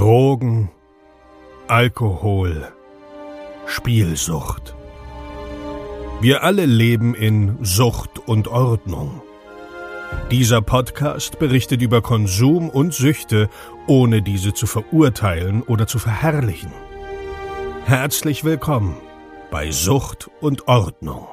Drogen, 0.00 0.70
Alkohol, 1.68 2.72
Spielsucht. 3.66 4.74
Wir 6.22 6.42
alle 6.42 6.64
leben 6.64 7.14
in 7.14 7.58
Sucht 7.60 8.18
und 8.26 8.48
Ordnung. 8.48 9.20
Dieser 10.30 10.62
Podcast 10.62 11.38
berichtet 11.38 11.82
über 11.82 12.00
Konsum 12.00 12.70
und 12.70 12.94
Süchte, 12.94 13.50
ohne 13.86 14.22
diese 14.22 14.54
zu 14.54 14.66
verurteilen 14.66 15.62
oder 15.62 15.86
zu 15.86 15.98
verherrlichen. 15.98 16.72
Herzlich 17.84 18.42
willkommen 18.42 18.96
bei 19.50 19.70
Sucht 19.70 20.30
und 20.40 20.66
Ordnung. 20.66 21.26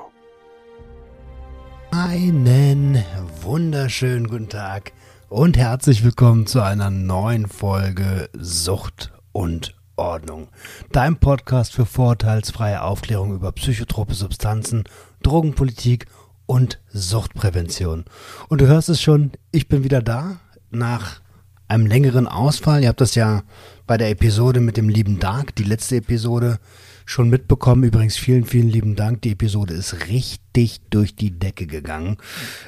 Einen 1.92 3.02
wunderschönen 3.42 4.28
guten 4.28 4.50
Tag 4.50 4.92
und 5.30 5.58
herzlich 5.58 6.06
willkommen 6.06 6.48
zu 6.48 6.62
einer 6.62 6.90
neuen 6.90 7.48
Folge 7.48 8.30
Sucht 8.34 9.12
und 9.34 9.76
Ordnung. 9.98 10.48
Dein 10.94 11.18
Podcast 11.18 11.74
für 11.74 11.86
vorurteilsfreie 11.86 12.82
Aufklärung 12.82 13.34
über 13.34 13.52
psychotrope 13.52 14.14
Substanzen, 14.14 14.86
Drogenpolitik 15.24 16.06
und 16.46 16.80
Suchtprävention. 16.88 18.06
Und 18.48 18.62
du 18.62 18.68
hörst 18.68 18.88
es 18.88 19.02
schon, 19.02 19.32
ich 19.52 19.68
bin 19.68 19.84
wieder 19.84 20.02
da 20.02 20.40
nach 20.70 21.20
einem 21.68 21.88
längeren 21.88 22.28
Ausfall. 22.28 22.84
Ihr 22.84 22.90
habt 22.90 23.02
das 23.02 23.16
ja 23.16 23.44
bei 23.86 23.98
der 23.98 24.10
Episode 24.10 24.62
mit 24.62 24.78
dem 24.78 24.88
lieben 24.88 25.20
Dark, 25.20 25.56
die 25.56 25.64
letzte 25.64 25.98
Episode, 25.98 26.58
schon 27.08 27.30
mitbekommen. 27.30 27.84
Übrigens 27.84 28.18
vielen, 28.18 28.44
vielen 28.44 28.68
lieben 28.68 28.96
Dank. 28.96 29.22
Die 29.24 29.32
Episode 29.32 29.74
ist 29.74 30.08
richtig 30.08 30.82
durch 30.90 31.16
die 31.16 31.32
Decke 31.32 31.66
gegangen. 31.66 32.18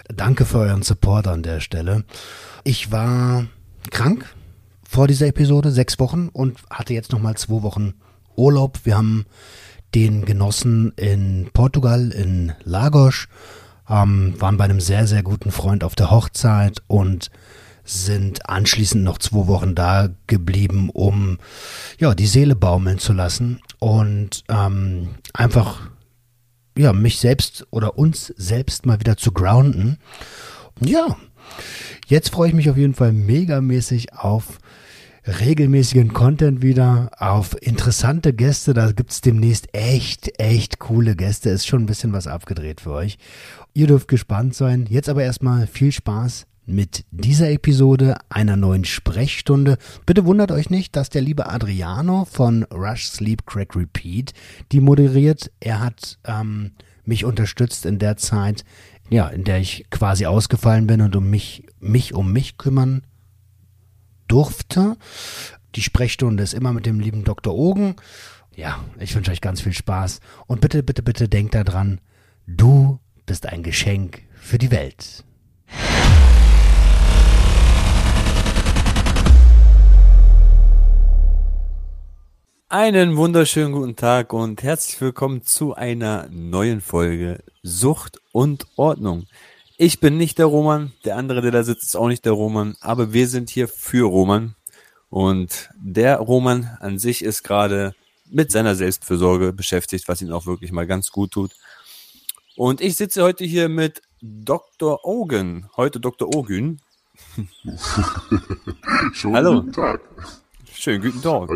Danke 0.07 0.45
für 0.45 0.59
euren 0.59 0.81
Support 0.81 1.27
an 1.27 1.43
der 1.43 1.59
Stelle. 1.59 2.05
Ich 2.63 2.91
war 2.91 3.45
krank 3.91 4.33
vor 4.87 5.07
dieser 5.07 5.27
Episode, 5.27 5.71
sechs 5.71 5.99
Wochen 5.99 6.29
und 6.31 6.57
hatte 6.71 6.93
jetzt 6.93 7.11
nochmal 7.11 7.35
zwei 7.35 7.61
Wochen 7.61 7.93
Urlaub. 8.35 8.79
Wir 8.85 8.97
haben 8.97 9.25
den 9.93 10.23
genossen 10.23 10.93
in 10.95 11.49
Portugal, 11.53 12.11
in 12.11 12.53
Lagos, 12.63 13.27
ähm, 13.89 14.35
waren 14.39 14.57
bei 14.57 14.63
einem 14.63 14.79
sehr, 14.79 15.05
sehr 15.05 15.21
guten 15.21 15.51
Freund 15.51 15.83
auf 15.83 15.95
der 15.95 16.11
Hochzeit 16.11 16.81
und 16.87 17.29
sind 17.89 18.47
anschließend 18.47 19.03
noch 19.03 19.17
zwei 19.17 19.47
Wochen 19.47 19.75
da 19.75 20.09
geblieben, 20.27 20.89
um 20.91 21.39
ja 21.99 22.13
die 22.13 22.27
Seele 22.27 22.55
baumeln 22.55 22.99
zu 22.99 23.13
lassen 23.13 23.61
und 23.79 24.43
ähm, 24.47 25.09
einfach 25.33 25.89
ja 26.77 26.93
mich 26.93 27.19
selbst 27.19 27.67
oder 27.71 27.97
uns 27.97 28.27
selbst 28.37 28.85
mal 28.85 28.99
wieder 28.99 29.17
zu 29.17 29.31
grounden. 29.31 29.97
Ja, 30.79 31.17
jetzt 32.07 32.29
freue 32.29 32.49
ich 32.49 32.55
mich 32.55 32.69
auf 32.69 32.77
jeden 32.77 32.93
Fall 32.93 33.11
megamäßig 33.11 34.13
auf 34.13 34.59
regelmäßigen 35.25 36.13
Content 36.13 36.61
wieder, 36.61 37.11
auf 37.17 37.55
interessante 37.61 38.33
Gäste. 38.33 38.73
Da 38.73 38.91
gibt's 38.91 39.21
demnächst 39.21 39.67
echt, 39.73 40.39
echt 40.39 40.79
coole 40.79 41.15
Gäste. 41.15 41.49
Ist 41.49 41.67
schon 41.67 41.83
ein 41.83 41.87
bisschen 41.87 42.13
was 42.13 42.27
abgedreht 42.27 42.81
für 42.81 42.91
euch. 42.91 43.17
Ihr 43.73 43.87
dürft 43.87 44.07
gespannt 44.07 44.55
sein. 44.55 44.87
Jetzt 44.89 45.09
aber 45.09 45.23
erstmal 45.23 45.67
viel 45.67 45.91
Spaß 45.91 46.47
mit 46.69 47.03
dieser 47.11 47.49
Episode 47.49 48.17
einer 48.29 48.55
neuen 48.55 48.85
Sprechstunde. 48.85 49.77
Bitte 50.05 50.25
wundert 50.25 50.51
euch 50.51 50.69
nicht, 50.69 50.95
dass 50.95 51.09
der 51.09 51.21
liebe 51.21 51.49
Adriano 51.49 52.25
von 52.25 52.63
Rush 52.63 53.07
Sleep 53.07 53.45
Crack 53.45 53.75
Repeat 53.75 54.33
die 54.71 54.79
moderiert. 54.79 55.51
Er 55.59 55.79
hat 55.79 56.19
ähm, 56.25 56.71
mich 57.05 57.25
unterstützt 57.25 57.85
in 57.85 57.99
der 57.99 58.17
Zeit, 58.17 58.63
ja, 59.09 59.27
in 59.27 59.43
der 59.43 59.59
ich 59.59 59.87
quasi 59.89 60.27
ausgefallen 60.27 60.87
bin 60.87 61.01
und 61.01 61.15
um 61.15 61.29
mich, 61.29 61.65
mich 61.79 62.13
um 62.13 62.31
mich 62.31 62.57
kümmern 62.57 63.01
durfte. 64.27 64.95
Die 65.75 65.81
Sprechstunde 65.81 66.43
ist 66.43 66.53
immer 66.53 66.71
mit 66.71 66.85
dem 66.85 66.99
lieben 66.99 67.23
Dr. 67.23 67.55
Ogen. 67.55 67.95
Ja, 68.55 68.83
ich 68.99 69.15
wünsche 69.15 69.31
euch 69.31 69.41
ganz 69.41 69.61
viel 69.61 69.73
Spaß 69.73 70.19
und 70.45 70.61
bitte, 70.61 70.83
bitte, 70.83 71.01
bitte 71.01 71.27
denkt 71.27 71.55
daran, 71.55 71.99
du 72.45 72.99
bist 73.25 73.47
ein 73.47 73.63
Geschenk 73.63 74.23
für 74.35 74.57
die 74.57 74.71
Welt. 74.71 75.23
Einen 82.71 83.17
wunderschönen 83.17 83.71
guten 83.71 83.95
Tag 83.95 84.31
und 84.31 84.61
herzlich 84.61 85.01
willkommen 85.01 85.41
zu 85.41 85.73
einer 85.73 86.27
neuen 86.29 86.81
Folge 86.81 87.43
Sucht 87.63 88.21
und 88.31 88.67
Ordnung. 88.75 89.25
Ich 89.77 89.99
bin 89.99 90.17
nicht 90.17 90.37
der 90.37 90.45
Roman, 90.45 90.91
der 91.03 91.17
andere, 91.17 91.41
der 91.41 91.49
da 91.49 91.63
sitzt, 91.63 91.81
ist 91.81 91.95
auch 91.95 92.09
nicht 92.09 92.25
der 92.25 92.33
Roman, 92.33 92.77
aber 92.79 93.11
wir 93.11 93.27
sind 93.27 93.49
hier 93.49 93.67
für 93.67 94.05
Roman. 94.07 94.53
Und 95.09 95.71
der 95.79 96.17
Roman 96.17 96.77
an 96.79 96.99
sich 96.99 97.23
ist 97.23 97.41
gerade 97.41 97.95
mit 98.29 98.51
seiner 98.51 98.75
Selbstfürsorge 98.75 99.51
beschäftigt, 99.51 100.07
was 100.07 100.21
ihn 100.21 100.31
auch 100.31 100.45
wirklich 100.45 100.71
mal 100.71 100.85
ganz 100.85 101.09
gut 101.09 101.31
tut. 101.31 101.53
Und 102.55 102.81
ich 102.81 102.97
sitze 102.97 103.23
heute 103.23 103.45
hier 103.45 103.67
mit 103.67 104.03
Dr. 104.21 105.03
Ogen, 105.05 105.67
heute 105.75 105.99
Dr. 105.99 106.29
Schönen 109.13 109.35
Hallo. 109.35 109.55
guten 109.55 109.73
Tag. 109.73 110.01
Schönen 110.71 111.01
guten 111.01 111.23
Tag. 111.23 111.49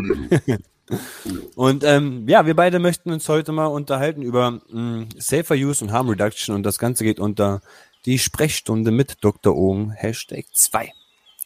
Und 1.54 1.84
ähm, 1.84 2.28
ja, 2.28 2.46
wir 2.46 2.54
beide 2.54 2.78
möchten 2.78 3.10
uns 3.12 3.28
heute 3.28 3.52
mal 3.52 3.66
unterhalten 3.66 4.22
über 4.22 4.60
mh, 4.68 5.06
Safer 5.18 5.54
Use 5.54 5.84
und 5.84 5.92
Harm 5.92 6.08
Reduction 6.08 6.54
und 6.54 6.62
das 6.62 6.78
Ganze 6.78 7.04
geht 7.04 7.20
unter 7.20 7.60
die 8.06 8.18
Sprechstunde 8.18 8.90
mit 8.90 9.24
Dr. 9.24 9.56
Ogen, 9.56 9.90
Hashtag 9.90 10.46
2. 10.52 10.92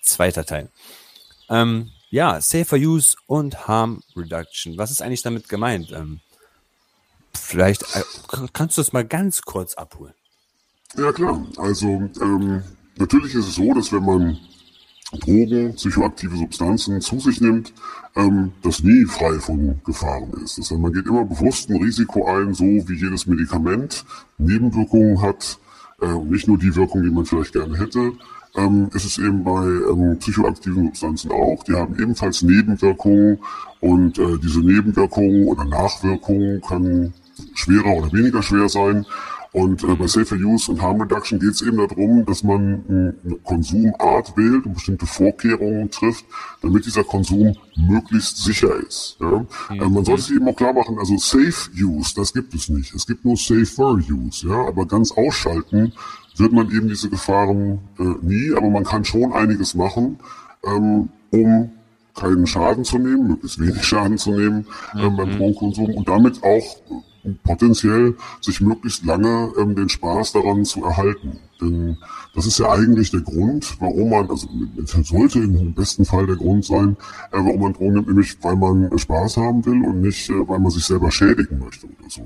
Zweiter 0.03 0.45
Teil. 0.45 0.71
Ähm, 1.49 1.91
ja, 2.11 2.41
Safer 2.41 2.77
Use 2.77 3.17
und 3.27 3.69
Harm 3.69 4.03
Reduction. 4.17 4.79
Was 4.79 4.91
ist 4.91 5.03
eigentlich 5.03 5.23
damit 5.23 5.49
gemeint? 5.49 5.93
Ähm, 5.93 6.21
vielleicht 7.35 7.83
äh, 7.95 8.03
kannst 8.53 8.77
du 8.77 8.83
es 8.83 8.93
mal 8.93 9.05
ganz 9.05 9.43
kurz 9.43 9.75
abholen. 9.75 10.15
Ja 10.97 11.13
klar, 11.13 11.47
also 11.59 12.11
ähm, 12.21 12.63
natürlich 12.97 13.35
ist 13.35 13.49
es 13.49 13.55
so, 13.57 13.75
dass 13.75 13.93
wenn 13.93 14.05
man 14.05 14.39
Drogen, 15.13 15.75
psychoaktive 15.75 16.37
Substanzen 16.37 17.01
zu 17.01 17.19
sich 17.19 17.41
nimmt, 17.41 17.73
ähm, 18.15 18.53
das 18.63 18.83
nie 18.83 19.05
frei 19.07 19.39
von 19.39 19.81
Gefahren 19.85 20.31
ist. 20.45 20.59
Das 20.59 20.71
heißt, 20.71 20.81
man 20.81 20.93
geht 20.93 21.07
immer 21.07 21.25
bewusst 21.25 21.71
ein 21.71 21.83
Risiko 21.83 22.27
ein, 22.27 22.53
so 22.53 22.65
wie 22.65 22.95
jedes 22.95 23.27
Medikament 23.27 24.05
Nebenwirkungen 24.37 25.23
hat, 25.23 25.59
äh, 26.03 26.15
nicht 26.25 26.47
nur 26.47 26.59
die 26.59 26.75
Wirkung, 26.77 27.03
die 27.03 27.11
man 27.11 27.25
vielleicht 27.25 27.55
gerne 27.55 27.79
hätte. 27.79 28.13
Ähm, 28.57 28.89
ist 28.95 29.05
es 29.05 29.19
eben 29.19 29.45
bei 29.45 29.65
ähm, 29.65 30.19
psychoaktiven 30.19 30.87
Substanzen 30.87 31.31
auch. 31.31 31.63
Die 31.65 31.75
haben 31.75 31.95
ebenfalls 32.01 32.43
Nebenwirkungen 32.43 33.39
und 33.81 34.19
äh, 34.19 34.39
diese 34.43 34.61
Nebenwirkungen 34.61 35.47
oder 35.47 35.65
Nachwirkungen 35.65 36.61
können 36.61 37.15
schwerer 37.55 37.97
oder 37.97 38.13
weniger 38.13 38.43
schwer 38.43 38.69
sein. 38.69 39.07
Und 39.53 39.83
äh, 39.83 39.95
bei 39.95 40.07
Safer 40.07 40.37
Use 40.37 40.71
und 40.71 40.83
Harm 40.83 41.01
Reduction 41.01 41.39
geht 41.39 41.53
es 41.53 41.63
eben 41.63 41.79
darum, 41.79 42.25
dass 42.27 42.43
man 42.43 42.85
eine 42.89 43.37
Konsumart 43.45 44.37
wählt 44.37 44.67
und 44.67 44.75
bestimmte 44.75 45.07
Vorkehrungen 45.07 45.91
trifft, 45.91 46.25
damit 46.61 46.85
dieser 46.85 47.05
Konsum 47.05 47.55
möglichst 47.77 48.45
sicher 48.45 48.75
ist. 48.87 49.17
Ja? 49.21 49.47
Äh, 49.71 49.89
man 49.89 50.05
sollte 50.05 50.23
sich 50.23 50.37
eben 50.37 50.49
auch 50.49 50.57
klar 50.57 50.75
machen, 50.75 50.99
also 50.99 51.17
Safe 51.17 51.71
Use, 51.81 52.15
das 52.15 52.35
gibt 52.35 52.55
es 52.55 52.69
nicht. 52.69 52.95
Es 52.95 53.07
gibt 53.07 53.25
nur 53.25 53.37
Safer 53.37 53.95
Use, 53.95 54.47
ja, 54.49 54.67
aber 54.67 54.87
ganz 54.87 55.13
ausschalten 55.13 55.93
wird 56.37 56.53
man 56.53 56.71
eben 56.71 56.89
diese 56.89 57.09
Gefahren 57.09 57.81
äh, 57.99 58.03
nie, 58.23 58.53
aber 58.55 58.69
man 58.69 58.85
kann 58.85 59.05
schon 59.05 59.33
einiges 59.33 59.75
machen, 59.75 60.19
ähm, 60.65 61.09
um 61.31 61.71
keinen 62.15 62.47
Schaden 62.47 62.85
zu 62.85 62.99
nehmen, 62.99 63.29
möglichst 63.29 63.61
wenig 63.61 63.83
Schaden 63.85 64.19
zu 64.19 64.31
nehmen 64.31 64.67
ähm, 64.97 65.17
beim 65.17 65.31
Drogenkonsum 65.37 65.95
und 65.95 66.09
damit 66.09 66.43
auch 66.43 66.77
äh, 66.91 67.08
potenziell 67.43 68.17
sich 68.41 68.61
möglichst 68.61 69.05
lange 69.05 69.53
ähm, 69.59 69.75
den 69.75 69.89
Spaß 69.89 70.33
daran 70.33 70.65
zu 70.65 70.85
erhalten. 70.85 71.39
Denn 71.61 71.99
das 72.35 72.47
ist 72.47 72.59
ja 72.59 72.71
eigentlich 72.71 73.11
der 73.11 73.21
Grund, 73.21 73.77
warum 73.81 74.11
man, 74.11 74.31
also 74.31 74.49
sollte 75.03 75.41
im 75.41 75.75
besten 75.75 76.05
Fall 76.05 76.27
der 76.27 76.37
Grund 76.37 76.65
sein, 76.65 76.97
äh, 77.33 77.39
warum 77.39 77.61
man 77.61 77.73
Drogen 77.73 77.95
nimmt, 77.95 78.09
nämlich 78.09 78.37
weil 78.43 78.57
man 78.57 78.91
äh, 78.93 78.99
Spaß 78.99 79.37
haben 79.39 79.65
will 79.67 79.85
und 79.85 80.01
nicht, 80.01 80.31
äh, 80.31 80.49
weil 80.49 80.61
man 80.61 80.71
sich 80.71 80.85
selber 80.85 81.11
schädigen 81.11 81.59
möchte 81.59 81.87
oder 81.87 82.09
so. 82.09 82.23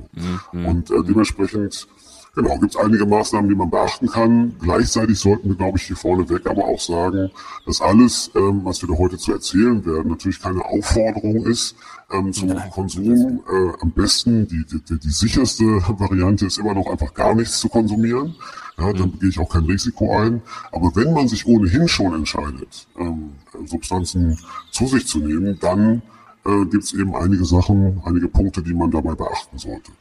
Und 0.52 0.90
äh, 0.90 1.02
dementsprechend 1.02 1.88
Genau, 2.34 2.58
gibt 2.58 2.75
es 2.75 2.81
einige 2.81 3.05
Maßnahmen, 3.05 3.50
die 3.50 3.55
man 3.55 3.69
beachten 3.69 4.06
kann. 4.06 4.56
Gleichzeitig 4.58 5.19
sollten 5.19 5.50
wir, 5.50 5.56
glaube 5.56 5.76
ich, 5.76 5.84
hier 5.84 5.96
vorneweg 5.96 6.46
aber 6.46 6.64
auch 6.64 6.81
sagen, 6.81 7.31
dass 7.67 7.82
alles, 7.82 8.31
ähm, 8.34 8.62
was 8.64 8.81
wir 8.81 8.88
da 8.88 8.96
heute 8.96 9.19
zu 9.19 9.32
erzählen 9.32 9.84
werden, 9.84 10.08
natürlich 10.08 10.40
keine 10.40 10.64
Aufforderung 10.64 11.44
ist 11.44 11.76
ähm, 12.11 12.32
zum 12.32 12.56
Konsum. 12.70 13.43
Äh, 13.52 13.73
am 13.82 13.90
besten, 13.90 14.49
die, 14.49 14.64
die, 14.64 14.99
die 14.99 15.11
sicherste 15.11 15.64
Variante 15.99 16.46
ist 16.46 16.56
immer 16.56 16.73
noch 16.73 16.87
einfach 16.87 17.12
gar 17.12 17.34
nichts 17.34 17.58
zu 17.61 17.69
konsumieren. 17.69 18.34
Ja, 18.79 18.90
dann 18.94 19.19
gehe 19.19 19.29
ich 19.29 19.38
auch 19.38 19.50
kein 19.50 19.64
Risiko 19.64 20.17
ein. 20.17 20.40
Aber 20.70 20.90
wenn 20.96 21.12
man 21.12 21.29
sich 21.29 21.46
ohnehin 21.46 21.87
schon 21.87 22.14
entscheidet, 22.14 22.87
ähm, 22.99 23.32
Substanzen 23.67 24.38
zu 24.70 24.87
sich 24.87 25.06
zu 25.06 25.19
nehmen, 25.19 25.58
dann 25.61 26.00
äh, 26.46 26.64
gibt 26.64 26.84
es 26.84 26.94
eben 26.94 27.14
einige 27.14 27.44
Sachen, 27.44 28.00
einige 28.06 28.29
Punkte, 28.29 28.62
die 28.62 28.73
man 28.73 28.90
dabei 28.90 29.14
beachten 29.14 29.58
sollte. 29.58 29.93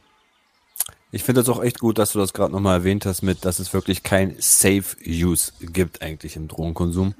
Ich 1.14 1.24
finde 1.24 1.42
das 1.42 1.50
auch 1.50 1.62
echt 1.62 1.78
gut, 1.78 1.98
dass 1.98 2.12
du 2.12 2.18
das 2.18 2.32
gerade 2.32 2.52
nochmal 2.52 2.78
erwähnt 2.78 3.04
hast, 3.04 3.20
mit, 3.20 3.44
dass 3.44 3.58
es 3.58 3.74
wirklich 3.74 4.02
kein 4.02 4.34
Safe 4.38 4.96
Use 5.06 5.52
gibt 5.60 6.00
eigentlich 6.00 6.36
im 6.36 6.48
Drogenkonsum. 6.48 7.14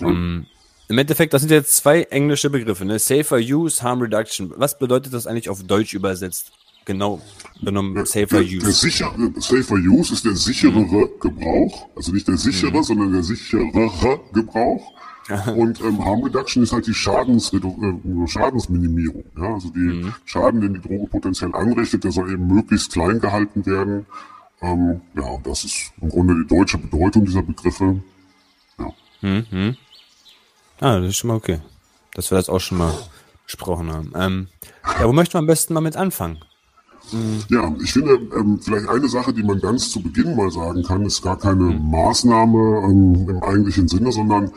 Um, 0.00 0.46
Im 0.88 0.98
Endeffekt, 0.98 1.34
das 1.34 1.42
sind 1.42 1.50
jetzt 1.50 1.76
zwei 1.76 2.02
englische 2.04 2.48
Begriffe, 2.48 2.86
ne? 2.86 2.98
Safer 2.98 3.36
Use, 3.36 3.82
Harm 3.82 4.00
Reduction. 4.00 4.54
Was 4.56 4.78
bedeutet 4.78 5.12
das 5.12 5.26
eigentlich 5.26 5.50
auf 5.50 5.62
Deutsch 5.62 5.92
übersetzt? 5.92 6.50
Genau, 6.86 7.20
genommen 7.62 8.06
Safer 8.06 8.38
der, 8.38 8.42
Use. 8.42 8.60
Der 8.60 8.72
sichere, 8.72 9.32
Safer 9.36 9.74
Use 9.74 10.14
ist 10.14 10.24
der 10.24 10.36
sicherere 10.36 11.10
Gebrauch, 11.20 11.88
also 11.94 12.12
nicht 12.12 12.28
der 12.28 12.38
sichere, 12.38 12.82
sondern 12.84 13.12
der 13.12 13.22
sicherere 13.22 14.20
Gebrauch. 14.32 14.92
Und 15.56 15.80
ähm, 15.80 16.04
Harm 16.04 16.22
Reduction 16.22 16.62
ist 16.62 16.72
halt 16.72 16.86
die 16.86 16.94
Schadensredu 16.94 17.76
äh, 17.82 18.28
Schadensminimierung. 18.28 19.24
Ja? 19.36 19.54
Also 19.54 19.70
die 19.70 20.10
Schaden, 20.24 20.60
den 20.60 20.74
die 20.74 20.80
Droge 20.80 21.08
potenziell 21.08 21.54
anrichtet, 21.54 22.04
der 22.04 22.12
soll 22.12 22.32
eben 22.32 22.46
möglichst 22.46 22.92
klein 22.92 23.20
gehalten 23.20 23.66
werden. 23.66 24.06
Ähm, 24.62 25.00
ja, 25.14 25.36
das 25.42 25.64
ist 25.64 25.92
im 26.00 26.08
Grunde 26.08 26.34
die 26.34 26.46
deutsche 26.46 26.78
Bedeutung 26.78 27.24
dieser 27.24 27.42
Begriffe. 27.42 28.00
Ja. 28.78 28.92
Ah, 30.80 31.00
das 31.00 31.10
ist 31.10 31.16
schon 31.16 31.28
mal 31.28 31.36
okay. 31.36 31.60
Dass 32.14 32.30
wir 32.30 32.36
das 32.36 32.48
auch 32.48 32.60
schon 32.60 32.78
mal 32.78 32.92
besprochen 33.44 33.92
haben. 33.92 34.12
Ähm, 34.14 34.48
ja, 34.98 35.08
wo 35.08 35.12
möchten 35.12 35.34
wir 35.34 35.40
am 35.40 35.46
besten 35.46 35.74
mal 35.74 35.80
mit 35.80 35.96
anfangen? 35.96 36.38
Ja, 37.48 37.72
ich 37.82 37.92
finde, 37.92 38.14
ähm, 38.36 38.58
vielleicht 38.60 38.88
eine 38.88 39.08
Sache, 39.08 39.32
die 39.32 39.44
man 39.44 39.60
ganz 39.60 39.90
zu 39.90 40.02
Beginn 40.02 40.34
mal 40.34 40.50
sagen 40.50 40.82
kann, 40.82 41.04
ist 41.04 41.22
gar 41.22 41.38
keine 41.38 41.64
Maßnahme 41.64 42.82
ähm, 42.84 43.28
im 43.28 43.42
eigentlichen 43.44 43.86
Sinne, 43.86 44.10
sondern 44.10 44.50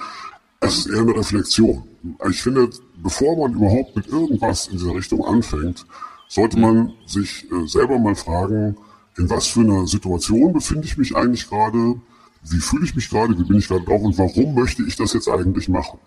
es 0.62 0.80
ist 0.80 0.88
eher 0.88 1.02
eine 1.02 1.16
Reflexion. 1.16 1.84
Ich 2.30 2.42
finde, 2.42 2.70
bevor 3.02 3.38
man 3.38 3.58
überhaupt 3.58 3.96
mit 3.96 4.08
irgendwas 4.08 4.68
in 4.68 4.78
dieser 4.78 4.94
Richtung 4.94 5.26
anfängt, 5.26 5.86
sollte 6.28 6.60
man 6.60 6.94
sich 7.06 7.46
äh, 7.52 7.68
selber 7.68 7.98
mal 7.98 8.16
fragen, 8.16 8.78
in 9.18 9.30
was 9.30 9.48
für 9.48 9.62
einer 9.62 9.86
Situation 9.88 10.54
befinde 10.54 10.86
ich 10.86 10.98
mich 10.98 11.16
eigentlich 11.16 11.50
gerade, 11.50 11.96
wie 12.44 12.60
fühle 12.60 12.86
ich 12.86 12.96
mich 12.96 13.10
gerade, 13.10 13.38
wie 13.38 13.44
bin 13.44 13.58
ich 13.58 13.68
gerade 13.68 13.84
drauf 13.84 14.02
und 14.02 14.18
warum 14.18 14.54
möchte 14.54 14.84
ich 14.84 14.96
das 14.96 15.14
jetzt 15.14 15.28
eigentlich 15.28 15.68
machen? 15.68 16.00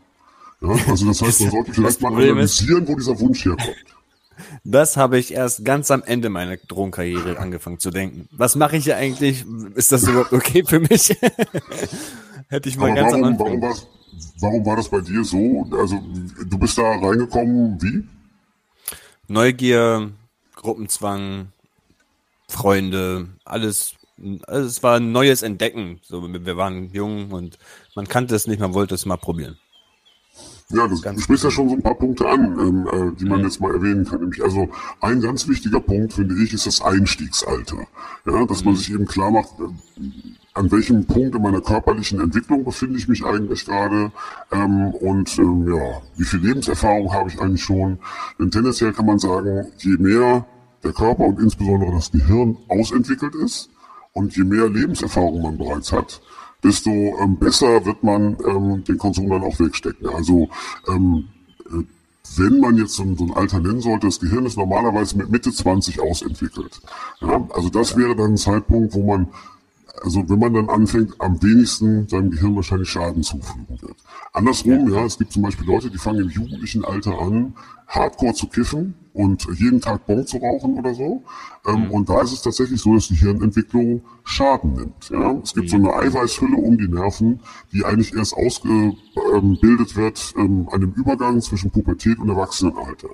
Ja, 0.60 0.70
also 0.88 1.06
das 1.06 1.20
heißt, 1.20 1.40
man 1.40 1.50
sollte 1.50 1.74
vielleicht 1.74 2.00
mal 2.00 2.14
analysieren, 2.14 2.86
wo 2.86 2.94
dieser 2.94 3.18
Wunsch 3.18 3.44
herkommt. 3.44 3.76
Das 4.64 4.96
habe 4.96 5.18
ich 5.18 5.34
erst 5.34 5.64
ganz 5.64 5.90
am 5.90 6.02
Ende 6.02 6.30
meiner 6.30 6.56
Drogenkarriere 6.56 7.38
angefangen 7.38 7.78
zu 7.80 7.90
denken. 7.90 8.28
Was 8.32 8.54
mache 8.56 8.76
ich 8.76 8.84
hier 8.84 8.96
eigentlich? 8.96 9.44
Ist 9.74 9.92
das 9.92 10.04
überhaupt 10.04 10.32
okay 10.32 10.64
für 10.64 10.80
mich? 10.80 11.08
Hätte 12.48 12.68
ich 12.68 12.76
mal 12.76 12.90
Aber 12.90 13.00
ganz 13.00 13.12
am 13.12 13.22
warum, 13.22 13.32
Anfang. 13.32 13.46
warum, 13.46 13.62
war, 13.62 13.76
warum 14.40 14.64
war 14.66 14.76
das 14.76 14.88
bei 14.88 15.00
dir 15.00 15.24
so? 15.24 15.66
Also 15.72 16.02
du 16.44 16.58
bist 16.58 16.78
da 16.78 16.82
reingekommen, 16.82 17.80
wie? 17.82 18.04
Neugier, 19.28 20.10
Gruppenzwang, 20.56 21.52
Freunde, 22.48 23.28
alles. 23.44 23.94
Also 24.46 24.68
es 24.68 24.82
war 24.82 24.96
ein 24.96 25.12
neues 25.12 25.42
Entdecken. 25.42 26.00
So, 26.02 26.22
wir 26.32 26.56
waren 26.56 26.92
jung 26.92 27.30
und 27.32 27.58
man 27.94 28.06
kannte 28.06 28.34
es 28.34 28.46
nicht, 28.46 28.60
man 28.60 28.74
wollte 28.74 28.94
es 28.94 29.06
mal 29.06 29.16
probieren. 29.16 29.58
Ja, 30.72 30.88
das, 30.88 31.02
du 31.02 31.20
sprichst 31.20 31.44
ja 31.44 31.50
schon 31.50 31.68
so 31.68 31.74
ein 31.74 31.82
paar 31.82 31.94
Punkte 31.94 32.28
an, 32.28 32.58
ähm, 32.58 32.88
äh, 32.90 33.16
die 33.18 33.26
man 33.26 33.42
jetzt 33.42 33.60
mal 33.60 33.72
erwähnen 33.72 34.04
kann. 34.04 34.20
Nämlich 34.20 34.42
also 34.42 34.68
ein 35.00 35.20
ganz 35.20 35.46
wichtiger 35.46 35.80
Punkt, 35.80 36.14
finde 36.14 36.34
ich, 36.42 36.52
ist 36.54 36.66
das 36.66 36.80
Einstiegsalter. 36.80 37.86
Ja, 38.26 38.46
dass 38.46 38.64
man 38.64 38.74
sich 38.74 38.92
eben 38.92 39.06
klar 39.06 39.30
macht, 39.30 39.50
äh, 39.60 40.02
an 40.54 40.70
welchem 40.70 41.06
Punkt 41.06 41.34
in 41.34 41.42
meiner 41.42 41.60
körperlichen 41.60 42.20
Entwicklung 42.20 42.64
befinde 42.64 42.98
ich 42.98 43.08
mich 43.08 43.24
eigentlich 43.24 43.64
gerade 43.64 44.12
ähm, 44.50 44.88
und 44.94 45.38
ähm, 45.38 45.66
ja, 45.66 46.02
wie 46.16 46.24
viel 46.24 46.40
Lebenserfahrung 46.40 47.12
habe 47.12 47.28
ich 47.28 47.40
eigentlich 47.40 47.62
schon. 47.62 47.98
Denn 48.38 48.50
tendenziell 48.50 48.92
kann 48.92 49.06
man 49.06 49.18
sagen, 49.18 49.66
je 49.78 49.96
mehr 49.98 50.46
der 50.82 50.92
Körper 50.92 51.24
und 51.24 51.38
insbesondere 51.38 51.92
das 51.92 52.10
Gehirn 52.10 52.56
ausentwickelt 52.68 53.34
ist 53.34 53.70
und 54.12 54.36
je 54.36 54.44
mehr 54.44 54.68
Lebenserfahrung 54.68 55.42
man 55.42 55.58
bereits 55.58 55.92
hat, 55.92 56.20
desto 56.64 56.90
ähm, 56.90 57.36
besser 57.36 57.84
wird 57.84 58.02
man 58.02 58.36
ähm, 58.46 58.84
den 58.84 58.98
Konsum 58.98 59.28
dann 59.28 59.42
auch 59.42 59.58
wegstecken. 59.58 60.08
Also 60.08 60.48
ähm, 60.88 61.28
äh, 61.66 61.82
wenn 62.36 62.60
man 62.60 62.76
jetzt 62.78 62.94
so, 62.94 63.02
ein- 63.02 63.16
so 63.16 63.24
ein 63.24 63.32
Alter 63.32 63.60
nennen 63.60 63.80
sollte, 63.80 64.06
das 64.06 64.20
Gehirn 64.20 64.46
ist 64.46 64.56
normalerweise 64.56 65.16
mit 65.18 65.30
Mitte 65.30 65.52
20 65.52 66.00
ausentwickelt. 66.00 66.80
Ja, 67.20 67.46
also 67.54 67.68
das 67.68 67.96
wäre 67.96 68.14
dann 68.16 68.32
ein 68.32 68.36
Zeitpunkt, 68.36 68.94
wo 68.94 69.02
man 69.04 69.28
also 70.02 70.28
wenn 70.28 70.38
man 70.38 70.54
dann 70.54 70.68
anfängt, 70.68 71.14
am 71.20 71.40
wenigsten 71.42 72.08
seinem 72.08 72.30
Gehirn 72.30 72.56
wahrscheinlich 72.56 72.88
Schaden 72.88 73.22
zufügen 73.22 73.78
wird. 73.82 73.94
Andersrum, 74.32 74.90
ja, 74.92 75.04
es 75.04 75.18
gibt 75.18 75.32
zum 75.32 75.42
Beispiel 75.42 75.66
Leute, 75.66 75.90
die 75.90 75.98
fangen 75.98 76.22
im 76.22 76.30
jugendlichen 76.30 76.84
Alter 76.84 77.20
an, 77.20 77.54
Hardcore 77.86 78.34
zu 78.34 78.48
kiffen 78.48 78.94
und 79.14 79.46
jeden 79.58 79.80
Tag 79.80 80.06
Bon 80.06 80.26
zu 80.26 80.38
rauchen 80.38 80.78
oder 80.78 80.94
so. 80.94 81.22
Ähm, 81.66 81.90
Und 81.90 82.08
da 82.08 82.22
ist 82.22 82.32
es 82.32 82.42
tatsächlich 82.42 82.80
so, 82.80 82.94
dass 82.94 83.08
die 83.08 83.14
Hirnentwicklung 83.14 84.02
Schaden 84.24 84.74
nimmt. 84.74 85.10
Ja? 85.10 85.38
Es 85.42 85.54
gibt 85.54 85.70
so 85.70 85.76
eine 85.76 85.92
Eiweißhülle 85.92 86.56
um 86.56 86.78
die 86.78 86.88
Nerven, 86.88 87.40
die 87.72 87.84
eigentlich 87.84 88.14
erst 88.14 88.34
ausgebildet 88.34 89.96
wird 89.96 90.34
ähm, 90.36 90.68
an 90.70 90.80
dem 90.80 90.92
Übergang 90.92 91.40
zwischen 91.40 91.70
Pubertät 91.70 92.18
und 92.18 92.28
Erwachsenenalter. 92.28 93.10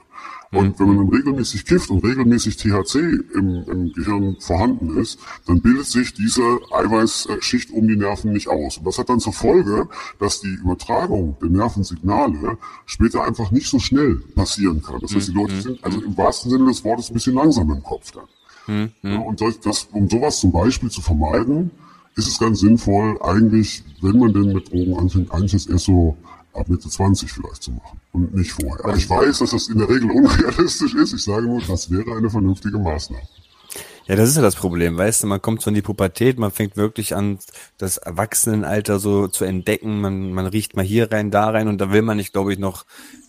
Und 0.51 0.81
wenn 0.81 0.89
man 0.89 0.97
dann 0.97 1.09
regelmäßig 1.11 1.67
kifft 1.67 1.91
und 1.91 2.03
regelmäßig 2.03 2.57
THC 2.57 2.97
im, 3.35 3.65
im 3.69 3.93
Gehirn 3.93 4.37
vorhanden 4.41 4.97
ist, 4.97 5.19
dann 5.47 5.61
bildet 5.61 5.85
sich 5.85 6.15
diese 6.15 6.59
Eiweißschicht 6.73 7.71
um 7.71 7.87
die 7.87 7.97
Nerven 7.97 8.33
nicht 8.33 8.49
aus. 8.49 8.79
Und 8.79 8.87
das 8.87 8.99
hat 8.99 9.11
dann 9.11 9.21
zur 9.21 9.35
Folge, 9.35 9.89
dass 10.19 10.41
die 10.41 10.55
Übertragung 10.55 11.37
der 11.43 11.51
Nervensignale 11.51 12.57
später 12.87 13.25
einfach 13.25 13.51
nicht 13.51 13.69
so 13.69 13.79
schnell 13.79 14.23
passieren 14.35 14.83
kann. 14.83 15.01
Das 15.01 15.15
heißt, 15.15 15.29
die 15.29 15.33
Leute 15.33 15.61
sind 15.61 15.85
also 15.89 16.07
im 16.07 16.17
wahrsten 16.17 16.51
Sinne 16.51 16.67
des 16.67 16.85
Wortes 16.85 17.11
ein 17.11 17.15
bisschen 17.15 17.35
langsam 17.35 17.71
im 17.71 17.83
Kopf 17.83 18.13
dann. 18.13 18.25
Ja, 19.03 19.19
und 19.21 19.41
das, 19.41 19.61
das, 19.61 19.89
um 19.93 20.11
sowas 20.11 20.41
zum 20.41 20.53
Beispiel 20.53 20.91
zu 20.91 21.01
vermeiden, 21.01 21.71
ist 22.17 22.29
es 22.29 22.39
ganz 22.39 22.61
sinnvoll, 22.61 23.19
eigentlich, 23.23 23.83
wenn 24.03 24.19
man 24.19 24.33
denn 24.33 24.53
mit 24.53 24.71
Drogen 24.71 24.99
anfängt, 24.99 25.33
eigentlich 25.33 25.53
das 25.53 25.67
erst 25.67 25.87
so 25.87 26.17
ab 26.53 26.69
Mitte 26.69 26.89
20 26.89 27.33
vielleicht 27.33 27.63
zu 27.63 27.71
machen 27.71 28.01
und 28.13 28.35
nicht 28.35 28.53
vorher. 28.53 28.85
Aber 28.85 28.97
ich 28.97 29.09
weiß, 29.09 29.39
dass 29.39 29.51
das 29.51 29.69
in 29.69 29.79
der 29.79 29.89
Regel 29.89 30.11
unrealistisch 30.15 30.95
ist. 30.95 31.15
Ich 31.15 31.23
sage 31.23 31.47
nur, 31.47 31.63
das 31.63 31.91
wäre 31.91 32.17
eine 32.17 32.29
vernünftige 32.29 32.79
Maßnahme. 32.79 33.23
Ja, 34.07 34.17
das 34.17 34.31
ist 34.31 34.37
ja 34.37 34.43
das 34.43 34.57
Problem, 34.57 34.97
weißt 34.97 35.23
du, 35.23 35.27
man 35.27 35.43
kommt 35.43 35.61
so 35.61 35.69
in 35.69 35.75
die 35.75 35.83
Pubertät, 35.83 36.39
man 36.39 36.51
fängt 36.51 36.79
wirklich 36.79 37.15
an, 37.15 37.39
das 37.77 37.99
Erwachsenenalter 37.99 38.99
so 38.99 39.29
zu 39.29 39.45
entdecken, 39.45 40.01
man, 40.01 40.33
man 40.33 40.47
riecht 40.47 40.77
mal 40.77 40.85
hier 40.85 41.13
rein, 41.13 41.31
da 41.31 41.51
rein 41.51 41.69
und 41.69 41.79
da 41.79 41.93
will 41.93 42.01
man 42.01 42.17
nicht, 42.17 42.33
glaube 42.33 42.55
ich, 42.55 42.59
noch, 42.59 42.87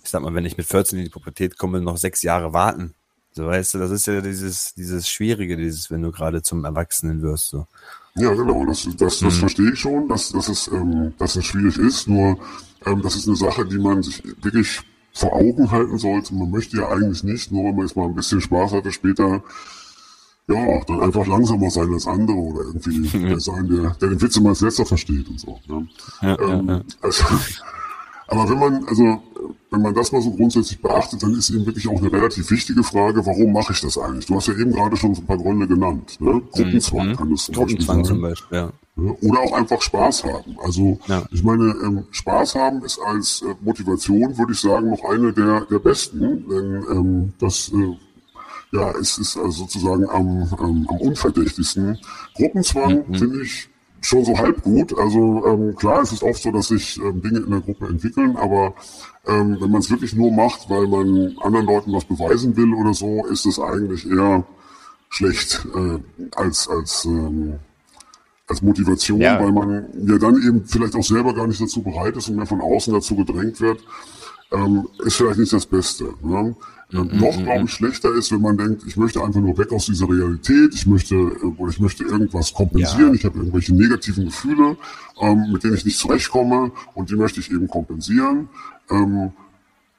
ich 0.10 0.12
sag 0.12 0.24
mal, 0.24 0.34
wenn 0.34 0.46
ich 0.46 0.58
mit 0.58 0.66
14 0.66 0.98
in 0.98 1.06
die 1.06 1.12
Pubertät 1.12 1.60
komme, 1.60 1.82
noch 1.82 1.98
sechs 1.98 2.24
Jahre 2.24 2.52
warten. 2.52 2.96
So, 3.32 3.46
weißt 3.46 3.76
du, 3.76 3.78
das 3.78 3.92
ist 3.92 4.08
ja 4.08 4.22
dieses, 4.22 4.74
dieses 4.74 5.08
Schwierige, 5.08 5.56
dieses, 5.56 5.92
wenn 5.92 6.02
du 6.02 6.12
gerade 6.12 6.42
zum 6.42 6.66
Erwachsenen 6.66 7.22
wirst, 7.22 7.50
so. 7.50 7.68
Ja, 8.16 8.34
genau, 8.34 8.66
das, 8.66 8.90
das, 8.98 9.20
das 9.20 9.38
verstehe 9.38 9.72
ich 9.72 9.80
schon, 9.80 10.08
dass, 10.10 10.32
dass, 10.32 10.50
es, 10.50 10.68
ähm, 10.70 11.14
dass 11.20 11.36
es 11.36 11.46
schwierig 11.46 11.78
ist, 11.78 12.08
nur 12.08 12.40
ähm, 12.88 13.04
das 13.04 13.18
ist 13.18 13.28
eine 13.28 13.38
Sache, 13.38 13.68
die 13.68 13.78
man 13.78 14.02
sich 14.02 14.24
wirklich 14.42 14.82
vor 15.14 15.32
Augen 15.34 15.70
halten 15.70 16.00
sollte. 16.00 16.34
Man 16.34 16.50
möchte 16.50 16.78
ja 16.78 16.90
eigentlich 16.90 17.24
nicht, 17.24 17.52
nur 17.52 17.66
wenn 17.66 17.76
man 17.76 17.86
jetzt 17.86 17.96
mal 17.96 18.06
ein 18.06 18.16
bisschen 18.16 18.42
Spaß 18.42 18.72
hatte, 18.72 18.92
später 18.92 19.44
ja, 20.48 20.84
dann 20.86 21.02
einfach 21.02 21.28
langsamer 21.28 21.70
sein 21.70 21.94
als 21.94 22.08
andere 22.08 22.36
oder 22.36 22.62
irgendwie 22.62 23.08
der 23.28 23.40
sein, 23.40 23.68
der, 23.68 23.92
der 24.02 24.10
den 24.10 24.22
Witz 24.24 24.38
immer 24.38 24.50
als 24.50 24.62
letzter 24.62 24.88
versteht 24.88 25.30
und 25.30 25.40
so. 25.40 25.60
Ne? 25.68 25.88
Ja, 26.24 26.40
ähm, 26.40 26.68
ja, 26.68 26.76
ja. 26.78 26.84
Also, 27.02 27.26
aber 28.30 28.50
wenn 28.50 28.60
man, 28.60 28.86
also 28.86 29.22
wenn 29.72 29.82
man 29.82 29.94
das 29.94 30.12
mal 30.12 30.22
so 30.22 30.32
grundsätzlich 30.32 30.82
beachtet, 30.82 31.22
dann 31.22 31.34
ist 31.34 31.50
eben 31.52 31.66
wirklich 31.66 31.88
auch 31.88 31.98
eine 32.00 32.12
relativ 32.12 32.50
wichtige 32.50 32.84
Frage, 32.84 33.26
warum 33.26 33.54
mache 33.54 33.74
ich 33.74 33.82
das 33.82 33.98
eigentlich? 33.98 34.26
Du 34.26 34.36
hast 34.36 34.48
ja 34.48 34.54
eben 34.56 34.72
gerade 34.72 34.98
schon 34.98 35.14
so 35.14 35.22
ein 35.22 35.28
paar 35.28 35.38
Gründe 35.38 35.68
genannt. 35.68 36.18
Ne? 36.20 36.42
Gruppenzwang 36.52 37.16
kann 37.16 37.32
es 37.34 37.46
zum 37.46 37.54
Beispiel 37.54 37.56
Gruppenzwang 37.56 37.96
sein. 37.98 38.06
zum 38.06 38.22
Beispiel, 38.22 38.58
ja. 38.58 38.72
Oder 39.22 39.40
auch 39.40 39.54
einfach 39.54 39.82
Spaß 39.82 40.24
haben. 40.26 40.58
Also 40.64 41.00
Ja. 41.08 41.24
ich 41.32 41.44
meine, 41.44 41.74
ähm, 41.84 42.06
Spaß 42.12 42.56
haben 42.56 42.84
ist 42.84 43.00
als 43.00 43.44
äh, 43.44 43.54
Motivation, 43.62 44.38
würde 44.38 44.52
ich 44.54 44.60
sagen, 44.60 44.90
noch 44.90 45.06
eine 45.06 45.32
der, 45.32 45.62
der 45.70 45.80
besten. 45.80 46.20
Denn 46.50 46.84
ähm, 46.92 47.34
das 47.40 47.72
äh, 47.74 47.96
ja, 48.72 48.92
es 49.00 49.18
ist 49.18 49.38
also 49.38 49.52
sozusagen 49.52 50.08
am, 50.10 50.48
ähm, 50.60 50.88
am 50.90 50.98
unverdächtigsten. 50.98 51.98
Gruppenzwang 52.36 53.06
finde 53.16 53.42
ich 53.44 53.70
schon 54.02 54.26
so 54.26 54.38
halb 54.38 54.62
gut. 54.64 54.98
Also 54.98 55.46
ähm, 55.46 55.76
klar, 55.76 56.02
es 56.02 56.12
ist 56.12 56.24
oft 56.24 56.42
so, 56.42 56.52
dass 56.52 56.68
sich 56.70 57.00
ähm, 57.02 57.22
Dinge 57.22 57.40
in 57.40 57.52
der 57.52 57.62
Gruppe 57.62 57.88
entwickeln, 57.88 58.36
aber 58.38 58.74
ähm, 59.28 59.58
wenn 59.60 59.72
man 59.72 59.82
es 59.82 59.90
wirklich 59.90 60.14
nur 60.16 60.32
macht, 60.32 60.70
weil 60.70 60.88
man 60.88 61.36
anderen 61.42 61.66
Leuten 61.66 61.94
was 61.94 62.06
beweisen 62.06 62.56
will 62.56 62.74
oder 62.74 62.94
so, 62.94 63.26
ist 63.28 63.46
es 63.46 63.60
eigentlich 63.60 64.10
eher 64.10 64.44
schlecht 65.10 65.66
äh, 65.76 66.00
als 66.36 66.68
als 66.70 67.06
ähm, 67.06 67.56
als 68.48 68.62
Motivation, 68.62 69.22
Ja. 69.22 69.40
weil 69.40 69.52
man 69.52 69.86
ja 70.08 70.18
dann 70.18 70.36
eben 70.42 70.66
vielleicht 70.66 70.96
auch 70.96 71.04
selber 71.04 71.34
gar 71.34 71.48
nicht 71.48 71.62
dazu 71.62 71.82
bereit 71.84 72.16
ist 72.18 72.30
und 72.30 72.36
mehr 72.38 72.48
von 72.48 72.62
außen 72.62 72.94
dazu 72.94 73.16
gedrängt 73.16 73.62
wird, 73.62 73.80
ähm, 74.52 74.88
ist 75.06 75.18
vielleicht 75.18 75.40
nicht 75.40 75.54
das 75.54 75.66
Beste. 75.66 76.06
Ne? 76.22 76.56
Ähm, 76.92 77.10
noch, 77.14 77.38
glaube 77.38 77.66
ich, 77.66 77.72
schlechter 77.72 78.14
ist, 78.16 78.32
wenn 78.32 78.42
man 78.42 78.58
denkt, 78.58 78.84
ich 78.88 78.98
möchte 78.98 79.24
einfach 79.24 79.40
nur 79.40 79.58
weg 79.58 79.72
aus 79.72 79.86
dieser 79.86 80.10
Realität, 80.10 80.74
ich 80.74 80.88
möchte 80.88 81.16
oder 81.16 81.70
ich 81.70 81.80
möchte 81.80 82.04
irgendwas 82.04 82.54
kompensieren, 82.54 83.14
ich 83.14 83.26
habe 83.26 83.38
irgendwelche 83.38 83.76
negativen 83.76 84.26
Gefühle, 84.26 84.76
ähm, 85.22 85.52
mit 85.52 85.64
denen 85.64 85.76
ich 85.76 85.86
nicht 85.86 86.00
zurechtkomme 86.00 86.72
und 86.96 87.12
die 87.12 87.16
möchte 87.16 87.40
ich 87.40 87.52
eben 87.52 87.68
kompensieren. 87.68 88.50
Ähm, 88.90 89.32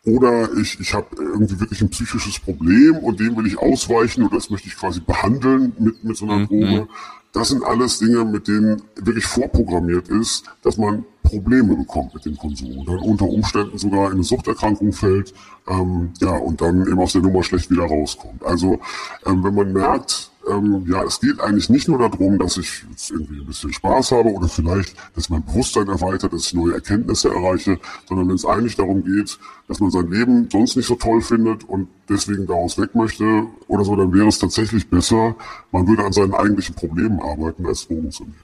oder 0.04 0.52
ich, 0.56 0.80
ich 0.80 0.94
habe 0.94 1.09
irgendwie 1.16 1.61
wirklich 1.61 1.80
ein 1.82 1.90
psychisches 1.90 2.38
Problem 2.40 2.97
und 2.97 3.20
dem 3.20 3.37
will 3.37 3.47
ich 3.47 3.59
ausweichen 3.59 4.25
oder 4.25 4.37
das 4.37 4.50
möchte 4.50 4.66
ich 4.66 4.76
quasi 4.76 5.00
behandeln 5.00 5.73
mit, 5.78 6.02
mit 6.02 6.16
so 6.16 6.25
einer 6.25 6.47
Droge. 6.47 6.88
Das 7.32 7.50
sind 7.50 7.62
alles 7.62 7.99
Dinge, 7.99 8.25
mit 8.25 8.49
denen 8.49 8.82
wirklich 8.97 9.26
vorprogrammiert 9.26 10.09
ist, 10.09 10.44
dass 10.62 10.76
man 10.78 11.04
Probleme 11.30 11.76
bekommt 11.76 12.14
mit 12.14 12.25
dem 12.25 12.37
Konsum 12.37 12.78
und 12.78 12.88
dann 12.88 12.99
unter 12.99 13.26
Umständen 13.26 13.78
sogar 13.78 14.06
in 14.06 14.14
eine 14.14 14.25
Suchterkrankung 14.25 14.92
fällt, 14.92 15.32
ähm, 15.68 16.10
ja, 16.20 16.37
und 16.37 16.60
dann 16.60 16.82
eben 16.82 16.99
aus 16.99 17.12
der 17.12 17.22
Nummer 17.22 17.42
schlecht 17.42 17.70
wieder 17.70 17.84
rauskommt. 17.84 18.44
Also 18.44 18.80
ähm, 19.26 19.44
wenn 19.44 19.54
man 19.54 19.72
merkt, 19.72 20.30
ähm, 20.49 20.87
ja, 20.88 21.02
es 21.04 21.20
geht 21.20 21.40
eigentlich 21.40 21.68
nicht 21.68 21.87
nur 21.88 21.99
darum, 21.99 22.38
dass 22.38 22.56
ich 22.56 22.84
jetzt 22.90 23.10
irgendwie 23.10 23.40
ein 23.40 23.46
bisschen 23.46 23.72
Spaß 23.72 24.12
habe 24.12 24.30
oder 24.30 24.49
vielleicht, 24.49 24.94
dass 25.14 25.28
mein 25.28 25.44
Bewusstsein 25.44 25.88
erweitert, 25.88 26.32
dass 26.32 26.46
ich 26.46 26.54
neue 26.54 26.75
Erkenntnisse 26.75 27.28
erreiche, 27.28 27.78
sondern 28.08 28.28
wenn 28.28 28.34
es 28.34 28.46
eigentlich 28.46 28.76
darum 28.76 29.04
geht, 29.04 29.38
dass 29.68 29.80
man 29.80 29.90
sein 29.90 30.10
Leben 30.10 30.49
sonst 30.50 30.76
nicht 30.76 30.87
so 30.87 30.94
toll 30.94 31.20
findet 31.20 31.64
und 31.64 31.88
deswegen 32.08 32.46
daraus 32.46 32.78
weg 32.78 32.94
möchte 32.94 33.46
oder 33.68 33.84
so, 33.84 33.94
dann 33.96 34.12
wäre 34.12 34.28
es 34.28 34.38
tatsächlich 34.38 34.88
besser, 34.88 35.37
man 35.72 35.87
würde 35.87 36.04
an 36.04 36.12
seinen 36.12 36.34
eigentlichen 36.34 36.75
Problemen 36.75 37.20
arbeiten, 37.20 37.66
als 37.66 37.87
Drogen 37.87 38.10
zu 38.10 38.25
nehmen. 38.25 38.37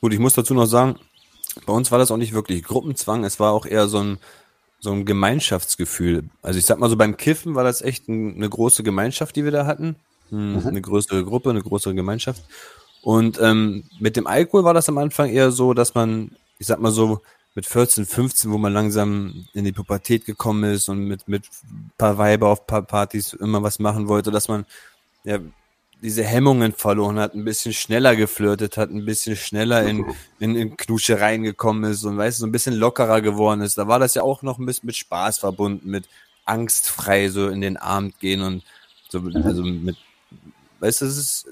Gut, 0.00 0.12
ich 0.12 0.18
muss 0.18 0.34
dazu 0.34 0.54
noch 0.54 0.66
sagen, 0.66 0.96
bei 1.66 1.72
uns 1.72 1.90
war 1.90 1.98
das 1.98 2.10
auch 2.10 2.16
nicht 2.16 2.32
wirklich 2.32 2.62
Gruppenzwang, 2.62 3.24
es 3.24 3.40
war 3.40 3.52
auch 3.52 3.66
eher 3.66 3.88
so 3.88 3.98
ein, 3.98 4.18
so 4.80 4.92
ein 4.92 5.04
Gemeinschaftsgefühl. 5.04 6.24
Also 6.42 6.58
ich 6.58 6.66
sag 6.66 6.78
mal 6.78 6.90
so, 6.90 6.96
beim 6.96 7.16
Kiffen 7.16 7.54
war 7.54 7.64
das 7.64 7.82
echt 7.82 8.08
ein, 8.08 8.36
eine 8.36 8.48
große 8.48 8.82
Gemeinschaft, 8.82 9.36
die 9.36 9.44
wir 9.44 9.50
da 9.50 9.66
hatten. 9.66 9.96
Hm, 10.30 10.60
mhm. 10.60 10.66
Eine 10.66 10.80
größere 10.80 11.24
Gruppe, 11.24 11.50
eine 11.50 11.62
größere 11.62 11.94
Gemeinschaft. 11.94 12.42
Und 13.02 13.40
ähm, 13.40 13.84
mit 13.98 14.16
dem 14.16 14.26
Alkohol 14.26 14.64
war 14.64 14.74
das 14.74 14.88
am 14.88 14.98
Anfang 14.98 15.30
eher 15.30 15.50
so, 15.50 15.74
dass 15.74 15.94
man, 15.94 16.32
ich 16.58 16.66
sag 16.66 16.80
mal 16.80 16.92
so, 16.92 17.22
mit 17.54 17.66
14, 17.66 18.06
15, 18.06 18.52
wo 18.52 18.58
man 18.58 18.72
langsam 18.72 19.46
in 19.52 19.64
die 19.64 19.72
Pubertät 19.72 20.24
gekommen 20.24 20.62
ist 20.64 20.88
und 20.88 21.00
mit, 21.00 21.26
mit 21.26 21.44
paar 21.96 22.16
Weiber 22.16 22.50
auf 22.50 22.68
paar 22.68 22.82
Partys 22.82 23.32
immer 23.32 23.62
was 23.64 23.80
machen 23.80 24.06
wollte, 24.06 24.30
dass 24.30 24.46
man 24.46 24.64
ja 25.24 25.38
diese 26.00 26.22
Hemmungen 26.22 26.72
verloren 26.72 27.18
hat, 27.18 27.34
ein 27.34 27.44
bisschen 27.44 27.72
schneller 27.72 28.14
geflirtet 28.14 28.76
hat, 28.76 28.90
ein 28.90 29.04
bisschen 29.04 29.36
schneller 29.36 29.82
in, 29.84 30.04
in, 30.38 30.54
in 30.54 30.76
Knuschereien 30.76 31.42
gekommen 31.42 31.90
ist 31.90 32.04
und 32.04 32.16
weißt 32.16 32.38
so 32.38 32.46
ein 32.46 32.52
bisschen 32.52 32.74
lockerer 32.74 33.20
geworden 33.20 33.62
ist. 33.62 33.78
Da 33.78 33.88
war 33.88 33.98
das 33.98 34.14
ja 34.14 34.22
auch 34.22 34.42
noch 34.42 34.58
ein 34.58 34.66
bisschen 34.66 34.86
mit 34.86 34.96
Spaß 34.96 35.38
verbunden, 35.38 35.90
mit 35.90 36.08
angstfrei 36.44 37.28
so 37.28 37.48
in 37.48 37.60
den 37.60 37.76
Abend 37.76 38.18
gehen 38.20 38.42
und 38.42 38.62
so, 39.08 39.22
also 39.42 39.62
mit, 39.62 39.96
weißt 40.80 41.00
du, 41.00 41.06
es 41.06 41.16
ist, 41.16 41.46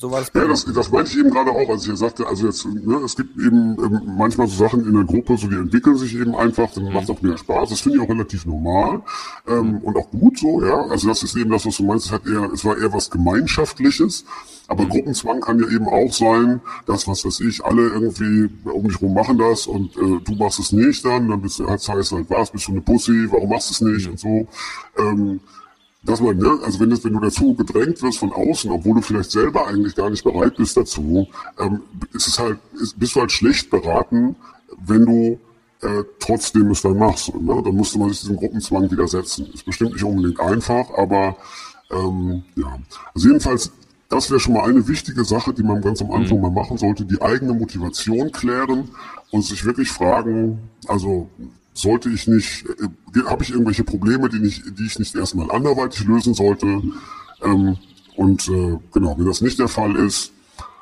so 0.00 0.10
war 0.10 0.20
das. 0.20 0.30
Ja, 0.34 0.48
das, 0.48 0.64
das 0.64 0.90
meinte 0.90 1.10
ich 1.10 1.18
eben 1.18 1.30
gerade 1.30 1.50
auch, 1.50 1.68
als 1.68 1.82
ich 1.82 1.88
ja 1.88 1.96
sagte, 1.96 2.26
also 2.26 2.46
jetzt, 2.46 2.64
ne, 2.64 2.96
es 3.04 3.16
gibt 3.16 3.36
eben 3.36 3.76
ähm, 3.78 4.00
manchmal 4.16 4.48
so 4.48 4.56
Sachen 4.56 4.86
in 4.86 4.94
der 4.94 5.04
Gruppe, 5.04 5.36
so 5.36 5.46
die 5.46 5.56
entwickeln 5.56 5.98
sich 5.98 6.16
eben 6.16 6.34
einfach, 6.34 6.72
dann 6.72 6.84
mhm. 6.84 6.94
macht 6.94 7.10
auch 7.10 7.20
mehr 7.20 7.36
Spaß. 7.36 7.68
Das 7.68 7.80
finde 7.80 7.98
ich 7.98 8.04
auch 8.04 8.08
relativ 8.08 8.46
normal 8.46 9.02
ähm, 9.46 9.72
mhm. 9.72 9.78
und 9.78 9.96
auch 9.98 10.10
gut 10.10 10.38
so, 10.38 10.64
ja. 10.64 10.86
Also 10.86 11.06
das 11.06 11.22
ist 11.22 11.36
eben 11.36 11.50
das, 11.50 11.66
was 11.66 11.76
du 11.76 11.84
meinst, 11.84 12.06
es 12.06 12.12
hat 12.12 12.26
eher, 12.26 12.50
es 12.50 12.64
war 12.64 12.78
eher 12.78 12.90
was 12.94 13.10
Gemeinschaftliches. 13.10 14.24
Aber 14.68 14.84
mhm. 14.84 14.88
Gruppenzwang 14.88 15.42
kann 15.42 15.58
ja 15.58 15.68
eben 15.68 15.86
auch 15.86 16.12
sein, 16.12 16.62
dass, 16.86 17.06
was 17.06 17.26
weiß 17.26 17.40
ich, 17.40 17.62
alle 17.62 17.88
irgendwie 17.88 18.48
um 18.64 18.88
dich 18.88 19.02
rum 19.02 19.12
machen 19.12 19.36
das 19.36 19.66
und 19.66 19.94
äh, 19.98 20.20
du 20.24 20.34
machst 20.38 20.60
es 20.60 20.72
nicht 20.72 21.04
dann, 21.04 21.28
dann 21.28 21.42
bist 21.42 21.58
du, 21.58 21.68
heißt 21.68 21.90
halt, 21.90 22.30
was, 22.30 22.50
bist 22.52 22.68
du 22.68 22.72
eine 22.72 22.80
Pussy, 22.80 23.26
warum 23.30 23.50
machst 23.50 23.68
du 23.68 23.74
es 23.74 23.92
nicht 23.92 24.06
mhm. 24.06 24.12
und 24.12 24.18
so. 24.18 24.48
Ähm, 24.96 25.40
dass 26.02 26.20
man, 26.20 26.36
ne, 26.38 26.58
also 26.64 26.80
wenn, 26.80 26.90
das, 26.90 27.04
wenn 27.04 27.12
du 27.12 27.20
dazu 27.20 27.54
gedrängt 27.54 28.02
wirst 28.02 28.18
von 28.18 28.32
außen, 28.32 28.70
obwohl 28.70 28.96
du 28.96 29.02
vielleicht 29.02 29.30
selber 29.30 29.66
eigentlich 29.66 29.94
gar 29.94 30.08
nicht 30.08 30.24
bereit 30.24 30.56
bist 30.56 30.76
dazu, 30.76 31.28
ähm, 31.58 31.82
ist 32.12 32.26
es 32.26 32.38
halt, 32.38 32.58
ist, 32.80 32.98
bist 32.98 33.14
du 33.14 33.20
halt 33.20 33.32
schlecht 33.32 33.70
beraten, 33.70 34.36
wenn 34.86 35.04
du 35.04 35.38
äh, 35.82 36.04
trotzdem 36.18 36.70
es 36.70 36.82
dann 36.82 36.98
machst. 36.98 37.34
Ne? 37.34 37.62
Dann 37.62 37.74
musste 37.74 37.98
man 37.98 38.08
sich 38.10 38.20
diesem 38.20 38.36
Gruppenzwang 38.36 38.90
widersetzen. 38.90 39.46
Ist 39.52 39.64
bestimmt 39.64 39.92
nicht 39.92 40.04
unbedingt 40.04 40.40
einfach, 40.40 40.90
aber 40.96 41.36
ähm, 41.90 42.44
ja. 42.56 42.78
Also 43.14 43.28
jedenfalls, 43.28 43.70
das 44.08 44.30
wäre 44.30 44.40
schon 44.40 44.54
mal 44.54 44.68
eine 44.68 44.86
wichtige 44.88 45.24
Sache, 45.24 45.52
die 45.52 45.62
man 45.62 45.82
ganz 45.82 46.00
am 46.00 46.10
Anfang 46.12 46.38
mhm. 46.38 46.42
mal 46.44 46.50
machen 46.50 46.78
sollte, 46.78 47.04
die 47.04 47.20
eigene 47.20 47.52
Motivation 47.52 48.32
klären 48.32 48.88
und 49.30 49.42
sich 49.42 49.64
wirklich 49.64 49.90
fragen, 49.90 50.58
also 50.86 51.28
sollte 51.80 52.10
ich 52.10 52.26
nicht, 52.26 52.64
äh, 52.66 53.20
habe 53.26 53.42
ich 53.42 53.50
irgendwelche 53.50 53.84
Probleme, 53.84 54.28
die, 54.28 54.38
nicht, 54.38 54.62
die 54.78 54.86
ich 54.86 54.98
nicht 54.98 55.14
erstmal 55.14 55.50
anderweitig 55.50 56.04
lösen 56.04 56.34
sollte? 56.34 56.82
Ähm, 57.42 57.76
und 58.16 58.48
äh, 58.48 58.78
genau, 58.92 59.18
wenn 59.18 59.26
das 59.26 59.40
nicht 59.40 59.58
der 59.58 59.68
Fall 59.68 59.96
ist, 59.96 60.32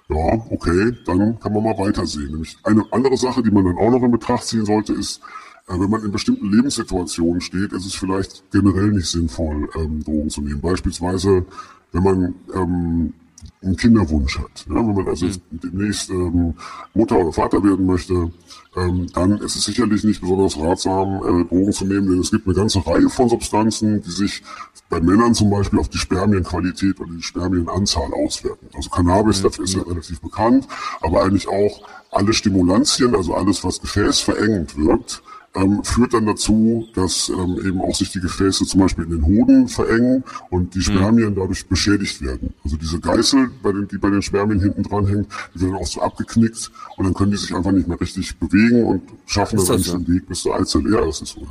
ja, 0.09 0.17
okay, 0.51 0.93
dann 1.05 1.39
kann 1.39 1.53
man 1.53 1.63
mal 1.63 1.79
weitersehen. 1.79 2.31
Nämlich 2.31 2.57
eine 2.65 2.85
andere 2.91 3.17
Sache, 3.17 3.43
die 3.43 3.51
man 3.51 3.65
dann 3.65 3.77
auch 3.77 3.91
noch 3.91 4.03
in 4.03 4.11
Betracht 4.11 4.45
ziehen 4.45 4.65
sollte, 4.65 4.93
ist, 4.95 5.21
äh, 5.69 5.79
wenn 5.79 5.91
man 5.91 6.03
in 6.05 6.11
bestimmten 6.11 6.51
Lebenssituationen 6.51 7.41
steht, 7.41 7.73
ist 7.73 7.87
es 7.87 7.95
vielleicht 7.95 8.51
generell 8.51 8.91
nicht 8.91 9.09
sinnvoll, 9.09 9.69
ähm, 9.77 10.03
Drogen 10.03 10.31
zu 10.31 10.41
nehmen. 10.41 10.61
Beispielsweise, 10.61 11.45
wenn 11.93 12.03
man 12.03 12.35
ähm, 12.55 13.15
einen 13.63 13.77
Kinderwunsch 13.77 14.39
hat. 14.39 14.67
Ja, 14.69 14.77
wenn 14.77 14.95
man 14.95 15.09
also 15.09 15.27
mhm. 15.27 15.41
demnächst 15.51 16.11
ähm, 16.11 16.55
Mutter 16.95 17.19
oder 17.19 17.33
Vater 17.33 17.63
werden 17.63 17.87
möchte, 17.87 18.31
ähm, 18.77 19.07
dann 19.13 19.39
ist 19.39 19.57
es 19.57 19.65
sicherlich 19.65 20.05
nicht 20.05 20.21
besonders 20.21 20.59
ratsam, 20.59 21.17
äh, 21.17 21.45
Drogen 21.45 21.73
zu 21.73 21.85
nehmen, 21.85 22.09
denn 22.09 22.21
es 22.21 22.31
gibt 22.31 22.47
eine 22.47 22.55
ganze 22.55 22.87
Reihe 22.87 23.09
von 23.09 23.29
Substanzen, 23.29 24.03
die 24.03 24.11
sich 24.11 24.43
bei 24.89 25.01
Männern 25.01 25.35
zum 25.35 25.51
Beispiel 25.51 25.79
auf 25.81 25.89
die 25.89 25.99
Spermienqualität 25.99 27.01
oder 27.01 27.11
die 27.13 27.23
Spermienanzahl 27.23 28.13
auswirken. 28.15 28.69
Also 28.75 28.91
Cannabis, 28.91 29.41
mhm. 29.41 29.43
dafür 29.45 29.65
ist 29.65 29.75
ja 29.75 29.83
relativ 29.83 30.21
bekannt, 30.21 30.69
aber 31.01 31.25
eigentlich 31.25 31.49
auch 31.49 31.83
alle 32.11 32.33
Stimulantien, 32.33 33.15
also 33.15 33.35
alles, 33.35 33.65
was 33.65 33.81
gefäßverengend 33.81 34.77
wirkt, 34.79 35.23
ähm, 35.59 35.85
führt 35.85 36.15
dann 36.15 36.27
dazu, 36.27 36.87
dass 36.95 37.29
ähm, 37.29 37.59
eben 37.65 37.81
auch 37.81 37.95
sich 37.95 38.11
die 38.11 38.21
Gefäße 38.21 38.65
zum 38.65 38.81
Beispiel 38.81 39.05
in 39.05 39.11
den 39.11 39.25
Hoden 39.25 39.69
verengen 39.69 40.25
und 40.51 40.75
die 40.75 40.79
mhm. 40.79 40.83
Spermien 40.83 41.35
dadurch 41.35 41.67
beschädigt 41.67 42.23
werden. 42.23 42.55
Also 42.65 42.77
diese 42.77 43.01
Geißel, 43.01 43.51
bei 43.63 43.73
den, 43.73 43.89
die 43.89 43.99
bei 43.99 44.11
den 44.11 44.23
Spermien 44.23 44.61
hinten 44.61 44.83
dran 44.83 45.07
hängt, 45.07 45.27
die 45.55 45.61
werden 45.63 45.75
auch 45.75 45.87
so 45.87 46.01
abgeknickt 46.01 46.71
und 46.97 47.05
dann 47.05 47.15
können 47.15 47.33
die 47.33 47.37
sich 47.37 47.55
einfach 47.55 47.73
nicht 47.73 47.89
mehr 47.89 48.01
richtig 48.01 48.39
bewegen 48.39 48.85
und 48.85 49.03
schaffen 49.27 49.59
dann 49.59 49.69
eigentlich 49.69 49.93
den 49.93 50.09
Weg 50.09 50.29
bis 50.29 50.43
zur 50.43 50.55
Eizelle. 50.55 50.91
Das 50.91 51.21
ist 51.21 51.35
so. 51.35 51.47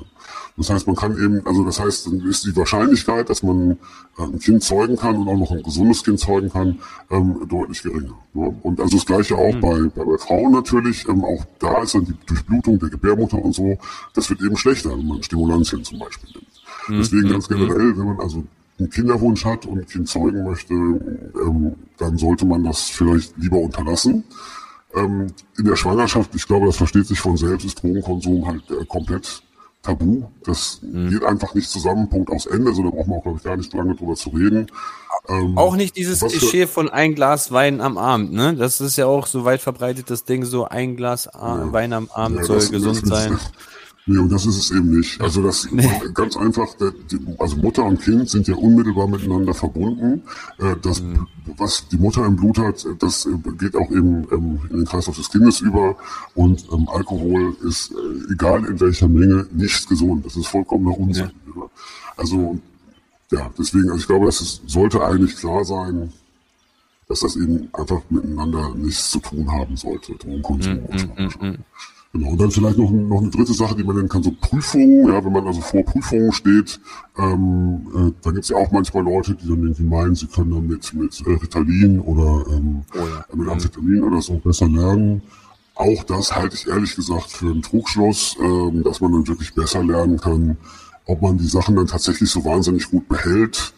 Das 0.57 0.69
heißt, 0.69 0.88
man 0.88 0.96
kann 0.96 1.13
eben, 1.13 1.46
also 1.46 1.63
das 1.63 1.79
heißt, 1.79 2.07
dann 2.07 2.22
ist 2.22 2.46
die 2.46 2.55
Wahrscheinlichkeit, 2.55 3.29
dass 3.29 3.43
man 3.43 3.72
äh, 4.17 4.24
ein 4.24 4.39
Kind 4.39 4.63
zeugen 4.63 4.96
kann 4.96 5.15
und 5.15 5.27
auch 5.27 5.38
noch 5.38 5.51
ein 5.51 5.63
gesundes 5.63 6.03
Kind 6.03 6.19
zeugen 6.19 6.50
kann, 6.50 6.79
ähm, 7.12 7.48
deutlich 7.48 7.84
geringer. 7.84 8.17
Und 8.34 8.79
also 8.79 8.98
das 8.98 9.05
Gleiche 9.05 9.36
auch 9.36 9.53
mhm. 9.53 9.62
bei, 9.62 9.81
bei, 9.96 10.03
bei 10.03 10.17
Frauen 10.17 10.51
natürlich. 10.51 11.07
Ähm, 11.07 11.24
auch 11.24 11.46
da 11.60 11.84
ist 11.84 11.96
dann 11.96 12.05
die 12.05 12.15
Durchblutung 12.25 12.79
der 12.79 12.89
Gebärmutter 12.89 13.38
und 13.38 13.53
so, 13.53 13.77
das 14.13 14.29
wird 14.29 14.41
eben 14.41 14.57
schlechter, 14.57 14.91
wenn 14.91 15.07
man 15.07 15.24
Stimulantien 15.24 15.84
zum 15.84 16.00
Beispiel 16.00 16.29
nimmt. 16.34 16.48
Mhm. 16.88 16.98
Deswegen 16.98 17.29
ganz 17.29 17.50
mhm. 17.50 17.55
generell, 17.55 17.98
wenn 17.98 18.05
man 18.05 18.19
also 18.19 18.43
einen 18.79 18.89
Kinderwunsch 18.89 19.46
hat 19.46 19.65
und 19.65 19.79
ein 19.79 19.88
Kind 19.88 20.07
zeugen 20.07 20.43
möchte, 20.43 20.74
ähm, 20.74 21.75
dann 21.98 22.17
sollte 22.17 22.46
man 22.46 22.63
das 22.63 22.84
vielleicht 22.84 23.38
lieber 23.38 23.57
unterlassen. 23.57 24.24
Ähm, 24.96 25.27
in 25.57 25.65
der 25.65 25.75
Schwangerschaft, 25.75 26.34
ich 26.36 26.48
glaube, 26.48 26.67
das 26.67 26.77
versteht 26.77 27.07
sich 27.07 27.19
von 27.19 27.38
selbst, 27.38 27.65
ist 27.65 27.81
Drogenkonsum 27.81 28.48
halt 28.48 28.63
äh, 28.72 28.86
komplett 28.86 29.43
tabu. 29.88 30.24
Das 30.44 30.79
mhm. 30.82 31.10
geht 31.10 31.24
einfach 31.24 31.53
nicht 31.53 31.70
zusammen, 31.70 32.10
Punkt 32.10 32.29
aus 32.29 32.46
Ende. 32.46 32.74
So, 32.74 32.84
da 32.84 32.89
braucht 32.89 33.08
man 33.08 33.20
auch, 33.20 33.24
glaube 33.24 33.38
ich, 33.38 33.44
gar 33.44 33.58
nicht 33.58 33.74
lange 33.74 33.96
drüber 33.96 34.15
zu 34.15 34.29
reden. 34.29 34.67
Ähm, 35.29 35.58
auch 35.58 35.75
nicht 35.75 35.96
dieses 35.96 36.20
Klischee 36.20 36.67
von 36.67 36.89
ein 36.89 37.15
Glas 37.15 37.51
Wein 37.51 37.82
am 37.82 37.98
Abend, 37.98 38.34
ne? 38.34 38.56
Das 38.56 38.79
ist 38.79 38.98
ja 38.98 39.08
auch 39.08 39.27
so 39.27 39.46
weit 39.46 39.62
verbreitet, 39.62 40.10
das 40.10 40.24
Ding, 40.24 40.46
so 40.46 40.65
ein 40.65 40.96
Glas 40.96 41.29
ja. 41.34 41.72
Wein 41.72 41.94
am 41.94 42.10
Abend 42.13 42.39
ja, 42.39 42.44
soll 42.44 42.67
gesund 42.67 43.06
sein. 43.08 43.39
Nee, 44.10 44.20
und 44.20 44.32
das 44.32 44.46
ist 44.46 44.58
es 44.58 44.72
eben 44.72 44.98
nicht. 44.98 45.20
Also 45.20 45.44
das 45.44 45.70
nee. 45.70 45.86
ganz 46.14 46.38
einfach, 46.38 46.70
also 47.40 47.58
Mutter 47.58 47.84
und 47.84 48.02
Kind 48.02 48.30
sind 48.30 48.48
ja 48.48 48.56
unmittelbar 48.56 49.06
miteinander 49.06 49.54
verbunden. 49.54 50.24
Äh, 50.60 50.78
das, 50.82 51.02
mhm. 51.02 51.28
was 51.58 51.90
die 51.90 51.98
Mutter 51.98 52.26
im 52.26 52.38
Blut 52.38 52.58
hat, 52.58 52.88
das 53.00 53.28
geht 53.60 53.76
auch 53.76 53.92
eben 53.92 54.26
ähm, 54.32 54.60
in 54.70 54.78
den 54.78 54.86
Kreislauf 54.86 55.18
des 55.18 55.30
Kindes 55.30 55.60
über. 55.60 55.98
Und 56.36 56.66
ähm, 56.72 56.88
Alkohol 56.88 57.54
ist, 57.68 57.92
äh, 57.92 58.34
egal 58.34 58.64
in 58.64 58.80
welcher 58.80 59.10
Menge, 59.10 59.46
nicht 59.52 59.90
gesund. 59.90 60.26
Das 60.26 60.38
ist 60.38 60.48
vollkommener 60.48 60.98
Unsinn. 60.98 61.32
Ja. 61.54 61.70
Also 62.16 62.58
ja, 63.32 63.52
deswegen, 63.58 63.90
also 63.90 64.00
ich 64.00 64.08
glaube, 64.08 64.30
es 64.30 64.62
sollte 64.66 65.04
eigentlich 65.04 65.36
klar 65.36 65.66
sein, 65.66 66.14
dass 67.10 67.22
das 67.22 67.36
eben 67.36 67.68
einfach 67.74 68.02
miteinander 68.10 68.74
nichts 68.76 69.12
zu 69.12 69.20
tun 69.20 69.52
haben 69.52 69.76
sollte, 69.76 70.14
Drogenkonsum 70.16 70.76
mm, 70.76 70.86
und 70.86 71.42
mm, 71.42 71.46
mm, 71.46 71.58
Genau, 72.17 72.31
und 72.31 72.41
dann 72.41 72.50
vielleicht 72.50 72.79
noch, 72.79 72.89
noch 72.89 73.21
eine 73.21 73.29
dritte 73.29 73.53
Sache, 73.53 73.75
die 73.75 73.83
man 73.83 73.95
nennen 73.95 74.09
kann, 74.09 74.24
so 74.24 74.31
Prüfungen, 74.31 75.07
ja, 75.07 75.24
wenn 75.24 75.31
man 75.31 75.45
also 75.45 75.62
vor 75.62 75.83
Prüfungen 75.83 76.31
steht, 76.31 76.79
ähm, 77.15 77.86
äh, 77.95 78.12
da 78.24 78.31
gibt 78.31 78.43
es 78.43 78.50
ja 78.50 78.57
auch 78.57 78.71
manchmal 78.71 79.03
Leute, 79.03 79.36
die 79.36 79.47
dann 79.47 79.62
irgendwie 79.62 79.83
meinen, 79.83 80.15
sie 80.15 80.25
können 80.25 80.50
dann 80.50 80.65
mit, 80.65 80.91
mit 80.95 81.21
äh, 81.27 81.33
Ritalin 81.33 82.00
oder 82.00 82.43
ähm, 82.51 82.81
oh 82.95 82.97
ja. 82.97 83.36
mit 83.36 83.47
Amphetamin 83.47 84.01
oder 84.01 84.19
so 84.21 84.33
besser 84.33 84.67
lernen. 84.67 85.21
Auch 85.75 86.03
das 86.05 86.36
halte 86.36 86.55
ich 86.55 86.67
ehrlich 86.67 86.95
gesagt 86.95 87.29
für 87.29 87.51
einen 87.51 87.62
Trugschluss, 87.62 88.36
ähm, 88.41 88.81
dass 88.83 89.00
man 89.00 89.12
dann 89.12 89.27
wirklich 89.27 89.53
besser 89.53 89.83
lernen 89.83 90.17
kann, 90.17 90.57
ob 91.05 91.21
man 91.21 91.38
die 91.38 91.47
Sachen 91.47 91.75
dann 91.75 91.86
tatsächlich 91.86 92.31
so 92.31 92.43
wahnsinnig 92.43 92.89
gut 92.89 93.07
behält. 93.07 93.74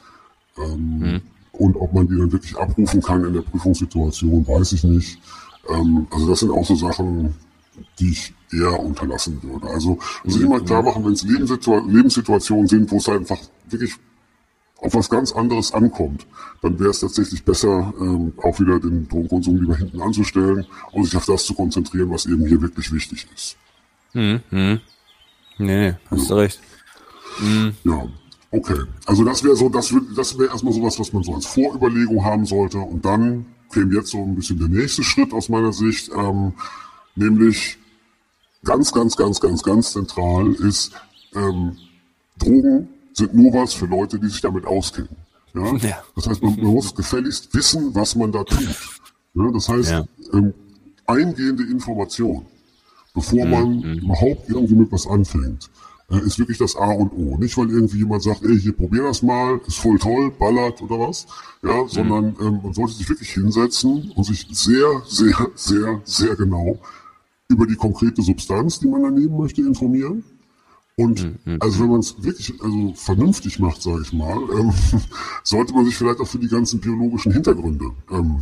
Ähm, 0.57 0.99
mhm. 0.99 1.21
Und 1.51 1.75
ob 1.75 1.93
man 1.93 2.07
die 2.07 2.15
dann 2.15 2.31
wirklich 2.31 2.57
abrufen 2.57 3.01
kann 3.01 3.25
in 3.25 3.33
der 3.33 3.41
Prüfungssituation, 3.41 4.47
weiß 4.47 4.71
ich 4.71 4.85
nicht. 4.85 5.19
Ähm, 5.67 6.07
also 6.09 6.29
das 6.29 6.39
sind 6.39 6.51
auch 6.51 6.65
so 6.65 6.75
Sachen, 6.75 7.35
die 7.99 8.11
ich 8.11 8.33
eher 8.51 8.79
unterlassen 8.79 9.41
würde. 9.43 9.67
Also 9.67 9.99
muss 10.23 10.35
ich 10.35 10.41
immer 10.41 10.59
klar 10.61 10.81
machen, 10.81 11.05
wenn 11.05 11.13
es 11.13 11.23
Lebenssitua 11.23 11.83
Lebenssituationen 11.87 12.67
sind, 12.67 12.91
wo 12.91 12.97
es 12.97 13.09
einfach 13.09 13.37
wirklich 13.69 13.95
auf 14.81 14.93
was 14.93 15.09
ganz 15.09 15.31
anderes 15.33 15.73
ankommt, 15.73 16.25
dann 16.61 16.79
wäre 16.79 16.91
es 16.91 17.01
tatsächlich 17.01 17.43
besser, 17.43 17.93
ähm, 17.99 18.33
auch 18.41 18.59
wieder 18.59 18.79
den 18.79 19.07
Drogenkonsum 19.07 19.57
lieber 19.57 19.75
hinten 19.75 20.01
anzustellen 20.01 20.65
und 20.91 21.03
sich 21.03 21.15
auf 21.15 21.25
das 21.25 21.45
zu 21.45 21.53
konzentrieren, 21.53 22.09
was 22.09 22.25
eben 22.25 22.45
hier 22.47 22.61
wirklich 22.61 22.91
wichtig 22.91 23.27
ist. 23.35 23.57
Mhm. 24.13 24.41
Mhm. 24.51 24.79
Nee, 25.57 25.95
hast 26.09 26.29
du 26.29 26.35
recht. 26.35 26.59
Mhm. 27.39 27.73
Ja, 27.83 28.07
okay. 28.51 28.83
Also 29.05 29.23
das 29.23 29.43
wäre 29.43 29.55
so, 29.55 29.69
das, 29.69 29.93
das 30.15 30.37
wäre 30.39 30.51
erstmal 30.51 30.73
sowas, 30.73 30.97
was 30.99 31.11
man 31.11 31.23
so 31.23 31.35
als 31.35 31.45
Vorüberlegung 31.45 32.23
haben 32.23 32.45
sollte. 32.45 32.77
Und 32.77 33.03
dann 33.03 33.45
käme 33.71 33.95
jetzt 33.95 34.11
so 34.11 34.23
ein 34.23 34.35
bisschen 34.35 34.59
der 34.59 34.69
nächste 34.69 35.03
Schritt 35.03 35.33
aus 35.33 35.49
meiner 35.49 35.73
Sicht, 35.73 36.09
ähm, 36.15 36.53
nämlich 37.15 37.77
ganz, 38.63 38.91
ganz, 38.91 39.15
ganz, 39.15 39.39
ganz, 39.39 39.63
ganz 39.63 39.93
zentral 39.93 40.53
ist, 40.53 40.91
ähm, 41.35 41.77
Drogen 42.37 42.89
sind 43.13 43.33
nur 43.33 43.53
was 43.53 43.73
für 43.73 43.85
Leute, 43.85 44.19
die 44.19 44.27
sich 44.27 44.41
damit 44.41 44.65
auskennen. 44.65 45.15
Ja? 45.53 45.75
ja. 45.81 46.03
Das 46.15 46.27
heißt, 46.27 46.41
man, 46.41 46.55
man, 46.55 46.73
muss 46.73 46.95
gefälligst 46.95 47.53
wissen, 47.53 47.93
was 47.95 48.15
man 48.15 48.31
da 48.31 48.43
tut. 48.43 48.75
Ja? 49.33 49.51
Das 49.51 49.69
heißt, 49.69 49.91
ja. 49.91 50.05
ähm, 50.33 50.53
eingehende 51.05 51.63
Information, 51.63 52.45
bevor 53.13 53.45
man 53.45 53.77
mhm. 53.77 53.99
überhaupt 53.99 54.49
irgendwie 54.49 54.75
mit 54.75 54.91
was 54.91 55.07
anfängt, 55.07 55.69
ist 56.17 56.39
wirklich 56.39 56.57
das 56.57 56.75
A 56.75 56.91
und 56.91 57.11
O. 57.13 57.37
Nicht, 57.37 57.57
weil 57.57 57.69
irgendwie 57.69 57.99
jemand 57.99 58.23
sagt, 58.23 58.43
ey, 58.43 58.59
hier 58.59 58.73
probier 58.73 59.03
das 59.03 59.21
mal, 59.21 59.59
ist 59.67 59.77
voll 59.77 59.99
toll, 59.99 60.31
ballert 60.31 60.81
oder 60.81 60.99
was, 60.99 61.27
ja, 61.63 61.83
mhm. 61.83 61.87
sondern 61.87 62.35
ähm, 62.41 62.59
man 62.63 62.73
sollte 62.73 62.93
sich 62.93 63.07
wirklich 63.07 63.31
hinsetzen 63.31 64.11
und 64.15 64.23
sich 64.23 64.47
sehr, 64.51 65.01
sehr, 65.07 65.47
sehr, 65.55 66.01
sehr 66.03 66.35
genau 66.35 66.79
über 67.47 67.65
die 67.65 67.75
konkrete 67.75 68.21
Substanz, 68.21 68.79
die 68.79 68.87
man 68.87 69.03
da 69.03 69.09
nehmen 69.09 69.37
möchte, 69.37 69.61
informieren 69.61 70.23
und 70.99 71.23
mhm, 71.23 71.53
mhm. 71.53 71.57
also 71.61 71.79
wenn 71.79 71.91
man 71.91 71.99
es 72.01 72.21
wirklich 72.21 72.53
also 72.61 72.93
vernünftig 72.93 73.57
macht, 73.59 73.81
sage 73.81 74.01
ich 74.01 74.11
mal, 74.11 74.37
ähm, 74.53 74.73
sollte 75.43 75.73
man 75.73 75.85
sich 75.85 75.95
vielleicht 75.95 76.19
auch 76.19 76.27
für 76.27 76.39
die 76.39 76.49
ganzen 76.49 76.81
biologischen 76.81 77.31
Hintergründe 77.31 77.85
ähm, 78.11 78.41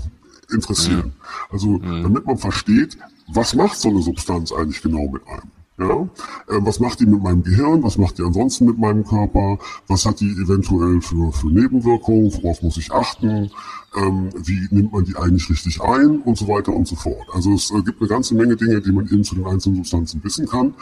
interessieren. 0.52 1.06
Mhm. 1.06 1.14
Also 1.52 1.78
damit 1.78 2.26
man 2.26 2.38
versteht, 2.38 2.98
was 3.28 3.54
macht 3.54 3.78
so 3.78 3.90
eine 3.90 4.02
Substanz 4.02 4.52
eigentlich 4.52 4.82
genau 4.82 5.08
mit 5.08 5.22
einem. 5.28 5.52
Ja? 5.80 6.10
Ähm, 6.50 6.66
was 6.66 6.80
macht 6.80 7.00
die 7.00 7.06
mit 7.06 7.22
meinem 7.22 7.44
Gehirn? 7.44 7.84
Was 7.84 7.98
macht 7.98 8.18
die 8.18 8.24
ansonsten 8.24 8.66
mit 8.66 8.78
meinem 8.78 9.04
Körper? 9.04 9.60
Was 9.88 10.06
hat 10.06 10.20
die 10.20 10.32
eventuell 10.32 11.02
für, 11.02 11.32
für 11.32 11.48
Nebenwirkungen? 11.48 12.34
Worauf 12.34 12.62
muss 12.64 12.78
ich 12.78 12.92
achten? 12.92 13.52
Ähm, 13.96 14.30
wie 14.44 14.68
nimmt 14.72 14.92
man 14.92 15.06
die 15.06 15.16
eigentlich 15.16 15.50
richtig 15.50 15.82
ein? 15.82 16.22
Und 16.22 16.38
so 16.38 16.48
weiter 16.48 16.74
und 16.74 16.88
so 16.88 16.96
fort. 16.96 17.28
Also 17.32 17.54
es 17.54 17.72
äh, 17.72 17.82
gibt 17.84 18.02
eine 18.02 18.10
ganze 18.10 18.36
Menge 18.36 18.56
Dinge, 18.56 18.82
die 18.82 18.92
man 18.92 19.06
eben 19.08 19.24
zu 19.24 19.36
den 19.36 19.46
einzelnen 19.46 19.78
Substanzen 19.78 20.24
wissen 20.24 20.48
kann. 20.48 20.74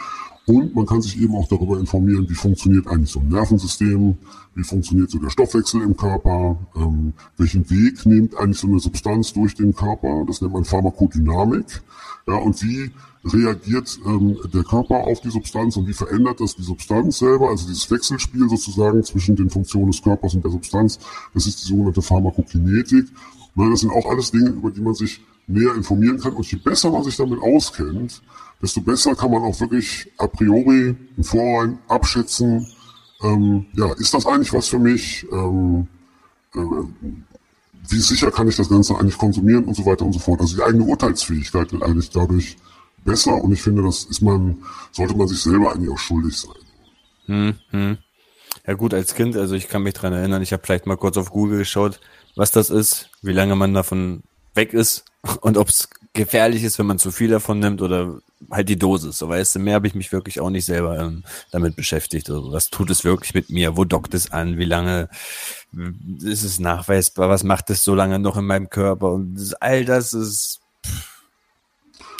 Und 0.46 0.76
man 0.76 0.86
kann 0.86 1.02
sich 1.02 1.20
eben 1.20 1.34
auch 1.34 1.48
darüber 1.48 1.78
informieren, 1.78 2.28
wie 2.28 2.34
funktioniert 2.34 2.86
eigentlich 2.86 3.10
so 3.10 3.18
ein 3.18 3.28
Nervensystem, 3.28 4.16
wie 4.54 4.62
funktioniert 4.62 5.10
so 5.10 5.18
der 5.18 5.30
Stoffwechsel 5.30 5.82
im 5.82 5.96
Körper, 5.96 6.56
ähm, 6.76 7.14
welchen 7.36 7.68
Weg 7.68 8.06
nimmt 8.06 8.36
eigentlich 8.36 8.58
so 8.60 8.68
eine 8.68 8.78
Substanz 8.78 9.32
durch 9.32 9.56
den 9.56 9.74
Körper, 9.74 10.24
das 10.24 10.40
nennt 10.40 10.52
man 10.52 10.64
Pharmakodynamik, 10.64 11.82
ja, 12.28 12.34
und 12.36 12.62
wie 12.62 12.92
reagiert 13.32 13.98
ähm, 14.06 14.36
der 14.52 14.62
Körper 14.62 15.06
auf 15.06 15.20
die 15.20 15.30
Substanz 15.30 15.76
und 15.76 15.86
wie 15.86 15.92
verändert 15.92 16.40
das 16.40 16.54
die 16.54 16.62
Substanz 16.62 17.18
selber, 17.18 17.48
also 17.48 17.66
dieses 17.66 17.90
Wechselspiel 17.90 18.48
sozusagen 18.48 19.02
zwischen 19.04 19.36
den 19.36 19.50
Funktionen 19.50 19.90
des 19.90 20.02
Körpers 20.02 20.34
und 20.34 20.44
der 20.44 20.50
Substanz, 20.50 20.98
das 21.34 21.46
ist 21.46 21.62
die 21.62 21.68
sogenannte 21.68 22.02
Pharmakokinetik. 22.02 23.06
Na, 23.54 23.70
das 23.70 23.80
sind 23.80 23.90
auch 23.90 24.06
alles 24.06 24.30
Dinge, 24.30 24.50
über 24.50 24.70
die 24.70 24.80
man 24.80 24.94
sich 24.94 25.22
näher 25.46 25.74
informieren 25.74 26.18
kann 26.18 26.34
und 26.34 26.50
je 26.50 26.58
besser 26.58 26.90
man 26.90 27.02
sich 27.02 27.16
damit 27.16 27.40
auskennt, 27.40 28.22
desto 28.60 28.80
besser 28.80 29.14
kann 29.14 29.30
man 29.30 29.42
auch 29.42 29.58
wirklich 29.60 30.10
a 30.18 30.26
priori 30.26 30.94
im 31.16 31.24
Vorhinein 31.24 31.78
abschätzen, 31.88 32.66
ähm, 33.22 33.66
ja, 33.74 33.92
ist 33.94 34.12
das 34.12 34.26
eigentlich 34.26 34.52
was 34.52 34.68
für 34.68 34.78
mich? 34.78 35.26
Ähm, 35.32 35.86
äh, 36.54 36.60
wie 37.88 38.00
sicher 38.00 38.30
kann 38.30 38.48
ich 38.48 38.56
das 38.56 38.68
Ganze 38.68 38.98
eigentlich 38.98 39.16
konsumieren 39.16 39.64
und 39.64 39.74
so 39.74 39.86
weiter 39.86 40.04
und 40.04 40.12
so 40.12 40.18
fort. 40.18 40.40
Also 40.40 40.56
die 40.56 40.62
eigene 40.62 40.84
Urteilsfähigkeit 40.84 41.72
wird 41.72 41.82
eigentlich 41.82 42.10
dadurch 42.10 42.56
besser 43.06 43.42
und 43.42 43.52
ich 43.52 43.62
finde, 43.62 43.82
das 43.82 44.04
ist 44.04 44.20
man, 44.20 44.58
sollte 44.92 45.16
man 45.16 45.28
sich 45.28 45.40
selber 45.40 45.72
eigentlich 45.72 45.90
auch 45.90 45.98
schuldig 45.98 46.36
sein. 46.36 46.54
Hm, 47.26 47.54
hm. 47.70 47.98
Ja 48.66 48.74
gut, 48.74 48.92
als 48.92 49.14
Kind, 49.14 49.36
also 49.36 49.54
ich 49.54 49.68
kann 49.68 49.82
mich 49.82 49.94
dran 49.94 50.12
erinnern, 50.12 50.42
ich 50.42 50.52
habe 50.52 50.62
vielleicht 50.64 50.86
mal 50.86 50.96
kurz 50.96 51.16
auf 51.16 51.30
Google 51.30 51.58
geschaut, 51.58 52.00
was 52.34 52.50
das 52.50 52.68
ist, 52.68 53.10
wie 53.22 53.32
lange 53.32 53.56
man 53.56 53.72
davon 53.72 54.22
weg 54.54 54.74
ist 54.74 55.04
und 55.40 55.56
ob 55.56 55.68
es 55.68 55.88
gefährlich 56.12 56.64
ist, 56.64 56.78
wenn 56.78 56.86
man 56.86 56.98
zu 56.98 57.10
viel 57.10 57.30
davon 57.30 57.60
nimmt 57.60 57.80
oder 57.80 58.18
halt 58.50 58.68
die 58.68 58.78
Dosis. 58.78 59.18
So 59.18 59.28
weißt 59.28 59.54
du, 59.54 59.58
mehr 59.60 59.74
habe 59.74 59.86
ich 59.86 59.94
mich 59.94 60.12
wirklich 60.12 60.40
auch 60.40 60.50
nicht 60.50 60.64
selber 60.64 60.98
ähm, 60.98 61.24
damit 61.50 61.76
beschäftigt. 61.76 62.28
Also, 62.30 62.52
was 62.52 62.70
tut 62.70 62.90
es 62.90 63.04
wirklich 63.04 63.34
mit 63.34 63.50
mir? 63.50 63.76
Wo 63.76 63.84
dockt 63.84 64.14
es 64.14 64.32
an? 64.32 64.58
Wie 64.58 64.64
lange 64.64 65.08
ist 66.22 66.42
es 66.42 66.58
nachweisbar? 66.58 67.28
Was 67.28 67.44
macht 67.44 67.70
es 67.70 67.84
so 67.84 67.94
lange 67.94 68.18
noch 68.18 68.36
in 68.36 68.46
meinem 68.46 68.70
Körper? 68.70 69.12
Und 69.12 69.54
all 69.60 69.84
das 69.84 70.12
ist 70.12 70.60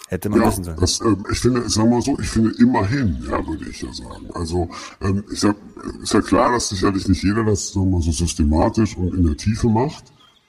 hätte 0.07 0.29
man 0.31 0.41
ja, 0.41 0.47
wissen 0.49 0.65
sollen. 0.65 0.81
Das, 0.81 1.01
ähm, 1.01 1.25
ich 1.31 1.39
finde, 1.39 1.69
sagen 1.69 1.91
wir 1.91 1.97
mal 1.97 2.03
so, 2.03 2.19
ich 2.19 2.29
finde 2.29 2.53
immerhin, 2.59 3.19
ja, 3.29 3.47
würde 3.47 3.69
ich 3.69 3.83
ja 3.83 3.93
sagen. 3.93 4.29
Also 4.35 4.69
ähm, 5.01 5.25
ich 5.33 5.41
sag, 5.41 5.57
ist 6.03 6.15
ja 6.15 6.21
klar, 6.21 6.53
dass 6.53 6.69
sicherlich 6.69 7.09
nicht 7.09 7.23
jeder 7.23 7.45
das 7.45 7.73
sagen 7.73 7.91
wir, 7.91 8.01
so 8.01 8.13
systematisch 8.13 8.97
und 8.97 9.15
in 9.15 9.27
der 9.27 9.37
Tiefe 9.37 9.69
macht. 9.69 10.05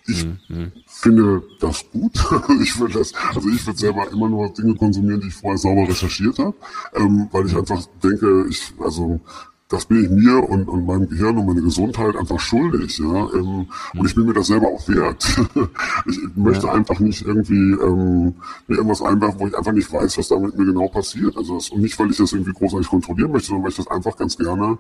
Ich 0.10 0.26
mhm. 0.26 0.72
finde 0.86 1.44
das 1.60 1.84
gut. 1.92 2.14
ich 2.62 2.80
würde 2.80 3.00
das, 3.00 3.14
also 3.36 3.50
ich 3.50 3.66
würde 3.66 3.78
selber 3.78 4.10
immer 4.10 4.30
nur 4.30 4.54
Dinge 4.54 4.76
konsumieren, 4.76 5.20
die 5.20 5.28
ich 5.28 5.34
vorher 5.34 5.58
sauber 5.58 5.88
recherchiert 5.88 6.40
habe, 6.40 6.56
ähm, 6.96 7.28
weil 7.32 7.46
ich 7.46 7.56
einfach 7.56 7.86
denke, 8.02 8.46
ich, 8.50 8.74
also 8.80 9.20
das 9.70 9.86
bin 9.86 10.04
ich 10.04 10.10
mir 10.10 10.50
und, 10.50 10.70
und 10.70 10.86
meinem 10.86 11.10
Gehirn 11.10 11.38
und 11.38 11.46
meine 11.46 11.62
Gesundheit 11.62 12.16
einfach 12.16 12.40
schuldig, 12.40 13.00
ja. 13.00 13.30
Ähm, 13.34 13.68
und 13.98 14.06
ich 14.06 14.16
bin 14.16 14.26
mir 14.26 14.34
das 14.34 14.48
selber 14.48 14.68
auch 14.68 14.88
wert. 14.88 15.26
ich 16.06 16.20
möchte 16.36 16.68
ja. 16.68 16.74
einfach 16.74 17.00
nicht 17.00 17.26
irgendwie 17.26 17.74
ähm, 17.74 18.36
mir 18.68 18.78
irgendwas 18.78 19.02
einwerfen, 19.02 19.40
wo 19.40 19.48
ich 19.48 19.58
einfach 19.58 19.74
nicht 19.74 19.92
weiß, 19.92 20.18
was 20.18 20.30
da 20.30 20.40
mit 20.40 20.58
mir 20.58 20.66
genau 20.66 20.88
passiert. 20.88 21.36
Also 21.36 21.56
das, 21.56 21.70
und 21.70 21.82
nicht, 21.82 22.00
weil 22.00 22.10
ich 22.10 22.18
das 22.18 22.32
irgendwie 22.32 22.54
großartig 22.54 22.88
kontrollieren 22.88 23.32
möchte, 23.32 23.50
sondern 23.50 23.66
weil 23.66 23.72
ich 23.72 23.78
das 23.78 23.88
einfach 23.88 24.16
ganz 24.16 24.38
gerne 24.38 24.78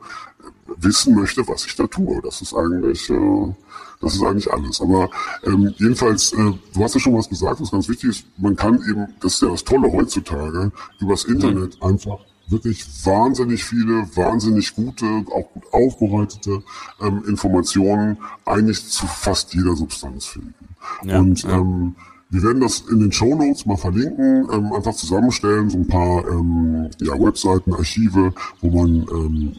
wissen 0.78 1.16
möchte, 1.16 1.46
was 1.50 1.66
ich 1.66 1.76
da 1.76 1.86
tue. 1.88 2.22
Das 2.22 2.42
ist 2.42 2.54
eigentlich, 2.54 3.10
äh, 3.10 3.56
das 4.00 4.16
ist 4.16 4.24
eigentlich 4.24 4.52
alles. 4.54 4.80
Aber 4.80 5.10
ähm, 5.44 5.74
jedenfalls, 5.78 6.32
äh, 6.32 6.54
du 6.74 6.84
hast 6.84 6.94
ja 6.94 7.02
schon 7.02 7.16
was 7.16 7.28
gesagt, 7.28 7.60
was 7.60 7.72
ganz 7.72 7.90
wichtig 7.90 8.10
ist. 8.12 8.26
Man 8.38 8.56
kann 8.56 8.76
eben, 8.90 9.08
das 9.20 9.34
ist 9.34 9.42
ja 9.42 9.50
das 9.50 9.66
Tolle 9.66 9.92
heutzutage, 9.92 10.72
übers 11.02 11.26
Internet 11.26 11.78
mhm. 11.82 11.90
einfach 11.90 12.20
wirklich 12.48 12.86
wahnsinnig 13.06 13.64
viele, 13.64 14.08
wahnsinnig 14.16 14.74
gute, 14.76 15.06
auch 15.06 15.52
gut 15.54 15.64
aufbereitete 15.72 16.64
ähm, 17.02 17.24
Informationen 17.28 18.18
eigentlich 18.46 18.88
zu 18.88 19.06
fast 19.06 19.54
jeder 19.54 19.76
Substanz 19.76 20.26
finden. 20.26 20.54
Ja, 21.04 21.20
und 21.20 21.44
ja. 21.44 21.58
Ähm, 21.58 21.96
wir 22.30 22.44
werden 22.44 22.62
das 22.62 22.82
in 22.92 23.00
den 23.00 23.12
Show 23.12 23.36
Notes 23.36 23.66
mal 23.66 23.78
verlinken, 23.78 24.48
ähm, 24.52 24.74
einfach 24.74 24.94
zusammenstellen, 24.94 25.70
so 25.70 25.78
ein 25.78 25.88
paar 25.88 26.28
ähm, 26.28 26.90
ja, 27.00 27.14
Webseiten, 27.14 27.74
Archive, 27.74 28.34
wo 28.62 28.70
man 28.70 29.08
ähm, 29.12 29.54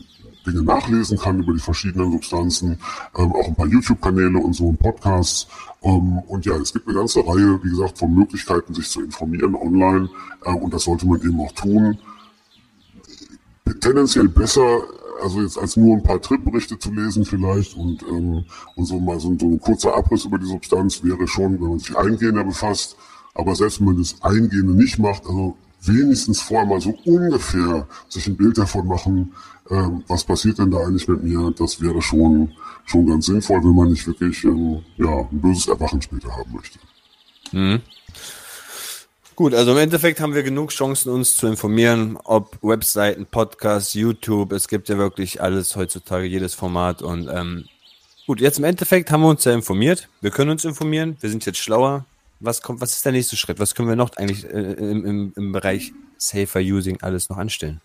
Dinge 0.46 0.62
nachlesen 0.62 1.18
kann 1.18 1.42
über 1.42 1.54
die 1.54 1.60
verschiedenen 1.60 2.12
Substanzen, 2.12 2.78
ähm, 3.16 3.32
auch 3.32 3.48
ein 3.48 3.54
paar 3.54 3.66
YouTube-Kanäle 3.66 4.38
und 4.38 4.54
so 4.54 4.68
und 4.68 4.78
Podcasts. 4.78 5.46
Ähm, 5.82 6.18
und 6.26 6.44
ja, 6.44 6.56
es 6.56 6.72
gibt 6.72 6.86
eine 6.88 6.96
ganze 6.96 7.20
Reihe, 7.20 7.58
wie 7.62 7.70
gesagt, 7.70 7.98
von 7.98 8.14
Möglichkeiten, 8.14 8.74
sich 8.74 8.88
zu 8.88 9.02
informieren 9.02 9.54
online 9.54 10.10
äh, 10.44 10.52
und 10.52 10.72
das 10.72 10.84
sollte 10.84 11.06
man 11.06 11.20
eben 11.22 11.40
auch 11.40 11.52
tun 11.52 11.98
tendenziell 13.80 14.28
besser, 14.28 14.82
also 15.22 15.42
jetzt 15.42 15.58
als 15.58 15.76
nur 15.76 15.96
ein 15.96 16.02
paar 16.02 16.20
Tripberichte 16.20 16.78
zu 16.78 16.92
lesen 16.92 17.24
vielleicht 17.24 17.76
und, 17.76 18.02
ähm, 18.02 18.44
und 18.76 18.84
so 18.84 19.00
mal 19.00 19.18
so, 19.18 19.36
so 19.38 19.46
ein 19.46 19.60
kurzer 19.60 19.94
Abriss 19.94 20.24
über 20.24 20.38
die 20.38 20.46
Substanz 20.46 21.02
wäre 21.02 21.26
schon, 21.26 21.60
wenn 21.60 21.68
man 21.68 21.78
sich 21.78 21.96
eingehender 21.96 22.44
befasst. 22.44 22.96
Aber 23.34 23.54
selbst 23.54 23.80
wenn 23.80 23.86
man 23.86 23.98
das 23.98 24.16
Eingehende 24.22 24.74
nicht 24.74 24.98
macht, 24.98 25.26
also 25.26 25.56
wenigstens 25.82 26.40
vorher 26.40 26.66
mal 26.66 26.80
so 26.80 26.96
ungefähr 27.04 27.86
sich 28.08 28.26
ein 28.26 28.36
Bild 28.36 28.58
davon 28.58 28.86
machen, 28.86 29.32
ähm, 29.70 30.02
was 30.08 30.24
passiert 30.24 30.58
denn 30.58 30.70
da 30.70 30.78
eigentlich 30.78 31.06
mit 31.08 31.22
mir, 31.22 31.52
das 31.56 31.80
wäre 31.80 32.02
schon, 32.02 32.52
schon 32.84 33.06
ganz 33.06 33.26
sinnvoll, 33.26 33.62
wenn 33.62 33.74
man 33.74 33.90
nicht 33.90 34.06
wirklich 34.06 34.44
ähm, 34.44 34.80
ja, 34.96 35.28
ein 35.30 35.40
böses 35.40 35.68
Erwachen 35.68 36.00
später 36.02 36.34
haben 36.36 36.52
möchte. 36.52 36.78
Mhm. 37.52 37.80
Gut, 39.38 39.54
also 39.54 39.70
im 39.70 39.78
Endeffekt 39.78 40.18
haben 40.18 40.34
wir 40.34 40.42
genug 40.42 40.70
Chancen, 40.70 41.10
uns 41.10 41.36
zu 41.36 41.46
informieren, 41.46 42.18
ob 42.24 42.58
Webseiten, 42.60 43.24
Podcasts, 43.24 43.94
YouTube, 43.94 44.50
es 44.50 44.66
gibt 44.66 44.88
ja 44.88 44.98
wirklich 44.98 45.40
alles 45.40 45.76
heutzutage, 45.76 46.26
jedes 46.26 46.54
Format 46.54 47.02
und 47.02 47.28
ähm, 47.32 47.66
gut, 48.26 48.40
jetzt 48.40 48.58
im 48.58 48.64
Endeffekt 48.64 49.12
haben 49.12 49.20
wir 49.20 49.28
uns 49.28 49.44
ja 49.44 49.52
informiert, 49.52 50.08
wir 50.22 50.32
können 50.32 50.50
uns 50.50 50.64
informieren, 50.64 51.16
wir 51.20 51.30
sind 51.30 51.46
jetzt 51.46 51.60
schlauer. 51.60 52.04
Was 52.40 52.62
kommt, 52.62 52.80
was 52.80 52.94
ist 52.94 53.04
der 53.04 53.12
nächste 53.12 53.36
Schritt? 53.36 53.60
Was 53.60 53.76
können 53.76 53.88
wir 53.88 53.94
noch 53.94 54.16
eigentlich 54.16 54.44
äh, 54.44 54.72
im, 54.72 55.06
im, 55.06 55.32
im 55.36 55.52
Bereich 55.52 55.92
Safer 56.16 56.58
Using 56.58 56.98
alles 57.02 57.28
noch 57.28 57.36
anstellen? 57.36 57.80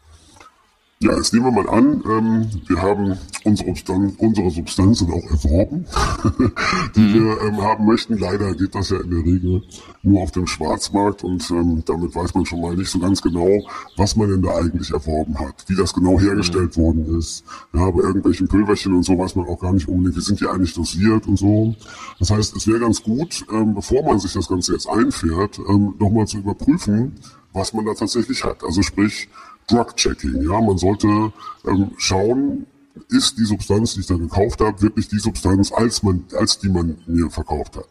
Ja, 1.03 1.17
jetzt 1.17 1.33
nehmen 1.33 1.47
wir 1.47 1.63
mal 1.63 1.69
an, 1.69 2.01
ähm, 2.09 2.49
wir 2.65 2.81
haben 2.81 3.17
unsere, 3.43 3.71
Substan 3.71 4.13
unsere 4.19 4.49
Substanzen 4.49 5.11
auch 5.11 5.31
erworben, 5.31 5.85
die 6.95 7.01
mhm. 7.01 7.13
wir 7.13 7.41
ähm, 7.41 7.61
haben 7.61 7.85
möchten. 7.85 8.17
Leider 8.17 8.55
geht 8.55 8.73
das 8.73 8.89
ja 8.89 9.01
in 9.01 9.09
der 9.09 9.19
Regel 9.19 9.63
nur 10.01 10.21
auf 10.21 10.31
dem 10.31 10.47
Schwarzmarkt 10.47 11.25
und 11.25 11.51
ähm, 11.51 11.83
damit 11.85 12.15
weiß 12.15 12.33
man 12.35 12.45
schon 12.45 12.61
mal 12.61 12.77
nicht 12.77 12.89
so 12.89 12.99
ganz 12.99 13.21
genau, 13.21 13.49
was 13.97 14.15
man 14.15 14.29
denn 14.29 14.43
da 14.43 14.55
eigentlich 14.55 14.91
erworben 14.91 15.37
hat, 15.39 15.65
wie 15.67 15.75
das 15.75 15.93
genau 15.93 16.17
hergestellt 16.21 16.77
mhm. 16.77 16.81
worden 16.81 17.19
ist. 17.19 17.43
Ja, 17.73 17.91
bei 17.91 17.99
irgendwelchen 17.99 18.47
Pülverchen 18.47 18.93
und 18.93 19.03
so 19.03 19.17
weiß 19.17 19.35
man 19.35 19.45
auch 19.49 19.59
gar 19.59 19.73
nicht 19.73 19.89
unbedingt, 19.89 20.15
wie 20.15 20.21
sind 20.21 20.39
die 20.39 20.47
eigentlich 20.47 20.73
dosiert 20.73 21.27
und 21.27 21.37
so. 21.37 21.75
Das 22.19 22.31
heißt, 22.31 22.55
es 22.55 22.65
wäre 22.65 22.79
ganz 22.79 23.03
gut, 23.03 23.45
ähm, 23.51 23.75
bevor 23.75 24.03
man 24.03 24.19
sich 24.19 24.31
das 24.31 24.47
Ganze 24.47 24.71
jetzt 24.71 24.87
einfährt, 24.87 25.59
ähm, 25.67 25.95
nochmal 25.99 26.27
zu 26.27 26.37
überprüfen, 26.37 27.15
was 27.51 27.73
man 27.73 27.85
da 27.85 27.93
tatsächlich 27.93 28.45
hat. 28.45 28.63
Also 28.63 28.81
sprich, 28.81 29.27
Drug-Checking. 29.67 30.43
Ja, 30.43 30.61
man 30.61 30.77
sollte 30.77 31.31
ähm, 31.65 31.91
schauen, 31.97 32.65
ist 33.09 33.37
die 33.37 33.45
Substanz, 33.45 33.93
die 33.93 34.01
ich 34.01 34.07
da 34.07 34.15
gekauft 34.15 34.61
habe, 34.61 34.81
wirklich 34.81 35.07
die 35.07 35.19
Substanz, 35.19 35.71
als 35.71 36.03
man, 36.03 36.25
als 36.37 36.59
die 36.59 36.69
man 36.69 36.97
mir 37.07 37.29
verkauft 37.29 37.77
hat. 37.77 37.89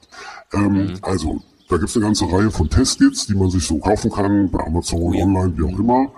Ähm, 0.53 0.73
mhm. 0.73 0.99
Also 1.03 1.41
da 1.69 1.79
gibt 1.79 1.89
es 1.89 1.97
eine 1.97 2.05
ganze 2.05 2.31
Reihe 2.31 2.51
von 2.51 2.69
Testkits, 2.69 3.27
die 3.27 3.35
man 3.35 3.51
sich 3.51 3.67
so 3.67 3.79
kaufen 3.79 4.11
kann, 4.11 4.51
bei 4.51 4.63
Amazon, 4.65 5.01
oh 5.01 5.15
online, 5.15 5.57
wie 5.57 5.65
auch 5.65 5.79
immer. 5.79 6.13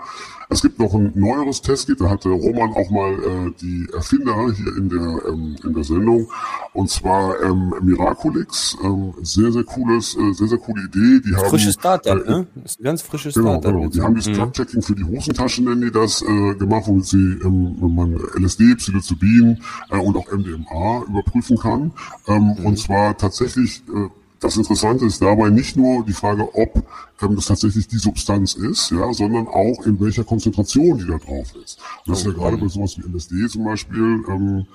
Es 0.48 0.62
gibt 0.62 0.78
noch 0.78 0.94
ein 0.94 1.12
neueres 1.14 1.62
Testkit, 1.62 2.00
da 2.00 2.10
hatte 2.10 2.28
Roman 2.28 2.72
auch 2.72 2.90
mal 2.90 3.12
äh, 3.14 3.52
die 3.60 3.88
Erfinder 3.92 4.52
hier 4.52 4.76
in 4.76 4.88
der, 4.88 5.22
ähm, 5.28 5.56
in 5.64 5.74
der 5.74 5.84
Sendung, 5.84 6.28
und 6.72 6.90
zwar 6.90 7.40
ähm, 7.42 7.74
Miraculix. 7.82 8.76
Ähm, 8.82 9.14
sehr, 9.22 9.52
sehr 9.52 9.64
cooles, 9.64 10.16
äh, 10.16 10.32
sehr, 10.32 10.48
sehr 10.48 10.58
coole 10.58 10.82
Idee. 10.84 11.20
Die 11.26 11.34
haben, 11.34 11.48
frisches 11.48 11.74
Startup, 11.74 12.26
äh, 12.26 12.30
ne? 12.30 12.46
Das 12.54 12.72
ist 12.72 12.80
ein 12.80 12.84
ganz 12.84 13.02
frisches 13.02 13.34
genau, 13.34 13.60
Startup. 13.60 13.72
Genau, 13.72 13.88
die 13.88 14.00
haben 14.00 14.14
das 14.14 14.26
mhm. 14.28 14.52
checking 14.52 14.82
für 14.82 14.94
die 14.94 15.04
Hosentaschen, 15.04 15.64
nennen 15.64 15.82
die 15.82 15.90
das, 15.90 16.22
äh, 16.22 16.54
gemacht, 16.54 16.84
womit 16.86 17.06
sie 17.06 17.38
ähm, 17.44 17.76
man 17.94 18.18
LSD, 18.38 18.74
Psilocybin 18.76 19.58
äh, 19.90 19.98
und 19.98 20.16
auch 20.16 20.30
MDMA 20.30 21.04
überprüfen 21.08 21.56
kann. 21.58 21.92
Ähm, 22.26 22.56
mhm. 22.58 22.66
Und 22.66 22.78
zwar 22.78 23.16
tatsächlich 23.16 23.82
äh, 23.88 24.08
das 24.40 24.56
Interessante 24.56 25.06
ist 25.06 25.22
dabei 25.22 25.50
nicht 25.50 25.76
nur 25.76 26.04
die 26.04 26.12
Frage, 26.12 26.54
ob 26.54 26.82
ähm, 27.22 27.36
das 27.36 27.46
tatsächlich 27.46 27.88
die 27.88 27.98
Substanz 27.98 28.54
ist, 28.54 28.90
ja, 28.90 29.12
sondern 29.12 29.48
auch 29.48 29.86
in 29.86 29.98
welcher 30.00 30.24
Konzentration 30.24 30.98
die 30.98 31.06
da 31.06 31.18
drauf 31.18 31.54
ist. 31.62 31.78
Und 32.04 32.12
das 32.12 32.20
ist 32.20 32.26
ja 32.26 32.32
gerade 32.32 32.56
bei 32.56 32.68
sowas 32.68 32.96
wie 32.98 33.02
LSD 33.02 33.48
zum 33.48 33.64
Beispiel, 33.64 34.24
ähm, 34.28 34.66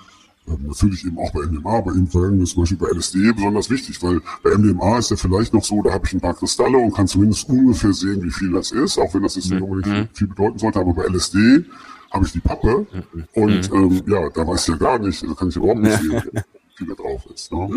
ähm, 0.48 0.68
natürlich 0.68 1.06
eben 1.06 1.18
auch 1.20 1.32
bei 1.32 1.42
MDMA, 1.42 1.82
bei 1.82 1.92
Impfungen 1.92 2.42
ist 2.42 2.54
zum 2.54 2.64
Beispiel 2.64 2.78
bei 2.78 2.90
LSD 2.90 3.34
besonders 3.34 3.70
wichtig, 3.70 4.02
weil 4.02 4.22
bei 4.44 4.58
MDMA 4.58 4.98
ist 4.98 5.12
ja 5.12 5.18
vielleicht 5.18 5.54
noch 5.54 5.64
so, 5.64 5.82
da 5.84 5.92
habe 5.92 6.06
ich 6.06 6.14
ein 6.14 6.22
paar 6.22 6.34
Kristalle 6.34 6.78
und 6.78 6.94
kann 6.94 7.08
zumindest 7.08 7.48
ungefähr 7.50 7.94
sehen, 7.94 8.24
wie 8.24 8.32
viel 8.32 8.52
das 8.52 8.72
ist, 8.72 8.98
auch 8.98 9.14
wenn 9.14 9.24
das 9.24 9.36
jetzt 9.36 9.52
nicht 9.52 9.62
mhm. 9.62 9.68
unbedingt 9.68 9.96
viel, 9.96 10.10
viel 10.14 10.28
bedeuten 10.28 10.58
sollte, 10.58 10.80
aber 10.80 10.94
bei 10.94 11.04
LSD 11.04 11.66
habe 12.12 12.26
ich 12.26 12.32
die 12.32 12.40
Pappe 12.40 12.88
mhm. 12.92 13.28
und 13.34 13.72
ähm, 13.72 14.02
ja, 14.08 14.30
da 14.30 14.48
weiß 14.48 14.62
ich 14.64 14.68
ja 14.70 14.76
gar 14.78 14.98
nicht, 15.00 15.22
da 15.24 15.34
kann 15.34 15.50
ich 15.50 15.56
überhaupt 15.56 15.82
nicht 15.82 16.00
sehen 16.00 16.24
da 16.86 16.94
drauf 16.94 17.26
ist. 17.34 17.52
Ne? 17.52 17.70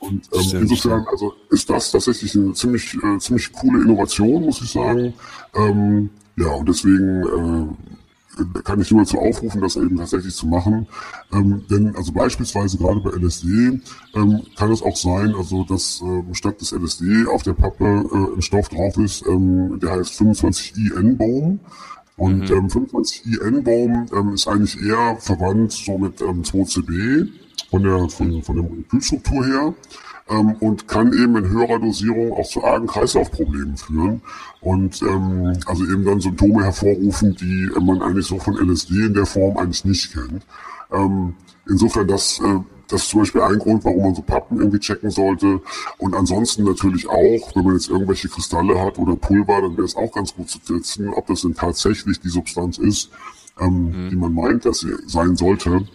Und 0.00 0.28
ähm, 0.32 0.60
insofern, 0.62 1.06
also 1.10 1.34
ist 1.50 1.68
das 1.68 1.90
tatsächlich 1.90 2.34
eine 2.34 2.52
ziemlich, 2.52 2.94
äh, 2.94 3.18
ziemlich 3.18 3.52
coole 3.52 3.82
Innovation, 3.82 4.44
muss 4.44 4.60
ich 4.62 4.72
sagen. 4.72 5.14
Ähm, 5.54 6.10
ja, 6.36 6.48
und 6.48 6.68
deswegen 6.68 7.22
äh, 7.22 8.62
kann 8.64 8.80
ich 8.80 8.90
nur 8.90 9.02
dazu 9.02 9.18
aufrufen, 9.18 9.60
das 9.60 9.76
eben 9.76 9.96
tatsächlich 9.96 10.34
zu 10.34 10.46
machen. 10.46 10.86
Ähm, 11.32 11.64
denn 11.70 11.96
also 11.96 12.12
beispielsweise 12.12 12.76
gerade 12.78 13.00
bei 13.00 13.10
LSD 13.10 13.80
ähm, 14.14 14.42
kann 14.56 14.72
es 14.72 14.82
auch 14.82 14.96
sein, 14.96 15.34
also 15.34 15.64
dass 15.64 16.00
ähm, 16.02 16.34
statt 16.34 16.60
des 16.60 16.72
LSD 16.72 17.26
auf 17.26 17.42
der 17.42 17.54
Pappe 17.54 17.84
äh, 17.84 18.36
ein 18.36 18.42
Stoff 18.42 18.68
drauf 18.68 18.96
ist, 18.98 19.26
ähm, 19.26 19.78
der 19.80 19.92
heißt 19.92 20.20
25IN-Baum. 20.20 21.60
Und 22.18 22.50
mhm. 22.50 22.56
ähm, 22.56 22.66
25IN-Baum 22.68 24.06
ähm, 24.14 24.34
ist 24.34 24.48
eigentlich 24.48 24.80
eher 24.82 25.16
verwandt 25.18 25.72
so 25.72 25.98
mit 25.98 26.20
ähm, 26.20 26.42
2CB 26.42 27.28
von 27.70 27.82
der, 27.82 28.08
von, 28.08 28.42
von 28.42 28.56
der 28.56 28.64
Molekülstruktur 28.64 29.44
her 29.44 29.74
ähm, 30.28 30.56
und 30.60 30.88
kann 30.88 31.12
eben 31.12 31.36
in 31.36 31.48
höherer 31.48 31.78
Dosierung 31.78 32.32
auch 32.32 32.48
zu 32.48 32.64
argen 32.64 32.86
Kreislaufproblemen 32.86 33.76
führen 33.76 34.22
und 34.60 35.02
ähm, 35.02 35.58
also 35.66 35.84
eben 35.84 36.04
dann 36.04 36.20
Symptome 36.20 36.64
hervorrufen, 36.64 37.36
die 37.36 37.70
man 37.80 38.02
eigentlich 38.02 38.26
so 38.26 38.38
von 38.38 38.54
LSD 38.54 39.06
in 39.06 39.14
der 39.14 39.26
Form 39.26 39.56
eigentlich 39.56 39.84
nicht 39.84 40.12
kennt. 40.12 40.44
Ähm, 40.92 41.34
insofern 41.66 42.08
das 42.08 42.40
äh, 42.40 42.60
das 42.88 43.02
ist 43.02 43.10
zum 43.10 43.20
Beispiel 43.20 43.40
ein 43.40 43.58
Grund, 43.58 43.84
warum 43.84 44.02
man 44.02 44.14
so 44.14 44.22
Pappen 44.22 44.58
irgendwie 44.58 44.78
checken 44.78 45.10
sollte. 45.10 45.60
Und 45.98 46.14
ansonsten 46.14 46.64
natürlich 46.64 47.08
auch, 47.08 47.54
wenn 47.54 47.64
man 47.64 47.74
jetzt 47.74 47.88
irgendwelche 47.88 48.28
Kristalle 48.28 48.80
hat 48.80 48.98
oder 48.98 49.16
Pulver, 49.16 49.62
dann 49.62 49.76
wäre 49.76 49.86
es 49.86 49.96
auch 49.96 50.12
ganz 50.12 50.34
gut 50.34 50.48
zu 50.48 50.58
testen, 50.60 51.08
ob 51.12 51.26
das 51.26 51.42
denn 51.42 51.54
tatsächlich 51.54 52.20
die 52.20 52.28
Substanz 52.28 52.78
ist, 52.78 53.10
ähm, 53.58 54.04
mhm. 54.06 54.10
die 54.10 54.16
man 54.16 54.34
meint, 54.34 54.64
dass 54.64 54.80
sie 54.80 54.94
sein 55.06 55.36
sollte. 55.36 55.86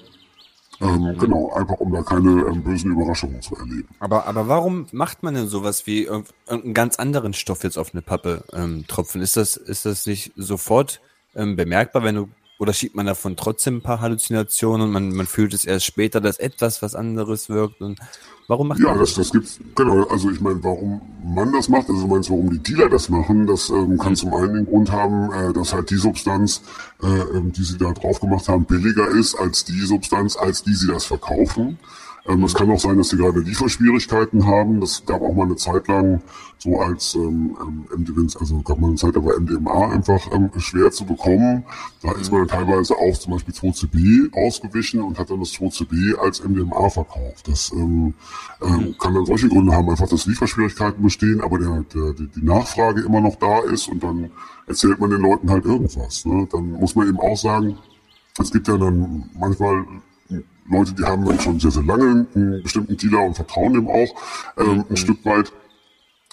Ähm, 0.82 1.16
genau, 1.20 1.52
einfach 1.54 1.80
um 1.80 1.92
da 1.94 2.02
keine 2.02 2.42
ähm, 2.48 2.64
bösen 2.64 2.92
Überraschungen 2.92 3.42
zu 3.42 3.56
erleben. 3.56 3.88
Aber, 4.00 4.26
aber 4.26 4.48
warum 4.48 4.88
macht 4.92 5.22
man 5.22 5.36
denn 5.36 5.48
sowas 5.48 5.86
wie 5.86 6.04
irgendeinen 6.04 6.74
ganz 6.74 6.96
anderen 6.98 7.34
Stoff 7.34 7.64
jetzt 7.64 7.78
auf 7.78 7.94
eine 7.94 8.02
Pappe 8.02 8.44
ähm, 8.54 8.86
tropfen? 8.88 9.22
Ist 9.22 9.38
das, 9.38 9.58
ist 9.58 9.86
das 9.86 10.06
nicht 10.08 10.34
sofort 10.36 11.02
ähm, 11.36 11.56
bemerkbar, 11.56 12.04
wenn 12.04 12.16
du 12.16 12.30
oder 12.62 12.74
schiebt 12.74 12.96
man 12.96 13.08
davon 13.08 13.36
trotzdem 13.36 13.78
ein 13.78 13.82
paar 13.82 14.02
Halluzinationen 14.02 14.86
und 14.86 14.92
man, 14.92 15.16
man 15.16 15.26
fühlt 15.26 15.56
es 15.56 15.66
erst 15.66 15.84
später, 15.84 16.22
dass 16.22 16.38
etwas 16.38 16.84
was 16.84 16.94
anderes 16.94 17.50
wirkt? 17.50 17.82
Und 17.82 18.00
warum 18.48 18.68
macht 18.68 18.80
ja, 18.80 18.90
man 18.90 19.00
das? 19.00 19.16
Ja, 19.16 19.24
das, 19.24 19.30
das 19.30 19.32
gibt's, 19.32 19.60
genau. 19.74 20.04
Also 20.04 20.30
ich 20.30 20.40
meine, 20.42 20.64
warum 20.64 21.02
man 21.26 21.52
das 21.54 21.70
macht, 21.70 21.90
also 21.90 22.06
meinst 22.06 22.30
warum 22.30 22.52
die 22.52 22.60
Dealer 22.60 22.88
das 22.88 23.10
machen, 23.10 23.48
das 23.48 23.72
ähm, 23.72 23.98
kann 23.98 24.12
mhm. 24.12 24.16
zum 24.16 24.34
einen 24.36 24.54
den 24.54 24.66
Grund 24.68 24.92
haben, 24.92 25.32
äh, 25.32 25.54
dass 25.54 25.74
halt 25.74 25.90
die 25.90 25.96
Substanz, 25.96 26.62
äh, 27.02 27.08
ähm, 27.08 27.52
die 27.52 27.64
sie 27.64 27.80
da 27.80 27.94
drauf 27.94 28.20
gemacht 28.20 28.48
haben, 28.48 28.66
billiger 28.66 29.08
ist 29.08 29.34
als 29.34 29.66
die 29.66 29.82
Substanz, 29.82 30.38
als 30.38 30.62
die 30.62 30.76
sie 30.76 30.86
das 30.86 31.06
verkaufen. 31.06 31.80
Ähm, 32.28 32.44
es 32.44 32.54
kann 32.54 32.70
auch 32.70 32.80
sein, 32.80 32.98
dass 32.98 33.10
sie 33.10 33.18
gerade 33.18 33.40
Lieferschwierigkeiten 33.40 34.46
haben. 34.46 34.80
Das 34.80 35.04
gab 35.06 35.22
auch 35.22 35.34
mal 35.34 35.46
eine 35.46 35.56
Zeit 35.56 35.88
lang 35.88 36.22
so 36.60 36.80
als 36.80 37.16
ähm, 37.16 37.58
ähm, 37.92 38.28
also 38.40 38.62
gab 38.62 38.80
mal 38.80 38.88
eine 38.88 38.96
Zeit, 38.96 39.16
da 39.16 39.26
war 39.26 39.40
MDMA 39.40 39.90
einfach 39.90 40.32
ähm, 40.32 40.52
schwer 40.58 40.92
zu 40.92 41.06
bekommen. 41.06 41.64
Da 42.04 42.12
ist 42.12 42.32
man 42.32 42.46
dann 42.46 42.60
teilweise 42.60 42.96
auch 42.96 43.18
zum 43.18 43.34
Beispiel 43.34 43.54
2CB 43.54 44.34
ausgewichen 44.34 45.02
und 45.02 45.18
hat 45.18 45.32
dann 45.32 45.40
das 45.40 45.54
2CB 45.54 46.16
als 46.18 46.44
MDMA 46.44 46.90
verkauft. 46.90 47.48
Das 47.48 47.72
ähm, 47.72 48.14
ähm, 48.62 48.96
kann 49.00 49.16
dann 49.16 49.26
solche 49.26 49.50
Gründe 49.50 49.74
haben, 49.74 49.90
einfach 49.90 50.08
dass 50.08 50.28
Lieferschwierigkeiten 50.28 51.02
bestehen, 51.02 51.42
aber 51.42 51.58
der, 51.58 51.84
der, 51.94 52.14
die 52.14 52.46
Nachfrage 52.46 53.02
immer 53.02 53.22
noch 53.22 53.38
da 53.38 53.62
ist 53.62 53.88
und 53.88 54.04
dann 54.04 54.30
erzählt 54.68 55.00
man 55.00 55.10
den 55.10 55.22
Leuten 55.22 55.50
halt 55.50 55.66
irgendwas. 55.66 56.26
Ne? 56.26 56.48
Dann 56.52 56.74
muss 56.74 56.96
man 56.96 57.08
eben 57.08 57.20
auch 57.20 57.38
sagen, 57.38 57.80
es 58.40 58.52
gibt 58.52 58.68
ja 58.68 58.78
dann 58.78 59.30
manchmal 59.34 59.86
Leute, 60.70 60.94
die 60.94 61.04
haben 61.04 61.26
dann 61.26 61.40
schon 61.40 61.60
sehr, 61.60 61.72
sehr 61.72 61.84
lange 61.84 62.28
einen 62.34 62.64
bestimmten 62.64 62.98
Dealer 62.98 63.26
und 63.26 63.36
vertrauen 63.36 63.74
dem 63.74 63.88
auch 63.88 64.16
ähm, 64.58 64.78
mhm. 64.78 64.86
ein 64.90 64.98
Stück 64.98 65.24
weit. 65.26 65.52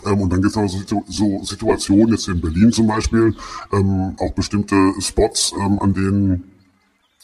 Ähm, 0.04 0.20
und 0.20 0.32
dann 0.32 0.42
gibt 0.42 0.56
es 0.56 0.56
auch 0.56 0.68
so, 0.68 1.02
so, 1.06 1.44
Situationen, 1.44 2.10
jetzt 2.10 2.28
in 2.28 2.40
Berlin 2.40 2.72
zum 2.72 2.86
Beispiel, 2.86 3.34
ähm, 3.72 4.14
auch 4.18 4.32
bestimmte 4.32 4.92
Spots, 5.00 5.52
ähm, 5.58 5.78
an 5.80 5.92
denen 5.94 6.52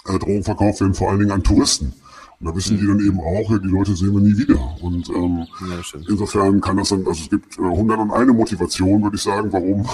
äh, 0.06 0.18
Drogen 0.18 0.42
verkauft 0.42 0.80
werden, 0.80 0.94
vor 0.94 1.10
allen 1.10 1.20
Dingen 1.20 1.30
an 1.30 1.42
Touristen. 1.42 1.94
Und 2.40 2.48
da 2.48 2.56
wissen 2.56 2.76
mhm. 2.76 2.80
die 2.80 2.86
dann 2.86 3.00
eben 3.00 3.20
auch, 3.20 3.50
ja, 3.50 3.58
die 3.58 3.68
Leute 3.68 3.94
sehen 3.94 4.12
wir 4.12 4.20
nie 4.20 4.36
wieder. 4.36 4.58
Und 4.82 5.08
ähm, 5.10 5.46
ja, 5.68 6.00
insofern 6.08 6.60
kann 6.60 6.76
das 6.76 6.88
dann, 6.88 7.06
also 7.06 7.22
es 7.22 7.30
gibt 7.30 7.58
äh, 7.58 7.62
101 7.62 8.32
Motivation, 8.32 9.02
würde 9.02 9.16
ich 9.16 9.22
sagen, 9.22 9.52
warum 9.52 9.86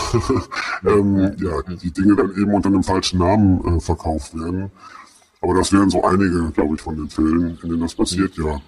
ähm, 0.87 1.37
ja, 1.38 1.77
die 1.77 1.93
Dinge 1.93 2.16
dann 2.16 2.31
eben 2.31 2.55
unter 2.55 2.69
einem 2.69 2.83
falschen 2.83 3.19
Namen 3.19 3.77
äh, 3.77 3.81
verkauft 3.81 4.35
werden. 4.35 4.71
Aber 5.42 5.55
das 5.55 5.72
wären 5.72 5.88
so 5.88 6.05
einige, 6.05 6.50
glaube 6.50 6.74
ich, 6.74 6.83
von 6.83 6.96
den 6.96 7.09
Fällen, 7.09 7.59
in 7.62 7.70
denen 7.70 7.81
das 7.81 7.94
passiert, 7.94 8.37
ja. 8.37 8.61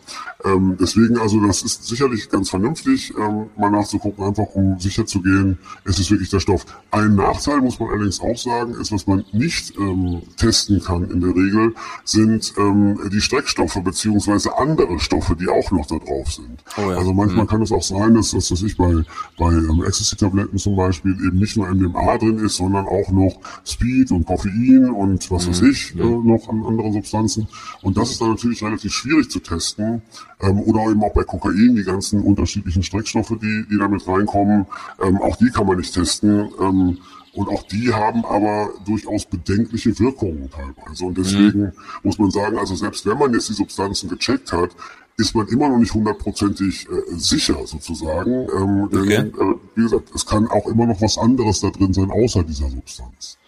Ähm, 0.42 0.74
deswegen, 0.80 1.18
also 1.18 1.38
das 1.46 1.62
ist 1.62 1.86
sicherlich 1.86 2.30
ganz 2.30 2.48
vernünftig, 2.48 3.12
ähm, 3.18 3.50
mal 3.58 3.70
nachzugucken, 3.70 4.24
einfach 4.24 4.46
um 4.54 4.80
sicher 4.80 5.04
zu 5.04 5.20
gehen, 5.20 5.58
ist 5.84 5.98
es 5.98 6.10
wirklich 6.10 6.30
der 6.30 6.40
Stoff. 6.40 6.64
Ein 6.90 7.16
Nachteil, 7.16 7.60
muss 7.60 7.78
man 7.78 7.90
allerdings 7.90 8.20
auch 8.20 8.38
sagen, 8.38 8.72
ist, 8.72 8.90
was 8.90 9.06
man 9.06 9.22
nicht 9.32 9.76
ähm, 9.76 10.22
testen 10.38 10.80
kann 10.80 11.10
in 11.10 11.20
der 11.20 11.36
Regel, 11.36 11.74
sind 12.04 12.54
ähm, 12.56 12.98
die 13.12 13.20
Streckstoffe 13.20 13.78
beziehungsweise 13.84 14.56
andere 14.56 14.98
Stoffe, 14.98 15.36
die 15.36 15.48
auch 15.48 15.70
noch 15.72 15.86
da 15.86 15.98
drauf 15.98 16.32
sind. 16.32 16.64
Oh 16.78 16.90
ja. 16.90 16.96
Also 16.96 17.12
manchmal 17.12 17.44
mhm. 17.44 17.48
kann 17.48 17.62
es 17.62 17.70
auch 17.70 17.82
sein, 17.82 18.14
dass, 18.14 18.30
dass, 18.30 18.48
dass 18.48 18.62
ich 18.62 18.78
bei, 18.78 19.04
bei 19.38 19.52
ähm, 19.52 19.84
Ecstasy-Tabletten 19.86 20.56
zum 20.56 20.76
Beispiel 20.76 21.12
eben 21.12 21.38
nicht 21.38 21.54
nur 21.54 21.68
MDMA 21.68 22.16
drin 22.16 22.38
ist, 22.38 22.56
sondern 22.56 22.86
auch 22.86 23.10
noch 23.10 23.40
Speed 23.66 24.10
und 24.10 24.26
Koffein 24.26 24.90
und 24.90 25.30
was 25.30 25.46
mhm. 25.46 25.50
weiß 25.50 25.62
ich 25.62 25.94
äh, 25.96 25.98
noch 25.98 26.48
an 26.48 26.61
anderen 26.66 26.92
Substanzen. 26.92 27.48
Und 27.82 27.96
das 27.96 28.10
ist 28.10 28.20
dann 28.20 28.30
natürlich 28.30 28.62
relativ 28.62 28.92
schwierig 28.92 29.30
zu 29.30 29.40
testen. 29.40 30.02
Ähm, 30.40 30.60
oder 30.60 30.90
eben 30.90 31.02
auch 31.02 31.12
bei 31.12 31.24
Kokain, 31.24 31.74
die 31.74 31.84
ganzen 31.84 32.22
unterschiedlichen 32.22 32.82
Streckstoffe, 32.82 33.34
die, 33.40 33.66
die 33.70 33.78
damit 33.78 34.06
reinkommen, 34.06 34.66
ähm, 35.02 35.20
auch 35.22 35.36
die 35.36 35.50
kann 35.50 35.66
man 35.66 35.78
nicht 35.78 35.94
testen. 35.94 36.48
Ähm, 36.60 36.98
und 37.34 37.48
auch 37.48 37.62
die 37.62 37.92
haben 37.92 38.24
aber 38.26 38.70
durchaus 38.84 39.24
bedenkliche 39.24 39.98
Wirkungen 39.98 40.50
teilweise. 40.50 41.06
Und 41.06 41.16
deswegen 41.16 41.60
mhm. 41.60 41.72
muss 42.02 42.18
man 42.18 42.30
sagen, 42.30 42.58
also 42.58 42.74
selbst 42.74 43.06
wenn 43.06 43.16
man 43.16 43.32
jetzt 43.32 43.48
die 43.48 43.54
Substanzen 43.54 44.10
gecheckt 44.10 44.52
hat, 44.52 44.70
ist 45.16 45.34
man 45.34 45.46
immer 45.48 45.68
noch 45.68 45.78
nicht 45.78 45.94
hundertprozentig 45.94 46.86
äh, 46.88 47.14
sicher 47.16 47.56
sozusagen. 47.66 48.48
Ähm, 48.54 48.82
okay. 48.84 49.06
denn, 49.06 49.28
äh, 49.28 49.54
wie 49.74 49.82
gesagt, 49.82 50.10
es 50.14 50.26
kann 50.26 50.48
auch 50.48 50.66
immer 50.66 50.86
noch 50.86 51.00
was 51.00 51.16
anderes 51.18 51.60
da 51.60 51.70
drin 51.70 51.92
sein, 51.92 52.10
außer 52.10 52.42
dieser 52.42 52.68
Substanz. 52.68 53.38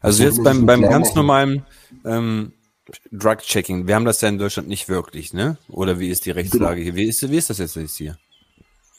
Also 0.00 0.22
jetzt 0.22 0.42
beim, 0.42 0.66
beim 0.66 0.82
ganz 0.82 1.08
machen. 1.08 1.16
normalen 1.16 1.62
ähm, 2.04 2.52
Drug-Checking, 3.12 3.86
wir 3.86 3.94
haben 3.94 4.04
das 4.04 4.20
ja 4.20 4.28
in 4.28 4.38
Deutschland 4.38 4.68
nicht 4.68 4.88
wirklich, 4.88 5.32
ne? 5.32 5.58
Oder 5.68 6.00
wie 6.00 6.08
ist 6.08 6.26
die 6.26 6.30
Rechtslage 6.30 6.82
genau. 6.82 6.94
hier? 6.94 6.96
Wie 6.96 7.08
ist, 7.08 7.30
wie 7.30 7.36
ist 7.36 7.50
das 7.50 7.58
jetzt 7.58 7.96
hier? 7.96 8.16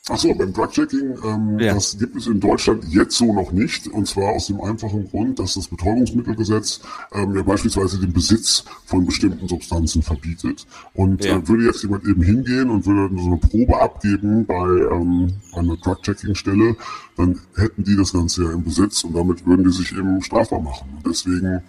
Achso, 0.10 0.34
beim 0.34 0.52
Drug-Checking, 0.54 1.18
ähm, 1.24 1.60
ja. 1.60 1.76
das 1.76 1.98
gibt 2.00 2.16
es 2.16 2.26
in 2.26 2.40
Deutschland 2.40 2.84
jetzt 2.86 3.16
so 3.16 3.32
noch 3.32 3.52
nicht. 3.52 3.88
Und 3.88 4.08
zwar 4.08 4.32
aus 4.32 4.48
dem 4.48 4.60
einfachen 4.60 5.08
Grund, 5.08 5.38
dass 5.38 5.54
das 5.54 5.68
Betäubungsmittelgesetz 5.68 6.82
ähm, 7.14 7.36
ja 7.36 7.44
beispielsweise 7.44 8.00
den 8.00 8.12
Besitz 8.12 8.64
von 8.86 9.06
bestimmten 9.06 9.48
Substanzen 9.48 10.02
verbietet. 10.02 10.66
Und 10.96 11.24
ja. 11.24 11.38
äh, 11.38 11.48
würde 11.48 11.66
jetzt 11.66 11.84
jemand 11.84 12.06
eben 12.06 12.24
hingehen 12.24 12.72
und 12.72 12.88
würde 12.88 13.14
so 13.22 13.28
eine 13.28 13.38
Probe 13.38 13.80
abgeben 13.80 14.46
bei 14.48 14.56
ähm, 14.56 15.34
einer 15.54 15.78
Drug-Checking-Stelle, 15.78 16.76
dann 17.16 17.40
hätten 17.56 17.84
die 17.84 17.96
das 17.96 18.14
Ganze 18.14 18.46
ja 18.46 18.54
im 18.54 18.64
Besitz 18.64 19.04
und 19.04 19.14
damit 19.14 19.46
würden 19.46 19.66
die 19.66 19.72
sich 19.72 19.92
eben 19.92 20.24
strafbar 20.24 20.62
machen. 20.62 20.90
Und 20.96 21.06
deswegen 21.06 21.62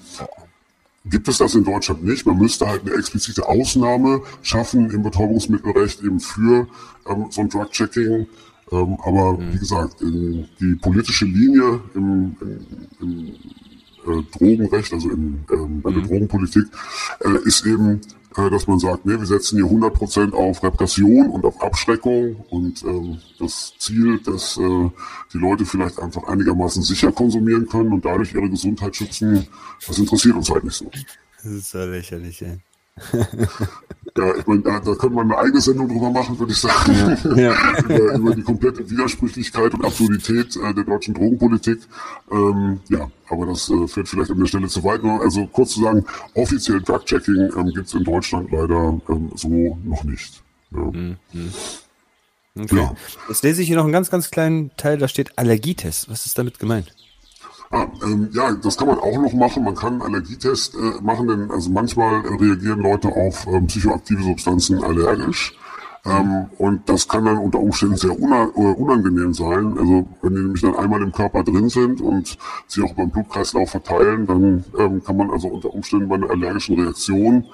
gibt 1.05 1.29
es 1.29 1.39
das 1.39 1.55
in 1.55 1.65
Deutschland 1.65 2.05
nicht. 2.05 2.27
Man 2.27 2.39
müsste 2.39 2.67
halt 2.67 2.83
eine 2.83 2.95
explizite 2.95 3.49
Ausnahme 3.49 4.23
schaffen 4.43 4.91
im 4.91 5.03
Betäubungsmittelrecht 5.03 6.03
eben 6.03 6.21
für 6.21 6.67
ähm, 7.09 7.27
so 7.31 7.41
ein 7.41 7.49
Drug-Checking. 7.49 8.27
Ähm, 8.73 8.99
aber 9.03 9.33
mhm. 9.33 9.55
wie 9.55 9.59
gesagt, 9.59 10.01
in, 10.03 10.49
die 10.61 10.75
politische 10.77 11.25
Linie 11.25 11.81
im, 11.95 12.37
im, 12.41 12.67
im 13.01 13.27
äh, 14.07 14.23
Drogenrecht, 14.33 14.93
also 14.93 15.11
in, 15.11 15.45
ähm, 15.53 15.81
bei 15.83 15.91
der 15.91 16.03
mhm. 16.03 16.07
Drogenpolitik, 16.07 16.67
äh, 17.21 17.49
ist 17.49 17.67
eben 17.67 18.01
dass 18.37 18.67
man 18.67 18.79
sagt, 18.79 19.07
nee, 19.07 19.19
wir 19.19 19.27
setzen 19.27 19.57
hier 19.57 19.67
100% 19.67 20.33
auf 20.33 20.63
Repression 20.63 21.31
und 21.31 21.45
auf 21.45 21.61
Abschreckung 21.61 22.37
und 22.51 22.83
ähm, 22.85 23.19
das 23.39 23.75
Ziel, 23.79 24.21
dass 24.21 24.57
äh, 24.57 24.91
die 25.33 25.39
Leute 25.39 25.67
vielleicht 25.67 25.99
einfach 25.99 26.25
einigermaßen 26.25 26.83
sicher 26.83 27.11
konsumieren 27.11 27.67
können 27.67 27.93
und 27.93 28.05
dadurch 28.05 28.33
ihre 28.33 28.49
Gesundheit 28.49 28.95
schützen, 28.95 29.49
das 29.87 29.99
interessiert 29.99 30.37
uns 30.37 30.51
halt 30.51 30.65
nicht 30.65 30.77
so. 30.77 30.91
Das 31.43 31.53
ist 31.53 31.71
so 31.71 31.85
lächerlich, 31.85 32.43
ey. 32.43 32.59
Ja, 34.17 34.35
ich 34.37 34.47
meine, 34.47 34.63
da, 34.63 34.81
da 34.81 34.95
könnte 34.95 35.17
man 35.17 35.31
eine 35.31 35.39
eigene 35.39 35.61
Sendung 35.61 35.89
drüber 35.89 36.11
machen, 36.11 36.39
würde 36.39 36.53
ich 36.53 36.59
sagen. 36.59 37.19
Ja, 37.25 37.35
ja. 37.37 37.79
über, 37.85 38.15
über, 38.15 38.35
die 38.35 38.43
komplette 38.43 38.89
Widersprüchlichkeit 38.89 39.75
und 39.75 39.85
Absurdität 39.85 40.57
äh, 40.57 40.75
der 40.75 40.85
deutschen 40.85 41.15
Drogenpolitik. 41.15 41.81
Ähm, 42.31 42.81
ja, 42.89 43.11
aber 43.29 43.47
das 43.47 43.71
äh, 43.71 43.87
führt 43.87 44.09
vielleicht 44.09 44.31
an 44.31 44.39
der 44.39 44.47
Stelle 44.47 44.69
zu 44.69 44.83
weit. 44.85 45.03
Also 45.05 45.47
kurz 45.47 45.73
zu 45.73 45.83
sagen, 45.83 46.05
offiziell 46.35 46.81
Drug-Checking 46.81 47.51
ähm, 47.57 47.73
gibt 47.75 47.87
es 47.87 47.95
in 47.95 48.05
Deutschland 48.05 48.51
leider 48.51 49.01
ähm, 49.09 49.31
so 49.35 49.79
noch 49.85 50.05
nicht. 50.05 50.43
Ja. 50.73 50.81
Mhm. 50.81 51.17
Okay. 52.59 52.77
Ja. 52.77 52.95
Jetzt 53.29 53.45
lese 53.45 53.63
ich 53.63 53.69
hier 53.69 53.77
noch 53.77 53.85
einen 53.85 53.93
ganz, 53.93 54.11
ganz 54.11 54.31
kleinen 54.31 54.71
Teil, 54.77 54.99
da 54.99 55.09
steht 55.09 55.39
Allergietest. 55.39 56.11
Was 56.11 56.27
ist 56.27 56.37
damit 56.37 56.59
gemeint? 56.59 56.95
Ah, 57.73 57.87
ähm, 58.03 58.29
ja, 58.33 58.51
das 58.53 58.77
kann 58.77 58.89
man 58.89 58.99
auch 58.99 59.17
noch 59.17 59.33
machen. 59.33 59.63
Man 59.63 59.77
kann 59.77 59.95
einen 59.95 60.03
Allergietest 60.03 60.75
äh, 60.75 61.01
machen, 61.03 61.29
denn 61.29 61.51
also 61.53 61.71
manchmal 61.71 62.21
reagieren 62.27 62.81
Leute 62.81 63.09
auf 63.09 63.47
ähm, 63.47 63.69
psychoaktive 63.69 64.25
Substanzen 64.25 64.83
allergisch. 64.83 65.55
Ähm, 66.05 66.47
und 66.59 66.89
das 66.89 67.07
kann 67.07 67.27
dann 67.27 67.39
unter 67.39 67.61
Umständen 67.61 67.97
sehr 67.97 68.11
äh, 68.11 68.15
unangenehm 68.15 69.33
sein. 69.35 69.79
Also 69.79 70.09
wenn 70.23 70.35
die 70.35 70.41
nämlich 70.41 70.63
dann 70.63 70.75
einmal 70.75 71.01
im 71.01 71.13
Körper 71.13 71.45
drin 71.45 71.69
sind 71.69 72.01
und 72.01 72.39
sie 72.67 72.83
auch 72.83 72.95
beim 72.95 73.11
Blutkreislauf 73.11 73.71
verteilen, 73.71 74.27
dann 74.27 74.65
ähm, 74.77 75.05
kann 75.05 75.17
man 75.17 75.31
also 75.31 75.47
unter 75.49 75.73
Umständen 75.73 76.09
bei 76.09 76.17
einer 76.17 76.31
allergischen 76.31 76.81
Reaktion 76.81 77.45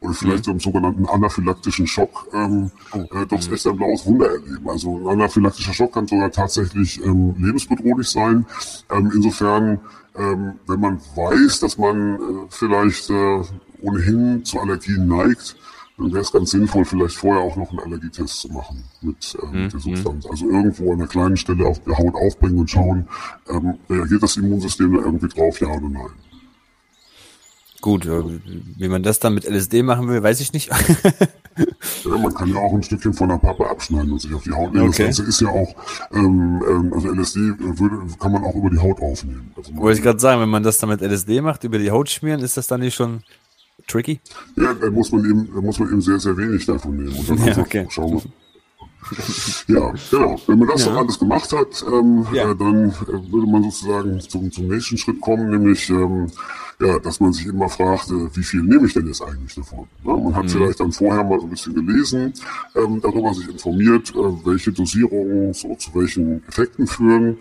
oder 0.00 0.12
vielleicht 0.12 0.44
so 0.44 0.50
einem 0.50 0.60
sogenannten 0.60 1.06
anaphylaktischen 1.06 1.86
Schock 1.86 2.28
ähm, 2.32 2.70
oh. 2.92 2.98
äh, 2.98 3.26
doch 3.26 3.52
echt 3.52 3.66
ein 3.66 3.76
blaues 3.76 4.06
Wunder 4.06 4.30
erleben. 4.30 4.68
Also 4.68 4.96
ein 4.96 5.06
anaphylaktischer 5.06 5.72
Schock 5.72 5.94
kann 5.94 6.06
sogar 6.06 6.30
tatsächlich 6.30 7.02
ähm, 7.04 7.34
lebensbedrohlich 7.38 8.08
sein. 8.08 8.46
Ähm, 8.90 9.10
insofern, 9.14 9.80
ähm, 10.16 10.54
wenn 10.66 10.80
man 10.80 11.00
weiß, 11.14 11.60
dass 11.60 11.78
man 11.78 12.14
äh, 12.14 12.18
vielleicht 12.50 13.10
äh, 13.10 13.42
ohnehin 13.82 14.44
zu 14.44 14.60
Allergien 14.60 15.08
neigt, 15.08 15.56
dann 15.98 16.12
wäre 16.12 16.20
es 16.20 16.32
ganz 16.32 16.50
sinnvoll, 16.50 16.84
vielleicht 16.84 17.16
vorher 17.16 17.42
auch 17.42 17.56
noch 17.56 17.70
einen 17.70 17.80
Allergietest 17.80 18.40
zu 18.40 18.48
machen 18.48 18.84
mit, 19.00 19.36
äh, 19.42 19.46
mhm. 19.46 19.62
mit 19.62 19.72
der 19.72 19.80
Substanz. 19.80 20.26
Also 20.26 20.50
irgendwo 20.50 20.92
an 20.92 21.00
einer 21.00 21.08
kleinen 21.08 21.36
Stelle 21.36 21.66
auf 21.66 21.82
der 21.84 21.96
Haut 21.96 22.14
aufbringen 22.14 22.58
und 22.58 22.70
schauen, 22.70 23.08
ähm, 23.48 23.78
reagiert 23.88 24.22
das 24.22 24.36
Immunsystem 24.36 24.92
da 24.92 25.00
irgendwie 25.00 25.28
drauf, 25.28 25.58
ja 25.60 25.68
oder 25.68 25.88
nein. 25.88 26.10
Gut, 27.80 28.06
äh, 28.06 28.22
wie 28.76 28.88
man 28.88 29.02
das 29.02 29.18
dann 29.18 29.34
mit 29.34 29.44
LSD 29.44 29.82
machen 29.82 30.08
will, 30.08 30.22
weiß 30.22 30.40
ich 30.40 30.52
nicht. 30.52 30.70
ja, 32.04 32.18
man 32.18 32.34
kann 32.34 32.48
ja 32.48 32.56
auch 32.56 32.72
ein 32.72 32.82
Stückchen 32.82 33.12
von 33.12 33.28
der 33.28 33.36
Pappe 33.36 33.68
abschneiden 33.68 34.12
und 34.12 34.20
sich 34.20 34.32
auf 34.34 34.42
die 34.42 34.52
Haut 34.52 34.72
nehmen. 34.72 34.88
Okay. 34.88 35.06
Das 35.06 35.18
Ganze 35.18 35.22
ist 35.24 35.40
ja 35.40 35.48
auch, 35.48 35.74
ähm, 36.12 36.62
ähm 36.68 36.92
also 36.92 37.08
LSD 37.08 37.38
würde, 37.58 37.98
kann 38.18 38.32
man 38.32 38.44
auch 38.44 38.54
über 38.54 38.70
die 38.70 38.78
Haut 38.78 39.00
aufnehmen. 39.00 39.52
Also 39.56 39.76
Wollte 39.76 39.98
ich 39.98 40.04
gerade 40.04 40.18
sagen, 40.18 40.40
wenn 40.40 40.48
man 40.48 40.62
das 40.62 40.78
dann 40.78 40.90
mit 40.90 41.00
LSD 41.00 41.40
macht, 41.40 41.64
über 41.64 41.78
die 41.78 41.90
Haut 41.90 42.08
schmieren, 42.08 42.40
ist 42.40 42.56
das 42.56 42.66
dann 42.66 42.80
nicht 42.80 42.94
schon 42.94 43.22
tricky? 43.86 44.20
Ja, 44.56 44.74
da 44.74 44.90
muss 44.90 45.12
man 45.12 45.24
eben, 45.24 45.48
da 45.54 45.60
muss 45.60 45.78
man 45.78 45.88
eben 45.90 46.00
sehr, 46.00 46.18
sehr 46.18 46.36
wenig 46.36 46.66
davon 46.66 46.96
nehmen. 46.96 47.14
Und 47.16 47.28
dann 47.28 47.46
ja, 47.46 47.58
okay. 47.58 47.86
schauen 47.90 48.14
wir. 48.14 48.22
Ja, 49.68 49.92
genau. 50.10 50.36
Wenn 50.46 50.58
man 50.58 50.68
das 50.68 50.84
ja. 50.84 50.96
alles 50.96 51.18
gemacht 51.18 51.52
hat, 51.52 51.84
ähm, 51.86 52.26
ja. 52.32 52.50
äh, 52.50 52.56
dann 52.56 52.90
äh, 52.90 53.32
würde 53.32 53.46
man 53.46 53.62
sozusagen 53.62 54.20
zum, 54.20 54.50
zum 54.50 54.66
nächsten 54.66 54.98
Schritt 54.98 55.20
kommen, 55.20 55.50
nämlich 55.50 55.88
ähm, 55.90 56.26
ja, 56.80 56.98
dass 56.98 57.20
man 57.20 57.32
sich 57.32 57.46
immer 57.46 57.68
fragt, 57.68 58.10
äh, 58.10 58.36
wie 58.36 58.42
viel 58.42 58.62
nehme 58.62 58.86
ich 58.86 58.94
denn 58.94 59.06
jetzt 59.06 59.22
eigentlich 59.22 59.54
davon? 59.54 59.86
Ja, 60.04 60.16
man 60.16 60.34
hat 60.34 60.44
mhm. 60.44 60.48
vielleicht 60.48 60.80
dann 60.80 60.92
vorher 60.92 61.24
mal 61.24 61.40
so 61.40 61.46
ein 61.46 61.50
bisschen 61.50 61.74
gelesen, 61.74 62.34
ähm, 62.74 63.00
darüber 63.00 63.32
sich 63.32 63.48
informiert, 63.48 64.10
äh, 64.10 64.46
welche 64.46 64.72
Dosierungen 64.72 65.54
so 65.54 65.74
zu 65.76 65.94
welchen 65.94 66.46
Effekten 66.48 66.86
führen. 66.86 67.38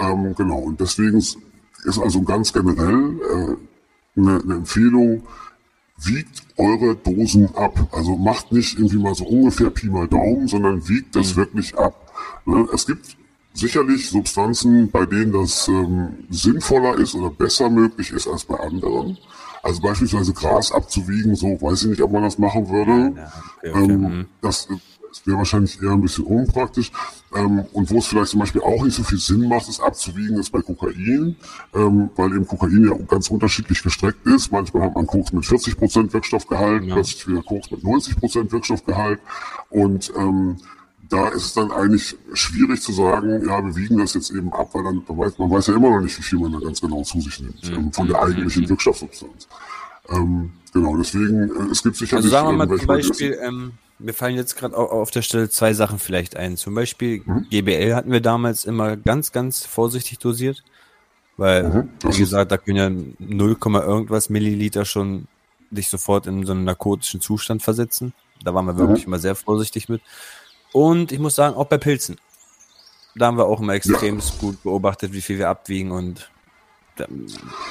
Ähm, 0.00 0.34
genau, 0.34 0.58
und 0.58 0.80
deswegen 0.80 1.18
ist 1.18 1.38
also 1.98 2.22
ganz 2.22 2.52
generell 2.52 3.20
äh, 3.20 4.20
eine, 4.20 4.42
eine 4.42 4.54
Empfehlung, 4.54 5.22
wiegt 6.02 6.42
eure 6.56 6.96
Dosen 6.96 7.54
ab. 7.54 7.88
Also 7.92 8.16
macht 8.16 8.52
nicht 8.52 8.78
irgendwie 8.78 8.98
mal 8.98 9.14
so 9.14 9.24
ungefähr 9.24 9.70
Pi 9.70 9.88
mal 9.88 10.08
Daumen, 10.08 10.48
sondern 10.48 10.86
wiegt 10.88 11.16
das 11.16 11.32
mhm. 11.32 11.40
wirklich 11.40 11.76
ab. 11.78 12.12
Ne? 12.44 12.68
Es 12.72 12.86
gibt 12.86 13.16
sicherlich 13.54 14.10
Substanzen, 14.10 14.90
bei 14.90 15.06
denen 15.06 15.32
das 15.32 15.68
ähm, 15.68 16.26
sinnvoller 16.28 16.98
ist 16.98 17.14
oder 17.14 17.30
besser 17.30 17.70
möglich 17.70 18.10
ist 18.10 18.28
als 18.28 18.44
bei 18.44 18.58
anderen. 18.58 19.16
Also 19.62 19.80
beispielsweise 19.80 20.34
Gras 20.34 20.72
abzuwiegen, 20.72 21.34
so 21.36 21.46
weiß 21.46 21.84
ich 21.84 21.88
nicht, 21.90 22.02
ob 22.02 22.12
man 22.12 22.22
das 22.22 22.38
machen 22.38 22.68
würde. 22.68 23.16
Ja, 23.16 23.32
okay, 23.58 23.70
okay. 23.70 23.92
Ähm, 23.92 24.00
mhm. 24.00 24.26
das, 24.42 24.68
das 25.08 25.26
wäre 25.26 25.38
wahrscheinlich 25.38 25.80
eher 25.80 25.92
ein 25.92 26.02
bisschen 26.02 26.24
unpraktisch. 26.24 26.90
Ähm, 27.34 27.64
und 27.72 27.90
wo 27.90 27.98
es 27.98 28.06
vielleicht 28.06 28.30
zum 28.30 28.40
Beispiel 28.40 28.60
auch 28.60 28.82
nicht 28.82 28.96
so 28.96 29.04
viel 29.04 29.18
Sinn 29.18 29.48
macht, 29.48 29.68
es 29.68 29.80
abzuwiegen, 29.80 30.36
ist 30.38 30.50
bei 30.50 30.60
Kokain, 30.60 31.36
ähm, 31.74 32.10
weil 32.16 32.34
eben 32.34 32.46
Kokain 32.46 32.84
ja 32.84 32.96
ganz 33.06 33.30
unterschiedlich 33.30 33.82
gestreckt 33.82 34.26
ist. 34.26 34.50
Manchmal 34.50 34.82
hat 34.82 34.94
man 34.96 35.06
Koks 35.06 35.32
mit 35.32 35.44
40% 35.44 36.12
Wirkstoffgehalt, 36.12 36.84
ja. 36.84 36.94
plötzlich 36.94 37.28
wieder 37.28 37.42
Koks 37.42 37.70
mit 37.70 37.80
90% 37.82 38.50
Wirkstoffgehalt. 38.50 39.20
Und 39.70 40.12
ähm, 40.18 40.56
da 41.08 41.28
ist 41.28 41.44
es 41.44 41.54
dann 41.54 41.70
eigentlich 41.70 42.16
schwierig 42.32 42.80
zu 42.80 42.92
sagen, 42.92 43.46
ja, 43.46 43.64
wir 43.64 43.76
wiegen 43.76 43.98
das 43.98 44.14
jetzt 44.14 44.30
eben 44.30 44.52
ab, 44.52 44.70
weil 44.72 44.84
dann 44.84 45.02
man 45.06 45.18
weiß, 45.18 45.38
man 45.38 45.50
weiß 45.50 45.66
ja 45.68 45.74
immer 45.74 45.90
noch 45.90 46.00
nicht, 46.00 46.18
wie 46.18 46.22
viel 46.22 46.38
man 46.38 46.52
da 46.52 46.58
ganz 46.58 46.80
genau 46.80 47.02
zu 47.02 47.20
sich 47.20 47.40
nimmt 47.40 47.70
mhm. 47.70 47.92
von 47.92 48.08
der 48.08 48.22
eigentlichen 48.22 48.62
mhm. 48.62 48.68
Wirkstoffsubstanz. 48.70 49.48
Ähm, 50.10 50.52
genau, 50.72 50.96
deswegen, 50.96 51.50
äh, 51.50 51.70
es 51.70 51.82
gibt 51.82 51.96
sicherlich... 51.96 52.24
Also 52.24 52.28
sagen 52.28 52.48
wir 52.48 52.66
mal 52.66 52.78
zum 52.78 52.86
Beispiel, 52.86 53.38
ähm, 53.42 53.72
mir 53.98 54.12
fallen 54.12 54.36
jetzt 54.36 54.56
gerade 54.56 54.76
auf 54.76 55.10
der 55.10 55.22
Stelle 55.22 55.48
zwei 55.48 55.72
Sachen 55.74 55.98
vielleicht 55.98 56.36
ein. 56.36 56.56
Zum 56.56 56.74
Beispiel 56.74 57.22
mhm. 57.24 57.46
GBL 57.50 57.94
hatten 57.94 58.12
wir 58.12 58.20
damals 58.20 58.64
immer 58.64 58.96
ganz, 58.96 59.32
ganz 59.32 59.64
vorsichtig 59.64 60.18
dosiert, 60.18 60.64
weil, 61.36 61.64
mhm. 61.64 61.88
wie 62.02 62.18
gesagt, 62.18 62.50
da 62.50 62.56
können 62.56 62.76
ja 62.76 62.90
0, 63.18 63.56
irgendwas 63.62 64.30
Milliliter 64.30 64.84
schon 64.84 65.26
dich 65.70 65.88
sofort 65.88 66.26
in 66.26 66.46
so 66.46 66.52
einen 66.52 66.64
narkotischen 66.64 67.20
Zustand 67.20 67.62
versetzen. 67.62 68.12
Da 68.42 68.54
waren 68.54 68.66
wir 68.66 68.76
wirklich 68.78 69.06
mhm. 69.06 69.14
immer 69.14 69.18
sehr 69.18 69.34
vorsichtig 69.34 69.88
mit. 69.88 70.02
Und 70.74 71.12
ich 71.12 71.20
muss 71.20 71.36
sagen, 71.36 71.54
auch 71.54 71.66
bei 71.66 71.78
Pilzen. 71.78 72.16
Da 73.14 73.26
haben 73.26 73.38
wir 73.38 73.46
auch 73.46 73.60
immer 73.60 73.74
extrem 73.74 74.20
gut 74.40 74.60
beobachtet, 74.64 75.12
wie 75.12 75.20
viel 75.20 75.38
wir 75.38 75.48
abwiegen 75.48 75.92
und 75.92 76.32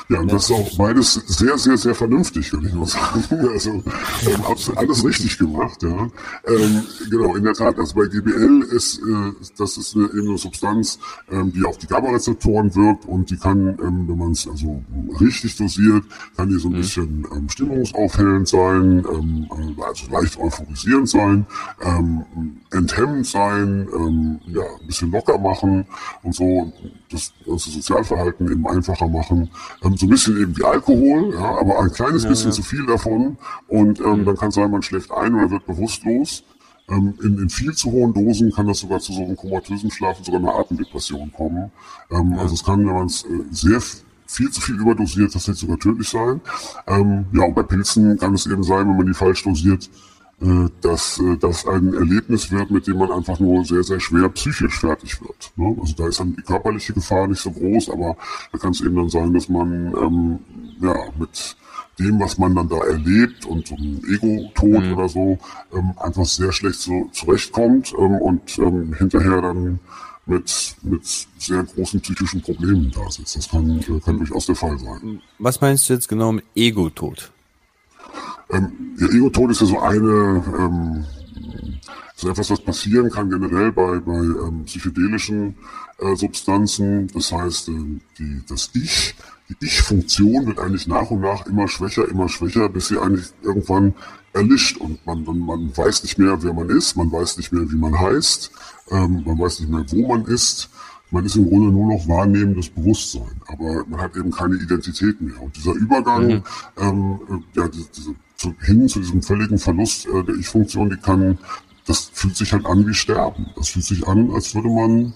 ja, 0.09 0.19
und 0.19 0.31
das 0.31 0.45
ist 0.45 0.51
auch 0.51 0.77
beides 0.77 1.13
sehr, 1.13 1.57
sehr, 1.57 1.77
sehr 1.77 1.95
vernünftig, 1.95 2.51
würde 2.51 2.67
ich 2.67 2.73
nur 2.73 2.87
sagen. 2.87 3.23
Also 3.53 3.69
ähm, 3.69 4.73
alles 4.75 5.05
richtig 5.05 5.37
gemacht, 5.37 5.81
ja. 5.83 6.07
Ähm, 6.47 6.83
genau, 7.09 7.35
in 7.35 7.43
der 7.43 7.53
Tat. 7.53 7.77
Also 7.77 7.95
bei 7.95 8.07
GBL 8.07 8.63
ist 8.71 8.99
äh, 8.99 9.33
das 9.57 9.77
ist 9.77 9.95
eine, 9.95 10.05
eben 10.05 10.29
eine 10.29 10.37
Substanz, 10.37 10.99
ähm, 11.31 11.51
die 11.53 11.63
auf 11.65 11.77
die 11.77 11.87
GABA-Rezeptoren 11.87 12.73
wirkt 12.75 13.05
und 13.05 13.29
die 13.29 13.37
kann, 13.37 13.67
ähm, 13.67 14.05
wenn 14.07 14.17
man 14.17 14.31
es 14.31 14.47
also 14.47 14.83
richtig 15.19 15.55
dosiert, 15.57 16.03
kann 16.35 16.49
die 16.49 16.59
so 16.59 16.69
ein 16.69 16.73
mhm. 16.73 16.77
bisschen 16.77 17.27
ähm, 17.31 17.49
stimmungsaufhellend 17.49 18.47
sein, 18.47 19.05
ähm, 19.11 19.47
also 19.81 20.11
leicht 20.11 20.37
euphorisierend 20.39 21.09
sein, 21.09 21.45
ähm, 21.81 22.23
enthemmend 22.71 23.25
sein, 23.25 23.87
ähm, 23.95 24.39
ja, 24.47 24.63
ein 24.79 24.87
bisschen 24.87 25.11
locker 25.11 25.37
machen 25.37 25.85
und 26.23 26.35
so 26.35 26.73
das, 27.13 27.33
das 27.45 27.63
Sozialverhalten 27.65 28.51
eben 28.51 28.67
einfacher 28.67 29.07
machen. 29.07 29.49
Ähm, 29.83 29.97
so 29.97 30.05
ein 30.05 30.09
bisschen 30.09 30.41
eben 30.41 30.57
wie 30.57 30.63
Alkohol, 30.63 31.33
ja, 31.33 31.59
aber 31.59 31.79
ein 31.79 31.91
kleines 31.91 32.23
ja, 32.23 32.29
bisschen 32.29 32.49
ja. 32.49 32.55
zu 32.55 32.63
viel 32.63 32.85
davon. 32.85 33.37
Und 33.67 33.99
ähm, 33.99 34.21
mhm. 34.21 34.25
dann 34.25 34.37
kann 34.37 34.49
es 34.49 34.55
sein, 34.55 34.71
man 34.71 34.81
schläft 34.81 35.11
ein 35.11 35.35
oder 35.35 35.51
wird 35.51 35.65
bewusstlos. 35.65 36.43
Ähm, 36.89 37.13
in, 37.23 37.37
in 37.37 37.49
viel 37.49 37.73
zu 37.73 37.91
hohen 37.91 38.13
Dosen 38.13 38.51
kann 38.51 38.67
das 38.67 38.79
sogar 38.79 38.99
zu 38.99 39.13
so 39.13 39.23
einem 39.23 39.37
komatösen 39.37 39.89
Schlaf 39.89 40.17
und 40.17 40.25
sogar 40.25 40.41
einer 40.41 40.55
Atemdepression 40.55 41.31
kommen. 41.31 41.71
Ähm. 42.11 42.33
Also 42.37 42.55
es 42.55 42.63
kann, 42.63 42.85
wenn 42.85 42.93
man 42.93 43.05
es 43.05 43.23
äh, 43.23 43.27
sehr 43.51 43.79
viel 44.25 44.49
zu 44.49 44.61
viel 44.61 44.75
überdosiert, 44.75 45.33
das 45.35 45.47
hätte 45.47 45.57
sogar 45.57 45.77
tödlich 45.79 46.09
sein. 46.09 46.41
Ähm, 46.87 47.25
ja, 47.33 47.43
und 47.43 47.55
bei 47.55 47.63
Pilzen 47.63 48.17
kann 48.17 48.33
es 48.33 48.45
eben 48.45 48.63
sein, 48.63 48.87
wenn 48.89 48.97
man 48.97 49.05
die 49.05 49.13
falsch 49.13 49.43
dosiert, 49.43 49.89
dass 50.81 51.19
äh, 51.19 51.37
das 51.37 51.65
ein 51.65 51.93
Erlebnis 51.93 52.51
wird, 52.51 52.69
mit 52.69 52.87
dem 52.87 52.97
man 52.97 53.11
einfach 53.11 53.39
nur 53.39 53.63
sehr, 53.63 53.83
sehr 53.83 53.99
schwer 53.99 54.29
psychisch 54.29 54.79
fertig 54.79 55.21
wird. 55.21 55.51
Ne? 55.55 55.75
Also 55.79 55.93
da 55.95 56.07
ist 56.07 56.19
dann 56.19 56.35
die 56.35 56.41
körperliche 56.41 56.93
Gefahr 56.93 57.27
nicht 57.27 57.41
so 57.41 57.51
groß, 57.51 57.89
aber 57.89 58.17
da 58.51 58.57
kann 58.57 58.71
es 58.71 58.81
eben 58.81 58.95
dann 58.95 59.09
sein, 59.09 59.33
dass 59.33 59.47
man 59.47 59.93
ähm, 59.95 60.39
ja 60.81 60.95
mit 61.17 61.55
dem, 61.99 62.19
was 62.19 62.37
man 62.37 62.55
dann 62.55 62.69
da 62.69 62.77
erlebt 62.77 63.45
und 63.45 63.67
so 63.67 63.75
ein 63.75 64.01
Ego-Tod 64.09 64.83
mhm. 64.83 64.93
oder 64.93 65.09
so, 65.09 65.37
ähm, 65.73 65.93
einfach 65.97 66.25
sehr 66.25 66.51
schlecht 66.51 66.79
so 66.79 67.09
zurechtkommt 67.11 67.93
ähm, 67.97 68.15
und 68.15 68.57
ähm, 68.57 68.93
hinterher 68.97 69.41
dann 69.41 69.79
mit, 70.25 70.75
mit 70.83 71.01
sehr 71.37 71.63
großen 71.63 72.01
psychischen 72.01 72.41
Problemen 72.41 72.91
da 72.91 73.09
sitzt. 73.09 73.35
Das 73.35 73.49
kann, 73.49 73.79
äh, 73.79 73.99
kann 73.99 74.17
durchaus 74.17 74.45
der 74.45 74.55
Fall 74.55 74.77
sein. 74.79 75.21
Was 75.39 75.61
meinst 75.61 75.89
du 75.89 75.93
jetzt 75.93 76.07
genau 76.07 76.31
mit 76.31 76.45
Ego-Tod? 76.55 77.32
Ähm, 78.53 78.95
ja, 78.97 79.07
Ego-Tod 79.07 79.51
ist 79.51 79.61
ja 79.61 79.67
so 79.67 79.79
eine, 79.79 80.43
ähm, 80.59 81.05
so 82.15 82.29
etwas, 82.29 82.49
was 82.51 82.61
passieren 82.61 83.09
kann 83.09 83.29
generell 83.29 83.71
bei, 83.71 83.99
bei 83.99 84.19
ähm, 84.19 84.63
psychedelischen 84.65 85.55
äh, 85.99 86.15
Substanzen. 86.15 87.07
Das 87.13 87.31
heißt, 87.31 87.69
äh, 87.69 87.99
die, 88.17 88.41
das 88.47 88.69
Ich 88.73 89.15
die 89.49 89.65
Ich-Funktion 89.65 90.47
wird 90.47 90.59
eigentlich 90.59 90.87
nach 90.87 91.09
und 91.11 91.21
nach 91.21 91.45
immer 91.45 91.67
schwächer, 91.67 92.07
immer 92.07 92.29
schwächer, 92.29 92.69
bis 92.69 92.87
sie 92.87 92.97
eigentlich 92.97 93.27
irgendwann 93.41 93.93
erlischt 94.33 94.77
und 94.77 95.05
man, 95.05 95.23
man, 95.23 95.39
man 95.39 95.77
weiß 95.77 96.03
nicht 96.03 96.17
mehr, 96.17 96.41
wer 96.41 96.53
man 96.53 96.69
ist, 96.69 96.95
man 96.95 97.11
weiß 97.11 97.37
nicht 97.37 97.51
mehr, 97.51 97.69
wie 97.69 97.75
man 97.75 97.99
heißt, 97.99 98.51
ähm, 98.91 99.23
man 99.25 99.37
weiß 99.37 99.59
nicht 99.59 99.69
mehr, 99.69 99.85
wo 99.91 100.07
man 100.07 100.25
ist. 100.25 100.69
Man 101.11 101.25
ist 101.25 101.35
im 101.35 101.47
Grunde 101.47 101.71
nur 101.71 101.93
noch 101.93 102.07
wahrnehmendes 102.07 102.69
Bewusstsein, 102.69 103.39
aber 103.45 103.85
man 103.87 104.01
hat 104.01 104.15
eben 104.15 104.31
keine 104.31 104.55
Identität 104.55 105.21
mehr. 105.21 105.39
Und 105.39 105.55
dieser 105.55 105.73
Übergang 105.73 106.27
mhm. 106.27 106.43
ähm, 106.79 107.19
äh, 107.29 107.59
ja, 107.59 107.67
diese, 107.67 108.15
zu, 108.43 108.55
hin 108.61 108.87
zu 108.87 108.99
diesem 108.99 109.21
völligen 109.21 109.57
Verlust 109.57 110.05
äh, 110.05 110.23
der 110.23 110.35
Ich-Funktion, 110.35 110.89
die 110.89 110.97
kann, 110.97 111.39
das 111.85 112.11
fühlt 112.13 112.35
sich 112.35 112.51
halt 112.51 112.65
an 112.65 112.85
wie 112.85 112.93
Sterben. 112.93 113.47
Das 113.55 113.69
fühlt 113.69 113.85
sich 113.85 114.07
an, 114.07 114.31
als 114.31 114.53
würde 114.53 114.69
man 114.69 115.13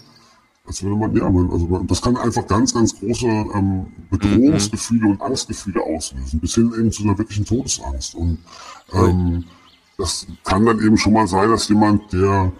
als 0.68 0.84
würde 0.84 0.98
man, 0.98 1.16
ja, 1.16 1.30
man, 1.30 1.50
also 1.50 1.82
das 1.88 2.02
kann 2.02 2.18
einfach 2.18 2.46
ganz, 2.46 2.74
ganz 2.74 3.00
große 3.00 3.26
ähm, 3.26 3.86
Bedrohungsgefühle 4.12 5.06
mhm. 5.06 5.12
und 5.12 5.22
Angstgefühle 5.22 5.82
auslösen, 5.82 6.42
bis 6.42 6.56
hin 6.56 6.74
eben 6.78 6.92
zu 6.92 7.04
einer 7.04 7.18
wirklichen 7.18 7.46
Todesangst. 7.46 8.16
Und 8.16 8.40
ähm, 8.92 9.46
das 9.98 10.28
kann 10.44 10.66
dann 10.66 10.80
eben 10.82 10.98
schon 10.98 11.14
mal 11.14 11.26
sein, 11.26 11.50
dass 11.50 11.70
jemand, 11.70 12.12
der 12.12 12.52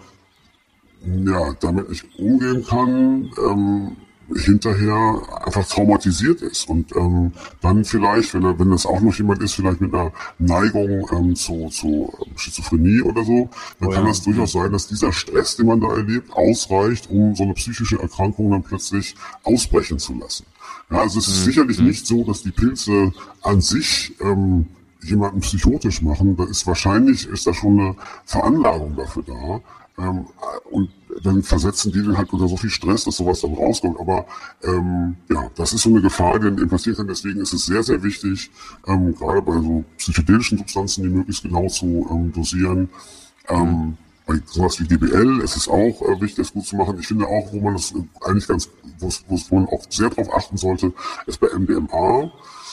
ja 1.04 1.54
damit 1.60 1.90
nicht 1.90 2.06
umgehen 2.18 2.64
kann, 2.66 3.30
ähm, 3.46 3.96
hinterher 4.36 5.22
einfach 5.44 5.66
traumatisiert 5.66 6.42
ist 6.42 6.68
und 6.68 6.94
ähm, 6.94 7.32
dann 7.60 7.84
vielleicht, 7.84 8.34
wenn 8.34 8.44
er, 8.44 8.58
wenn 8.58 8.70
das 8.70 8.84
auch 8.84 9.00
noch 9.00 9.14
jemand 9.14 9.42
ist, 9.42 9.54
vielleicht 9.54 9.80
mit 9.80 9.94
einer 9.94 10.12
Neigung 10.38 11.08
ähm, 11.12 11.34
zu, 11.34 11.68
zu 11.68 12.12
Schizophrenie 12.36 13.02
oder 13.02 13.24
so, 13.24 13.48
dann 13.80 13.88
oh, 13.88 13.92
kann 13.92 14.04
ja. 14.04 14.10
das 14.10 14.22
durchaus 14.22 14.52
sein, 14.52 14.70
dass 14.70 14.88
dieser 14.88 15.12
Stress, 15.12 15.56
den 15.56 15.66
man 15.66 15.80
da 15.80 15.88
erlebt, 15.88 16.32
ausreicht, 16.32 17.08
um 17.10 17.34
so 17.34 17.44
eine 17.44 17.54
psychische 17.54 18.00
Erkrankung 18.00 18.50
dann 18.50 18.62
plötzlich 18.62 19.14
ausbrechen 19.44 19.98
zu 19.98 20.14
lassen. 20.14 20.44
Ja, 20.90 20.98
also 20.98 21.18
es 21.18 21.28
ist 21.28 21.40
mhm. 21.40 21.44
sicherlich 21.44 21.78
mhm. 21.78 21.86
nicht 21.86 22.06
so, 22.06 22.24
dass 22.24 22.42
die 22.42 22.50
Pilze 22.50 23.12
an 23.42 23.60
sich 23.60 24.14
ähm, 24.20 24.66
jemanden 25.02 25.40
psychotisch 25.40 26.02
machen. 26.02 26.36
Da 26.36 26.44
ist 26.44 26.66
wahrscheinlich 26.66 27.26
ist 27.28 27.46
da 27.46 27.54
schon 27.54 27.80
eine 27.80 27.96
Veranlagung 28.24 28.96
dafür 28.96 29.22
da. 29.22 29.60
Ähm, 30.02 30.26
und 30.70 30.90
dann 31.22 31.42
versetzen 31.42 31.92
die 31.92 32.02
den 32.02 32.16
halt 32.16 32.32
unter 32.32 32.48
so 32.48 32.56
viel 32.56 32.70
Stress, 32.70 33.04
dass 33.04 33.16
sowas 33.16 33.40
dann 33.40 33.54
rauskommt. 33.54 33.98
Aber 34.00 34.26
ähm, 34.62 35.16
ja, 35.30 35.50
das 35.56 35.72
ist 35.72 35.82
so 35.82 35.90
eine 35.90 36.00
Gefahr, 36.00 36.38
die 36.38 36.54
dann 36.54 36.68
passieren 36.68 36.96
kann. 36.96 37.08
Deswegen 37.08 37.40
ist 37.40 37.52
es 37.52 37.66
sehr, 37.66 37.82
sehr 37.82 38.02
wichtig, 38.02 38.50
ähm, 38.86 39.14
gerade 39.14 39.42
bei 39.42 39.54
so 39.54 39.84
psychedelischen 39.96 40.58
Substanzen, 40.58 41.02
die 41.02 41.10
möglichst 41.10 41.42
genau 41.42 41.68
zu 41.68 42.06
ähm, 42.10 42.32
dosieren. 42.32 42.88
Ähm, 43.48 43.96
bei 44.26 44.40
sowas 44.44 44.78
wie 44.80 44.84
DBL 44.84 45.40
ist 45.40 45.56
es 45.56 45.68
auch 45.68 46.02
äh, 46.02 46.20
wichtig, 46.20 46.36
das 46.36 46.52
gut 46.52 46.66
zu 46.66 46.76
machen. 46.76 46.98
Ich 47.00 47.06
finde 47.06 47.26
auch, 47.26 47.52
wo 47.52 47.60
man 47.60 47.74
das 47.74 47.92
äh, 47.92 48.02
eigentlich 48.24 48.46
ganz, 48.46 48.68
wo 48.98 49.54
man 49.54 49.66
auch 49.68 49.82
sehr 49.88 50.10
darauf 50.10 50.34
achten 50.34 50.56
sollte, 50.56 50.92
ist 51.26 51.40
bei 51.40 51.48
MDMA 51.48 52.30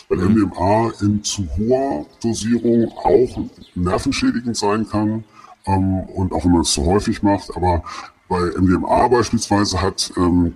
weil 0.10 0.20
MDMA 0.20 0.92
in 1.02 1.24
zu 1.24 1.48
hoher 1.58 2.06
Dosierung 2.22 2.92
auch 3.04 3.38
nervenschädigend 3.76 4.56
sein 4.56 4.88
kann. 4.88 5.24
Ähm, 5.66 6.02
und 6.02 6.32
auch 6.32 6.46
wenn 6.46 6.52
man 6.52 6.62
es 6.62 6.72
zu 6.72 6.86
häufig 6.86 7.24
macht, 7.24 7.56
aber 7.56 7.84
bei 8.28 8.40
MDMA 8.58 9.08
beispielsweise 9.08 9.82
hat 9.82 10.12
ähm, 10.18 10.54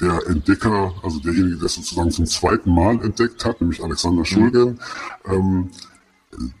der 0.00 0.26
Entdecker, 0.26 0.92
also 1.02 1.20
derjenige, 1.20 1.56
der 1.56 1.66
es 1.66 1.74
sozusagen 1.74 2.10
zum 2.10 2.26
zweiten 2.26 2.74
Mal 2.74 3.02
entdeckt 3.04 3.44
hat, 3.44 3.60
nämlich 3.60 3.82
Alexander 3.82 4.24
Schulgen, 4.24 4.78
ähm, 5.26 5.70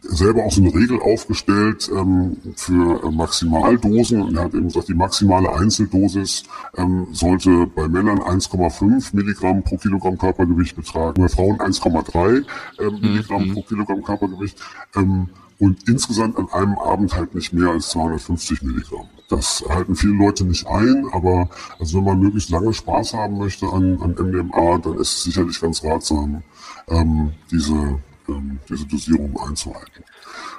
selber 0.02 0.44
auch 0.44 0.52
so 0.52 0.60
eine 0.60 0.74
Regel 0.74 1.00
aufgestellt 1.00 1.90
ähm, 1.94 2.36
für 2.56 3.02
äh, 3.02 3.10
Maximaldosen 3.10 4.20
und 4.20 4.36
er 4.36 4.44
hat 4.44 4.54
eben 4.54 4.68
gesagt, 4.68 4.88
die 4.88 4.94
maximale 4.94 5.50
Einzeldosis 5.50 6.42
ähm, 6.76 7.06
sollte 7.12 7.66
bei 7.68 7.88
Männern 7.88 8.18
1,5 8.18 9.16
Milligramm 9.16 9.62
pro 9.62 9.78
Kilogramm 9.78 10.18
Körpergewicht 10.18 10.76
betragen, 10.76 11.22
bei 11.22 11.28
Frauen 11.28 11.58
1,3 11.58 12.44
ähm, 12.80 13.00
Milligramm 13.00 13.48
mhm. 13.48 13.54
pro 13.54 13.62
Kilogramm 13.62 14.02
Körpergewicht. 14.02 14.60
Ähm, 14.94 15.30
und 15.62 15.88
insgesamt 15.88 16.36
an 16.38 16.48
einem 16.50 16.76
Abend 16.76 17.14
halt 17.14 17.36
nicht 17.36 17.52
mehr 17.52 17.70
als 17.70 17.90
250 17.90 18.62
Milligramm. 18.62 19.06
Das 19.28 19.64
halten 19.68 19.94
viele 19.94 20.14
Leute 20.14 20.42
nicht 20.44 20.66
ein, 20.66 21.06
aber 21.12 21.48
also 21.78 21.98
wenn 21.98 22.04
man 22.04 22.18
möglichst 22.18 22.50
lange 22.50 22.74
Spaß 22.74 23.14
haben 23.14 23.38
möchte 23.38 23.66
an, 23.68 23.96
an 24.02 24.10
MDMA, 24.18 24.78
dann 24.78 24.94
ist 24.94 25.12
es 25.12 25.22
sicherlich 25.22 25.60
ganz 25.60 25.84
ratsam, 25.84 26.42
ähm, 26.88 27.34
diese, 27.52 28.00
ähm, 28.28 28.58
diese 28.68 28.86
Dosierung 28.86 29.38
einzuhalten. 29.38 30.02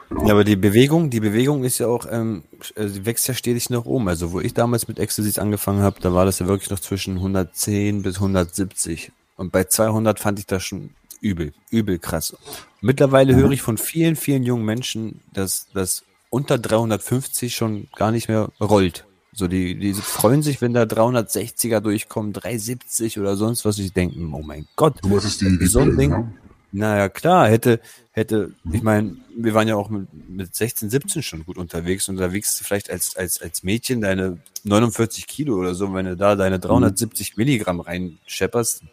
Ja. 0.10 0.26
ja. 0.26 0.32
aber 0.32 0.46
die 0.46 0.56
Bewegung, 0.56 1.10
die 1.10 1.20
Bewegung 1.20 1.66
ist 1.66 1.80
ja 1.80 1.88
auch, 1.88 2.06
ähm, 2.10 2.44
äh, 2.76 2.88
sie 2.88 3.06
wächst 3.06 3.28
ja 3.28 3.34
stetig 3.34 3.70
nach 3.70 3.84
oben. 3.84 4.08
Also 4.08 4.32
wo 4.32 4.40
ich 4.40 4.54
damals 4.54 4.88
mit 4.88 5.00
Ecstasy 5.00 5.38
angefangen 5.38 5.82
habe, 5.82 6.00
da 6.00 6.14
war 6.14 6.24
das 6.24 6.40
ja 6.40 6.48
wirklich 6.48 6.70
noch 6.70 6.80
zwischen 6.80 7.18
110 7.18 8.04
bis 8.04 8.16
170. 8.16 9.12
Und 9.36 9.52
bei 9.52 9.66
200 9.66 10.18
fand 10.22 10.40
ich 10.40 10.48
das 10.48 10.64
schon 10.64 10.92
übel, 11.24 11.54
übel 11.72 11.98
krass. 11.98 12.36
Mittlerweile 12.82 13.36
höre 13.36 13.52
ich 13.52 13.62
von 13.62 13.78
vielen, 13.78 14.16
vielen 14.16 14.44
jungen 14.44 14.66
Menschen, 14.66 15.22
dass 15.34 15.68
das 15.74 16.04
unter 16.30 16.58
350 16.58 17.56
schon 17.56 17.88
gar 17.96 18.12
nicht 18.12 18.28
mehr 18.28 18.50
rollt. 18.60 19.06
So, 19.36 19.48
die, 19.48 19.80
die 19.80 19.94
freuen 19.94 20.44
sich, 20.44 20.62
wenn 20.62 20.74
da 20.74 20.84
360er 20.84 21.80
durchkommen, 21.80 22.34
370 22.34 23.20
oder 23.20 23.36
sonst 23.36 23.66
was. 23.66 23.80
Ich 23.80 23.94
denke, 23.94 24.20
oh 24.20 24.44
mein 24.44 24.68
Gott, 24.76 25.00
du 25.02 25.18
ist 25.18 25.42
die, 25.42 25.58
die 25.58 25.66
so 25.66 25.80
ein 25.80 25.98
Ding. 25.98 26.12
Ja? 26.12 26.32
Naja, 26.72 27.08
klar, 27.08 27.48
hätte, 27.50 27.80
hätte, 28.12 28.54
ich 28.72 28.82
meine, 28.82 29.16
wir 29.36 29.54
waren 29.54 29.68
ja 29.68 29.76
auch 29.76 29.90
mit, 29.90 30.08
mit 30.28 30.56
16, 30.56 30.90
17 30.90 31.22
schon 31.22 31.46
gut 31.46 31.58
unterwegs 31.58 32.10
und 32.10 32.18
da 32.18 32.34
wiegst 32.34 32.60
du 32.60 32.64
vielleicht 32.64 32.90
als, 32.90 33.16
als, 33.16 33.42
als 33.42 33.64
Mädchen 33.64 34.02
deine 34.02 34.40
49 34.64 35.28
Kilo 35.28 35.56
oder 35.56 35.76
so, 35.76 35.94
wenn 35.94 36.06
du 36.06 36.18
da 36.18 36.36
deine 36.36 36.60
370 36.60 37.38
Milligramm 37.38 37.80
reinschepperst, 37.80 38.84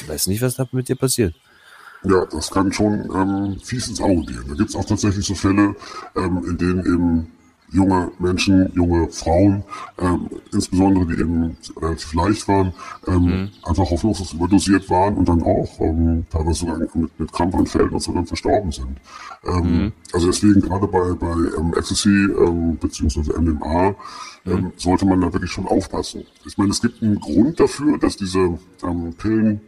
ich 0.00 0.08
weiß 0.08 0.26
nicht, 0.26 0.42
was 0.42 0.56
da 0.56 0.68
mit 0.72 0.88
dir 0.88 0.96
passiert. 0.96 1.34
Ja, 2.04 2.24
das 2.26 2.50
kann 2.50 2.72
schon 2.72 3.08
ähm, 3.14 3.56
fies 3.62 3.88
ins 3.88 4.00
Auge 4.00 4.22
gehen. 4.22 4.44
Da 4.48 4.54
gibt 4.54 4.70
es 4.70 4.76
auch 4.76 4.84
tatsächlich 4.84 5.26
so 5.26 5.34
Fälle, 5.34 5.76
ähm, 6.16 6.42
in 6.46 6.56
denen 6.56 6.80
eben 6.80 7.32
junge 7.72 8.10
Menschen, 8.18 8.70
junge 8.74 9.08
Frauen, 9.10 9.62
ähm, 9.98 10.28
insbesondere 10.52 11.06
die 11.06 11.20
eben 11.20 11.56
relativ 11.80 12.12
leicht 12.14 12.48
waren, 12.48 12.72
ähm, 13.06 13.22
mhm. 13.22 13.50
einfach 13.64 13.90
hoffnungslos 13.90 14.32
überdosiert 14.32 14.88
waren 14.90 15.14
und 15.16 15.28
dann 15.28 15.42
auch 15.42 15.68
ähm, 15.80 16.26
teilweise 16.30 16.60
sogar 16.60 16.78
mit, 16.78 17.20
mit 17.20 17.32
Krampfanfällen 17.32 17.90
und 17.90 18.00
so 18.00 18.12
dann 18.12 18.26
verstorben 18.26 18.72
sind. 18.72 18.98
Ähm, 19.46 19.84
mhm. 19.84 19.92
Also 20.12 20.26
deswegen 20.28 20.60
gerade 20.60 20.86
bei, 20.86 21.12
bei 21.14 21.32
ähm, 21.58 21.72
Ecstasy 21.76 22.08
ähm, 22.08 22.76
beziehungsweise 22.78 23.38
MDMA 23.38 23.94
ähm, 24.46 24.52
mhm. 24.52 24.72
sollte 24.76 25.06
man 25.06 25.20
da 25.20 25.32
wirklich 25.32 25.52
schon 25.52 25.66
aufpassen. 25.66 26.24
Ich 26.44 26.58
meine, 26.58 26.70
es 26.70 26.80
gibt 26.80 27.02
einen 27.02 27.20
Grund 27.20 27.60
dafür, 27.60 27.98
dass 27.98 28.16
diese 28.16 28.58
ähm, 28.82 29.14
Pillen 29.16 29.60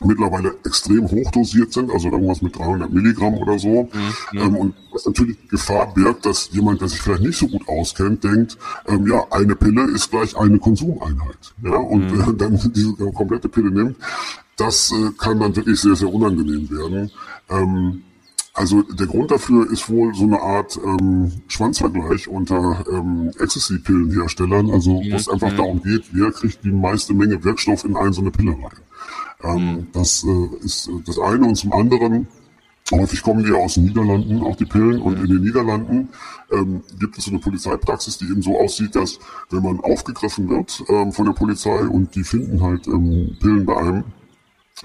mittlerweile 0.00 0.54
extrem 0.64 1.10
hochdosiert 1.10 1.72
sind, 1.72 1.90
also 1.90 2.10
irgendwas 2.10 2.42
mit 2.42 2.56
300 2.56 2.92
Milligramm 2.92 3.34
oder 3.34 3.58
so. 3.58 3.88
Mhm. 4.32 4.38
Ähm, 4.38 4.56
und 4.56 4.74
was 4.92 5.06
natürlich 5.06 5.36
Gefahr 5.48 5.92
birgt, 5.92 6.26
dass 6.26 6.50
jemand, 6.52 6.80
der 6.80 6.88
sich 6.88 7.00
vielleicht 7.00 7.22
nicht 7.22 7.38
so 7.38 7.46
gut 7.46 7.68
auskennt, 7.68 8.24
denkt, 8.24 8.56
ähm, 8.88 9.06
ja, 9.06 9.24
eine 9.30 9.54
Pille 9.54 9.90
ist 9.90 10.10
gleich 10.10 10.36
eine 10.36 10.58
Konsumeinheit. 10.58 11.54
Ja, 11.62 11.76
und 11.76 12.12
mhm. 12.12 12.20
äh, 12.20 12.34
dann 12.36 12.72
diese 12.74 12.94
komplette 13.12 13.48
Pille 13.48 13.70
nimmt. 13.70 13.96
Das 14.56 14.92
äh, 14.92 15.10
kann 15.18 15.40
dann 15.40 15.54
wirklich 15.54 15.80
sehr, 15.80 15.96
sehr 15.96 16.12
unangenehm 16.12 16.70
werden. 16.70 17.10
Ähm, 17.48 18.02
also 18.54 18.82
der 18.82 19.06
Grund 19.06 19.30
dafür 19.30 19.70
ist 19.70 19.88
wohl 19.88 20.14
so 20.14 20.24
eine 20.24 20.40
Art 20.40 20.78
ähm, 20.84 21.32
Schwanzvergleich 21.48 22.28
unter 22.28 22.84
ähm, 22.92 23.30
Ecstasy-Pillenherstellern, 23.38 24.70
also 24.70 24.90
wo 24.90 25.16
es 25.16 25.28
einfach 25.28 25.52
mhm. 25.52 25.56
darum 25.56 25.82
geht, 25.82 26.04
wer 26.12 26.30
kriegt 26.32 26.62
die 26.62 26.70
meiste 26.70 27.14
Menge 27.14 27.42
Wirkstoff 27.42 27.84
in 27.84 27.96
eine 27.96 28.12
so 28.12 28.20
eine 28.20 28.30
Pille 28.30 28.52
rein. 28.52 28.82
Ähm. 29.42 29.88
Das 29.92 30.24
äh, 30.24 30.64
ist 30.64 30.88
äh, 30.88 30.92
das 31.04 31.18
eine 31.18 31.46
und 31.46 31.56
zum 31.56 31.72
anderen 31.72 32.26
Häufig 32.90 33.22
kommen 33.22 33.44
die 33.44 33.52
aus 33.52 33.74
den 33.74 33.84
Niederlanden, 33.84 34.42
auch 34.42 34.56
die 34.56 34.66
Pillen. 34.66 35.00
Und 35.00 35.18
in 35.18 35.26
den 35.26 35.42
Niederlanden 35.42 36.10
ähm, 36.50 36.82
gibt 36.98 37.16
es 37.16 37.24
so 37.24 37.30
eine 37.30 37.40
Polizeipraxis, 37.40 38.18
die 38.18 38.26
eben 38.26 38.42
so 38.42 38.58
aussieht, 38.58 38.94
dass 38.94 39.18
wenn 39.50 39.62
man 39.62 39.80
aufgegriffen 39.80 40.48
wird 40.50 40.82
ähm, 40.88 41.12
von 41.12 41.26
der 41.26 41.32
Polizei 41.32 41.86
und 41.86 42.14
die 42.14 42.24
finden 42.24 42.60
halt 42.60 42.86
ähm, 42.88 43.36
Pillen 43.40 43.64
bei 43.64 43.76
einem, 43.76 44.04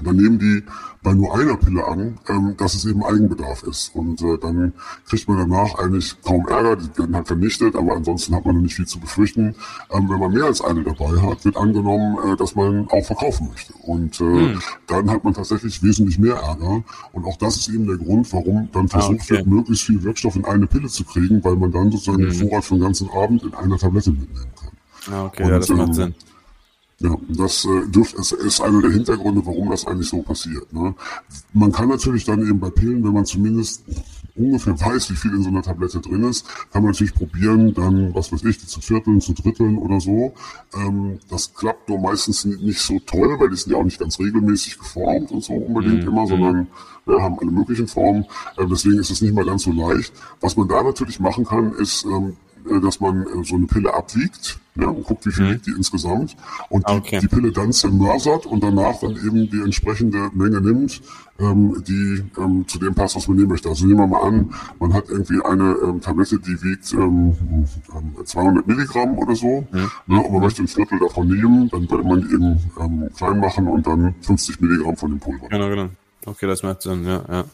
dann 0.03 0.15
nehmen 0.15 0.37
die 0.37 0.63
bei 1.01 1.13
nur 1.13 1.33
einer 1.35 1.57
Pille 1.57 1.85
an, 1.87 2.19
ähm, 2.27 2.55
dass 2.57 2.75
es 2.75 2.85
eben 2.85 3.03
Eigenbedarf 3.03 3.63
ist. 3.63 3.95
Und 3.95 4.21
äh, 4.21 4.37
dann 4.37 4.73
kriegt 5.07 5.27
man 5.27 5.37
danach 5.37 5.75
eigentlich 5.79 6.21
kaum 6.21 6.47
Ärger, 6.47 6.75
die 6.75 6.97
werden 6.97 7.15
halt 7.15 7.27
vernichtet, 7.27 7.75
aber 7.75 7.95
ansonsten 7.95 8.35
hat 8.35 8.45
man 8.45 8.61
nicht 8.61 8.75
viel 8.75 8.85
zu 8.85 8.99
befürchten. 8.99 9.55
Ähm, 9.91 10.09
wenn 10.09 10.19
man 10.19 10.33
mehr 10.33 10.45
als 10.45 10.61
eine 10.61 10.83
dabei 10.83 11.19
hat, 11.21 11.45
wird 11.45 11.57
angenommen, 11.57 12.17
äh, 12.25 12.35
dass 12.35 12.55
man 12.55 12.87
auch 12.89 13.05
verkaufen 13.05 13.49
möchte. 13.49 13.73
Und 13.83 14.21
äh, 14.21 14.23
hm. 14.23 14.61
dann 14.87 15.09
hat 15.09 15.23
man 15.23 15.33
tatsächlich 15.33 15.81
wesentlich 15.81 16.19
mehr 16.19 16.35
Ärger. 16.35 16.83
Und 17.13 17.25
auch 17.25 17.37
das 17.37 17.57
ist 17.57 17.69
eben 17.69 17.87
der 17.87 17.97
Grund, 17.97 18.31
warum 18.33 18.69
dann 18.73 18.87
versucht 18.87 19.21
ah, 19.21 19.23
okay. 19.23 19.33
wird, 19.37 19.47
möglichst 19.47 19.85
viel 19.85 20.03
Wirkstoff 20.03 20.35
in 20.35 20.45
eine 20.45 20.67
Pille 20.67 20.87
zu 20.89 21.05
kriegen, 21.05 21.43
weil 21.43 21.55
man 21.55 21.71
dann 21.71 21.91
sozusagen 21.91 22.23
hm. 22.23 22.29
den 22.29 22.49
Vorrat 22.49 22.65
für 22.65 22.75
den 22.75 22.83
ganzen 22.83 23.09
Abend 23.09 23.43
in 23.43 23.53
einer 23.53 23.77
Tablette 23.77 24.11
mitnehmen 24.11 24.51
kann. 24.59 25.13
Ah, 25.13 25.25
okay, 25.25 25.43
Und, 25.43 25.49
ja, 25.49 25.57
das 25.59 25.69
macht 25.69 25.87
ähm, 25.87 25.93
Sinn. 25.93 26.15
Ja, 26.99 27.15
das 27.29 27.63
äh, 27.65 27.87
dürft, 27.91 28.15
ist, 28.15 28.31
ist 28.31 28.59
einer 28.59 28.81
der 28.81 28.89
Hintergründe, 28.89 29.45
warum 29.45 29.69
das 29.69 29.85
eigentlich 29.85 30.09
so 30.09 30.23
passiert. 30.23 30.73
Ne? 30.73 30.95
Man 31.53 31.71
kann 31.71 31.89
natürlich 31.89 32.25
dann 32.25 32.41
eben 32.41 32.59
bei 32.59 32.71
Pillen, 32.71 33.03
wenn 33.03 33.13
man 33.13 33.25
zumindest 33.25 33.83
ungefähr 34.35 34.79
weiß, 34.79 35.11
wie 35.11 35.15
viel 35.15 35.31
in 35.35 35.43
so 35.43 35.49
einer 35.49 35.61
Tablette 35.61 35.99
drin 35.99 36.23
ist, 36.23 36.47
kann 36.71 36.81
man 36.81 36.91
natürlich 36.91 37.13
probieren, 37.13 37.73
dann, 37.75 38.15
was 38.15 38.31
weiß 38.31 38.43
ich, 38.45 38.57
die 38.57 38.65
zu 38.65 38.81
vierteln, 38.81 39.21
zu 39.21 39.33
dritteln 39.33 39.77
oder 39.77 39.99
so. 39.99 40.33
Ähm, 40.73 41.19
das 41.29 41.53
klappt 41.53 41.87
nur 41.87 41.99
meistens 41.99 42.45
nicht 42.45 42.79
so 42.79 42.99
toll, 43.05 43.39
weil 43.39 43.49
die 43.49 43.57
sind 43.57 43.73
ja 43.73 43.77
auch 43.77 43.83
nicht 43.83 43.99
ganz 43.99 44.19
regelmäßig 44.19 44.79
geformt 44.79 45.31
und 45.31 45.43
so 45.43 45.53
unbedingt 45.53 46.01
mhm. 46.01 46.09
immer, 46.09 46.25
sondern 46.25 46.67
ja, 47.05 47.21
haben 47.21 47.37
alle 47.39 47.51
möglichen 47.51 47.87
Formen. 47.87 48.25
Äh, 48.57 48.65
deswegen 48.65 48.97
ist 48.97 49.11
es 49.11 49.21
nicht 49.21 49.35
mal 49.35 49.45
ganz 49.45 49.63
so 49.63 49.71
leicht. 49.71 50.13
Was 50.41 50.57
man 50.57 50.67
da 50.67 50.81
natürlich 50.81 51.19
machen 51.19 51.45
kann, 51.45 51.73
ist, 51.73 52.05
ähm, 52.05 52.37
äh, 52.69 52.79
dass 52.79 52.99
man 52.99 53.21
äh, 53.21 53.43
so 53.43 53.55
eine 53.55 53.67
Pille 53.67 53.93
abwiegt 53.93 54.59
ja, 54.79 54.87
und 54.87 55.03
guckt, 55.03 55.25
wie 55.25 55.31
viel 55.31 55.45
mhm. 55.45 55.51
wiegt 55.51 55.67
die 55.67 55.71
insgesamt 55.71 56.35
und 56.69 56.87
die, 56.87 56.93
okay. 56.93 57.19
die, 57.19 57.27
Pille 57.27 57.51
dann 57.51 57.71
zermörsert 57.71 58.45
und 58.45 58.63
danach 58.63 58.99
dann 58.99 59.15
eben 59.15 59.49
die 59.49 59.61
entsprechende 59.61 60.29
Menge 60.33 60.61
nimmt, 60.61 61.01
ähm, 61.39 61.83
die 61.87 62.23
ähm, 62.39 62.67
zu 62.67 62.79
dem 62.79 62.93
passt, 62.93 63.15
was 63.15 63.27
man 63.27 63.37
nehmen 63.37 63.49
möchte. 63.49 63.69
Also 63.69 63.85
nehmen 63.85 63.99
wir 63.99 64.07
mal 64.07 64.21
an, 64.21 64.53
man 64.79 64.93
hat 64.93 65.09
irgendwie 65.09 65.43
eine 65.43 65.75
ähm, 65.83 66.01
Tablette, 66.01 66.39
die 66.39 66.61
wiegt 66.63 66.93
ähm, 66.93 67.35
200 68.23 68.67
Milligramm 68.67 69.17
oder 69.17 69.35
so 69.35 69.65
mhm. 69.71 69.89
ne, 70.07 70.21
und 70.21 70.31
man 70.31 70.41
möchte 70.41 70.63
ein 70.63 70.67
Viertel 70.67 70.99
davon 70.99 71.27
nehmen, 71.27 71.69
dann 71.69 71.89
würde 71.89 72.03
man 72.03 72.21
die 72.21 72.33
eben 72.33 72.59
ähm, 72.79 73.09
klein 73.15 73.39
machen 73.39 73.67
und 73.67 73.85
dann 73.85 74.15
50 74.21 74.61
Milligramm 74.61 74.95
von 74.95 75.11
dem 75.11 75.19
Pulver. 75.19 75.47
Genau, 75.49 75.69
genau. 75.69 75.89
Okay, 76.25 76.47
das 76.47 76.61
macht 76.61 76.81
Sinn, 76.81 77.05
ja, 77.05 77.23
ja. 77.29 77.45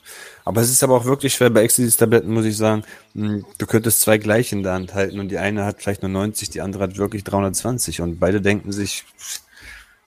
Aber 0.46 0.62
es 0.62 0.72
ist 0.72 0.84
aber 0.84 0.96
auch 0.96 1.06
wirklich 1.06 1.34
schwer 1.34 1.50
bei 1.50 1.64
Ecstasy-Tabletten, 1.64 2.34
muss 2.34 2.46
ich 2.46 2.58
sagen. 2.58 2.84
Hm, 3.14 3.46
du 3.58 3.66
könntest 3.68 4.02
zwei 4.02 4.18
gleich 4.18 4.52
in 4.52 4.64
der 4.64 4.74
Hand 4.74 4.94
halten 4.94 5.20
und 5.20 5.30
die 5.30 5.38
eine 5.38 5.66
hat 5.66 5.82
vielleicht 5.82 6.02
nur 6.02 6.10
90, 6.10 6.50
die 6.50 6.62
andere 6.62 6.84
hat 6.84 6.98
wirklich 6.98 7.24
320 7.24 8.02
und 8.02 8.20
beide 8.20 8.42
denken 8.42 8.72
sich, 8.72 9.06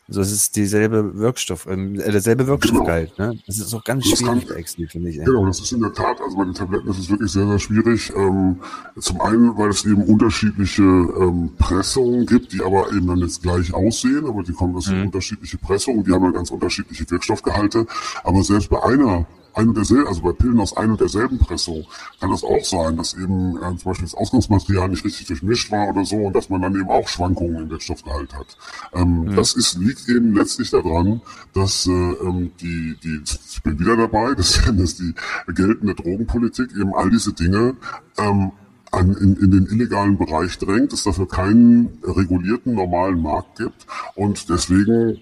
so, 0.08 0.20
es 0.20 0.30
ist 0.30 0.54
dieselbe 0.54 1.16
Wirkstoff, 1.18 1.66
ähm, 1.66 1.98
äh, 1.98 2.12
derselbe 2.12 2.46
Wirkstoffgehalt, 2.46 3.16
genau. 3.16 3.32
ne? 3.32 3.40
Das 3.46 3.58
ist 3.58 3.74
auch 3.74 3.82
ganz 3.82 4.08
das 4.08 4.20
schwierig 4.20 4.48
Ecstasy, 4.50 4.86
finde 4.86 5.10
ich. 5.10 5.18
Ey. 5.18 5.24
Genau, 5.24 5.44
das 5.46 5.60
ist 5.60 5.72
in 5.72 5.80
der 5.80 5.92
Tat, 5.92 6.20
also 6.20 6.36
bei 6.36 6.44
den 6.44 6.54
Tabletten 6.54 6.88
ist 6.88 6.98
es 6.98 7.10
wirklich 7.10 7.32
sehr, 7.32 7.46
sehr 7.46 7.58
schwierig. 7.58 8.12
Ähm, 8.16 8.60
zum 8.98 9.20
einen, 9.20 9.58
weil 9.58 9.70
es 9.70 9.84
eben 9.84 10.04
unterschiedliche 10.04 10.82
ähm, 10.82 11.50
Pressungen 11.58 12.24
gibt, 12.24 12.52
die 12.52 12.62
aber 12.62 12.92
eben 12.92 13.08
dann 13.08 13.18
jetzt 13.18 13.42
gleich 13.42 13.74
aussehen, 13.74 14.26
aber 14.26 14.44
die 14.44 14.52
kommen 14.52 14.76
aus 14.76 14.88
mhm. 14.88 15.06
unterschiedliche 15.06 15.58
Pressungen, 15.58 16.04
die 16.04 16.12
haben 16.12 16.22
dann 16.22 16.34
ganz 16.34 16.50
unterschiedliche 16.50 17.10
Wirkstoffgehalte. 17.10 17.86
Aber 18.22 18.44
selbst 18.44 18.70
bei 18.70 18.82
einer 18.82 19.26
ein 19.56 19.68
und 19.68 19.76
derselben, 19.76 20.06
also 20.06 20.22
bei 20.22 20.32
Pillen 20.32 20.60
aus 20.60 20.76
ein 20.76 20.90
und 20.90 21.00
derselben 21.00 21.38
Pressung, 21.38 21.86
kann 22.20 22.30
das 22.30 22.44
auch 22.44 22.64
sein, 22.64 22.96
dass 22.96 23.14
eben 23.14 23.56
äh, 23.56 23.76
zum 23.76 23.90
Beispiel 23.90 24.06
das 24.06 24.14
Ausgangsmaterial 24.14 24.88
nicht 24.88 25.04
richtig 25.04 25.26
durchmischt 25.26 25.72
war 25.72 25.88
oder 25.88 26.04
so 26.04 26.16
und 26.16 26.36
dass 26.36 26.50
man 26.50 26.62
dann 26.62 26.74
eben 26.74 26.90
auch 26.90 27.08
Schwankungen 27.08 27.62
im 27.62 27.70
Wirkstoffgehalt 27.70 28.34
hat. 28.34 28.56
Ähm, 28.92 29.22
mhm. 29.22 29.36
Das 29.36 29.54
ist, 29.54 29.78
liegt 29.78 30.08
eben 30.08 30.34
letztlich 30.34 30.70
daran, 30.70 31.22
dass 31.54 31.86
äh, 31.86 31.90
ähm, 31.90 32.52
die, 32.60 32.96
die, 33.02 33.22
ich 33.24 33.62
bin 33.62 33.78
wieder 33.78 33.96
dabei, 33.96 34.34
dass, 34.36 34.60
dass 34.64 34.96
die 34.96 35.14
geltende 35.48 35.94
Drogenpolitik 35.94 36.70
eben 36.78 36.94
all 36.94 37.10
diese 37.10 37.32
Dinge 37.32 37.76
ähm, 38.18 38.52
an, 38.92 39.14
in, 39.14 39.36
in 39.36 39.50
den 39.50 39.66
illegalen 39.66 40.18
Bereich 40.18 40.58
drängt, 40.58 40.92
es 40.92 41.02
dafür 41.02 41.28
keinen 41.28 41.98
regulierten 42.02 42.74
normalen 42.74 43.20
Markt 43.20 43.58
gibt 43.58 43.86
und 44.14 44.48
deswegen 44.48 45.18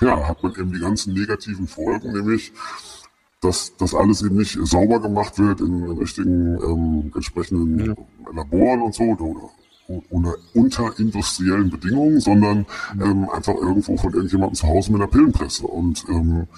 ja, 0.00 0.28
hat 0.28 0.42
man 0.42 0.54
eben 0.54 0.72
die 0.72 0.80
ganzen 0.80 1.14
negativen 1.14 1.66
Folgen, 1.66 2.12
nämlich 2.12 2.52
dass 3.46 3.76
das 3.76 3.94
alles 3.94 4.22
eben 4.22 4.36
nicht 4.36 4.58
sauber 4.62 5.00
gemacht 5.00 5.38
wird 5.38 5.60
in, 5.60 5.84
in 5.84 5.98
richtigen 5.98 6.58
ähm, 6.62 7.12
entsprechenden 7.14 7.86
ja. 7.86 7.94
Laboren 8.34 8.82
und 8.82 8.94
so 8.94 9.04
oder, 9.04 9.50
oder 10.10 10.34
unter 10.52 10.98
industriellen 10.98 11.70
Bedingungen, 11.70 12.20
sondern 12.20 12.66
ähm, 13.00 13.28
einfach 13.30 13.54
irgendwo 13.54 13.96
von 13.96 14.12
irgendjemandem 14.12 14.56
zu 14.56 14.66
Hause 14.66 14.92
mit 14.92 15.00
einer 15.00 15.10
Pillenpresse. 15.10 15.66
Und 15.66 16.04
ähm, 16.08 16.48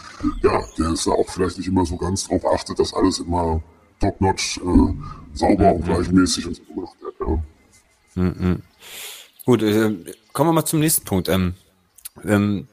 ja, 0.42 0.62
der 0.78 0.92
ist 0.92 1.06
da 1.06 1.12
auch 1.12 1.28
vielleicht 1.28 1.58
nicht 1.58 1.68
immer 1.68 1.84
so 1.84 1.96
ganz 1.96 2.26
drauf 2.26 2.44
achtet, 2.46 2.78
dass 2.78 2.94
alles 2.94 3.18
immer 3.18 3.62
top-notch, 4.00 4.58
äh, 4.58 4.94
sauber 5.34 5.74
und 5.74 5.84
gleichmäßig 5.84 6.46
und 6.46 6.56
so 6.56 6.62
gemacht 6.74 6.96
wird. 7.00 7.14
Ja. 7.20 8.22
Mhm. 8.22 8.62
Gut, 9.44 9.62
äh, 9.62 9.94
kommen 10.32 10.48
wir 10.50 10.52
mal 10.54 10.64
zum 10.64 10.80
nächsten 10.80 11.04
Punkt. 11.04 11.28
Ähm, 11.28 11.54
ähm, 12.24 12.66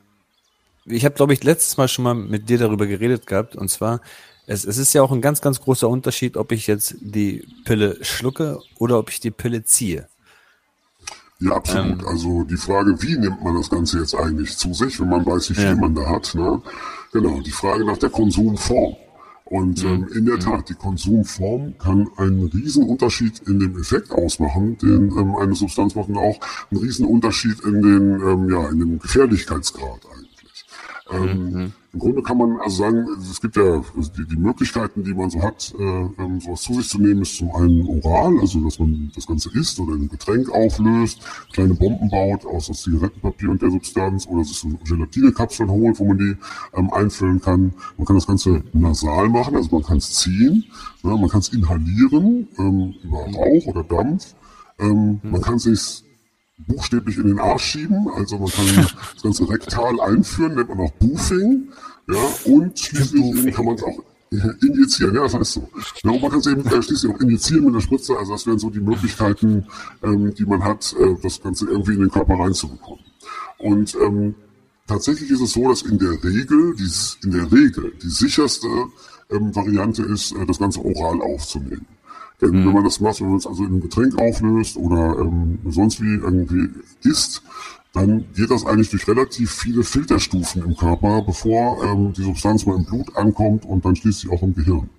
ich 0.86 1.06
habe, 1.06 1.16
glaube 1.16 1.34
ich, 1.34 1.44
letztes 1.44 1.78
Mal 1.78 1.88
schon 1.88 2.04
mal 2.04 2.14
mit 2.14 2.50
dir 2.50 2.58
darüber 2.58 2.88
geredet 2.88 3.28
gehabt. 3.28 3.56
Und 3.56 3.70
zwar, 3.70 4.02
es, 4.48 4.66
es 4.66 4.78
ist 4.78 4.94
ja 4.94 5.02
auch 5.02 5.12
ein 5.12 5.22
ganz, 5.22 5.42
ganz 5.42 5.60
großer 5.60 5.90
Unterschied, 5.90 6.38
ob 6.38 6.52
ich 6.52 6.68
jetzt 6.68 6.96
die 7.00 7.48
Pille 7.66 7.98
schlucke 8.02 8.60
oder 8.78 9.00
ob 9.00 9.10
ich 9.10 9.20
die 9.20 9.32
Pille 9.32 9.64
ziehe. 9.64 10.08
Ja, 11.40 11.52
absolut. 11.52 12.02
Ähm, 12.02 12.08
also 12.08 12.44
die 12.44 12.58
Frage, 12.58 13.02
wie 13.02 13.18
nimmt 13.18 13.44
man 13.44 13.56
das 13.56 13.70
Ganze 13.70 14.00
jetzt 14.00 14.16
eigentlich 14.16 14.56
zu 14.58 14.74
sich, 14.74 15.00
wenn 15.00 15.10
man 15.10 15.26
weiß, 15.26 15.50
wie 15.50 15.56
viel 15.56 15.66
ja. 15.66 15.76
man 15.76 15.96
da 15.96 16.08
hat. 16.08 16.34
Ne? 16.36 16.62
Genau, 17.12 17.42
die 17.42 17.52
Frage 17.52 17.86
nach 17.86 17.98
der 17.98 18.10
Konsumform. 18.10 18.96
Und 19.46 19.84
mhm. 19.84 19.90
ähm, 19.90 20.08
in 20.16 20.26
der 20.26 20.36
mhm. 20.36 20.40
Tat, 20.40 20.70
die 20.70 20.74
Konsumform 20.74 21.78
kann 21.78 22.08
einen 22.18 22.46
Riesenunterschied 22.48 23.42
in 23.48 23.60
dem 23.60 23.80
Effekt 23.80 24.12
ausmachen, 24.12 24.78
den 24.78 25.12
ähm, 25.18 25.36
eine 25.36 25.56
Substanz 25.56 25.94
macht 25.94 26.10
und 26.10 26.18
auch 26.18 26.40
einen 26.72 26.82
Riesenunterschied 26.82 27.60
in 27.62 27.82
den, 27.82 28.22
ähm, 28.22 28.50
ja, 28.50 28.70
in 28.70 28.80
dem 28.80 29.00
Gefährlichkeitsgrad 29.00 30.00
ähm, 31.12 31.52
mhm. 31.52 31.74
Im 31.94 32.00
Grunde 32.00 32.24
kann 32.24 32.38
man 32.38 32.60
also 32.60 32.84
sagen, 32.84 33.08
es 33.22 33.40
gibt 33.40 33.56
ja 33.56 33.82
die, 34.18 34.28
die 34.28 34.36
Möglichkeiten, 34.36 35.04
die 35.04 35.14
man 35.14 35.30
so 35.30 35.42
hat, 35.42 35.74
äh, 35.80 35.82
ähm, 35.82 36.42
sowas 36.42 36.64
zu 36.64 36.74
sich 36.74 36.90
zu 36.90 37.00
nehmen, 37.00 37.22
ist 37.22 37.38
zum 37.38 37.56
einen 37.56 37.88
oral, 37.88 38.38
also 38.40 38.60
dass 38.60 38.80
man 38.80 39.12
das 39.16 39.26
Ganze 39.26 39.50
isst 39.58 39.80
oder 39.80 39.94
ein 39.94 40.10
Getränk 40.10 40.50
auflöst, 40.52 41.22
kleine 41.54 41.76
Bomben 41.76 42.10
baut 42.10 42.46
aus, 42.46 42.70
aus 42.70 42.82
Zigarettenpapier 42.82 43.50
und 43.50 43.62
der 43.62 43.72
Substanz 43.72 44.28
oder 44.28 44.44
sich 44.44 44.58
so 44.58 44.70
Gelatinekapseln 44.84 45.70
holt, 45.70 46.00
wo 46.00 46.06
man 46.06 46.18
die 46.18 46.36
ähm, 46.74 46.92
einfüllen 46.92 47.40
kann. 47.40 47.74
Man 47.98 48.06
kann 48.06 48.18
das 48.18 48.28
Ganze 48.28 48.64
nasal 48.74 49.30
machen, 49.30 49.56
also 49.56 49.70
man 49.72 49.84
kann 49.84 49.98
es 49.98 50.12
ziehen, 50.12 50.66
ja, 51.04 51.16
man 51.16 51.30
kann 51.30 51.40
es 51.40 51.50
inhalieren 51.50 52.48
ähm, 52.58 52.94
über 53.04 53.20
Rauch 53.20 53.68
oder 53.68 53.84
Dampf. 53.84 54.34
Ähm, 54.80 55.22
mhm. 55.24 55.32
Man 55.32 55.42
kann 55.42 55.60
sich 55.60 56.04
buchstäblich 56.58 57.18
in 57.18 57.28
den 57.28 57.40
Arsch 57.40 57.64
schieben. 57.64 58.08
Also 58.16 58.38
man 58.40 58.50
kann 58.50 58.66
das 58.76 58.96
ganze 59.24 59.50
rektal 59.50 60.00
einführen, 60.00 60.56
nennt 60.56 60.70
man 60.70 60.80
auch 60.80 60.92
Boofing. 60.94 61.70
Ja, 62.08 62.52
und 62.52 62.80
schließlich 62.80 63.54
kann 63.54 63.66
man 63.66 63.76
es 63.76 63.84
auch 63.84 64.00
injizieren, 64.62 65.16
ja, 65.16 65.24
das 65.24 65.34
heißt 65.34 65.54
so. 65.54 65.70
Ja, 66.04 66.12
und 66.12 66.22
man 66.22 66.32
kann 66.32 66.40
es 66.40 66.48
eben 66.48 66.66
äh, 66.66 66.82
schließlich 66.82 67.14
auch 67.14 67.20
injizieren 67.20 67.66
mit 67.66 67.74
einer 67.74 67.82
Spritze. 67.82 68.18
Also 68.18 68.34
das 68.34 68.46
wären 68.46 68.60
so 68.60 68.70
die 68.70 68.80
Möglichkeiten, 68.80 69.66
ähm, 70.04 70.34
die 70.34 70.46
man 70.46 70.64
hat, 70.64 70.96
äh, 71.00 71.16
das 71.22 71.42
Ganze 71.42 71.66
irgendwie 71.68 71.94
in 71.94 72.02
den 72.02 72.12
Körper 72.12 72.36
reinzubekommen. 72.36 73.04
Und 73.58 73.96
ähm, 73.96 74.36
tatsächlich 74.88 75.32
ist 75.32 75.42
es 75.42 75.54
so, 75.54 75.68
dass 75.70 75.84
in 75.84 75.98
der 75.98 76.12
Regel, 76.24 76.76
die, 76.76 76.90
in 77.24 77.32
der 77.32 77.52
Regel 77.52 77.94
die 78.02 78.10
sicherste 78.10 78.68
ähm, 79.30 79.56
Variante 79.56 80.04
ist, 80.04 80.34
äh, 80.34 80.46
das 80.46 80.60
Ganze 80.60 80.84
oral 80.84 81.22
aufzunehmen. 81.22 81.86
Denn 82.42 82.52
mhm. 82.52 82.66
wenn 82.66 82.74
man 82.74 82.84
das 82.84 83.00
macht, 83.00 83.22
wenn 83.22 83.30
man 83.30 83.38
es 83.38 83.48
also 83.48 83.64
in 83.64 83.70
einem 83.70 83.82
Getränk 83.82 84.18
auflöst 84.20 84.78
oder 84.78 85.18
ähm, 85.20 85.60
sonst 85.70 86.02
wie 86.02 86.16
irgendwie 86.16 86.70
isst, 87.04 87.42
dann 87.94 88.26
geht 88.36 88.52
das 88.52 88.66
eigentlich 88.66 88.90
durch 88.90 89.08
relativ 89.08 89.52
viele 89.52 89.84
Filterstufen 89.84 90.64
im 90.64 90.76
Körper, 90.76 91.22
bevor 91.22 91.82
ähm, 91.84 92.12
die 92.12 92.24
Substanz 92.24 92.66
mal 92.66 92.76
im 92.76 92.84
Blut 92.84 93.16
ankommt 93.16 93.66
und 93.66 93.86
dann 93.86 93.96
schließlich 93.96 94.32
auch 94.32 94.44
im 94.44 94.54
Gehirn. 94.54 94.90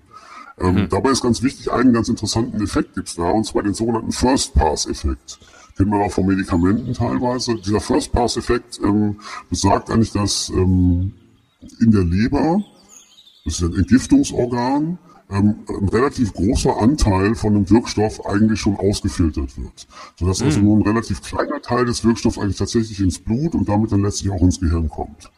Ähm, 0.58 0.74
mhm. 0.74 0.88
Dabei 0.88 1.10
ist 1.10 1.22
ganz 1.22 1.42
wichtig, 1.42 1.70
einen 1.70 1.92
ganz 1.92 2.08
interessanten 2.08 2.62
Effekt 2.62 2.94
gibt's 2.94 3.16
da, 3.16 3.30
und 3.30 3.44
zwar 3.44 3.62
den 3.62 3.74
sogenannten 3.74 4.12
First-Pass-Effekt. 4.12 5.38
Kennt 5.76 5.90
man 5.90 6.00
auch 6.00 6.12
von 6.12 6.24
Medikamenten 6.26 6.94
teilweise. 6.94 7.56
Dieser 7.56 7.80
First-Pass-Effekt 7.80 8.80
ähm, 8.82 9.20
besagt 9.50 9.90
eigentlich, 9.90 10.12
dass 10.12 10.48
ähm, 10.48 11.12
in 11.80 11.90
der 11.90 12.04
Leber, 12.04 12.62
das 13.44 13.60
ist 13.60 13.62
ein 13.62 13.74
Entgiftungsorgan, 13.74 14.98
ähm, 15.30 15.56
ein 15.68 15.88
relativ 15.88 16.32
großer 16.34 16.76
Anteil 16.80 17.34
von 17.34 17.54
dem 17.54 17.68
Wirkstoff 17.68 18.24
eigentlich 18.26 18.60
schon 18.60 18.76
ausgefiltert 18.76 19.58
wird. 19.58 19.86
Sodass 20.18 20.40
mhm. 20.40 20.46
also 20.46 20.60
nur 20.60 20.76
ein 20.78 20.82
relativ 20.82 21.22
kleiner 21.22 21.60
Teil 21.60 21.84
des 21.84 22.04
Wirkstoffs 22.04 22.38
eigentlich 22.38 22.58
tatsächlich 22.58 23.00
ins 23.00 23.18
Blut 23.18 23.54
und 23.54 23.68
damit 23.68 23.92
dann 23.92 24.02
letztlich 24.02 24.30
auch 24.30 24.42
ins 24.42 24.60
Gehirn 24.60 24.88
kommt. 24.88 25.30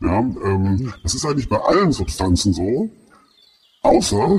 Ja, 0.00 0.18
ähm, 0.18 0.62
mhm. 0.62 0.94
das 1.02 1.14
ist 1.14 1.24
eigentlich 1.26 1.48
bei 1.48 1.58
allen 1.58 1.92
Substanzen 1.92 2.52
so. 2.52 2.90
Außer 3.82 4.38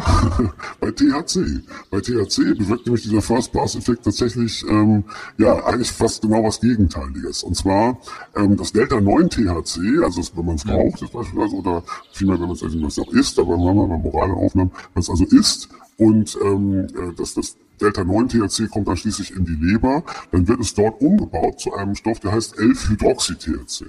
bei 0.79 0.91
THC. 0.91 1.63
Bei 1.89 1.99
THC 1.99 2.55
bewirkt 2.55 2.85
nämlich 2.85 3.01
dieser 3.01 3.23
First-Pass-Effekt 3.23 4.03
tatsächlich 4.03 4.63
ähm, 4.69 5.03
ja 5.39 5.65
eigentlich 5.65 5.91
fast 5.91 6.21
genau 6.21 6.43
was 6.43 6.61
Gegenteiliges. 6.61 7.41
Und 7.41 7.55
zwar 7.55 7.97
ähm, 8.35 8.55
das 8.55 8.71
Delta-9-THC, 8.71 10.03
also 10.03 10.21
das, 10.21 10.37
wenn 10.37 10.45
man 10.45 10.55
es 10.57 10.67
raucht 10.67 11.01
jetzt 11.01 11.13
beispielsweise, 11.13 11.55
oder 11.55 11.83
vielmehr, 12.11 12.39
wenn 12.39 12.49
man 12.49 12.87
es 12.87 12.99
auch 12.99 13.11
isst, 13.13 13.39
aber 13.39 13.57
wenn 13.57 13.75
man 13.75 13.89
mal 13.89 13.97
morale 13.97 14.33
Aufnahmen, 14.33 14.71
wenn 14.93 15.01
es 15.01 15.09
also 15.09 15.25
isst 15.25 15.69
und 15.97 16.37
ähm, 16.43 16.85
äh, 16.95 17.13
das, 17.17 17.33
das 17.33 17.57
Delta-9-THC 17.81 18.69
kommt 18.69 18.87
dann 18.87 18.97
schließlich 18.97 19.35
in 19.35 19.45
die 19.45 19.55
Leber, 19.55 20.03
dann 20.31 20.47
wird 20.47 20.59
es 20.59 20.75
dort 20.75 21.01
umgebaut 21.01 21.59
zu 21.59 21.73
einem 21.73 21.95
Stoff, 21.95 22.19
der 22.19 22.33
heißt 22.33 22.59
11-Hydroxy-THC. 22.59 23.85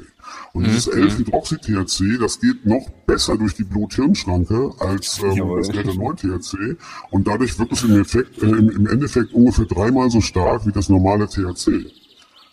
Und 0.52 0.62
mhm. 0.62 0.66
dieses 0.66 0.90
11-Hydroxy-THC, 0.90 2.18
das 2.18 2.40
geht 2.40 2.66
noch 2.66 2.88
besser 3.06 3.36
durch 3.36 3.54
die 3.54 3.64
Blut-Hirn-Schranke 3.64 4.72
als 4.78 5.20
ähm, 5.22 5.56
das 5.56 5.68
Delta-9-THC 5.68 6.76
und 7.10 7.26
dadurch 7.26 7.58
wird 7.58 7.72
es 7.72 7.82
im, 7.84 8.00
Effekt, 8.00 8.42
äh, 8.42 8.46
im, 8.46 8.70
im 8.70 8.86
Endeffekt 8.86 9.32
ungefähr 9.32 9.66
dreimal 9.66 10.10
so 10.10 10.20
stark 10.20 10.66
wie 10.66 10.72
das 10.72 10.88
normale 10.88 11.28
THC. 11.28 12.01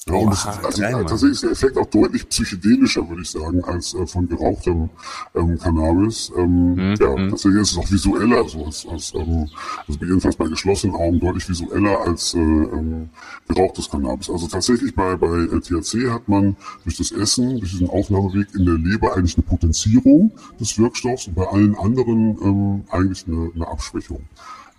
Ja, 0.08 0.16
und 0.16 0.32
das, 0.32 0.46
also, 0.46 1.04
tatsächlich 1.04 1.32
ist 1.32 1.44
der 1.44 1.52
Effekt 1.52 1.78
auch 1.78 1.86
deutlich 1.88 2.28
psychedelischer, 2.30 3.08
würde 3.10 3.22
ich 3.22 3.32
sagen, 3.32 3.64
als 3.66 3.94
äh, 3.94 4.08
von 4.08 4.30
gerauchtem 4.30 4.90
ähm, 5.36 5.60
Cannabis. 5.60 6.32
Ähm, 6.38 6.76
mhm. 6.76 6.96
Ja, 7.00 7.16
mhm. 7.16 7.30
tatsächlich 7.30 7.62
ist 7.62 7.72
es 7.74 7.78
auch 7.78 7.92
visueller, 7.92 8.48
so 8.48 8.66
als, 8.66 8.86
als 8.88 9.14
ähm, 9.14 9.50
also 9.88 10.00
jedenfalls 10.00 10.38
bei 10.38 10.48
geschlossenen 10.48 10.96
Augen 10.96 11.20
deutlich 11.20 11.50
visueller 11.50 12.00
als 12.00 12.34
äh, 12.34 12.40
ähm, 12.40 13.10
gerauchtes 13.50 13.90
Cannabis. 13.90 14.30
Also 14.30 14.48
tatsächlich 14.48 14.96
bei, 14.96 15.18
bei 15.18 15.28
äh, 15.28 15.60
THC 15.60 16.10
hat 16.10 16.30
man 16.30 16.56
durch 16.86 16.98
das 16.98 17.12
Essen, 17.12 17.60
durch 17.60 17.72
diesen 17.72 17.90
Aufnahmeweg 17.90 18.48
in 18.56 18.66
der 18.66 18.76
Leber 18.76 19.16
eigentlich 19.16 19.38
eine 19.38 19.46
Potenzierung 19.46 20.32
des 20.60 20.80
Wirkstoffs 20.80 21.28
und 21.28 21.36
bei 21.36 21.46
allen 21.46 21.76
anderen 21.76 22.38
ähm, 22.42 22.84
eigentlich 22.90 23.26
eine, 23.28 23.52
eine 23.54 23.68
Abschwächung 23.68 24.22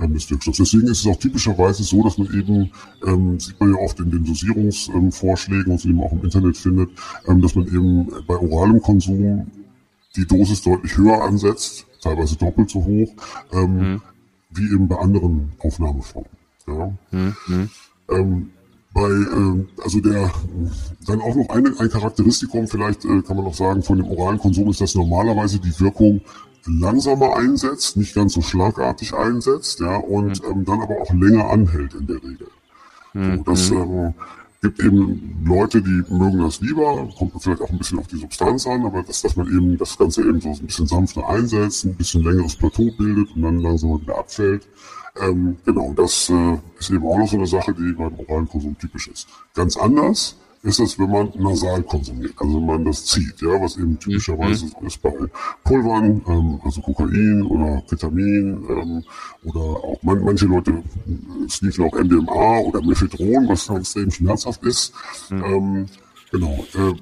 ähm, 0.01 0.15
des 0.15 0.31
Wirkstoffs. 0.31 0.59
Deswegen 0.59 0.89
ist 0.89 1.01
es 1.01 1.07
auch 1.07 1.17
typischerweise 1.17 1.83
so, 1.83 2.03
dass 2.03 2.19
man 2.19 2.29
eben, 2.33 2.71
ähm, 3.07 3.39
sieht 3.39 3.59
man 3.61 3.75
ja 3.75 3.81
oft 3.81 3.99
in 4.01 4.11
den 4.11 4.25
Dosierungsvorschlägen, 4.25 5.67
ähm, 5.67 5.75
was 5.75 5.85
man 5.85 5.93
eben 5.93 6.03
auch 6.03 6.13
im 6.13 6.23
Internet 6.23 6.57
findet, 6.57 6.91
ähm, 7.27 7.41
dass 7.41 7.55
man 7.55 7.67
eben 7.67 8.09
bei 8.27 8.37
oralem 8.37 8.81
Konsum 8.81 9.47
die 10.17 10.27
Dosis 10.27 10.63
deutlich 10.63 10.97
höher 10.97 11.23
ansetzt, 11.23 11.87
teilweise 12.01 12.37
doppelt 12.37 12.71
so 12.71 12.85
hoch, 12.85 13.13
ähm, 13.53 13.77
mhm. 13.77 14.03
wie 14.51 14.75
eben 14.75 14.89
bei 14.89 14.97
anderen 14.97 15.53
Aufnahmeformen. 15.59 16.31
Ja. 16.67 16.93
Mhm. 17.11 17.71
Ähm, 18.11 18.51
bei, 18.93 19.09
äh, 19.09 19.67
also 19.85 20.01
der, 20.01 20.33
dann 21.07 21.21
auch 21.21 21.35
noch 21.37 21.49
eine, 21.51 21.73
ein 21.79 21.89
Charakteristikum, 21.89 22.67
vielleicht 22.67 23.05
äh, 23.05 23.23
kann 23.23 23.37
man 23.37 23.45
noch 23.45 23.55
sagen, 23.55 23.83
von 23.83 23.99
dem 23.99 24.09
oralen 24.09 24.39
Konsum 24.39 24.69
ist, 24.71 24.81
dass 24.81 24.95
normalerweise 24.95 25.61
die 25.61 25.79
Wirkung 25.79 26.21
langsamer 26.67 27.37
einsetzt, 27.37 27.97
nicht 27.97 28.15
ganz 28.15 28.35
so 28.35 28.43
schlagartig 28.43 29.15
einsetzt, 29.15 29.81
ja, 29.81 29.97
und 29.97 30.43
mhm. 30.43 30.51
ähm, 30.51 30.65
dann 30.65 30.81
aber 30.81 31.01
auch 31.01 31.13
länger 31.13 31.51
anhält 31.51 31.95
in 31.95 32.07
der 32.07 32.17
Regel. 32.17 32.49
Mhm. 33.13 33.37
So, 33.37 33.43
das 33.45 33.71
ähm, 33.71 34.15
gibt 34.63 34.81
eben 34.81 35.43
Leute, 35.45 35.83
die 35.83 36.05
mögen 36.13 36.39
das 36.39 36.61
lieber, 36.61 37.09
kommt 37.19 37.33
vielleicht 37.41 37.63
auch 37.63 37.71
ein 37.71 37.79
bisschen 37.79 37.99
auf 37.99 38.07
die 38.07 38.19
Substanz 38.19 38.67
an, 38.67 38.85
aber 38.85 39.03
dass, 39.03 39.23
dass 39.23 39.37
man 39.37 39.47
eben 39.49 39.79
das 39.79 39.97
Ganze 39.97 40.23
eben 40.23 40.41
so 40.41 40.51
ein 40.51 40.67
bisschen 40.67 40.87
sanfter 40.87 41.29
einsetzt, 41.29 41.85
ein 41.85 41.95
bisschen 41.95 42.23
längeres 42.23 42.57
Plateau 42.57 42.91
bildet 42.97 43.35
und 43.35 43.43
dann 43.43 43.61
langsam 43.61 44.01
wieder 44.01 44.19
abfällt. 44.19 44.67
Ähm, 45.21 45.57
genau, 45.65 45.93
das 45.95 46.31
äh, 46.31 46.59
ist 46.79 46.91
eben 46.91 47.05
auch 47.05 47.19
noch 47.19 47.29
so 47.29 47.37
eine 47.37 47.47
Sache, 47.47 47.75
die 47.75 47.93
beim 47.93 48.15
oralen 48.19 48.49
Konsum 48.49 48.79
typisch 48.79 49.09
ist. 49.09 49.27
Ganz 49.55 49.77
anders 49.77 50.37
ist 50.63 50.79
es, 50.81 50.99
wenn 50.99 51.11
man 51.11 51.33
nasal 51.37 51.83
konsumiert, 51.83 52.35
also 52.37 52.57
wenn 52.57 52.67
man 52.67 52.85
das 52.85 53.07
zieht, 53.07 53.41
ja, 53.41 53.61
was 53.61 53.77
eben 53.77 53.99
typischerweise 53.99 54.67
mhm. 54.67 54.73
so 54.81 54.87
ist 54.87 55.03
bei 55.03 55.13
Pulvern, 55.65 56.23
ähm, 56.27 56.61
also 56.63 56.81
Kokain 56.83 57.43
oder 57.43 57.83
Ketamin 57.89 58.65
ähm, 58.69 59.05
oder 59.45 59.61
auch 59.61 60.03
man, 60.03 60.23
manche 60.23 60.47
Leute 60.47 60.71
äh, 60.73 61.49
sneaken 61.49 61.85
auch 61.85 61.95
MDMA 61.95 62.59
oder 62.59 62.83
Mephedron, 62.83 63.49
was 63.49 63.71
extrem 63.71 64.11
schmerzhaft 64.11 64.63
ist. 64.65 64.93
Mhm. 65.31 65.45
Ähm, 65.45 65.87
genau. 66.31 66.65
Äh, 66.75 66.95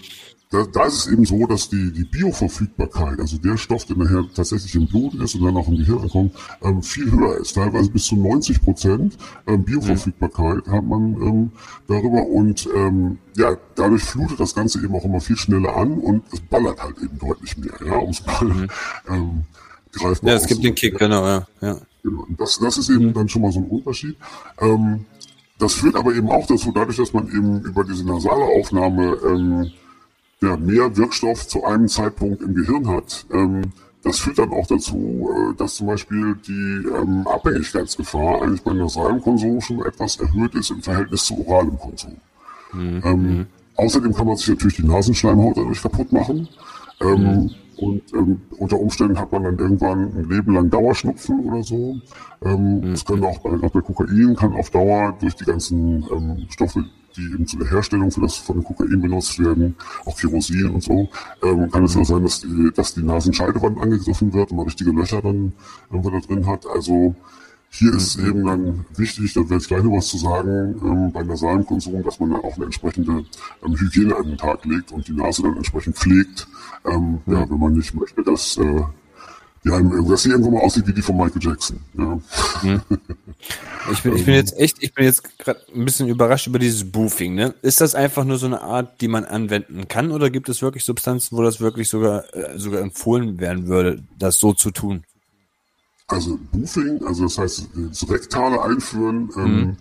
da, 0.50 0.64
da 0.64 0.84
ist 0.86 0.94
es 0.94 1.06
eben 1.08 1.26
so, 1.26 1.46
dass 1.46 1.68
die, 1.68 1.92
die 1.92 2.04
Bioverfügbarkeit, 2.04 3.20
also 3.20 3.36
der 3.36 3.58
Stoff, 3.58 3.84
der 3.84 3.96
nachher 3.96 4.24
tatsächlich 4.34 4.74
im 4.74 4.86
Blut 4.86 5.14
ist 5.14 5.34
und 5.34 5.44
dann 5.44 5.56
auch 5.56 5.68
im 5.68 5.76
Gehirn 5.76 6.00
ankommt, 6.00 6.34
ähm, 6.62 6.82
viel 6.82 7.10
höher 7.10 7.36
ist. 7.36 7.54
Teilweise 7.54 7.90
bis 7.90 8.04
zu 8.04 8.16
90 8.16 8.62
Prozent 8.62 9.18
ähm, 9.46 9.64
Bioverfügbarkeit 9.64 10.66
hat 10.68 10.84
man 10.84 11.20
ähm, 11.20 11.52
darüber 11.86 12.26
und 12.26 12.66
ähm, 12.74 13.18
ja, 13.36 13.56
dadurch 13.74 14.04
flutet 14.04 14.40
das 14.40 14.54
Ganze 14.54 14.82
eben 14.82 14.94
auch 14.94 15.04
immer 15.04 15.20
viel 15.20 15.36
schneller 15.36 15.76
an 15.76 15.98
und 15.98 16.24
es 16.32 16.40
ballert 16.40 16.82
halt 16.82 16.96
eben 16.98 17.18
deutlich 17.18 17.56
mehr, 17.58 17.74
ja, 17.84 17.96
um 17.96 18.10
es 18.10 18.24
mal 18.24 18.44
mhm. 18.44 18.68
ähm, 19.10 19.44
greifbar 19.92 20.30
Ja, 20.30 20.36
es 20.36 20.46
gibt 20.46 20.64
den 20.64 20.74
Kick, 20.74 20.98
genau, 20.98 21.26
ja. 21.26 21.46
ja. 21.60 21.76
Genau. 22.02 22.22
Und 22.22 22.40
das, 22.40 22.58
das 22.58 22.78
ist 22.78 22.88
eben 22.88 23.06
mhm. 23.06 23.12
dann 23.12 23.28
schon 23.28 23.42
mal 23.42 23.52
so 23.52 23.60
ein 23.60 23.66
Unterschied. 23.66 24.16
Ähm, 24.60 25.04
das 25.58 25.74
führt 25.74 25.96
aber 25.96 26.14
eben 26.14 26.30
auch 26.30 26.46
dazu, 26.46 26.72
dadurch, 26.72 26.96
dass 26.96 27.12
man 27.12 27.26
eben 27.28 27.60
über 27.62 27.84
diese 27.84 28.06
nasale 28.06 28.44
Aufnahme 28.44 29.18
ja, 30.40 30.56
mehr 30.56 30.96
Wirkstoff 30.96 31.48
zu 31.48 31.64
einem 31.64 31.88
Zeitpunkt 31.88 32.42
im 32.42 32.54
Gehirn 32.54 32.88
hat, 32.88 33.26
ähm, 33.32 33.72
das 34.02 34.20
führt 34.20 34.38
dann 34.38 34.52
auch 34.52 34.66
dazu, 34.66 35.28
äh, 35.32 35.54
dass 35.56 35.74
zum 35.74 35.88
Beispiel 35.88 36.36
die 36.46 36.86
ähm, 36.88 37.26
Abhängigkeitsgefahr 37.26 38.42
eigentlich 38.42 38.62
bei 38.62 38.72
nasalem 38.72 39.20
Konsum 39.20 39.60
schon 39.60 39.84
etwas 39.84 40.16
erhöht 40.16 40.54
ist 40.54 40.70
im 40.70 40.82
Verhältnis 40.82 41.24
zu 41.24 41.46
oralem 41.46 41.78
Konsum. 41.78 42.16
Mhm. 42.72 43.02
Ähm, 43.04 43.46
außerdem 43.76 44.14
kann 44.14 44.26
man 44.26 44.36
sich 44.36 44.48
natürlich 44.48 44.76
die 44.76 44.86
Nasenschleimhaut 44.86 45.56
dadurch 45.56 45.82
kaputt 45.82 46.12
machen. 46.12 46.48
Ähm, 47.00 47.22
mhm. 47.22 47.50
Und 47.78 48.02
ähm, 48.12 48.40
unter 48.58 48.78
Umständen 48.78 49.18
hat 49.18 49.30
man 49.30 49.44
dann 49.44 49.58
irgendwann 49.58 50.12
ein 50.16 50.28
Leben 50.28 50.54
lang 50.54 50.68
Dauerschnupfen 50.68 51.40
oder 51.46 51.62
so. 51.62 52.00
Ähm, 52.42 52.80
mhm. 52.80 52.90
Das 52.90 53.04
können 53.04 53.24
auch 53.24 53.38
bei, 53.38 53.50
auch 53.50 53.70
bei 53.70 53.80
Kokain 53.80 54.34
kann 54.36 54.52
auf 54.54 54.70
Dauer 54.70 55.16
durch 55.20 55.34
die 55.36 55.44
ganzen 55.44 56.04
ähm, 56.10 56.46
Stoffe, 56.50 56.84
die 57.16 57.22
eben 57.22 57.46
zu 57.46 57.56
der 57.56 57.70
Herstellung 57.70 58.10
für 58.10 58.20
das 58.20 58.36
von 58.36 58.64
Kokain 58.64 59.00
benutzt 59.00 59.38
werden, 59.38 59.76
auch 60.04 60.16
Kerosin 60.16 60.70
und 60.70 60.82
so, 60.82 61.08
ähm, 61.44 61.70
kann 61.70 61.84
es 61.84 61.94
dann 61.94 62.04
sein, 62.04 62.22
dass 62.22 62.40
die, 62.40 62.70
dass 62.74 62.94
die 62.94 63.02
Nasenscheidewand 63.02 63.80
angegriffen 63.80 64.32
wird 64.32 64.50
und 64.50 64.56
man 64.56 64.66
richtige 64.66 64.90
Löcher 64.90 65.22
dann 65.22 65.52
irgendwo 65.90 66.10
da 66.10 66.18
drin 66.18 66.46
hat. 66.46 66.66
Also 66.66 67.14
hier 67.70 67.94
ist 67.94 68.16
eben 68.16 68.44
dann 68.44 68.86
wichtig, 68.96 69.34
da 69.34 69.40
werde 69.40 69.62
ich 69.62 69.68
gleich 69.68 69.82
noch 69.82 69.96
was 69.96 70.08
zu 70.08 70.18
sagen, 70.18 70.80
ähm, 70.82 71.12
bei 71.12 71.22
nasalem 71.22 71.66
Konsum, 71.66 72.02
dass 72.02 72.18
man 72.18 72.30
dann 72.30 72.40
auch 72.40 72.56
eine 72.56 72.64
entsprechende 72.64 73.24
ähm, 73.64 73.78
Hygiene 73.78 74.16
an 74.16 74.24
den 74.24 74.38
Tag 74.38 74.64
legt 74.64 74.90
und 74.90 75.06
die 75.06 75.12
Nase 75.12 75.42
dann 75.42 75.56
entsprechend 75.56 75.96
pflegt, 75.96 76.48
ähm, 76.86 77.20
ja, 77.26 77.48
wenn 77.48 77.58
man 77.58 77.74
nicht 77.74 77.94
möchte, 77.94 78.22
dass 78.22 78.56
äh, 78.56 78.82
ja, 79.64 79.80
dass 79.80 80.22
sie 80.22 80.30
irgendwo 80.30 80.50
mal 80.50 80.62
aussieht 80.62 80.86
wie 80.86 80.92
die 80.92 81.02
von 81.02 81.16
Michael 81.16 81.42
Jackson. 81.42 81.80
Ja. 81.96 82.18
Hm. 82.60 82.80
Ich, 83.90 84.02
bin, 84.02 84.16
ich 84.16 84.26
bin 84.26 84.34
jetzt 84.34 84.58
echt, 84.58 84.82
ich 84.82 84.92
bin 84.92 85.06
jetzt 85.06 85.38
gerade 85.38 85.60
ein 85.74 85.84
bisschen 85.84 86.08
überrascht 86.08 86.46
über 86.46 86.58
dieses 86.58 86.90
Boofing. 86.90 87.34
Ne? 87.34 87.54
Ist 87.62 87.80
das 87.80 87.94
einfach 87.94 88.24
nur 88.24 88.36
so 88.36 88.44
eine 88.44 88.60
Art, 88.60 89.00
die 89.00 89.08
man 89.08 89.24
anwenden 89.24 89.88
kann, 89.88 90.10
oder 90.10 90.28
gibt 90.28 90.50
es 90.50 90.60
wirklich 90.60 90.84
Substanzen, 90.84 91.38
wo 91.38 91.42
das 91.42 91.60
wirklich 91.60 91.88
sogar 91.88 92.24
äh, 92.34 92.58
sogar 92.58 92.82
empfohlen 92.82 93.40
werden 93.40 93.66
würde, 93.66 94.02
das 94.18 94.38
so 94.38 94.52
zu 94.52 94.72
tun? 94.72 95.04
Also 96.08 96.38
Boofing, 96.52 97.04
also 97.04 97.24
das 97.24 97.38
heißt 97.38 97.68
das 97.90 98.10
Rektale 98.10 98.62
einführen, 98.62 99.30
ähm, 99.36 99.44
hm. 99.44 99.76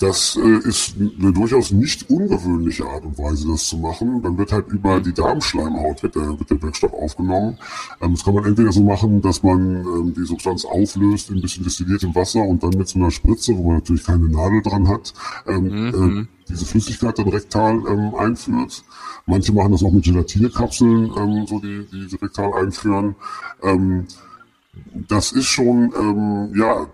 Das 0.00 0.36
äh, 0.36 0.68
ist 0.68 0.96
eine 0.98 1.32
durchaus 1.32 1.70
nicht 1.70 2.10
ungewöhnliche 2.10 2.84
Art 2.84 3.04
und 3.04 3.16
Weise, 3.16 3.46
das 3.46 3.68
zu 3.68 3.76
machen. 3.76 4.22
Dann 4.22 4.36
wird 4.36 4.50
halt 4.50 4.66
über 4.68 5.00
die 5.00 5.12
Darmschleimhaut 5.12 6.02
wird 6.02 6.16
der, 6.16 6.36
wird 6.36 6.50
der 6.50 6.60
Wirkstoff 6.60 6.92
aufgenommen. 6.92 7.58
Ähm, 8.00 8.12
das 8.12 8.24
kann 8.24 8.34
man 8.34 8.44
entweder 8.44 8.72
so 8.72 8.82
machen, 8.82 9.22
dass 9.22 9.44
man 9.44 9.60
ähm, 9.60 10.14
die 10.14 10.24
Substanz 10.24 10.64
auflöst 10.64 11.30
in 11.30 11.36
ein 11.36 11.42
bisschen 11.42 11.62
destilliertem 11.62 12.12
Wasser 12.12 12.42
und 12.42 12.64
dann 12.64 12.70
mit 12.70 12.88
so 12.88 12.98
einer 12.98 13.12
Spritze, 13.12 13.56
wo 13.56 13.68
man 13.68 13.76
natürlich 13.76 14.02
keine 14.02 14.28
Nadel 14.28 14.62
dran 14.62 14.88
hat, 14.88 15.14
ähm, 15.46 15.62
mhm. 15.62 16.18
äh, 16.22 16.26
diese 16.48 16.66
Flüssigkeit 16.66 17.16
dann 17.16 17.28
rektal 17.28 17.80
ähm, 17.88 18.16
einführt. 18.16 18.82
Manche 19.26 19.52
machen 19.52 19.72
das 19.72 19.84
auch 19.84 19.92
mit 19.92 20.04
Gelatinekapseln, 20.04 21.12
ähm, 21.16 21.46
so 21.46 21.60
die, 21.60 21.86
die 21.90 22.16
rektal 22.16 22.52
einführen. 22.52 23.14
Ähm, 23.62 24.06
das 25.08 25.32
ist 25.32 25.46
schon, 25.46 25.92
ähm, 25.98 26.52
ja, 26.56 26.86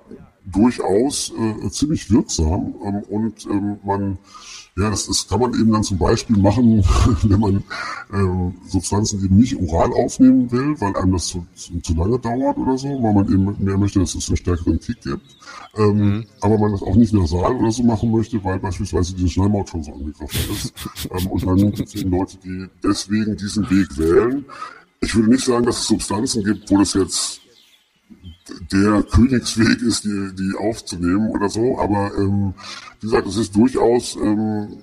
durchaus 0.45 1.33
äh, 1.39 1.70
ziemlich 1.70 2.11
wirksam 2.11 2.74
ähm, 2.85 3.03
und 3.09 3.47
ähm, 3.47 3.78
man 3.85 4.18
ja, 4.76 4.89
das, 4.89 5.07
das 5.07 5.28
kann 5.28 5.41
man 5.41 5.53
eben 5.55 5.72
dann 5.72 5.83
zum 5.83 5.99
Beispiel 5.99 6.37
machen, 6.37 6.83
wenn 7.22 7.41
man 7.41 7.64
ähm, 8.12 8.55
Substanzen 8.66 9.22
eben 9.24 9.37
nicht 9.37 9.57
oral 9.61 9.93
aufnehmen 9.93 10.51
will, 10.51 10.81
weil 10.81 10.97
einem 10.97 11.12
das 11.12 11.26
zu, 11.26 11.45
zu, 11.55 11.78
zu, 11.81 11.95
lange 11.95 12.18
dauert 12.18 12.57
oder 12.57 12.78
so, 12.78 12.89
weil 12.89 13.12
man 13.12 13.26
eben 13.33 13.57
mehr 13.62 13.76
möchte, 13.76 13.99
dass 13.99 14.14
es 14.14 14.28
einen 14.28 14.37
stärkeren 14.37 14.78
Kick 14.78 15.03
gibt. 15.03 15.37
Ähm, 15.76 15.97
mhm. 15.97 16.26
Aber 16.41 16.57
man 16.57 16.72
das 16.72 16.83
auch 16.83 16.95
nicht 16.95 17.12
nasal 17.12 17.57
oder 17.57 17.70
so 17.70 17.83
machen 17.83 18.11
möchte, 18.11 18.43
weil 18.45 18.59
beispielsweise 18.61 19.14
diese 19.14 19.28
Schleimhaut 19.28 19.68
schon 19.68 19.83
so 19.83 19.93
angegriffen 19.93 20.51
ist. 20.53 20.72
ähm, 21.11 21.26
und 21.26 21.47
dann 21.47 21.57
gibt 21.72 21.81
es 21.81 21.95
eben 21.97 22.11
Leute, 22.11 22.37
die 22.43 22.66
deswegen 22.83 23.37
diesen 23.37 23.68
Weg 23.70 23.99
wählen. 23.99 24.45
Ich 25.01 25.14
würde 25.14 25.31
nicht 25.31 25.45
sagen, 25.45 25.66
dass 25.66 25.78
es 25.78 25.89
Substanzen 25.89 26.45
gibt, 26.45 26.70
wo 26.70 26.78
das 26.78 26.95
jetzt 26.95 27.41
der 28.72 29.03
Königsweg 29.03 29.82
ist, 29.82 30.05
die, 30.05 30.30
die 30.34 30.55
aufzunehmen 30.59 31.30
oder 31.30 31.48
so. 31.48 31.78
Aber 31.78 32.12
ähm, 32.16 32.55
wie 33.01 33.07
gesagt, 33.07 33.26
es 33.26 33.36
ist 33.36 33.57
durchaus 33.57 34.16
ähm, 34.16 34.78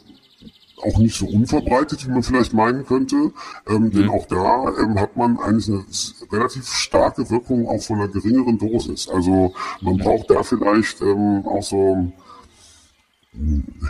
auch 0.83 0.97
nicht 0.99 1.15
so 1.15 1.25
unverbreitet, 1.27 2.05
wie 2.05 2.11
man 2.11 2.23
vielleicht 2.23 2.53
meinen 2.53 2.85
könnte. 2.85 3.31
Ähm, 3.67 3.83
mhm. 3.83 3.91
Denn 3.91 4.09
auch 4.09 4.25
da 4.27 4.73
ähm, 4.81 4.99
hat 4.99 5.17
man 5.17 5.37
eigentlich 5.39 5.69
eine 5.69 5.85
relativ 6.31 6.67
starke 6.67 7.29
Wirkung 7.29 7.67
auch 7.67 7.81
von 7.81 7.99
einer 7.99 8.07
geringeren 8.07 8.57
Dosis. 8.57 9.07
Also 9.09 9.53
man 9.81 9.97
braucht 9.97 10.29
da 10.29 10.43
vielleicht 10.43 11.01
ähm, 11.01 11.43
auch 11.45 11.63
so 11.63 12.11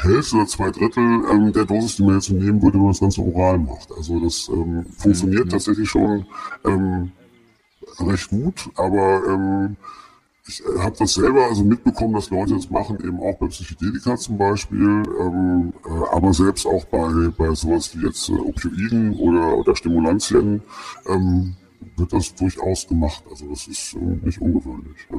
Hälfte 0.02 0.36
oder 0.36 0.48
zwei 0.48 0.72
Drittel 0.72 1.22
ähm, 1.32 1.54
der 1.54 1.66
Dosis, 1.66 1.96
die 1.96 2.04
man 2.04 2.16
jetzt 2.16 2.30
nehmen 2.30 2.62
würde, 2.62 2.74
wenn 2.74 2.84
man 2.84 2.92
das 2.92 3.00
Ganze 3.00 3.22
oral 3.22 3.58
macht. 3.60 3.92
Also 3.96 4.20
das 4.20 4.50
ähm, 4.50 4.86
funktioniert 4.98 5.46
mhm. 5.46 5.50
tatsächlich 5.50 5.90
schon 5.90 6.26
ähm, 6.66 7.12
recht 8.02 8.30
gut, 8.30 8.70
aber 8.76 9.22
ähm, 9.28 9.78
ich 10.48 10.62
äh, 10.62 10.80
habe 10.80 10.96
das 10.98 11.14
selber 11.14 11.46
also 11.46 11.64
mitbekommen, 11.64 12.14
dass 12.14 12.30
Leute 12.30 12.56
das 12.56 12.70
machen, 12.70 12.98
eben 13.04 13.20
auch 13.20 13.38
bei 13.38 13.48
Psychedelika 13.48 14.16
zum 14.16 14.38
Beispiel, 14.38 15.04
ähm, 15.20 15.74
äh, 15.86 16.16
aber 16.16 16.34
selbst 16.34 16.66
auch 16.66 16.86
bei, 16.86 17.30
bei 17.38 17.54
sowas 17.54 17.96
wie 17.96 18.06
jetzt 18.06 18.30
äh, 18.30 18.34
Opioiden 18.34 19.14
oder, 19.16 19.58
oder 19.58 19.76
Stimulantien 19.76 20.62
ähm, 21.08 21.56
wird 21.98 22.14
das 22.14 22.34
durchaus 22.36 22.88
gemacht. 22.88 23.24
Also 23.30 23.50
das 23.50 23.68
ist 23.68 23.96
äh, 23.96 24.26
nicht 24.26 24.42
ungewöhnlich. 24.42 24.98
Ja. 25.12 25.18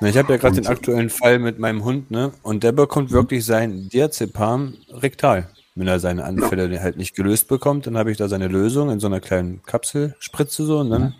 Na, 0.00 0.08
ich 0.08 0.16
habe 0.16 0.32
ja 0.32 0.38
gerade 0.38 0.56
den 0.56 0.66
aktuellen 0.66 1.10
Fall 1.10 1.38
mit 1.38 1.58
meinem 1.58 1.84
Hund, 1.84 2.10
ne? 2.10 2.32
Und 2.42 2.64
der 2.64 2.72
bekommt 2.72 3.10
mhm. 3.10 3.14
wirklich 3.14 3.44
sein 3.44 3.88
Diazepam 3.88 4.74
rektal. 4.90 5.48
Wenn 5.74 5.88
er 5.88 6.00
seine 6.00 6.24
Anfälle 6.24 6.72
ja. 6.72 6.80
halt 6.80 6.98
nicht 6.98 7.14
gelöst 7.14 7.48
bekommt, 7.48 7.86
dann 7.86 7.96
habe 7.96 8.10
ich 8.10 8.18
da 8.18 8.28
seine 8.28 8.48
Lösung 8.48 8.90
in 8.90 9.00
so 9.00 9.06
einer 9.06 9.20
kleinen 9.20 9.62
Kapselspritze 9.62 10.66
so 10.66 10.80
und 10.80 10.90
dann 10.90 11.02
mhm 11.02 11.14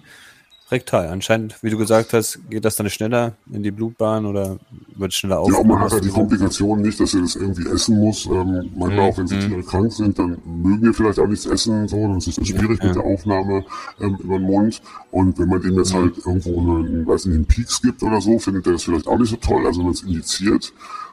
rektal. 0.73 1.09
Anscheinend, 1.09 1.63
wie 1.63 1.71
du 1.71 1.79
gesagt 1.79 2.13
hast, 2.13 2.39
geht 2.51 2.65
das 2.65 2.77
dann 2.77 2.91
schneller 2.91 3.35
in 3.53 3.63
die 3.63 3.71
Blutbahn 3.71 4.27
oder 4.27 4.59
wird 4.97 5.13
schneller 5.15 5.41
auf. 5.41 5.53
Ja, 5.53 5.63
man 5.63 5.79
hat 5.79 5.93
halt 5.93 6.05
die 6.05 6.09
Komplikation 6.09 6.81
nicht, 6.81 6.99
dass 6.99 7.15
er 7.15 7.21
das 7.21 7.37
irgendwie 7.37 7.69
essen 7.69 7.99
muss. 7.99 8.27
Ähm, 8.27 8.71
manchmal 8.75 8.91
mhm. 8.91 8.99
auch, 8.99 9.19
wenn 9.19 9.27
sie 9.27 9.39
Tiere 9.39 9.63
krank 9.63 9.93
sind, 9.93 10.19
dann 10.19 10.39
mögen 10.45 10.83
wir 10.83 10.95
vielleicht 10.95 11.19
auch 11.19 11.27
nichts 11.27 11.47
essen, 11.47 11.87
so, 11.87 11.97
dann 11.97 12.19
ist 12.19 12.27
es 12.27 12.35
schwierig 12.49 12.81
ja. 12.81 12.89
mit 12.89 12.97
der 12.97 13.05
Aufnahme 13.05 13.65
ähm, 14.01 14.17
über 14.21 14.39
den 14.39 14.47
Mund. 14.47 14.83
Und 15.11 15.39
wenn 15.39 15.49
man 15.49 15.61
dem 15.61 15.77
jetzt 15.77 15.95
halt 15.95 16.19
irgendwo 16.19 16.59
einen, 16.59 17.07
weiß 17.07 17.27
nicht, 17.27 17.35
einen 17.35 17.47
Peaks 17.47 17.81
gibt 17.83 18.03
oder 18.03 18.21
so, 18.21 18.39
findet 18.39 18.67
er 18.67 18.73
das 18.73 18.85
vielleicht 18.85 19.07
auch 19.07 19.19
nicht 19.19 19.31
so 19.31 19.37
toll, 19.37 19.67
also 19.67 19.79
wenn 19.79 19.87
man 19.87 19.95
es 19.95 20.03
indiziert. 20.03 20.73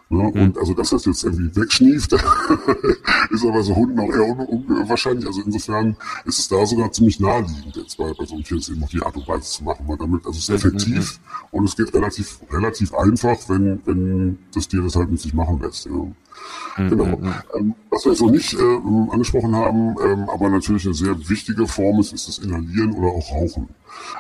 Ne? 0.10 0.24
Mhm. 0.24 0.42
Und 0.42 0.58
also, 0.58 0.74
dass 0.74 0.90
das 0.90 1.06
jetzt 1.06 1.24
irgendwie 1.24 1.56
wegschnieft, 1.56 2.14
ist 3.30 3.46
aber 3.46 3.62
so 3.62 3.76
Hunden 3.76 4.00
auch 4.00 4.10
eher 4.10 4.50
unwahrscheinlich. 4.50 5.28
Also 5.28 5.42
insofern 5.46 5.96
ist 6.26 6.40
es 6.40 6.48
da 6.48 6.66
sogar 6.66 6.92
ziemlich 6.92 7.20
naheliegend, 7.20 7.76
jetzt 7.76 7.98
bei, 7.98 8.12
bei 8.18 8.26
so 8.26 8.34
einem 8.34 8.44
Tier 8.44 8.58
es 8.58 8.70
eben 8.70 8.84
auf 8.84 8.90
die 8.90 9.04
Art 9.04 9.16
und 9.16 9.28
Weise 9.28 9.44
zu 9.44 9.64
machen. 9.64 9.88
Weil 9.88 9.98
damit, 9.98 10.26
also 10.26 10.38
es 10.38 10.50
ist 10.50 10.50
effektiv 10.50 11.20
mhm. 11.20 11.60
und 11.60 11.66
es 11.66 11.76
geht 11.76 11.94
relativ, 11.94 12.40
relativ 12.52 12.94
einfach, 12.96 13.38
wenn, 13.50 13.82
wenn 13.86 14.40
das 14.54 14.68
Tier 14.68 14.82
das 14.82 14.96
halt 14.96 15.12
mit 15.12 15.20
sich 15.20 15.34
machen 15.36 15.60
lässt. 15.62 15.86
Ja. 15.86 15.92
Mhm. 15.92 16.90
Genau. 16.90 17.20
Ähm, 17.56 17.76
was 17.92 18.06
wir 18.06 18.14
jetzt 18.14 18.22
noch 18.22 18.32
nicht 18.32 18.54
äh, 18.54 19.12
angesprochen 19.12 19.56
haben, 19.56 19.96
ähm, 20.04 20.30
aber 20.30 20.50
natürlich 20.50 20.86
eine 20.86 20.96
sehr 20.96 21.30
wichtige 21.30 21.68
Form 21.68 22.00
ist, 22.00 22.14
ist 22.14 22.28
das 22.28 22.40
Inhalieren 22.40 22.94
oder 22.94 23.10
auch 23.10 23.32
Rauchen. 23.32 23.70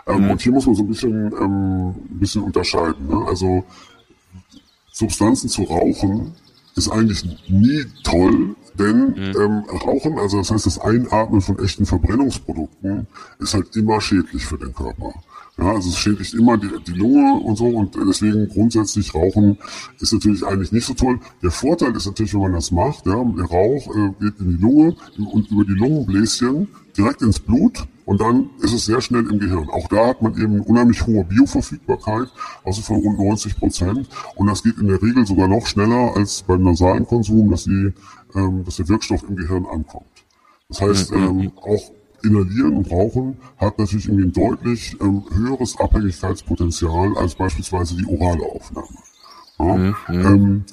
Ähm, 0.05 0.25
mhm. 0.25 0.31
Und 0.31 0.41
hier 0.41 0.51
muss 0.51 0.65
man 0.65 0.75
so 0.75 0.83
ein 0.83 0.87
bisschen, 0.87 1.33
ähm, 1.33 1.89
ein 1.89 2.19
bisschen 2.19 2.43
unterscheiden. 2.43 3.07
Ne? 3.07 3.25
Also 3.27 3.63
Substanzen 4.99 5.47
zu 5.47 5.63
rauchen 5.63 6.33
ist 6.75 6.89
eigentlich 6.89 7.23
nie 7.47 7.85
toll, 8.03 8.55
denn 8.77 9.11
mhm. 9.11 9.33
ähm, 9.39 9.63
Rauchen, 9.85 10.19
also 10.19 10.37
das 10.37 10.51
heißt 10.51 10.65
das 10.65 10.79
Einatmen 10.79 11.39
von 11.39 11.57
echten 11.59 11.85
Verbrennungsprodukten, 11.85 13.07
ist 13.39 13.53
halt 13.53 13.75
immer 13.77 14.01
schädlich 14.01 14.45
für 14.45 14.57
den 14.57 14.73
Körper. 14.73 15.13
Ja, 15.57 15.73
also 15.73 15.89
es 15.89 15.97
schädigt 15.97 16.33
immer 16.33 16.57
die, 16.57 16.69
die 16.85 16.93
Lunge 16.93 17.39
und 17.41 17.57
so 17.57 17.65
und 17.65 17.95
deswegen 17.95 18.49
grundsätzlich 18.49 19.13
Rauchen 19.13 19.57
ist 19.99 20.13
natürlich 20.13 20.45
eigentlich 20.45 20.73
nicht 20.73 20.85
so 20.85 20.93
toll. 20.93 21.19
Der 21.41 21.51
Vorteil 21.51 21.95
ist 21.95 22.05
natürlich, 22.05 22.33
wenn 22.33 22.41
man 22.41 22.53
das 22.53 22.71
macht, 22.71 23.05
ja, 23.05 23.23
der 23.23 23.45
Rauch 23.45 23.95
äh, 23.95 24.11
geht 24.19 24.39
in 24.39 24.57
die 24.57 24.61
Lunge 24.61 24.95
und 25.17 25.49
über 25.49 25.63
die 25.63 25.73
Lungenbläschen 25.73 26.67
direkt 26.97 27.21
ins 27.21 27.39
Blut 27.39 27.87
und 28.09 28.21
dann 28.21 28.49
ist 28.59 28.73
es 28.73 28.85
sehr 28.85 29.01
schnell 29.01 29.29
im 29.29 29.37
Gehirn. 29.37 29.69
Auch 29.69 29.87
da 29.87 30.07
hat 30.07 30.23
man 30.23 30.33
eben 30.33 30.53
eine 30.53 30.63
unheimlich 30.63 31.05
hohe 31.05 31.23
Bioverfügbarkeit, 31.25 32.27
also 32.63 32.81
von 32.81 32.95
rund 33.01 33.19
90 33.19 33.59
Prozent 33.59 34.09
und 34.35 34.47
das 34.47 34.63
geht 34.63 34.79
in 34.79 34.87
der 34.87 34.99
Regel 34.99 35.27
sogar 35.27 35.47
noch 35.47 35.67
schneller 35.67 36.15
als 36.15 36.41
beim 36.41 36.63
nasalen 36.63 37.05
Konsum, 37.05 37.51
dass, 37.51 37.65
die, 37.65 37.93
ähm, 38.33 38.65
dass 38.65 38.77
der 38.77 38.89
Wirkstoff 38.89 39.21
im 39.29 39.35
Gehirn 39.35 39.67
ankommt. 39.67 40.07
Das 40.69 40.81
heißt, 40.81 41.11
mhm. 41.11 41.23
ähm, 41.23 41.51
auch 41.61 41.91
Inhalieren 42.23 42.77
und 42.77 42.89
Rauchen 42.89 43.37
hat 43.59 43.77
natürlich 43.77 44.07
irgendwie 44.07 44.25
ein 44.25 44.33
deutlich 44.33 44.97
ähm, 44.99 45.23
höheres 45.31 45.79
Abhängigkeitspotenzial 45.79 47.15
als 47.15 47.35
beispielsweise 47.35 47.95
die 47.95 48.07
orale 48.07 48.43
Aufnahme. 48.43 48.87
Ja? 49.59 49.75
Mhm. 49.75 49.95
Ähm, 50.07 50.65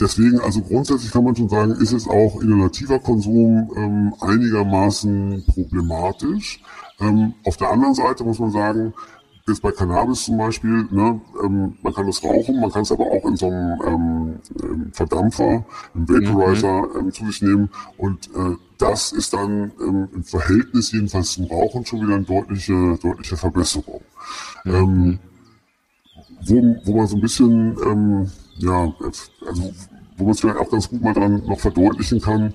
deswegen, 0.00 0.40
also 0.40 0.60
grundsätzlich 0.60 1.10
kann 1.12 1.24
man 1.24 1.36
schon 1.36 1.48
sagen, 1.48 1.72
ist 1.72 1.92
es 1.92 2.08
auch 2.08 2.40
inhalativer 2.40 2.98
Konsum 2.98 3.70
ähm, 3.76 4.14
einigermaßen 4.20 5.44
problematisch. 5.46 6.60
Ähm, 7.00 7.34
auf 7.44 7.56
der 7.56 7.70
anderen 7.70 7.94
Seite 7.94 8.24
muss 8.24 8.38
man 8.38 8.50
sagen, 8.50 8.94
jetzt 9.46 9.62
bei 9.62 9.72
Cannabis 9.72 10.24
zum 10.24 10.38
Beispiel, 10.38 10.86
ne, 10.90 11.20
ähm, 11.42 11.76
man 11.82 11.92
kann 11.92 12.06
das 12.06 12.22
rauchen, 12.22 12.60
man 12.60 12.70
kann 12.70 12.82
es 12.82 12.92
aber 12.92 13.04
auch 13.04 13.24
in 13.26 13.36
so 13.36 13.46
einem 13.46 13.80
ähm, 13.86 14.40
ähm 14.62 14.90
Verdampfer, 14.92 15.66
im 15.94 16.08
Vaporizer 16.08 16.82
mhm. 16.82 16.98
ähm, 16.98 17.12
zu 17.12 17.26
sich 17.26 17.42
nehmen 17.42 17.68
und 17.98 18.28
äh, 18.34 18.56
das 18.78 19.12
ist 19.12 19.34
dann 19.34 19.72
ähm, 19.80 20.08
im 20.14 20.24
Verhältnis 20.24 20.92
jedenfalls 20.92 21.32
zum 21.32 21.46
Rauchen 21.46 21.84
schon 21.84 22.00
wieder 22.00 22.14
eine 22.14 22.24
deutliche, 22.24 22.98
deutliche 23.02 23.36
Verbesserung. 23.36 24.02
Mhm. 24.64 24.74
Ähm, 24.74 25.18
wo, 26.46 26.76
wo 26.84 26.96
man 26.96 27.06
so 27.06 27.16
ein 27.16 27.20
bisschen, 27.20 27.76
ähm, 27.86 28.30
ja, 28.58 28.92
also 29.46 29.72
wo 30.16 30.24
man 30.24 30.32
es 30.32 30.40
vielleicht 30.40 30.58
auch 30.58 30.70
ganz 30.70 30.88
gut 30.88 31.02
mal 31.02 31.12
dran 31.12 31.42
noch 31.46 31.58
verdeutlichen 31.58 32.20
kann, 32.20 32.54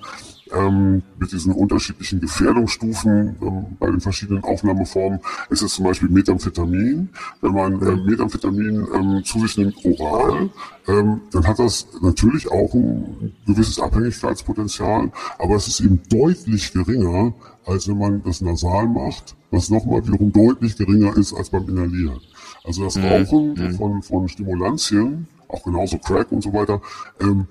ähm, 0.52 1.02
mit 1.18 1.32
diesen 1.32 1.52
unterschiedlichen 1.52 2.20
Gefährdungsstufen 2.20 3.36
ähm, 3.40 3.64
bei 3.78 3.86
den 3.86 4.00
verschiedenen 4.00 4.42
Aufnahmeformen 4.42 5.20
ist 5.50 5.62
es 5.62 5.74
zum 5.74 5.84
Beispiel 5.84 6.08
Methamphetamin. 6.08 7.08
Wenn 7.40 7.52
man 7.52 7.80
äh, 7.82 7.96
Methamphetamin 7.96 8.86
ähm, 8.94 9.24
zu 9.24 9.40
sich 9.40 9.56
nimmt 9.58 9.76
oral, 9.84 10.50
ähm, 10.88 11.20
dann 11.30 11.46
hat 11.46 11.58
das 11.58 11.86
natürlich 12.00 12.50
auch 12.50 12.72
ein 12.74 13.32
gewisses 13.46 13.78
Abhängigkeitspotenzial, 13.78 15.12
aber 15.38 15.56
es 15.56 15.68
ist 15.68 15.80
eben 15.80 16.00
deutlich 16.08 16.72
geringer, 16.72 17.32
als 17.66 17.88
wenn 17.88 17.98
man 17.98 18.22
das 18.24 18.40
nasal 18.40 18.88
macht, 18.88 19.36
was 19.50 19.70
nochmal 19.70 20.04
wiederum 20.06 20.32
deutlich 20.32 20.76
geringer 20.76 21.16
ist 21.16 21.32
als 21.32 21.50
beim 21.50 21.68
Inhalieren. 21.68 22.20
Also 22.64 22.84
das 22.84 22.96
mhm. 22.96 23.04
Rauchen 23.04 23.54
mhm. 23.54 23.74
von, 23.74 24.02
von 24.02 24.28
Stimulantien, 24.28 25.28
auch 25.52 25.64
genauso 25.64 25.98
Crack 25.98 26.32
und 26.32 26.42
so 26.42 26.52
weiter, 26.52 26.80
ähm, 27.20 27.46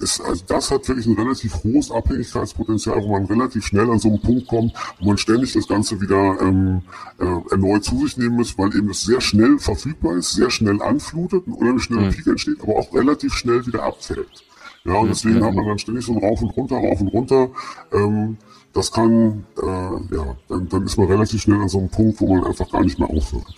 ist, 0.00 0.20
also 0.20 0.44
das 0.46 0.70
hat 0.70 0.88
wirklich 0.88 1.06
ein 1.06 1.16
relativ 1.16 1.62
hohes 1.64 1.90
Abhängigkeitspotenzial, 1.90 3.02
wo 3.02 3.12
man 3.12 3.26
relativ 3.26 3.66
schnell 3.66 3.90
an 3.90 3.98
so 3.98 4.08
einen 4.08 4.20
Punkt 4.20 4.46
kommt, 4.46 4.72
wo 5.00 5.06
man 5.06 5.18
ständig 5.18 5.52
das 5.52 5.66
Ganze 5.66 6.00
wieder 6.00 6.40
ähm, 6.40 6.82
äh, 7.18 7.50
erneut 7.50 7.84
zu 7.84 7.98
sich 7.98 8.16
nehmen 8.16 8.36
muss, 8.36 8.56
weil 8.58 8.74
eben 8.76 8.90
es 8.90 9.02
sehr 9.02 9.20
schnell 9.20 9.58
verfügbar 9.58 10.16
ist, 10.16 10.32
sehr 10.32 10.50
schnell 10.50 10.80
anflutet, 10.82 11.46
ein 11.46 11.52
unheimlich 11.52 11.84
schneller 11.84 12.06
mhm. 12.06 12.10
Peak 12.10 12.26
entsteht, 12.26 12.62
aber 12.62 12.76
auch 12.76 12.94
relativ 12.94 13.34
schnell 13.34 13.66
wieder 13.66 13.82
abfällt. 13.82 14.44
Ja, 14.84 14.94
und 14.94 15.08
deswegen 15.08 15.44
hat 15.44 15.54
man 15.54 15.66
dann 15.66 15.78
ständig 15.78 16.04
so 16.04 16.12
ein 16.12 16.24
Rauf 16.24 16.40
und 16.40 16.50
runter, 16.50 16.76
rauf 16.76 17.00
und 17.00 17.08
runter. 17.08 17.50
Ähm, 17.92 18.38
das 18.72 18.92
kann, 18.92 19.44
äh, 19.60 19.66
ja, 20.14 20.36
dann, 20.48 20.68
dann 20.68 20.84
ist 20.84 20.96
man 20.96 21.08
relativ 21.08 21.42
schnell 21.42 21.60
an 21.60 21.68
so 21.68 21.78
einem 21.78 21.90
Punkt, 21.90 22.20
wo 22.20 22.34
man 22.34 22.44
einfach 22.44 22.70
gar 22.70 22.82
nicht 22.82 22.98
mehr 22.98 23.10
aufhört. 23.10 23.54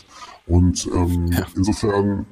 Und 0.47 0.89
ähm, 0.95 1.31
ja. 1.31 1.47
insofern 1.55 2.27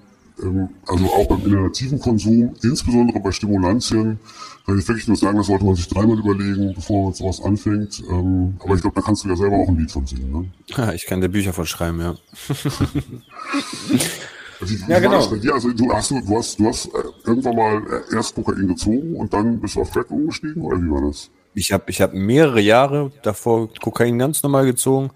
also 0.86 1.06
auch 1.06 1.26
beim 1.26 1.44
inhalativen 1.44 1.98
Konsum, 1.98 2.54
insbesondere 2.62 3.20
bei 3.20 3.32
Stimulantien, 3.32 4.20
kann 4.66 4.78
ich 4.78 4.86
wirklich 4.86 5.08
nur 5.08 5.16
sagen, 5.16 5.38
das 5.38 5.46
sollte 5.46 5.64
man 5.64 5.74
sich 5.74 5.88
dreimal 5.88 6.18
überlegen, 6.18 6.74
bevor 6.74 7.04
man 7.04 7.14
sowas 7.14 7.40
anfängt. 7.40 8.02
Ähm, 8.10 8.56
aber 8.62 8.74
ich 8.74 8.82
glaube, 8.82 8.96
da 8.96 9.00
kannst 9.00 9.24
du 9.24 9.28
ja 9.28 9.36
selber 9.36 9.56
auch 9.56 9.68
ein 9.68 9.78
Lied 9.78 9.90
von 9.90 10.06
singen. 10.06 10.30
Ne? 10.30 10.44
Ja, 10.76 10.92
ich 10.92 11.06
kann 11.06 11.20
dir 11.20 11.28
Bücher 11.28 11.52
von 11.52 11.66
schreiben, 11.66 12.00
ja. 12.00 12.14
Wie, 13.88 13.98
wie 14.68 14.92
ja, 14.92 15.00
genau. 15.00 15.26
bei 15.28 15.38
dir? 15.38 15.54
Also 15.54 15.72
du 15.72 15.92
hast, 15.92 16.10
du 16.10 16.36
hast, 16.36 16.60
du 16.60 16.66
hast 16.66 16.86
äh, 16.86 16.90
irgendwann 17.24 17.56
mal 17.56 17.82
äh, 18.10 18.14
erst 18.14 18.34
Kokain 18.34 18.68
gezogen 18.68 19.16
und 19.16 19.32
dann 19.32 19.58
bist 19.60 19.76
du 19.76 19.80
auf 19.80 19.90
Crack 19.90 20.10
umgestiegen 20.10 20.62
oder 20.62 20.76
wie 20.76 20.90
war 20.90 21.00
das? 21.08 21.30
Ich 21.54 21.72
habe 21.72 21.84
ich 21.88 22.00
hab 22.00 22.12
mehrere 22.12 22.60
Jahre 22.60 23.10
davor 23.22 23.72
Kokain 23.80 24.18
ganz 24.18 24.42
normal 24.42 24.66
gezogen 24.66 25.10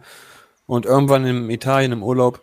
und 0.66 0.87
irgendwann 0.87 1.27
in 1.27 1.51
Italien 1.51 1.93
im 1.93 2.03
Urlaub 2.03 2.41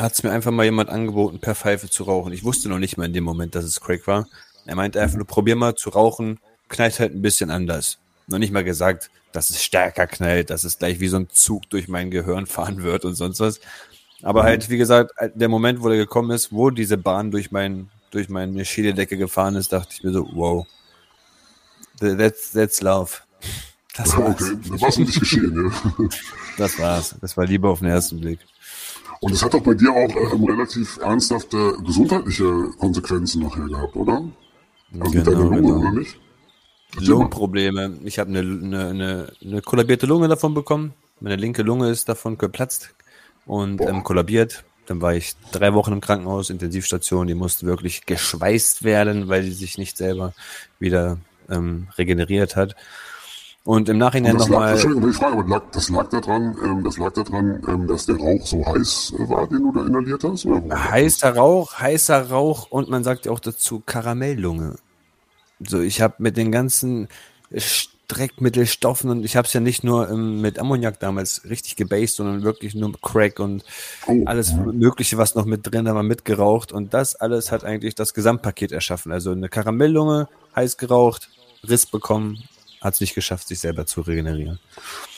hat 0.00 0.12
es 0.12 0.22
mir 0.22 0.30
einfach 0.30 0.50
mal 0.50 0.64
jemand 0.64 0.88
angeboten, 0.88 1.40
per 1.40 1.54
Pfeife 1.54 1.88
zu 1.88 2.04
rauchen. 2.04 2.32
Ich 2.32 2.44
wusste 2.44 2.68
noch 2.68 2.78
nicht 2.78 2.96
mal 2.96 3.06
in 3.06 3.12
dem 3.12 3.24
Moment, 3.24 3.54
dass 3.54 3.64
es 3.64 3.80
Crack 3.80 4.06
war. 4.06 4.26
Er 4.66 4.74
meinte 4.74 5.00
einfach 5.00 5.16
nur, 5.16 5.26
probier 5.26 5.56
mal 5.56 5.74
zu 5.74 5.90
rauchen, 5.90 6.38
knallt 6.68 6.98
halt 7.00 7.14
ein 7.14 7.22
bisschen 7.22 7.50
anders. 7.50 7.98
Noch 8.26 8.38
nicht 8.38 8.52
mal 8.52 8.64
gesagt, 8.64 9.10
dass 9.32 9.50
es 9.50 9.62
stärker 9.62 10.06
knallt, 10.06 10.50
dass 10.50 10.64
es 10.64 10.78
gleich 10.78 11.00
wie 11.00 11.08
so 11.08 11.18
ein 11.18 11.28
Zug 11.30 11.68
durch 11.70 11.88
mein 11.88 12.10
Gehirn 12.10 12.46
fahren 12.46 12.82
wird 12.82 13.04
und 13.04 13.14
sonst 13.14 13.40
was. 13.40 13.60
Aber 14.22 14.42
mhm. 14.42 14.46
halt, 14.46 14.70
wie 14.70 14.78
gesagt, 14.78 15.12
der 15.34 15.48
Moment, 15.48 15.82
wo 15.82 15.88
er 15.88 15.96
gekommen 15.96 16.30
ist, 16.30 16.52
wo 16.52 16.70
diese 16.70 16.96
Bahn 16.96 17.30
durch 17.30 17.50
mein, 17.50 17.88
durch 18.10 18.28
meine 18.28 18.64
Schädeldecke 18.64 19.16
gefahren 19.16 19.56
ist, 19.56 19.72
dachte 19.72 19.94
ich 19.96 20.02
mir 20.02 20.12
so, 20.12 20.28
wow. 20.32 20.66
That's, 21.98 22.52
that's 22.52 22.80
love. 22.80 23.12
Das 23.96 24.16
war's. 24.16 24.40
Okay, 24.40 24.58
das 24.70 24.80
war's 24.80 24.98
nicht 24.98 25.20
geschehen, 25.20 25.72
ja. 25.98 26.08
Das 26.56 26.78
war's. 26.78 27.16
Das 27.20 27.36
war 27.36 27.44
Liebe 27.46 27.68
auf 27.68 27.80
den 27.80 27.88
ersten 27.88 28.20
Blick. 28.20 28.38
Und 29.20 29.32
es 29.32 29.42
hat 29.42 29.52
doch 29.52 29.62
bei 29.62 29.74
dir 29.74 29.90
auch 29.90 30.32
ähm, 30.32 30.44
relativ 30.44 30.96
ernsthafte 30.98 31.76
gesundheitliche 31.84 32.70
Konsequenzen 32.78 33.42
nachher 33.42 33.66
gehabt, 33.66 33.94
oder? 33.94 34.24
Also 34.98 35.10
genau, 35.10 35.10
mit 35.10 35.26
deiner 35.26 35.38
Lunge, 35.38 35.60
genau. 35.60 35.78
oder 35.78 35.92
nicht? 35.92 36.18
Lungenprobleme. 36.98 37.98
Ich 38.04 38.18
habe 38.18 38.30
eine, 38.30 38.40
eine, 38.40 38.88
eine, 38.88 39.32
eine 39.44 39.62
kollabierte 39.62 40.06
Lunge 40.06 40.28
davon 40.28 40.54
bekommen. 40.54 40.94
Meine 41.20 41.36
linke 41.36 41.62
Lunge 41.62 41.90
ist 41.90 42.08
davon 42.08 42.38
geplatzt. 42.38 42.94
und 43.46 43.80
ähm, 43.82 44.02
kollabiert. 44.02 44.64
Dann 44.86 45.00
war 45.02 45.14
ich 45.14 45.34
drei 45.52 45.72
Wochen 45.74 45.92
im 45.92 46.00
Krankenhaus, 46.00 46.50
Intensivstation, 46.50 47.28
die 47.28 47.34
musste 47.34 47.66
wirklich 47.66 48.06
geschweißt 48.06 48.82
werden, 48.82 49.28
weil 49.28 49.44
sie 49.44 49.52
sich 49.52 49.78
nicht 49.78 49.96
selber 49.96 50.32
wieder 50.80 51.18
ähm, 51.48 51.88
regeneriert 51.96 52.56
hat. 52.56 52.74
Und 53.64 53.88
im 53.90 53.98
Nachhinein 53.98 54.36
nochmal. 54.36 54.72
Entschuldigung, 54.72 55.10
ich 55.10 55.16
frage, 55.16 55.38
aber 55.38 55.48
lag, 55.48 55.62
das 55.72 55.90
lag 55.90 56.08
daran, 56.08 56.56
ähm, 56.64 56.82
das 56.82 56.96
lag 56.96 57.12
daran, 57.12 57.62
ähm, 57.68 57.86
dass 57.86 58.06
der 58.06 58.16
Rauch 58.16 58.46
so 58.46 58.64
heiß 58.64 59.14
äh, 59.18 59.28
war, 59.28 59.46
den 59.48 59.62
du 59.62 59.72
da 59.72 59.86
inhaliert 59.86 60.24
hast? 60.24 60.46
Heißer 60.46 61.36
Rauch, 61.36 61.78
heißer 61.78 62.30
Rauch 62.30 62.70
und 62.70 62.88
man 62.88 63.04
sagt 63.04 63.26
ja 63.26 63.32
auch 63.32 63.40
dazu 63.40 63.82
Karamelllunge. 63.84 64.76
So, 65.60 65.80
ich 65.80 66.00
habe 66.00 66.14
mit 66.18 66.38
den 66.38 66.50
ganzen 66.50 67.08
Streckmittelstoffen 67.54 69.10
und 69.10 69.24
ich 69.24 69.36
habe 69.36 69.46
es 69.46 69.52
ja 69.52 69.60
nicht 69.60 69.84
nur 69.84 70.08
ähm, 70.08 70.40
mit 70.40 70.58
Ammoniak 70.58 70.98
damals 70.98 71.42
richtig 71.48 71.76
gebased, 71.76 72.16
sondern 72.16 72.42
wirklich 72.42 72.74
nur 72.74 72.88
mit 72.88 73.02
Crack 73.02 73.40
und 73.40 73.62
oh, 74.06 74.22
alles. 74.24 74.54
Mögliche, 74.54 75.18
was 75.18 75.34
noch 75.34 75.44
mit 75.44 75.70
drin 75.70 75.84
war, 75.84 76.02
mitgeraucht 76.02 76.72
und 76.72 76.94
das 76.94 77.14
alles 77.14 77.52
hat 77.52 77.64
eigentlich 77.64 77.94
das 77.94 78.14
Gesamtpaket 78.14 78.72
erschaffen. 78.72 79.12
Also 79.12 79.32
eine 79.32 79.50
Karamelllunge, 79.50 80.28
heiß 80.56 80.78
geraucht, 80.78 81.28
Riss 81.68 81.84
bekommen, 81.84 82.42
hat 82.80 82.94
es 82.94 83.00
nicht 83.00 83.14
geschafft, 83.14 83.48
sich 83.48 83.60
selber 83.60 83.86
zu 83.86 84.00
regenerieren. 84.00 84.58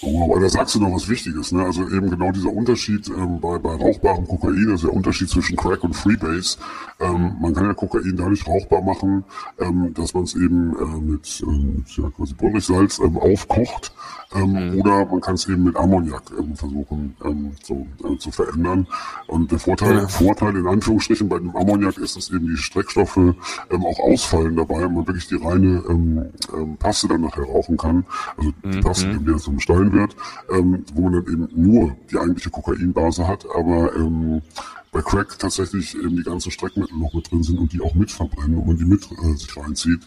Oh, 0.01 0.25
aber 0.25 0.41
da 0.41 0.49
sagst 0.49 0.75
du 0.75 0.81
noch 0.81 0.93
was 0.93 1.09
Wichtiges, 1.09 1.53
ne? 1.53 1.65
Also 1.65 1.83
eben 1.83 2.11
genau 2.11 2.33
dieser 2.33 2.51
Unterschied 2.51 3.09
ähm, 3.09 3.41
bei, 3.41 3.59
bei 3.59 3.75
rauchbarem 3.75 4.27
Kokain, 4.27 4.69
also 4.71 4.89
der 4.89 4.97
Unterschied 4.97 5.29
zwischen 5.29 5.57
Crack 5.57 5.85
und 5.85 5.95
Freebase. 5.95 6.59
Ähm, 7.01 7.37
man 7.41 7.55
kann 7.55 7.67
ja 7.67 7.75
Kokain 7.75 8.17
dadurch 8.17 8.47
rauchbar 8.47 8.83
machen, 8.83 9.25
ähm, 9.59 9.95
dass 9.95 10.13
man 10.15 10.25
es 10.25 10.35
eben 10.35 10.77
äh, 10.77 11.01
mit, 11.01 11.43
ähm, 11.47 11.85
ja, 11.97 12.11
quasi 12.11 12.35
Borigsalz 12.35 12.99
ähm, 12.99 13.17
aufkocht 13.17 13.93
ähm, 14.35 14.73
mhm. 14.73 14.81
Oder 14.81 15.07
man 15.07 15.21
kann 15.21 15.35
es 15.35 15.49
eben 15.49 15.65
mit 15.65 15.77
Ammoniak 15.77 16.23
ähm, 16.39 16.57
versuchen 16.57 17.17
ähm, 17.25 17.53
so, 17.63 17.87
äh, 18.05 18.17
zu 18.19 18.31
verändern. 18.31 18.87
Und 19.27 19.51
der 19.51 19.59
Vorteil, 19.59 19.97
ja. 19.97 20.09
Vorteil 20.09 20.57
in 20.57 20.67
Anführungsstrichen 20.67 21.29
bei 21.29 21.39
dem 21.39 21.55
Ammoniak 21.57 21.99
ist, 21.99 22.17
dass 22.17 22.31
eben 22.31 22.47
die 22.47 22.57
Streckstoffe 22.57 23.17
ähm, 23.17 23.37
auch 23.71 23.99
ausfallen 24.01 24.57
dabei 24.57 24.87
und 24.87 24.95
man 24.95 25.07
wirklich 25.07 25.29
die 25.29 25.37
reine 25.37 25.83
ähm, 25.89 26.25
ähm, 26.55 26.77
Paste 26.77 27.09
dann 27.09 27.23
nachher 27.23 27.45
rauchen 27.45 27.77
kann. 27.77 28.05
Also 28.37 28.53
die 28.65 28.77
mhm. 28.77 28.81
Paste, 28.81 29.19
die 29.19 29.37
zum 29.37 29.61
Stein 29.61 29.93
wird, 29.93 30.17
ähm, 30.51 30.85
wo 30.95 31.03
man 31.03 31.13
dann 31.13 31.33
eben 31.33 31.49
nur 31.55 31.97
die 32.11 32.19
eigentliche 32.19 32.51
Kokainbase 32.51 33.27
hat, 33.27 33.47
aber 33.55 33.95
ähm, 33.97 34.43
bei 34.93 35.01
Crack 35.01 35.39
tatsächlich 35.39 35.97
eben 35.97 36.17
die 36.17 36.23
ganzen 36.23 36.51
Streckmittel 36.51 36.97
noch 36.99 37.15
mit 37.15 37.31
drin 37.31 37.43
sind 37.43 37.59
und 37.59 37.73
die 37.73 37.81
auch 37.81 37.95
mit 37.95 38.11
verbrennen 38.11 38.59
und 38.59 38.67
man 38.67 38.77
die 38.77 38.85
mit 38.85 39.09
äh, 39.11 39.35
sich 39.35 39.57
reinzieht. 39.57 40.01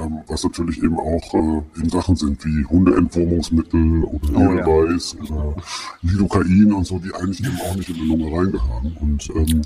Ähm, 0.00 0.20
was 0.28 0.44
natürlich 0.44 0.80
eben 0.80 0.96
auch 0.96 1.34
äh, 1.34 1.80
eben 1.80 1.90
Sachen 1.90 2.14
sind 2.14 2.42
wie 2.44 2.64
Hundeentwurmungsmittel 2.64 4.04
oder 4.04 4.28
oh, 4.34 4.52
Edelweiß 4.52 5.16
ja. 5.24 5.34
oder 5.34 5.56
Lidocain 6.02 6.72
und 6.72 6.86
so, 6.86 7.00
die 7.00 7.12
eigentlich 7.12 7.40
eben 7.40 7.60
auch 7.60 7.74
nicht 7.74 7.88
in 7.88 7.96
die 7.96 8.06
Lunge 8.06 8.36
reingehören. 8.36 8.96
Und 9.00 9.28
ähm, 9.34 9.62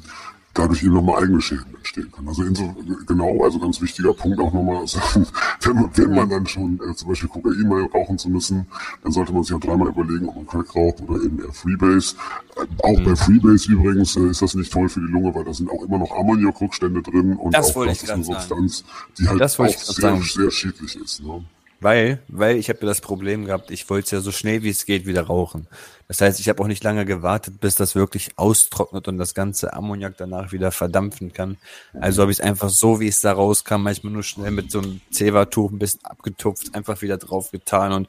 dadurch 0.57 0.83
eben 0.83 0.95
nochmal 0.95 1.23
eigene 1.23 1.41
Schäden 1.41 1.75
entstehen 1.77 2.11
können. 2.11 2.29
Also 2.29 2.43
inso, 2.43 2.75
genau, 3.07 3.43
also 3.45 3.59
ganz 3.59 3.81
wichtiger 3.81 4.15
Punkt 4.15 4.41
auch 4.41 4.53
nochmal, 4.53 4.85
wenn, 5.63 5.75
man, 5.75 5.91
wenn 5.95 6.15
man 6.15 6.29
dann 6.29 6.47
schon 6.47 6.81
äh, 6.81 6.95
zum 6.95 7.09
Beispiel 7.09 7.29
Kokain 7.29 7.69
mal 7.69 7.85
rauchen 7.85 8.19
zu 8.19 8.29
müssen, 8.29 8.67
dann 9.03 9.13
sollte 9.13 9.33
man 9.33 9.43
sich 9.43 9.55
auch 9.55 9.61
dreimal 9.61 9.89
überlegen, 9.89 10.29
ob 10.29 10.37
man 10.37 10.47
Crack 10.47 10.75
raucht 10.75 11.01
oder 11.03 11.23
eben 11.23 11.39
eher 11.41 11.53
Freebase. 11.53 12.17
Äh, 12.57 12.67
auch 12.83 12.99
mhm. 12.99 13.05
bei 13.05 13.17
Freebase 13.17 13.73
übrigens 13.73 14.17
äh, 14.17 14.29
ist 14.29 14.43
das 14.43 14.55
nicht 14.55 14.73
toll 14.73 14.89
für 14.89 15.01
die 15.01 15.13
Lunge, 15.13 15.35
weil 15.35 15.45
da 15.45 15.53
sind 15.53 15.71
auch 15.71 15.83
immer 15.83 15.99
noch 15.99 16.11
Ammoniakrückstände 16.11 17.03
drin 17.03 17.37
und 17.37 17.55
das 17.55 17.77
auch 17.77 17.85
das 17.85 18.03
ist 18.03 18.11
eine 18.11 18.25
Substanz, 18.25 18.85
die 19.19 19.29
halt 19.29 19.43
auch 19.43 19.49
sehr, 19.49 20.23
sehr 20.23 20.51
schädlich 20.51 20.97
ist. 20.97 21.23
Ne? 21.23 21.45
Weil, 21.81 22.23
weil 22.29 22.57
ich 22.57 22.71
habe 22.71 22.81
ja 22.81 22.87
das 22.87 23.03
Problem 23.03 23.45
gehabt, 23.45 23.71
ich 23.71 23.89
wollte 23.91 24.07
es 24.07 24.11
ja 24.11 24.21
so 24.21 24.33
schnell 24.33 24.63
wie 24.63 24.71
es 24.71 24.87
geht 24.87 25.05
wieder 25.07 25.23
rauchen. 25.23 25.67
Das 26.09 26.21
heißt, 26.21 26.41
ich 26.41 26.49
habe 26.49 26.63
auch 26.63 26.69
nicht 26.69 26.83
lange 26.85 27.05
gewartet, 27.05 27.61
bis 27.61 27.75
das 27.75 27.95
wirklich 27.95 28.31
austrocknet 28.37 29.09
und 29.09 29.19
das 29.19 29.35
ganze 29.35 29.75
Ammoniak 29.75 30.17
danach 30.17 30.53
wieder 30.53 30.73
verdampfen 30.73 31.33
kann. 31.33 31.59
Also 32.01 32.23
habe 32.23 32.33
ich 32.33 32.39
es 32.39 32.45
einfach 32.45 32.71
so, 32.71 33.01
wie 33.01 33.09
es 33.09 33.21
da 33.21 33.33
rauskam, 33.33 33.83
manchmal 33.83 34.13
nur 34.13 34.23
schnell 34.23 34.53
mit 34.53 34.71
so 34.71 34.81
einem 34.81 35.01
Zewa-Tuch 35.11 35.71
ein 35.71 35.79
bisschen 35.79 36.05
abgetupft, 36.05 36.75
einfach 36.75 37.03
wieder 37.03 37.19
drauf 37.19 37.51
getan. 37.51 37.93
Und 37.93 38.09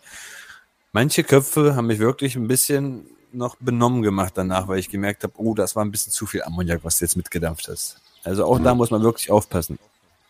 manche 0.94 1.24
Köpfe 1.24 1.76
haben 1.76 1.88
mich 1.88 2.00
wirklich 2.00 2.36
ein 2.36 2.48
bisschen 2.48 3.08
noch 3.34 3.58
benommen 3.58 4.02
gemacht 4.02 4.34
danach, 4.36 4.68
weil 4.68 4.80
ich 4.80 4.90
gemerkt 4.90 5.24
habe, 5.24 5.34
oh, 5.38 5.54
das 5.54 5.76
war 5.76 5.84
ein 5.84 5.92
bisschen 5.92 6.14
zu 6.14 6.26
viel 6.26 6.44
Ammoniak, 6.44 6.84
was 6.84 7.00
du 7.00 7.06
jetzt 7.06 7.18
mitgedampft 7.18 7.68
hast. 7.68 8.00
Also 8.24 8.46
auch 8.46 8.60
da 8.60 8.76
muss 8.76 8.92
man 8.92 9.04
wirklich 9.04 9.32
aufpassen. 9.32 9.78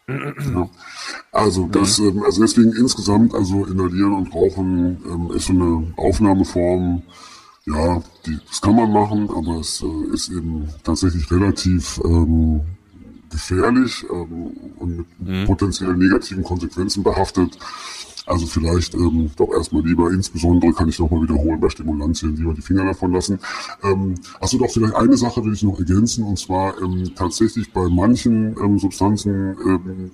Ja. 0.10 0.70
Also 1.34 1.68
das, 1.68 2.00
ähm, 2.00 2.24
also 2.24 2.42
deswegen 2.42 2.72
insgesamt, 2.74 3.34
also 3.34 3.66
inhalieren 3.66 4.14
und 4.14 4.34
rauchen 4.34 4.98
ähm, 5.06 5.32
ist 5.36 5.48
so 5.48 5.54
eine 5.54 5.94
Aufnahmeform, 5.98 7.04
ja, 7.66 8.02
die, 8.26 8.38
das 8.48 8.62
kann 8.62 8.76
man 8.76 8.94
machen, 8.94 9.30
aber 9.30 9.60
es 9.60 9.84
äh, 9.84 10.14
ist 10.14 10.30
eben 10.30 10.70
tatsächlich 10.84 11.30
relativ 11.30 12.00
ähm, 12.06 12.62
gefährlich 13.30 14.06
ähm, 14.10 14.52
und 14.78 14.98
mit 14.98 15.08
mhm. 15.20 15.46
potenziell 15.46 15.94
negativen 15.98 16.44
Konsequenzen 16.44 17.04
behaftet. 17.04 17.58
Also 18.28 18.46
vielleicht 18.46 18.94
ähm, 18.94 19.32
doch 19.38 19.54
erstmal 19.54 19.86
lieber, 19.86 20.12
insbesondere 20.12 20.74
kann 20.74 20.90
ich 20.90 21.00
nochmal 21.00 21.22
wiederholen, 21.24 21.62
bei 21.62 21.70
Stimulantien 21.70 22.36
lieber 22.36 22.54
die 22.54 22.62
Finger 22.62 22.84
davon 22.84 23.14
lassen. 23.14 23.40
Ähm, 23.84 24.16
achso, 24.42 24.58
doch 24.58 24.70
vielleicht 24.70 24.96
eine 24.96 25.16
Sache 25.16 25.44
will 25.46 25.54
ich 25.54 25.64
noch 25.64 25.80
ergänzen, 25.80 26.26
und 26.26 26.38
zwar 26.38 26.80
ähm, 26.82 27.10
tatsächlich 27.16 27.72
bei 27.72 27.88
manchen 27.88 28.54
ähm, 28.62 28.80
Substanzen, 28.80 29.56
ähm, 29.66 30.12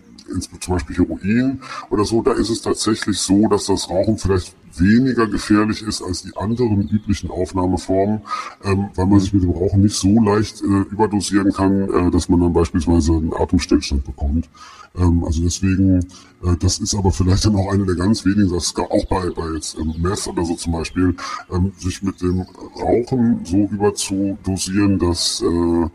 zum 0.59 0.73
Beispiel 0.73 0.97
Heroin 0.97 1.61
oder 1.89 2.05
so, 2.05 2.21
da 2.21 2.33
ist 2.33 2.49
es 2.49 2.61
tatsächlich 2.61 3.17
so, 3.19 3.47
dass 3.47 3.65
das 3.65 3.89
Rauchen 3.89 4.17
vielleicht 4.17 4.55
weniger 4.77 5.27
gefährlich 5.27 5.83
ist 5.83 6.01
als 6.01 6.23
die 6.23 6.35
anderen 6.35 6.87
üblichen 6.89 7.29
Aufnahmeformen, 7.29 8.21
ähm, 8.63 8.89
weil 8.95 9.05
man 9.05 9.19
sich 9.19 9.33
mit 9.33 9.43
dem 9.43 9.51
Rauchen 9.51 9.81
nicht 9.81 9.95
so 9.95 10.19
leicht 10.21 10.61
äh, 10.61 10.91
überdosieren 10.91 11.51
kann, 11.53 11.89
äh, 11.89 12.11
dass 12.11 12.29
man 12.29 12.39
dann 12.39 12.53
beispielsweise 12.53 13.13
einen 13.13 13.33
Atemstillstand 13.33 14.03
bekommt. 14.03 14.49
Ähm, 14.95 15.23
also 15.23 15.41
deswegen, 15.41 15.99
äh, 16.43 16.55
das 16.59 16.79
ist 16.79 16.95
aber 16.95 17.11
vielleicht 17.11 17.45
dann 17.45 17.55
auch 17.55 17.71
eine 17.71 17.85
der 17.85 17.95
ganz 17.95 18.25
wenigen, 18.25 18.51
das 18.51 18.75
auch 18.75 19.05
bei, 19.05 19.29
bei 19.29 19.53
jetzt 19.55 19.77
ähm, 19.77 19.93
Meth 19.99 20.27
oder 20.27 20.45
so 20.45 20.55
zum 20.55 20.73
Beispiel, 20.73 21.15
ähm, 21.51 21.71
sich 21.77 22.01
mit 22.03 22.21
dem 22.21 22.45
Rauchen 22.79 23.45
so 23.45 23.57
überzudosieren, 23.57 24.99
dass 24.99 25.41
äh, 25.41 25.89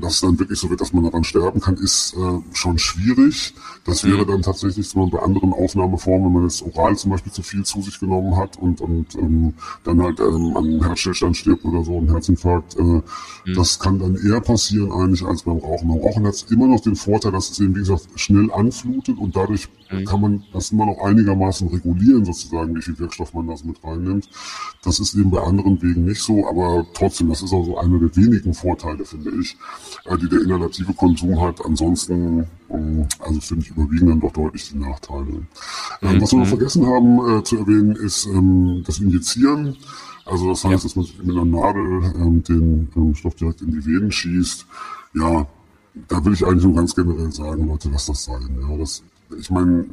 dass 0.00 0.14
es 0.14 0.20
dann 0.20 0.38
wirklich 0.38 0.60
so 0.60 0.70
wird, 0.70 0.80
dass 0.80 0.92
man 0.92 1.04
daran 1.04 1.24
sterben 1.24 1.60
kann, 1.60 1.76
ist 1.76 2.14
äh, 2.14 2.38
schon 2.52 2.78
schwierig. 2.78 3.52
Das 3.84 4.04
wäre 4.04 4.22
mhm. 4.22 4.28
dann 4.28 4.42
tatsächlich 4.42 4.88
so 4.88 5.06
bei 5.06 5.18
anderen 5.18 5.52
Aufnahmeformen, 5.52 6.26
wenn 6.26 6.32
man 6.34 6.42
jetzt 6.44 6.62
oral 6.62 6.96
zum 6.96 7.10
Beispiel 7.10 7.32
zu 7.32 7.42
viel 7.42 7.64
zu 7.64 7.82
sich 7.82 7.98
genommen 7.98 8.36
hat 8.36 8.56
und, 8.58 8.80
und 8.80 9.14
ähm, 9.16 9.54
dann 9.82 10.00
halt 10.02 10.20
ähm, 10.20 10.56
an 10.56 10.84
Herzstillstand 10.84 11.36
stirbt 11.36 11.64
oder 11.64 11.82
so, 11.82 11.98
ein 11.98 12.08
Herzinfarkt. 12.08 12.76
Äh, 12.78 12.82
mhm. 12.82 13.02
Das 13.56 13.80
kann 13.80 13.98
dann 13.98 14.16
eher 14.16 14.40
passieren 14.40 14.92
eigentlich 14.92 15.24
als 15.24 15.42
beim 15.42 15.58
Rauchen. 15.58 15.88
Beim 15.88 15.98
Rauchen 15.98 16.26
hat 16.26 16.34
es 16.34 16.42
immer 16.44 16.68
noch 16.68 16.80
den 16.80 16.94
Vorteil, 16.94 17.32
dass 17.32 17.50
es 17.50 17.58
eben, 17.58 17.74
wie 17.74 17.80
gesagt, 17.80 18.06
schnell 18.14 18.52
anflutet 18.52 19.18
und 19.18 19.34
dadurch 19.34 19.68
mhm. 19.90 20.04
kann 20.04 20.20
man 20.20 20.44
das 20.52 20.72
immer 20.72 20.86
noch 20.86 20.98
einigermaßen 21.00 21.68
regulieren, 21.68 22.24
sozusagen, 22.24 22.74
wie 22.76 22.82
viel 22.82 22.98
Wirkstoff 22.98 23.34
man 23.34 23.46
das 23.46 23.64
mit 23.64 23.82
reinnimmt. 23.82 24.28
Das 24.82 24.98
ist 25.00 25.14
eben 25.14 25.30
bei 25.30 25.40
anderen 25.40 25.80
Wegen 25.82 26.04
nicht 26.04 26.22
so, 26.22 26.46
aber 26.48 26.86
trotzdem, 26.94 27.28
das 27.28 27.42
ist 27.42 27.52
also 27.52 27.78
einer 27.78 27.98
der 27.98 28.14
wenigen 28.16 28.54
Vorteile, 28.54 29.04
finde 29.04 29.30
ich 29.40 29.56
äh, 30.04 30.16
die 30.16 30.28
der 30.28 30.40
inhalative 30.42 30.92
Konsum 30.94 31.40
hat. 31.40 31.64
Ansonsten, 31.64 32.46
ähm, 32.70 33.06
also 33.20 33.40
finde 33.40 33.64
ich 33.64 33.70
überwiegen 33.70 34.08
dann 34.08 34.20
doch 34.20 34.32
deutlich 34.32 34.70
die 34.70 34.78
Nachteile. 34.78 35.46
Ähm, 36.02 36.20
was 36.20 36.32
wir 36.32 36.38
noch 36.38 36.46
mhm. 36.46 36.50
vergessen 36.50 36.86
haben 36.86 37.38
äh, 37.38 37.42
zu 37.44 37.58
erwähnen, 37.58 37.96
ist 37.96 38.26
ähm, 38.26 38.82
das 38.86 38.98
Injizieren. 38.98 39.76
Also 40.24 40.48
das 40.48 40.64
heißt, 40.64 40.82
ja. 40.82 40.88
dass 40.88 40.96
man 40.96 41.04
sich 41.04 41.18
mit 41.18 41.30
einer 41.30 41.44
Nadel 41.44 42.12
ähm, 42.16 42.42
den 42.42 42.88
ähm, 42.96 43.14
Stoff 43.14 43.34
direkt 43.34 43.62
in 43.62 43.72
die 43.72 43.84
Venen 43.84 44.10
schießt. 44.10 44.66
Ja, 45.14 45.46
da 46.08 46.24
will 46.24 46.34
ich 46.34 46.44
eigentlich 46.44 46.64
nur 46.64 46.74
ganz 46.74 46.94
generell 46.94 47.32
sagen, 47.32 47.68
Leute, 47.68 47.88
lasst 47.90 48.08
das 48.08 48.24
sein. 48.24 48.58
Ja, 48.60 48.76
das 48.76 49.02
ich 49.38 49.50
meine, 49.50 49.86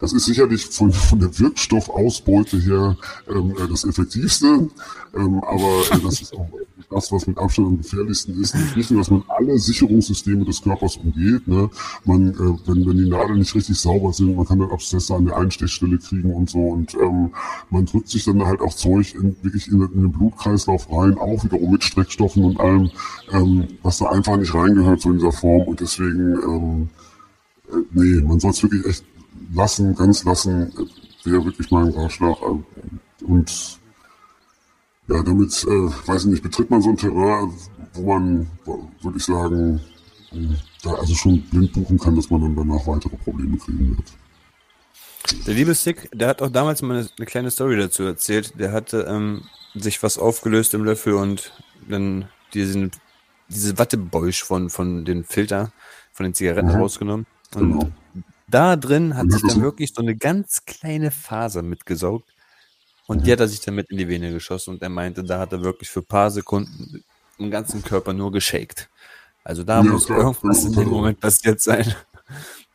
das 0.00 0.12
ist 0.12 0.24
sicherlich 0.26 0.66
von, 0.66 0.92
von 0.92 1.18
der 1.18 1.38
Wirkstoffausbeute 1.38 2.58
her 2.58 2.96
ähm, 3.28 3.54
äh, 3.58 3.68
das 3.68 3.84
Effektivste, 3.84 4.68
ähm, 5.16 5.42
aber 5.44 5.82
äh, 5.90 6.00
das 6.02 6.20
ist 6.20 6.34
auch 6.34 6.48
das, 6.90 7.10
was 7.12 7.26
mit 7.26 7.38
Abstand 7.38 7.68
am 7.68 7.76
gefährlichsten 7.78 8.40
ist. 8.40 8.54
Nicht 8.76 8.90
nur, 8.90 9.00
dass 9.00 9.10
man 9.10 9.24
alle 9.28 9.58
Sicherungssysteme 9.58 10.44
des 10.44 10.62
Körpers 10.62 10.96
umgeht. 10.96 11.46
Ne? 11.46 11.70
Man, 12.04 12.28
äh, 12.28 12.68
wenn, 12.68 12.86
wenn 12.86 12.96
die 12.96 13.08
Nadeln 13.08 13.38
nicht 13.38 13.54
richtig 13.54 13.78
sauber 13.78 14.12
sind, 14.12 14.36
man 14.36 14.46
kann 14.46 14.58
dann 14.58 14.70
Abszesse 14.70 15.14
an 15.14 15.26
der 15.26 15.36
Einstechstelle 15.36 15.98
kriegen 15.98 16.32
und 16.32 16.50
so. 16.50 16.58
Und 16.58 16.94
ähm, 16.94 17.30
man 17.70 17.86
drückt 17.86 18.08
sich 18.08 18.24
dann 18.24 18.44
halt 18.44 18.60
auch 18.60 18.74
Zeug 18.74 19.14
in, 19.14 19.36
wirklich 19.42 19.68
in, 19.68 19.80
in 19.82 20.02
den 20.02 20.12
Blutkreislauf 20.12 20.90
rein, 20.90 21.18
auch 21.18 21.44
wiederum 21.44 21.72
mit 21.72 21.84
Streckstoffen 21.84 22.44
und 22.44 22.60
allem, 22.60 22.90
ähm, 23.32 23.68
was 23.82 23.98
da 23.98 24.06
einfach 24.06 24.36
nicht 24.36 24.54
reingehört 24.54 25.00
so 25.00 25.10
in 25.10 25.18
dieser 25.18 25.32
Form. 25.32 25.62
Und 25.62 25.80
deswegen 25.80 26.34
ähm, 26.42 26.88
äh, 27.70 27.76
nee, 27.92 28.20
man 28.22 28.40
soll 28.40 28.50
es 28.50 28.62
wirklich 28.62 28.84
echt 28.86 29.04
lassen, 29.54 29.94
ganz 29.94 30.24
lassen, 30.24 30.72
wäre 31.24 31.44
wirklich 31.44 31.70
mein 31.70 31.88
Ratschlag. 31.88 32.36
Äh, 32.42 33.24
und 33.24 33.78
ja, 35.08 35.22
damit, 35.22 35.64
äh, 35.64 36.08
weiß 36.08 36.24
ich 36.24 36.30
nicht, 36.30 36.42
betritt 36.42 36.70
man 36.70 36.82
so 36.82 36.90
ein 36.90 36.96
Terrain, 36.96 37.52
wo 37.94 38.14
man, 38.14 38.50
würde 38.64 39.18
ich 39.18 39.24
sagen, 39.24 39.80
da 40.82 40.94
also 40.94 41.14
schon 41.14 41.40
blind 41.42 41.72
buchen 41.72 41.98
kann, 41.98 42.16
dass 42.16 42.30
man 42.30 42.40
dann 42.40 42.56
danach 42.56 42.86
weitere 42.86 43.16
Probleme 43.16 43.56
kriegen 43.58 43.96
wird. 43.96 44.12
Der 45.46 45.54
liebe 45.54 45.74
Sick, 45.74 46.10
der 46.12 46.28
hat 46.28 46.42
auch 46.42 46.50
damals 46.50 46.82
mal 46.82 46.98
eine, 46.98 47.08
eine 47.16 47.26
kleine 47.26 47.50
Story 47.50 47.76
dazu 47.78 48.02
erzählt. 48.02 48.58
Der 48.58 48.72
hatte 48.72 49.06
ähm, 49.08 49.44
sich 49.74 50.02
was 50.02 50.18
aufgelöst 50.18 50.74
im 50.74 50.84
Löffel 50.84 51.14
und 51.14 51.52
dann 51.88 52.28
diesen, 52.52 52.90
diese 53.48 53.78
Wattebäusch 53.78 54.42
von, 54.42 54.70
von 54.70 55.04
den 55.04 55.24
Filter, 55.24 55.72
von 56.12 56.24
den 56.24 56.34
Zigaretten 56.34 56.68
Mhm. 56.68 56.80
rausgenommen. 56.80 57.26
Und 57.56 57.72
Genau. 57.72 57.90
da 58.48 58.76
drin 58.76 59.16
hat 59.16 59.30
sich 59.30 59.42
dann 59.42 59.62
wirklich 59.62 59.92
so 59.94 60.02
eine 60.02 60.16
ganz 60.16 60.64
kleine 60.64 61.10
Faser 61.10 61.62
mitgesaugt. 61.62 62.30
Und 63.06 63.26
die 63.26 63.32
hat 63.32 63.40
er 63.40 63.48
sich 63.48 63.60
dann 63.60 63.74
mit 63.74 63.90
in 63.90 63.98
die 63.98 64.08
Vene 64.08 64.32
geschossen 64.32 64.70
und 64.74 64.82
er 64.82 64.88
meinte, 64.88 65.24
da 65.24 65.38
hat 65.40 65.52
er 65.52 65.62
wirklich 65.62 65.90
für 65.90 66.00
ein 66.00 66.06
paar 66.06 66.30
Sekunden 66.30 67.04
im 67.38 67.50
ganzen 67.50 67.82
Körper 67.82 68.12
nur 68.12 68.32
geshakt. 68.32 68.88
Also 69.44 69.62
da 69.64 69.82
Ja, 69.82 69.82
muss 69.82 70.06
klar, 70.06 70.18
irgendwas 70.20 70.58
genau, 70.62 70.66
in 70.68 70.72
dem 70.74 70.84
genau. 70.84 70.96
Moment 70.98 71.20
passiert 71.20 71.60
sein. 71.60 71.94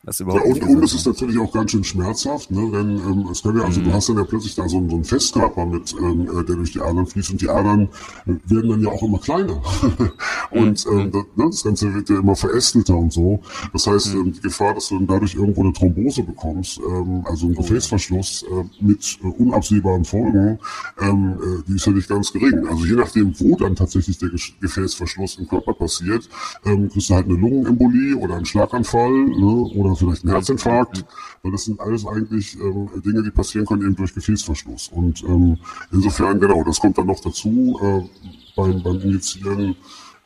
Ja, 0.02 0.12
überhaupt 0.18 0.46
und, 0.46 0.54
nicht 0.54 0.62
und 0.76 0.82
es 0.84 0.94
ist 0.94 1.06
natürlich 1.06 1.38
auch 1.38 1.52
ganz 1.52 1.72
schön 1.72 1.84
schmerzhaft, 1.84 2.50
ne? 2.50 2.70
denn 2.72 2.96
ähm, 3.00 3.28
es 3.30 3.42
kann 3.42 3.54
ja, 3.58 3.64
also 3.64 3.80
Mhm. 3.80 3.84
du 3.84 3.92
hast 3.92 4.08
dann 4.08 4.16
ja 4.16 4.24
plötzlich 4.24 4.54
da 4.54 4.66
so, 4.66 4.78
einen- 4.78 4.88
so 4.88 4.94
einen 4.96 5.04
Festkörper 5.04 5.66
mit, 5.66 5.94
ähm, 6.00 6.22
äh, 6.22 6.42
der 6.42 6.56
durch 6.56 6.72
die 6.72 6.80
Adern 6.80 7.06
fließt 7.06 7.32
und 7.32 7.40
die 7.42 7.50
Adern 7.50 7.82
äh, 8.26 8.32
werden 8.46 8.70
dann 8.70 8.80
ja 8.82 8.88
auch 8.88 9.02
immer 9.02 9.18
kleiner. 9.18 9.60
und 10.52 10.86
Mhm. 10.86 10.98
ähm, 10.98 11.10
das, 11.12 11.22
ne, 11.36 11.44
das 11.50 11.62
Ganze 11.64 11.92
wird 11.94 12.08
ja 12.08 12.18
immer 12.18 12.34
verästelter 12.34 12.96
und 12.96 13.12
so. 13.12 13.40
Das 13.74 13.86
heißt, 13.86 14.14
Mhm. 14.14 14.20
ähm, 14.20 14.32
die 14.32 14.40
Gefahr, 14.40 14.72
dass 14.72 14.88
du 14.88 14.96
dann 14.96 15.06
dadurch 15.06 15.34
irgendwo 15.34 15.60
eine 15.62 15.72
Thrombose 15.74 16.22
bekommst, 16.22 16.78
ähm, 16.78 17.22
also 17.26 17.44
Oh 17.44 17.48
einen 17.48 17.56
Gefäßverschluss 17.56 18.44
äh, 18.50 18.64
mit 18.82 19.18
äh, 19.22 19.26
unabsehbaren 19.26 20.06
Folgen, 20.06 20.58
ähm, 20.98 21.34
äh, 21.42 21.62
die 21.68 21.74
ist 21.76 21.84
ja 21.86 21.92
nicht 21.92 22.08
ganz 22.08 22.32
gering. 22.32 22.66
Also 22.66 22.86
je 22.86 22.94
nachdem, 22.94 23.38
wo 23.38 23.54
dann 23.56 23.76
tatsächlich 23.76 24.16
der 24.16 24.30
Gefäßverschluss 24.62 25.36
im 25.38 25.46
Körper 25.46 25.74
passiert, 25.74 26.26
ähm, 26.64 26.88
kriegst 26.88 27.10
du 27.10 27.14
halt 27.14 27.26
eine 27.26 27.34
Lungenembolie 27.36 28.16
oder 28.16 28.36
einen 28.36 28.46
Schlaganfall 28.46 29.10
ne, 29.12 29.46
oder 29.76 29.89
vielleicht 29.96 30.24
einen 30.24 30.32
Herzinfarkt. 30.32 31.04
Weil 31.42 31.52
das 31.52 31.64
sind 31.64 31.80
alles 31.80 32.06
eigentlich 32.06 32.58
ähm, 32.60 32.88
Dinge, 33.04 33.22
die 33.22 33.30
passieren 33.30 33.66
können 33.66 33.82
eben 33.82 33.96
durch 33.96 34.14
Gefäßverschluss. 34.14 34.88
Und 34.88 35.22
ähm, 35.24 35.58
insofern, 35.92 36.40
genau, 36.40 36.62
das 36.64 36.80
kommt 36.80 36.98
dann 36.98 37.06
noch 37.06 37.20
dazu 37.20 37.78
äh, 37.82 38.08
beim, 38.56 38.82
beim 38.82 39.00
Injizieren. 39.00 39.76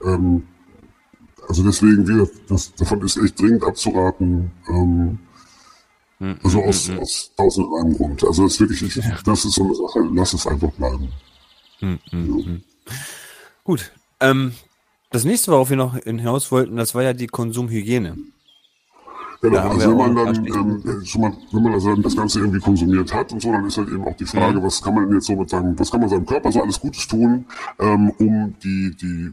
Ähm, 0.04 0.42
also 1.48 1.62
deswegen, 1.62 2.04
gesagt, 2.04 2.32
das, 2.48 2.74
davon 2.74 3.02
ist 3.02 3.16
echt 3.18 3.38
dringend 3.38 3.64
abzuraten. 3.64 4.50
Ähm, 4.68 5.18
Mhm, 6.24 6.38
also 6.42 6.62
aus, 6.62 6.90
aus 6.90 7.32
tausend 7.36 7.66
und 7.68 7.80
einem 7.80 7.96
Grund. 7.96 8.24
Also 8.24 8.44
das 8.44 8.54
ist 8.54 8.60
wirklich, 8.60 8.82
ich, 8.82 9.04
das 9.24 9.44
ist 9.44 9.54
so 9.54 9.64
eine 9.64 9.74
Sache, 9.74 10.08
lass 10.12 10.32
es 10.32 10.46
einfach 10.46 10.70
bleiben. 10.72 11.12
Mhm, 11.80 11.98
mhm. 12.12 12.62
Gut. 13.64 13.92
Ähm, 14.20 14.54
das 15.10 15.24
nächste, 15.24 15.52
worauf 15.52 15.70
wir 15.70 15.76
noch 15.76 15.96
hinaus 15.96 16.50
wollten, 16.50 16.76
das 16.76 16.94
war 16.94 17.02
ja 17.02 17.12
die 17.12 17.26
Konsumhygiene. 17.26 18.16
Genau, 19.45 19.59
haben 19.59 19.72
also 19.72 19.90
wenn 19.90 19.97
man 19.99 20.16
dann, 20.16 20.47
ähm, 20.47 20.82
äh, 21.03 21.05
schon 21.05 21.20
mal, 21.20 21.32
wenn 21.53 21.62
man 21.62 21.74
also 21.74 21.95
das 21.97 22.16
Ganze 22.16 22.40
irgendwie 22.40 22.61
konsumiert 22.61 23.12
hat 23.12 23.30
und 23.30 23.42
so, 23.42 23.53
dann 23.53 23.66
ist 23.66 23.76
halt 23.76 23.90
eben 23.90 24.03
auch 24.03 24.16
die 24.16 24.24
Frage, 24.24 24.62
was 24.62 24.80
kann 24.80 24.95
man 24.95 25.12
jetzt 25.12 25.26
so 25.26 25.36
mit 25.36 25.51
seinem, 25.51 25.78
was 25.78 25.90
kann 25.90 26.01
man 26.01 26.09
seinem 26.09 26.24
Körper 26.24 26.51
so 26.51 26.62
alles 26.62 26.80
Gutes 26.80 27.07
tun, 27.07 27.45
ähm, 27.78 28.11
um 28.18 28.55
die, 28.64 28.97
die 28.97 29.32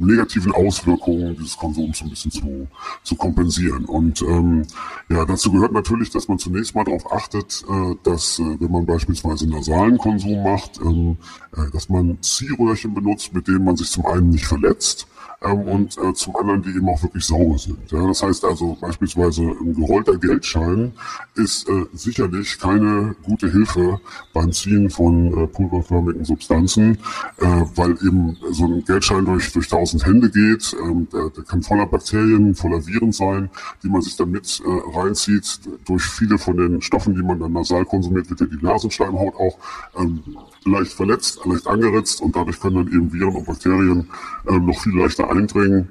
negativen 0.00 0.50
Auswirkungen 0.50 1.36
dieses 1.36 1.56
Konsums 1.56 1.98
so 1.98 2.06
ein 2.06 2.10
bisschen 2.10 2.32
zu, 2.32 2.66
zu 3.04 3.14
kompensieren. 3.14 3.84
Und 3.84 4.20
ähm, 4.22 4.66
ja, 5.08 5.24
dazu 5.24 5.52
gehört 5.52 5.72
natürlich, 5.72 6.10
dass 6.10 6.26
man 6.26 6.40
zunächst 6.40 6.74
mal 6.74 6.84
darauf 6.84 7.12
achtet, 7.12 7.64
äh, 7.68 7.94
dass 8.02 8.40
äh, 8.40 8.56
wenn 8.58 8.72
man 8.72 8.84
beispielsweise 8.84 9.48
nasalen 9.48 9.96
Konsum 9.98 10.42
macht, 10.42 10.80
ähm, 10.84 11.18
äh, 11.56 11.70
dass 11.72 11.88
man 11.88 12.18
Ziehröhrchen 12.20 12.94
benutzt, 12.94 13.32
mit 13.32 13.46
denen 13.46 13.64
man 13.64 13.76
sich 13.76 13.90
zum 13.90 14.06
einen 14.06 14.30
nicht 14.30 14.46
verletzt, 14.46 15.06
ähm, 15.42 15.60
und 15.62 15.98
äh, 15.98 16.12
zum 16.14 16.36
anderen, 16.36 16.62
die 16.62 16.70
eben 16.70 16.88
auch 16.88 17.02
wirklich 17.02 17.24
sauber 17.24 17.58
sind. 17.58 17.90
Ja, 17.90 18.06
das 18.06 18.22
heißt 18.22 18.44
also 18.44 18.76
beispielsweise 18.80 19.42
ein 19.42 19.74
gerollter 19.74 20.18
Geldschein 20.18 20.92
ist 21.34 21.68
äh, 21.68 21.86
sicherlich 21.94 22.58
keine 22.58 23.14
gute 23.24 23.50
Hilfe 23.50 24.00
beim 24.34 24.52
Ziehen 24.52 24.90
von 24.90 25.32
äh, 25.36 25.46
pulverförmigen 25.46 26.24
Substanzen, 26.24 26.98
äh, 27.38 27.46
weil 27.74 27.92
eben 28.06 28.36
so 28.50 28.66
ein 28.66 28.84
Geldschein 28.84 29.24
durch, 29.24 29.52
durch 29.52 29.68
tausend 29.68 30.04
Hände 30.04 30.30
geht, 30.30 30.76
ähm, 30.82 31.08
der, 31.12 31.30
der 31.30 31.44
kann 31.44 31.62
voller 31.62 31.86
Bakterien, 31.86 32.54
voller 32.54 32.86
Viren 32.86 33.12
sein, 33.12 33.50
die 33.82 33.88
man 33.88 34.02
sich 34.02 34.16
dann 34.16 34.30
mit 34.30 34.60
äh, 34.64 34.98
reinzieht. 34.98 35.60
Durch 35.86 36.04
viele 36.04 36.38
von 36.38 36.56
den 36.56 36.82
Stoffen, 36.82 37.14
die 37.14 37.22
man 37.22 37.38
dann 37.40 37.52
nasal 37.52 37.84
konsumiert, 37.84 38.28
wird 38.28 38.40
ja 38.40 38.46
die 38.46 38.64
Nasenschleimhaut 38.64 39.34
auch 39.36 39.58
ähm, 39.98 40.22
leicht 40.64 40.92
verletzt, 40.92 41.40
leicht 41.44 41.66
angeritzt 41.66 42.20
und 42.20 42.36
dadurch 42.36 42.60
können 42.60 42.76
dann 42.76 42.88
eben 42.88 43.12
Viren 43.12 43.34
und 43.36 43.46
Bakterien 43.46 44.10
ähm, 44.48 44.66
noch 44.66 44.80
viel 44.82 44.96
leichter 44.96 45.30
eindringen. 45.30 45.88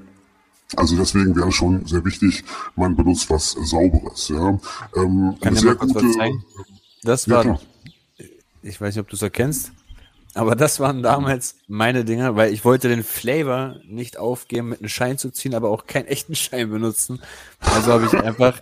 Also 0.76 0.96
deswegen 0.96 1.36
wäre 1.36 1.52
schon 1.52 1.86
sehr 1.86 2.06
wichtig, 2.06 2.44
man 2.76 2.96
benutzt 2.96 3.30
was 3.30 3.52
Sauberes. 3.52 4.30
Ja. 4.30 4.60
Ähm, 4.96 5.36
Kann 5.42 5.56
sehr 5.56 5.72
mal 5.72 5.76
kurz 5.78 5.96
was 5.96 6.04
gute, 6.04 6.18
zeigen? 6.18 6.44
Das 7.04 7.26
Ja, 7.26 7.36
war, 7.36 7.44
klar. 7.44 7.62
ich 8.62 8.80
weiß 8.80 8.96
nicht, 8.96 9.02
ob 9.02 9.10
du 9.10 9.16
es 9.16 9.22
erkennst, 9.24 9.72
aber 10.36 10.56
das 10.56 10.80
waren 10.80 11.02
damals 11.02 11.56
meine 11.68 12.06
Dinger, 12.06 12.36
weil 12.36 12.54
ich 12.54 12.64
wollte 12.66 12.88
den 12.88 13.04
Flavor 13.04 13.78
nicht 13.86 14.18
aufgeben, 14.18 14.70
mit 14.70 14.80
einem 14.80 14.90
Schein 14.90 15.18
zu 15.18 15.32
ziehen, 15.32 15.56
aber 15.56 15.70
auch 15.72 15.88
keinen 15.88 16.06
echten 16.06 16.36
Schein 16.36 16.70
benutzen. 16.70 17.20
Also 17.60 17.92
habe 17.92 18.06
ich 18.06 18.14
einfach 18.14 18.62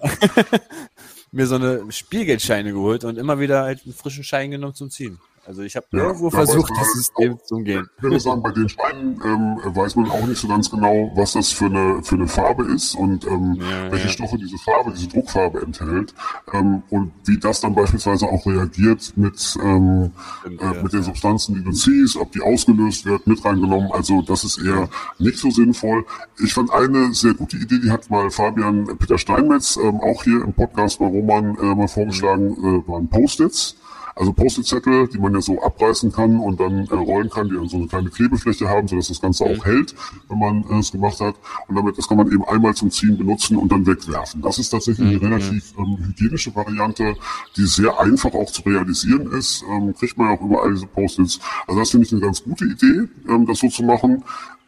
mir 1.32 1.46
so 1.46 1.56
eine 1.56 1.92
Spielgeldscheine 1.92 2.72
geholt 2.72 3.04
und 3.04 3.18
immer 3.18 3.40
wieder 3.40 3.64
halt 3.64 3.82
einen 3.84 3.94
frischen 3.94 4.24
Schein 4.24 4.52
genommen 4.52 4.76
zum 4.76 4.90
Ziehen. 4.90 5.20
Also 5.48 5.62
ich 5.62 5.78
habe 5.78 5.86
Ja, 5.94 6.08
irgendwo 6.08 6.30
versucht, 6.30 6.74
das 6.78 6.92
System 6.92 7.40
zu 7.46 7.56
umgehen. 7.56 7.90
Ich 7.96 8.04
würde 8.04 8.20
sagen, 8.20 8.44
bei 8.44 8.52
den 8.52 8.68
Steinen 8.68 9.22
ähm, 9.24 9.58
weiß 9.64 9.96
man 9.96 10.12
auch 10.12 10.26
nicht 10.28 10.42
so 10.42 10.50
ganz 10.50 10.70
genau, 10.70 11.10
was 11.16 11.34
das 11.34 11.54
für 11.54 11.68
eine, 11.68 12.04
für 12.04 12.16
eine 12.16 12.28
Farbe 12.28 12.66
ist 12.66 12.96
und 12.96 13.26
ähm, 13.26 13.56
Ja, 13.62 13.90
welche 13.90 14.08
ja. 14.08 14.12
Stoffe 14.12 14.38
diese 14.38 14.58
Farbe, 14.58 14.92
diese 14.92 15.08
Druckfarbe 15.08 15.62
enthält 15.62 16.14
ähm, 16.52 16.84
und 16.90 17.14
wie 17.26 17.40
das 17.40 17.62
dann 17.62 17.74
beispielsweise 17.76 18.26
auch 18.26 18.46
reagiert 18.46 19.14
mit, 19.16 19.58
ähm, 19.64 20.12
Stimmt, 20.42 20.62
äh, 20.62 20.84
mit 20.84 20.92
den 20.92 21.04
Substanzen, 21.04 21.56
die 21.56 21.64
du 21.64 21.72
ziehst, 21.72 22.18
ob 22.18 22.34
die 22.34 22.42
ausgelöst 22.42 23.06
wird, 23.06 23.26
mit 23.26 23.44
reingenommen. 23.46 23.90
Also 23.94 24.22
das 24.24 24.44
ist 24.44 24.58
eher 24.58 24.90
nicht 25.18 25.38
so 25.38 25.50
sinnvoll. 25.50 26.06
Ich 26.44 26.54
fand 26.54 26.72
eine 26.74 27.14
sehr 27.14 27.34
gute 27.34 27.56
Idee, 27.56 27.80
die 27.82 27.92
hat 27.92 28.10
mal 28.10 28.30
Fabian 28.32 28.98
Peter 28.98 29.18
Steinmetz 29.18 29.78
ähm, 29.78 30.02
auch 30.02 30.26
hier 30.26 30.44
im 30.44 30.52
Podcast 30.52 31.00
bei 31.00 31.06
Roman 31.06 31.58
äh, 31.58 31.74
mal 31.74 31.88
vorgeschlagen, 31.88 32.52
äh, 32.52 32.88
waren 32.90 33.08
Post-its. 33.08 33.78
Also 34.18 34.34
Post-it-Zettel, 34.34 35.08
die 35.08 35.20
man 35.20 35.34
ja 35.34 35.42
so 35.42 35.62
abreißen 35.62 36.12
kann 36.12 36.40
und 36.40 36.60
dann 36.60 36.88
äh, 36.88 36.94
rollen 36.94 37.30
kann, 37.30 37.50
die 37.50 37.56
dann 37.56 37.70
so 37.70 37.78
eine 37.78 37.88
kleine 37.88 38.10
Klebefläche 38.10 38.68
haben, 38.68 38.88
sodass 38.88 39.10
das 39.10 39.22
Ganze 39.22 39.46
auch 39.46 39.66
hält, 39.66 39.94
wenn 40.28 40.40
man 40.40 40.64
äh, 40.70 40.80
es 40.80 40.92
gemacht 40.92 41.20
hat. 41.20 41.36
Und 41.68 41.76
damit, 41.76 41.98
das 41.98 42.08
kann 42.08 42.18
man 42.18 42.32
eben 42.32 42.44
einmal 42.46 42.74
zum 42.74 42.90
Ziehen 42.90 43.18
benutzen 43.18 43.58
und 43.58 43.72
dann 43.72 43.86
wegwerfen. 43.86 44.42
Das 44.42 44.58
ist 44.58 44.70
tatsächlich 44.70 45.08
eine 45.08 45.22
relativ 45.22 45.74
ähm, 45.78 45.98
hygienische 46.06 46.56
Variante, 46.56 47.16
die 47.56 47.66
sehr 47.66 48.00
einfach 48.00 48.34
auch 48.34 48.52
zu 48.52 48.64
realisieren 48.64 49.32
ist. 49.32 49.64
Ähm, 49.70 49.94
kriegt 49.94 50.18
man 50.18 50.28
ja 50.28 50.34
auch 50.34 50.42
überall 50.42 50.74
diese 50.74 50.88
Post-its. 50.88 51.40
Also 51.68 51.80
das 51.80 51.92
finde 51.92 52.08
ich 52.08 52.12
eine 52.12 52.22
ganz 52.22 52.44
gute 52.44 52.66
Idee, 52.66 53.08
ähm, 53.30 53.46
das 53.46 53.60
so 53.60 53.70
zu 53.70 53.84
machen. 53.84 54.24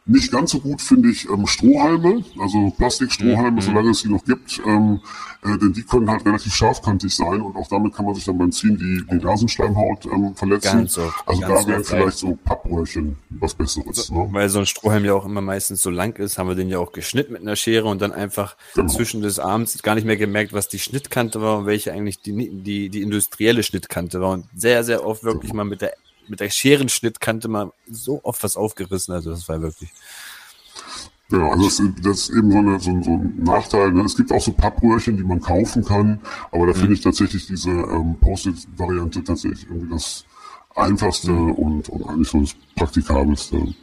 Nicht 0.06 0.32
ganz 0.32 0.50
so 0.52 0.60
gut 0.60 0.80
finde 0.80 1.10
ich 1.10 1.28
ähm, 1.28 1.46
Strohhalme, 1.46 2.24
also 2.40 2.70
Plastikstrohhalme, 2.76 3.52
Mhm. 3.52 3.60
solange 3.60 3.90
es 3.90 4.00
sie 4.00 4.08
noch 4.08 4.24
gibt, 4.24 4.60
ähm, 4.66 5.00
äh, 5.44 5.56
denn 5.58 5.72
die 5.72 5.82
können 5.82 6.10
halt 6.10 6.24
relativ 6.26 6.52
scharfkantig 6.54 7.14
sein 7.14 7.40
und 7.42 7.54
auch 7.56 7.68
damit 7.68 7.94
kann 7.94 8.06
man 8.06 8.14
sich 8.14 8.24
dann 8.24 8.36
beim 8.38 8.50
Ziehen 8.50 8.76
die, 8.76 9.04
die 9.10 9.22
Nasenschleimhaut 9.24 10.06
ähm, 10.06 10.34
verletzen. 10.34 10.84
Oft, 10.84 10.98
also 11.26 11.40
da 11.42 11.66
wären 11.66 11.84
vielleicht 11.84 12.18
so 12.18 12.36
Pappröhrchen 12.44 13.16
was 13.30 13.54
Besseres. 13.54 14.10
Ne? 14.10 14.28
Weil 14.32 14.48
so 14.48 14.58
ein 14.58 14.66
Strohhalm 14.66 15.04
ja 15.04 15.14
auch 15.14 15.24
immer 15.26 15.40
meistens 15.42 15.82
so 15.82 15.90
lang 15.90 16.16
ist, 16.18 16.38
haben 16.38 16.48
wir 16.48 16.54
den 16.56 16.68
ja 16.68 16.78
auch 16.78 16.92
geschnitten 16.92 17.34
mit 17.34 17.42
einer 17.42 17.56
Schere 17.56 17.86
und 17.88 18.00
dann 18.02 18.12
einfach 18.12 18.56
Genau. 18.74 18.88
zwischen 18.92 19.20
des 19.22 19.38
Arms 19.38 19.80
gar 19.82 19.94
nicht 19.94 20.06
mehr 20.06 20.16
gemerkt, 20.16 20.52
was 20.52 20.68
die 20.68 20.78
Schnittkante 20.78 21.40
war 21.40 21.58
und 21.58 21.66
welche 21.66 21.92
eigentlich 21.92 22.20
die, 22.20 22.50
die, 22.50 22.88
die 22.88 23.02
industrielle 23.02 23.62
Schnittkante 23.62 24.20
war. 24.20 24.30
Und 24.32 24.46
sehr, 24.56 24.82
sehr 24.84 25.06
oft 25.06 25.22
wirklich 25.24 25.52
mal 25.52 25.64
mit 25.64 25.82
der, 25.82 25.92
mit 26.30 26.40
der 26.40 26.50
Scherenschnittkante 26.50 27.48
mal 27.48 27.72
so 27.90 28.20
oft 28.24 28.42
was 28.44 28.56
aufgerissen. 28.56 29.12
Also 29.14 29.30
das 29.30 29.48
war 29.48 29.60
wirklich. 29.60 29.90
Genau, 31.28 31.50
also 31.52 31.64
das, 31.64 31.78
ist- 31.78 31.92
das 32.04 32.18
ist 32.28 32.30
eben 32.30 32.50
so, 32.50 32.58
eine, 32.58 32.80
so, 32.80 32.90
ein- 32.90 33.02
so 33.04 33.10
ein 33.10 33.34
Nachteil. 33.44 33.92
Ne? 33.92 34.02
Es 34.02 34.16
gibt 34.16 34.32
auch 34.32 34.40
so 34.40 34.52
Pappröhrchen, 34.52 35.16
die 35.16 35.22
man 35.22 35.40
kaufen 35.40 35.84
kann, 35.84 36.20
aber 36.50 36.66
da 36.66 36.74
finde 36.74 36.94
ich 36.94 37.02
tatsächlich 37.02 37.46
diese 37.46 37.70
ähm, 37.70 38.16
Post-it-Variante 38.20 39.22
tatsächlich 39.22 39.66
irgendwie 39.68 39.90
das 39.92 40.24
einfachste 40.74 41.32
und, 41.32 41.88
und 41.88 42.08
eigentlich 42.08 42.28
so 42.28 42.40
das 42.40 42.54
praktikabelste. 42.74 43.74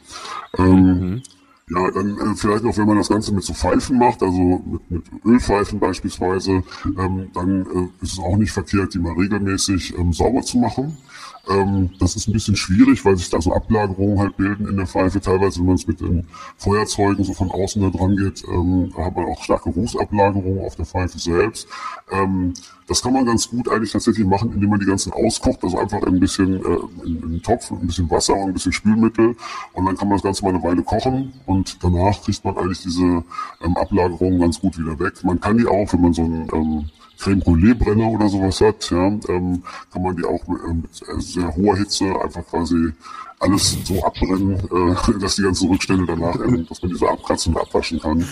Ähm, 0.58 1.22
Ja, 1.70 1.90
dann 1.90 2.18
äh, 2.18 2.34
vielleicht 2.34 2.64
noch, 2.64 2.76
wenn 2.78 2.86
man 2.86 2.96
das 2.98 3.08
Ganze 3.10 3.32
mit 3.34 3.44
so 3.44 3.52
Pfeifen 3.54 3.98
macht, 3.98 4.22
also 4.22 4.62
mit, 4.66 4.90
mit 4.90 5.04
Ölpfeifen 5.24 5.78
beispielsweise, 5.78 6.62
ähm, 6.98 7.30
dann 7.34 7.66
äh, 7.66 8.04
ist 8.04 8.14
es 8.14 8.18
auch 8.18 8.36
nicht 8.38 8.52
verkehrt, 8.52 8.94
die 8.94 8.98
mal 8.98 9.12
regelmäßig 9.14 9.96
ähm, 9.98 10.12
sauber 10.14 10.42
zu 10.42 10.58
machen. 10.58 10.96
Ähm, 11.48 11.90
das 11.98 12.16
ist 12.16 12.28
ein 12.28 12.32
bisschen 12.32 12.56
schwierig, 12.56 13.04
weil 13.04 13.16
sich 13.16 13.30
da 13.30 13.40
so 13.40 13.52
Ablagerungen 13.52 14.18
halt 14.18 14.36
bilden 14.36 14.68
in 14.68 14.76
der 14.76 14.86
Pfeife. 14.86 15.20
Teilweise, 15.20 15.60
wenn 15.60 15.66
man 15.66 15.74
es 15.76 15.86
mit 15.86 16.00
den 16.00 16.26
Feuerzeugen 16.56 17.24
so 17.24 17.32
von 17.34 17.50
außen 17.50 17.80
da 17.82 17.90
dran 17.90 18.16
geht, 18.16 18.44
ähm, 18.48 18.92
hat 18.96 19.16
man 19.16 19.26
auch 19.26 19.42
starke 19.42 19.70
Rußablagerungen 19.70 20.64
auf 20.64 20.76
der 20.76 20.86
Pfeife 20.86 21.18
selbst. 21.18 21.68
Ähm, 22.10 22.54
das 22.88 23.02
kann 23.02 23.12
man 23.12 23.26
ganz 23.26 23.48
gut 23.48 23.68
eigentlich 23.68 23.92
tatsächlich 23.92 24.26
machen, 24.26 24.52
indem 24.52 24.70
man 24.70 24.80
die 24.80 24.86
ganzen 24.86 25.12
auskocht, 25.12 25.62
also 25.62 25.78
einfach 25.78 26.02
ein 26.02 26.18
bisschen 26.18 26.56
äh, 26.56 26.78
in, 27.04 27.16
in 27.16 27.24
einen 27.24 27.42
Topf, 27.42 27.70
ein 27.70 27.86
bisschen 27.86 28.10
Wasser 28.10 28.34
und 28.34 28.48
ein 28.48 28.52
bisschen 28.54 28.72
Spülmittel 28.72 29.36
und 29.74 29.84
dann 29.84 29.96
kann 29.96 30.08
man 30.08 30.16
das 30.16 30.24
Ganze 30.24 30.44
mal 30.44 30.54
eine 30.54 30.62
Weile 30.62 30.82
kochen 30.82 31.32
und 31.46 31.82
danach 31.82 32.20
kriegt 32.22 32.44
man 32.44 32.56
eigentlich 32.56 32.82
diese 32.82 33.24
ähm, 33.62 33.76
Ablagerungen 33.76 34.40
ganz 34.40 34.60
gut 34.60 34.78
wieder 34.78 34.98
weg. 34.98 35.22
Man 35.22 35.40
kann 35.40 35.58
die 35.58 35.66
auch, 35.66 35.92
wenn 35.92 36.00
man 36.00 36.12
so 36.14 36.22
ein 36.22 36.48
ähm, 36.52 36.90
Creme 37.18 37.40
Brûlée 37.40 37.74
Brenner 37.74 38.08
oder 38.08 38.28
sowas 38.28 38.60
hat, 38.60 38.90
ja, 38.90 39.06
ähm, 39.06 39.62
kann 39.92 40.02
man 40.02 40.16
die 40.16 40.24
auch 40.24 40.46
mit, 40.46 40.60
äh, 40.62 40.74
mit 40.74 41.22
sehr 41.22 41.54
hoher 41.56 41.76
Hitze 41.76 42.06
einfach 42.20 42.46
quasi 42.46 42.92
alles 43.40 43.76
so 43.84 44.02
abbrennen, 44.04 44.54
äh, 44.54 45.18
dass 45.20 45.36
die 45.36 45.42
ganzen 45.42 45.68
Rückstände 45.68 46.06
danach, 46.06 46.36
ähm, 46.36 46.66
dass 46.68 46.82
man 46.82 46.90
diese 46.90 47.08
abkratzen 47.08 47.54
und 47.54 47.60
abwaschen 47.60 48.00
kann. 48.00 48.26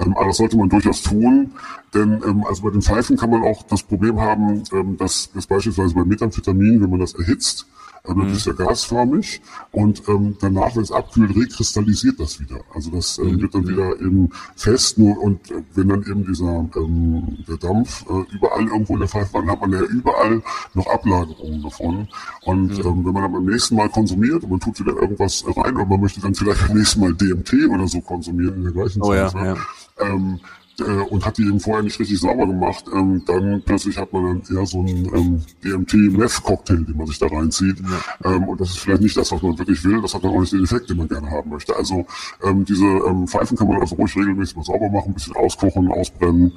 Ähm, 0.00 0.16
aber 0.16 0.26
das 0.26 0.38
sollte 0.38 0.56
man 0.56 0.68
durchaus 0.68 1.02
tun, 1.02 1.52
denn 1.94 2.22
ähm, 2.26 2.44
also 2.48 2.62
bei 2.62 2.70
den 2.70 2.82
Pfeifen 2.82 3.16
kann 3.16 3.30
man 3.30 3.42
auch 3.42 3.62
das 3.64 3.82
Problem 3.82 4.20
haben, 4.20 4.62
ähm, 4.72 4.96
dass, 4.96 5.30
dass 5.32 5.46
beispielsweise 5.46 5.94
bei 5.94 6.04
Methamphetamin, 6.04 6.80
wenn 6.80 6.90
man 6.90 7.00
das 7.00 7.14
erhitzt, 7.14 7.66
ähm, 8.08 8.22
das 8.28 8.38
ist 8.38 8.46
ja 8.46 8.52
gasförmig 8.52 9.42
und 9.72 10.02
ähm, 10.08 10.36
danach, 10.40 10.74
wenn 10.74 10.82
es 10.82 10.92
abkühlt, 10.92 11.36
rekristallisiert 11.36 12.18
das 12.18 12.40
wieder. 12.40 12.60
Also 12.74 12.90
das 12.90 13.18
ähm, 13.18 13.40
wird 13.40 13.54
dann 13.54 13.68
wieder 13.68 14.00
eben 14.00 14.30
fest 14.56 14.98
nur 14.98 15.20
und 15.22 15.50
äh, 15.50 15.62
wenn 15.74 15.88
dann 15.88 16.02
eben 16.02 16.26
dieser 16.26 16.66
ähm, 16.76 17.38
der 17.46 17.58
Dampf 17.58 18.06
äh, 18.08 18.34
überall 18.34 18.66
irgendwo 18.66 18.94
in 18.94 19.00
der 19.00 19.08
Pfeife 19.08 19.34
war, 19.34 19.42
dann 19.42 19.50
hat 19.50 19.60
man 19.60 19.72
ja 19.72 19.82
überall 19.82 20.42
noch 20.74 20.86
Ablagerungen 20.86 21.62
davon. 21.62 22.08
Und 22.44 22.78
ähm, 22.78 23.04
wenn 23.04 23.12
man 23.12 23.22
dann 23.22 23.32
beim 23.32 23.44
nächsten 23.44 23.76
Mal 23.76 23.90
konsumiert 23.90 24.44
und 24.44 24.50
man 24.50 24.60
tut 24.60 24.80
wieder 24.80 24.94
irgendwas 24.94 25.44
rein 25.56 25.76
und 25.76 25.88
man 25.88 26.00
möchte 26.00 26.20
dann 26.20 26.34
vielleicht 26.34 26.66
beim 26.66 26.78
nächsten 26.78 27.00
Mal 27.00 27.14
DMT 27.14 27.52
oder 27.68 27.86
so 27.86 28.00
konsumieren 28.00 28.54
in 28.56 28.62
der 28.64 28.72
gleichen 28.72 29.02
Oh 29.02 29.12
ja, 29.12 29.28
Zeit, 29.28 29.56
ja. 29.56 29.62
Ähm, 30.00 30.40
äh, 30.80 31.02
und 31.10 31.24
hat 31.24 31.38
die 31.38 31.42
eben 31.42 31.60
vorher 31.60 31.82
nicht 31.82 31.98
richtig 31.98 32.18
sauber 32.18 32.46
gemacht, 32.46 32.84
ähm, 32.94 33.22
dann 33.26 33.62
plötzlich 33.64 33.96
hat 33.98 34.12
man 34.12 34.24
dann 34.24 34.56
eher 34.56 34.66
so 34.66 34.80
einen 34.80 35.04
ähm, 35.14 35.42
DMT-Meth-Cocktail, 35.64 36.84
den 36.84 36.96
man 36.96 37.06
sich 37.06 37.18
da 37.18 37.26
reinzieht. 37.26 37.78
Ähm, 38.24 38.44
und 38.44 38.60
das 38.60 38.70
ist 38.70 38.78
vielleicht 38.78 39.02
nicht 39.02 39.16
das, 39.16 39.30
was 39.32 39.42
man 39.42 39.58
wirklich 39.58 39.84
will. 39.84 40.00
Das 40.00 40.14
hat 40.14 40.24
dann 40.24 40.30
auch 40.30 40.40
nicht 40.40 40.52
den 40.52 40.64
Effekt, 40.64 40.90
den 40.90 40.96
man 40.96 41.08
gerne 41.08 41.30
haben 41.30 41.50
möchte. 41.50 41.76
Also 41.76 42.06
ähm, 42.42 42.64
diese 42.64 42.84
ähm, 42.84 43.26
Pfeifen 43.26 43.56
kann 43.56 43.68
man 43.68 43.80
also 43.80 43.96
ruhig 43.96 44.16
regelmäßig 44.16 44.56
mal 44.56 44.64
sauber 44.64 44.88
machen, 44.88 45.10
ein 45.10 45.14
bisschen 45.14 45.36
auskochen, 45.36 45.90
ausbrennen. 45.90 46.52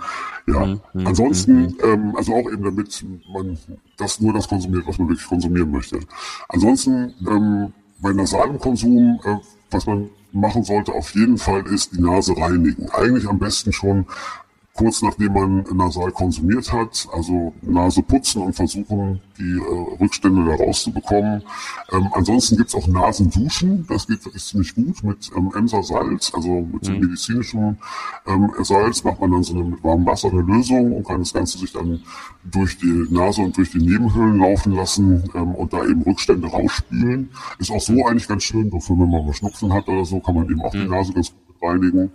Ja. 0.48 0.78
Ansonsten, 0.94 1.76
ähm, 1.84 2.16
also 2.16 2.34
auch 2.34 2.52
eben 2.52 2.64
damit 2.64 3.06
man 3.32 3.58
das 3.98 4.20
nur 4.20 4.34
das 4.34 4.48
konsumiert, 4.48 4.86
was 4.88 4.98
man 4.98 5.10
wirklich 5.10 5.28
konsumieren 5.28 5.72
möchte. 5.72 6.00
Ansonsten 6.50 7.14
ähm, 7.28 7.74
bei 8.02 8.12
nasalem 8.12 8.60
Konsum, 8.60 9.20
äh, 9.24 9.38
was 9.72 9.86
man 9.86 10.10
machen 10.34 10.64
sollte 10.64 10.92
auf 10.94 11.14
jeden 11.16 11.38
Fall 11.38 11.66
ist 11.68 11.94
die 11.94 12.02
Nase 12.02 12.36
reinigen. 12.36 12.90
Eigentlich 12.90 13.28
am 13.28 13.40
besten 13.40 13.72
schon 13.72 14.08
kurz 14.76 15.02
nachdem 15.02 15.34
man 15.34 15.66
nasal 15.74 16.12
konsumiert 16.12 16.72
hat, 16.74 17.08
also 17.12 17.54
Nase 17.62 18.02
putzen 18.02 18.42
und 18.42 18.54
versuchen, 18.54 19.22
die 19.38 19.58
äh, 19.58 20.02
Rückstände 20.02 20.46
da 20.46 20.56
rauszubekommen. 20.56 21.44
Ähm, 21.92 22.08
ansonsten 22.14 22.58
gibt's 22.58 22.74
auch 22.74 22.88
Nasenduschen, 22.88 23.86
das 23.88 24.08
geht 24.08 24.26
wirklich 24.26 24.44
ziemlich 24.44 24.74
gut 24.74 25.04
mit 25.04 25.30
ähm, 25.36 25.52
Emser-Salz, 25.56 26.34
also 26.34 26.68
mit 26.72 26.86
so 26.86 26.92
medizinischem 26.92 27.78
ähm, 28.26 28.52
Salz 28.62 29.04
macht 29.04 29.20
man 29.22 29.32
dann 29.32 29.44
so 29.44 29.54
eine 29.54 29.64
mit 29.64 29.84
warmem 29.84 30.06
Wasser 30.06 30.30
eine 30.30 30.42
Lösung 30.42 30.94
und 30.94 31.06
kann 31.06 31.20
das 31.20 31.34
Ganze 31.34 31.58
sich 31.58 31.72
dann 31.72 32.02
durch 32.44 32.78
die 32.78 33.06
Nase 33.10 33.42
und 33.42 33.56
durch 33.58 33.72
die 33.72 33.80
Nebenhöhlen 33.80 34.40
laufen 34.40 34.74
lassen 34.74 35.30
ähm, 35.36 35.56
und 35.56 35.74
da 35.74 35.86
eben 35.86 36.02
Rückstände 36.04 36.48
rausspülen. 36.48 37.30
Ist 37.60 37.72
auch 37.72 37.82
so 37.82 38.06
eigentlich 38.06 38.28
ganz 38.28 38.44
schön, 38.44 38.70
dafür 38.70 38.98
wenn 38.98 39.10
man 39.10 39.26
mal 39.26 39.34
Schnupfen 39.34 39.74
hat 39.74 39.88
oder 39.88 40.06
so, 40.06 40.20
kann 40.20 40.36
man 40.36 40.50
eben 40.50 40.62
auch 40.62 40.72
die 40.72 40.86
Nase 40.86 41.14
ganz 41.14 41.30
gut 41.30 41.43
reinigen. 41.64 42.12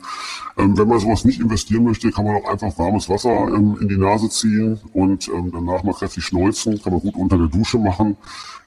Ähm, 0.57 0.76
wenn 0.76 0.88
man 0.88 0.99
sowas 0.99 1.24
nicht 1.24 1.40
investieren 1.40 1.84
möchte, 1.84 2.11
kann 2.11 2.24
man 2.24 2.36
auch 2.36 2.51
einfach 2.51 2.78
warmes 2.78 3.09
Wasser 3.09 3.49
ähm, 3.49 3.76
in 3.80 3.88
die 3.88 3.96
Nase 3.96 4.28
ziehen 4.28 4.78
und 4.92 5.28
ähm, 5.28 5.51
danach 5.53 5.82
mal 5.82 5.94
kräftig 5.94 6.24
schneuzen. 6.24 6.80
Kann 6.82 6.92
man 6.92 7.03
gut 7.03 7.16
unter 7.16 7.38
der 7.38 7.49
Dusche 7.49 7.78
machen. 7.78 8.16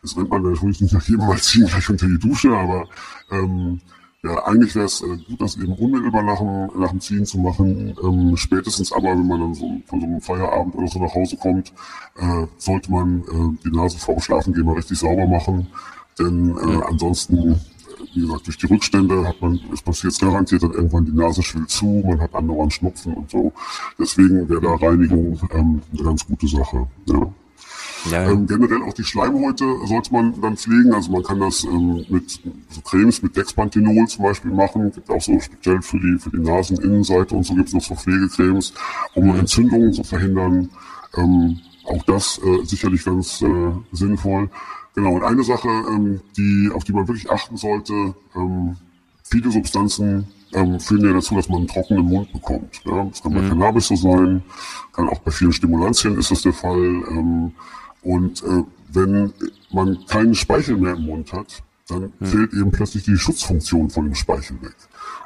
Das 0.02 0.18
rennt 0.18 0.30
man 0.30 0.44
natürlich 0.44 0.82
nicht 0.82 0.94
nach 0.94 1.08
jedem 1.08 1.28
Mal 1.28 1.38
ziehen 1.38 1.68
gleich 1.68 1.90
unter 1.90 2.08
die 2.08 2.20
Dusche, 2.20 2.52
aber 2.52 2.88
ähm, 3.32 3.82
ja, 4.24 4.46
eigentlich 4.46 4.76
wäre 4.76 4.86
es 4.86 5.02
äh, 5.02 5.18
gut, 5.28 5.42
das 5.42 5.56
eben 5.58 5.74
unmittelbar 5.74 6.22
nach 6.22 6.38
dem, 6.38 6.70
nach 6.80 6.92
dem 6.92 7.02
Ziehen 7.02 7.26
zu 7.26 7.40
machen. 7.40 7.96
Ähm, 8.04 8.38
spätestens 8.38 8.92
aber, 8.92 9.10
wenn 9.10 9.28
man 9.28 9.40
dann 9.40 9.54
so 9.56 9.82
von 9.88 10.00
so 10.00 10.06
einem 10.06 10.22
Feierabend 10.22 10.76
oder 10.76 10.88
so 10.88 11.00
nach 11.00 11.14
Hause 11.16 11.38
kommt, 11.38 11.74
äh, 12.18 12.46
sollte 12.58 12.92
man 12.92 13.22
äh, 13.22 13.58
die 13.66 13.76
Nase 13.76 13.98
vorm 13.98 14.20
Schlafen 14.20 14.54
gehen 14.54 14.66
mal 14.66 14.76
richtig 14.76 15.00
sauber 15.00 15.26
machen. 15.26 15.68
Denn 16.20 16.56
äh, 16.56 16.84
ansonsten 16.88 17.60
wie 18.14 18.22
gesagt, 18.22 18.48
durch 18.48 18.58
die 18.58 18.66
Rückstände 18.66 19.28
hat 19.28 19.42
man, 19.42 19.60
es 19.74 19.82
passiert 19.82 20.20
garantiert 20.20 20.64
dann 20.64 20.74
irgendwann 20.74 21.06
die 21.06 21.14
Nase 21.14 21.42
schwillt 21.42 21.70
zu, 21.70 22.04
man 22.06 22.20
hat 22.20 22.34
andauernd 22.36 22.74
Schnupfen 22.74 23.14
und 23.14 23.30
so. 23.30 23.52
Deswegen 23.98 24.48
wäre 24.50 24.62
da 24.62 24.76
Reinigung 24.76 25.40
ähm, 25.54 25.82
eine 25.94 26.04
ganz 26.04 26.26
gute 26.26 26.48
Sache. 26.48 26.88
Ja. 27.06 27.34
Ja, 28.10 28.32
Ähm, 28.32 28.48
generell 28.48 28.82
auch 28.84 28.94
die 28.94 29.04
Schleimhäute 29.04 29.66
sollte 29.86 30.12
man 30.12 30.40
dann 30.42 30.58
pflegen. 30.58 30.94
Also 30.94 31.12
man 31.12 31.24
kann 31.24 31.40
das 31.40 31.64
ähm, 31.64 32.04
mit 32.10 32.42
so 32.70 32.82
Cremes, 32.82 33.22
mit 33.22 33.36
Dexpanthenol 33.36 34.08
zum 34.08 34.24
Beispiel 34.26 34.52
machen. 34.52 34.92
Gibt 34.92 35.10
auch 35.10 35.22
so 35.22 35.40
speziell 35.40 35.82
für 35.82 36.00
die, 36.00 36.18
für 36.18 36.32
die 36.32 36.40
Naseninnenseite 36.40 37.36
und 37.36 37.46
so 37.46 37.54
gibt 37.54 37.68
es 37.68 37.74
noch 37.76 37.84
so 37.84 37.96
Pflegecremes, 37.96 38.74
um 39.14 39.36
Entzündungen 39.38 39.94
zu 39.94 40.04
verhindern. 40.04 40.70
Ähm, 41.16 41.60
auch 41.86 42.04
das 42.04 42.40
äh, 42.44 42.66
sicherlich 42.66 43.06
ganz 43.06 43.42
äh, 43.42 43.72
sinnvoll. 43.92 44.50
Genau, 44.96 45.14
und 45.14 45.24
eine 45.24 45.44
Sache, 45.44 45.68
ähm, 45.68 46.22
die, 46.36 46.70
auf 46.74 46.84
die 46.84 46.94
man 46.94 47.08
wirklich 47.08 47.30
achten 47.30 47.58
sollte, 47.58 48.14
ähm, 48.36 48.76
viele 49.24 49.52
Substanzen 49.52 50.28
ähm, 50.54 50.80
führen 50.80 51.06
ja 51.06 51.14
dazu, 51.14 51.36
dass 51.36 51.48
man 51.48 51.60
einen 51.60 51.68
trockenen 51.68 52.06
Mund 52.06 52.32
bekommt. 52.34 52.82
Ja? 52.86 53.06
Das 53.06 53.24
kann 53.24 53.34
bei 53.34 53.48
Cannabis 53.48 53.88
so 53.88 53.96
sein, 53.96 54.44
kann 54.92 55.08
auch 55.08 55.20
bei 55.20 55.32
vielen 55.32 55.54
Stimulantien 55.54 56.18
ist 56.18 56.32
das 56.32 56.42
der 56.42 56.54
Fall. 56.54 57.04
Ähm, 57.10 57.54
und 58.02 58.44
äh, 58.44 58.64
wenn 58.92 59.34
man 59.72 60.06
keinen 60.08 60.36
Speichel 60.36 60.76
mehr 60.78 60.96
im 60.96 61.06
Mund 61.06 61.32
hat, 61.32 61.64
dann 61.88 62.12
fällt 62.22 62.54
eben 62.54 62.72
plötzlich 62.72 63.04
die 63.04 63.18
Schutzfunktion 63.18 63.90
von 63.90 64.06
dem 64.06 64.16
Speichel 64.16 64.62
weg. 64.62 64.76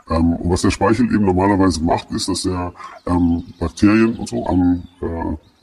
Ähm, 0.10 0.34
und 0.34 0.50
was 0.52 0.62
der 0.62 0.72
Speichel 0.72 1.06
eben 1.06 1.26
normalerweise 1.26 1.84
macht, 1.84 2.12
ist, 2.12 2.28
dass 2.28 2.46
er 2.46 2.74
ähm, 3.08 3.44
Bakterien 3.60 4.16
und 4.16 4.30
so 4.30 4.46
am, 4.46 4.84
äh, 5.02 5.06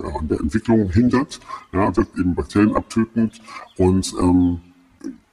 ja, 0.03 0.17
an 0.19 0.29
der 0.29 0.41
Entwicklung 0.41 0.91
hindert, 0.91 1.39
ja, 1.73 1.95
wird 1.97 2.09
eben 2.19 2.35
Bakterien 2.35 2.75
abtötend. 2.75 3.41
Und 3.79 4.13
ähm, 4.21 4.61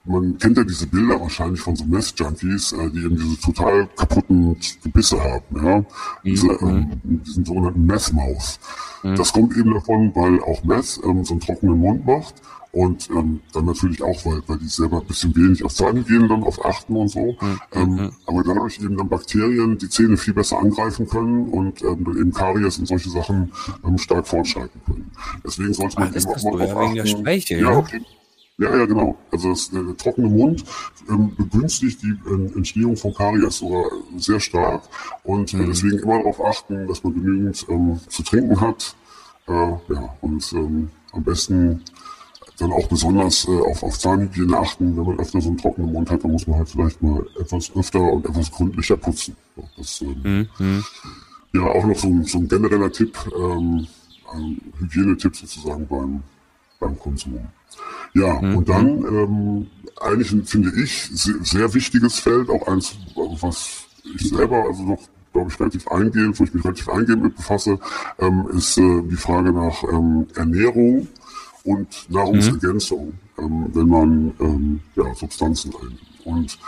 man 0.04 0.38
kennt 0.38 0.56
ja 0.56 0.64
diese 0.64 0.86
Bilder 0.86 1.20
wahrscheinlich 1.20 1.60
von 1.60 1.76
so 1.76 1.84
Mess-Junkies, 1.84 2.72
äh, 2.72 2.90
die 2.90 3.04
eben 3.04 3.16
diese 3.16 3.40
total 3.40 3.88
kaputten 3.96 4.56
Gebisse 4.82 5.22
haben, 5.22 5.66
ja. 5.66 5.84
Diese, 6.24 6.48
ähm, 6.60 7.00
diesen 7.02 7.44
sogenannten 7.44 7.86
Meth-Mouth. 7.86 8.58
Das 9.02 9.32
kommt 9.32 9.56
eben 9.56 9.72
davon, 9.72 10.14
weil 10.14 10.42
auch 10.42 10.62
Meth 10.62 11.00
ähm, 11.04 11.24
so 11.24 11.32
einen 11.32 11.40
trockenen 11.40 11.78
Mund 11.78 12.06
macht 12.06 12.34
und 12.72 13.10
ähm, 13.10 13.40
dann 13.52 13.64
natürlich 13.64 14.02
auch, 14.02 14.24
weil, 14.24 14.42
weil 14.46 14.58
die 14.58 14.68
selber 14.68 15.00
ein 15.00 15.06
bisschen 15.06 15.34
wenig 15.34 15.64
auf 15.64 15.74
Zahnhygiene 15.74 16.28
dann 16.28 16.44
auf 16.44 16.64
achten 16.64 16.94
und 16.96 17.08
so. 17.08 17.36
Ähm, 17.72 18.12
aber 18.26 18.44
dadurch 18.44 18.78
eben 18.80 18.96
dann 18.96 19.08
Bakterien 19.08 19.76
die 19.76 19.88
Zähne 19.88 20.16
viel 20.16 20.34
besser 20.34 20.58
angreifen 20.60 21.08
können 21.08 21.48
und 21.48 21.82
ähm, 21.82 22.04
dann 22.04 22.16
eben 22.16 22.32
Karies 22.32 22.78
und 22.78 22.86
solche 22.86 23.10
Sachen 23.10 23.52
ähm, 23.84 23.98
stark 23.98 24.26
fortschreiten 24.28 24.80
können. 24.86 25.10
Deswegen 25.44 25.74
sollte 25.74 25.98
man 25.98 26.12
das 26.12 26.24
eben 26.24 26.34
auch 26.34 26.42
mal 26.44 26.58
der 26.66 26.76
achten. 26.76 27.06
Speichel, 27.06 27.60
ja, 27.60 27.72
ja? 27.72 27.78
okay. 27.78 28.00
Ja, 28.58 28.76
ja, 28.76 28.84
genau. 28.84 29.16
Also 29.32 29.48
das, 29.50 29.70
der, 29.70 29.82
der 29.82 29.96
trockene 29.96 30.28
Mund 30.28 30.64
ähm, 31.08 31.34
begünstigt 31.34 32.02
die 32.02 32.14
ähm, 32.28 32.52
Entstehung 32.54 32.94
von 32.96 33.14
Karies 33.14 33.56
sogar 33.56 33.84
sehr 34.18 34.38
stark. 34.38 34.82
Und 35.24 35.54
Mhm. 35.54 35.62
äh, 35.62 35.66
deswegen 35.68 35.98
immer 35.98 36.18
darauf 36.18 36.44
achten, 36.44 36.86
dass 36.86 37.02
man 37.02 37.14
genügend 37.14 37.64
ähm, 37.70 37.98
zu 38.06 38.22
trinken 38.22 38.60
hat. 38.60 38.94
Äh, 39.48 39.52
ja, 39.52 40.14
und 40.20 40.52
ähm, 40.52 40.90
am 41.12 41.24
besten 41.24 41.82
dann 42.60 42.72
auch 42.72 42.86
besonders 42.88 43.46
äh, 43.48 43.58
auf, 43.58 43.82
auf 43.82 43.98
Zahnhygiene 43.98 44.56
achten. 44.56 44.96
Wenn 44.96 45.04
man 45.04 45.18
öfter 45.18 45.40
so 45.40 45.48
einen 45.48 45.58
trockenen 45.58 45.92
Mund 45.92 46.10
hat, 46.10 46.22
dann 46.24 46.32
muss 46.32 46.46
man 46.46 46.58
halt 46.58 46.68
vielleicht 46.68 47.02
mal 47.02 47.24
etwas 47.38 47.70
öfter 47.74 48.00
und 48.00 48.26
etwas 48.26 48.50
gründlicher 48.50 48.96
putzen. 48.96 49.36
Ja, 49.56 49.62
Das, 49.76 50.00
ähm, 50.02 50.48
Mhm. 50.58 50.84
ja, 51.54 51.62
auch 51.62 51.84
noch 51.84 51.96
so 51.98 52.08
ein, 52.08 52.24
so 52.24 52.38
ein 52.38 52.48
genereller 52.48 52.92
Tipp, 52.92 53.16
ähm, 53.36 53.86
ein 54.32 54.60
Hygienetipp 54.78 55.34
sozusagen 55.36 55.86
beim, 55.86 56.22
beim 56.78 56.98
Konsum. 56.98 57.38
Ja, 58.14 58.38
und 58.38 58.68
dann 58.68 59.04
ähm, 59.04 59.66
eigentlich 60.00 60.32
ein, 60.32 60.44
finde 60.44 60.72
ich 60.82 61.08
sehr, 61.12 61.34
sehr 61.42 61.74
wichtiges 61.74 62.18
Feld, 62.18 62.50
auch 62.50 62.66
eins, 62.66 62.96
was 63.40 63.84
ich 64.14 64.28
selber 64.28 64.64
also 64.68 64.82
noch 64.82 64.98
glaube 65.32 65.50
ich 65.52 65.60
relativ 65.60 65.86
eingehend, 65.88 66.38
wo 66.40 66.44
ich 66.44 66.52
mich 66.52 66.64
relativ 66.64 66.88
eingehend 66.88 67.22
mit 67.22 67.36
befasse, 67.36 67.78
ähm, 68.18 68.48
ist 68.52 68.76
äh, 68.78 69.02
die 69.02 69.16
Frage 69.16 69.52
nach 69.52 69.84
ähm, 69.84 70.26
Ernährung 70.34 71.06
und 71.64 72.10
Nahrungsergänzung, 72.10 73.12
ähm, 73.38 73.66
wenn 73.72 73.88
man 73.88 74.32
ähm, 74.40 74.80
ja, 74.96 75.14
Substanzen 75.14 75.72
einnimmt. 75.74 76.00
Und 76.24 76.58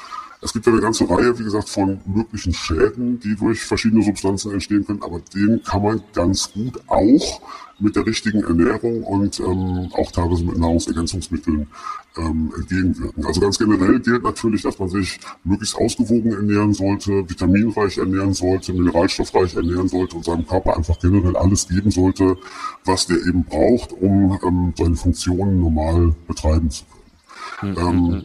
es 0.40 0.52
gibt 0.52 0.66
ja 0.66 0.72
eine 0.72 0.82
ganze 0.82 1.08
Reihe, 1.08 1.38
wie 1.38 1.44
gesagt, 1.44 1.68
von 1.68 2.00
möglichen 2.04 2.52
Schäden, 2.52 3.20
die 3.20 3.36
durch 3.36 3.62
verschiedene 3.62 4.02
Substanzen 4.02 4.52
entstehen 4.52 4.84
können, 4.84 5.02
aber 5.02 5.20
denen 5.34 5.62
kann 5.62 5.82
man 5.82 6.02
ganz 6.12 6.52
gut 6.52 6.80
auch 6.88 7.40
mit 7.78 7.96
der 7.96 8.06
richtigen 8.06 8.42
Ernährung 8.42 9.04
und 9.04 9.38
ähm, 9.40 9.88
auch 9.92 10.10
teilweise 10.10 10.44
mit 10.44 10.58
Nahrungsergänzungsmitteln 10.58 11.68
ähm, 12.16 12.52
entgegenwirken. 12.56 13.24
Also 13.26 13.40
ganz 13.40 13.58
generell 13.58 14.00
gilt 14.00 14.22
natürlich, 14.22 14.62
dass 14.62 14.78
man 14.78 14.88
sich 14.88 15.18
möglichst 15.44 15.76
ausgewogen 15.76 16.32
ernähren 16.32 16.74
sollte, 16.74 17.28
vitaminreich 17.28 17.98
ernähren 17.98 18.34
sollte, 18.34 18.72
mineralstoffreich 18.72 19.54
ernähren 19.56 19.88
sollte 19.88 20.16
und 20.16 20.24
seinem 20.24 20.46
Körper 20.46 20.76
einfach 20.76 20.98
generell 20.98 21.36
alles 21.36 21.68
geben 21.68 21.90
sollte, 21.90 22.36
was 22.84 23.06
der 23.06 23.16
eben 23.16 23.44
braucht, 23.44 23.92
um 23.92 24.38
ähm, 24.44 24.74
seine 24.76 24.96
Funktionen 24.96 25.60
normal 25.60 26.14
betreiben 26.26 26.70
zu 26.70 26.84
können. 26.84 27.76
Ähm, 27.76 28.22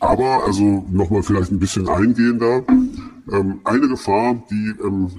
aber, 0.00 0.44
also 0.44 0.84
nochmal 0.90 1.22
vielleicht 1.22 1.50
ein 1.50 1.58
bisschen 1.58 1.88
eingehender, 1.88 2.62
ähm, 3.32 3.60
eine 3.64 3.88
Gefahr, 3.88 4.42
die 4.50 4.74
ähm, 4.84 5.10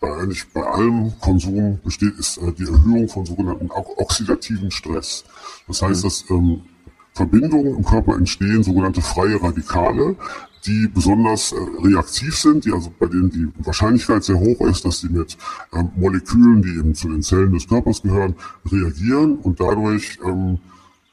bei, 0.00 0.12
eigentlich 0.12 0.46
bei 0.52 0.62
allem 0.62 1.12
Konsum 1.20 1.78
besteht, 1.82 2.18
ist 2.18 2.36
äh, 2.38 2.52
die 2.52 2.64
Erhöhung 2.64 3.08
von 3.08 3.24
sogenannten 3.24 3.70
oxidativen 3.70 4.70
Stress. 4.70 5.24
Das 5.66 5.80
heißt, 5.80 6.04
dass 6.04 6.24
ähm, 6.30 6.62
Verbindungen 7.16 7.78
im 7.78 7.84
Körper 7.84 8.14
entstehen, 8.14 8.62
sogenannte 8.62 9.00
freie 9.00 9.42
Radikale, 9.42 10.16
die 10.66 10.86
besonders 10.86 11.52
äh, 11.52 11.56
reaktiv 11.82 12.36
sind, 12.36 12.66
die 12.66 12.72
also 12.72 12.92
bei 12.98 13.06
denen 13.06 13.30
die 13.30 13.48
Wahrscheinlichkeit 13.64 14.22
sehr 14.22 14.38
hoch 14.38 14.60
ist, 14.60 14.84
dass 14.84 15.00
sie 15.00 15.08
mit 15.08 15.38
ähm, 15.72 15.90
Molekülen, 15.96 16.60
die 16.60 16.76
eben 16.78 16.94
zu 16.94 17.08
den 17.08 17.22
Zellen 17.22 17.54
des 17.54 17.66
Körpers 17.66 18.02
gehören, 18.02 18.34
reagieren 18.70 19.36
und 19.36 19.60
dadurch 19.60 20.18
ähm, 20.26 20.58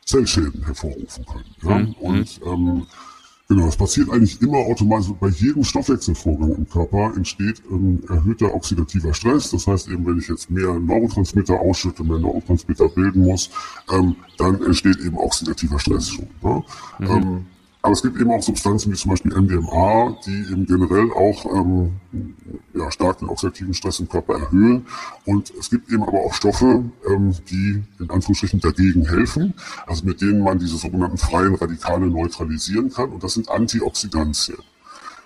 Zellschäden 0.03 0.65
hervorrufen 0.65 1.25
können. 1.25 1.55
Ja? 1.61 1.79
Mhm. 1.79 1.93
Und 1.93 2.41
ähm, 2.45 2.85
Genau, 3.49 3.65
das 3.65 3.75
passiert 3.75 4.09
eigentlich 4.09 4.41
immer 4.41 4.59
automatisch. 4.59 5.11
Bei 5.19 5.27
jedem 5.27 5.63
Stoffwechselvorgang 5.65 6.55
im 6.55 6.69
Körper 6.69 7.13
entsteht 7.15 7.61
ähm, 7.69 8.01
erhöhter 8.07 8.53
oxidativer 8.53 9.13
Stress. 9.13 9.51
Das 9.51 9.67
heißt 9.67 9.89
eben, 9.89 10.05
wenn 10.05 10.17
ich 10.17 10.29
jetzt 10.29 10.49
mehr 10.49 10.73
Neurotransmitter 10.79 11.59
ausschütte, 11.59 12.03
mehr 12.03 12.19
Neurotransmitter 12.19 12.87
bilden 12.87 13.23
muss, 13.23 13.49
ähm, 13.91 14.15
dann 14.37 14.61
entsteht 14.63 14.97
eben 14.99 15.17
oxidativer 15.17 15.77
Stress 15.77 16.09
schon. 16.09 16.27
Ne? 16.41 16.63
Mhm. 16.99 17.07
Ähm, 17.07 17.45
aber 17.83 17.91
es 17.91 18.01
gibt 18.01 18.17
eben 18.19 18.31
auch 18.31 18.41
Substanzen 18.41 18.93
wie 18.93 18.95
zum 18.95 19.11
Beispiel 19.11 19.33
MDMA, 19.33 20.15
die 20.25 20.53
eben 20.53 20.65
generell 20.65 21.11
auch 21.11 21.45
ähm, 21.53 21.91
ja, 22.73 22.89
stark 22.89 23.19
den 23.19 23.27
oxidativen 23.27 23.73
Stress 23.73 23.99
im 23.99 24.07
Körper 24.07 24.39
erhöhen. 24.39 24.85
Und 25.25 25.51
es 25.59 25.69
gibt 25.69 25.91
eben 25.91 26.01
aber 26.03 26.21
auch 26.21 26.33
Stoffe, 26.33 26.85
ähm, 27.09 27.35
die 27.49 27.83
in 27.99 28.09
Anführungsstrichen 28.09 28.61
dagegen 28.61 29.05
helfen, 29.05 29.53
also 29.85 30.05
mit 30.05 30.21
denen 30.21 30.39
man 30.39 30.59
diese 30.59 30.77
sogenannten 30.77 31.17
freien 31.17 31.55
Radikale 31.55 32.07
neutralisieren 32.07 32.89
kann. 32.89 33.09
Und 33.09 33.21
das 33.21 33.33
sind 33.33 33.49
Antioxidantien. 33.49 34.59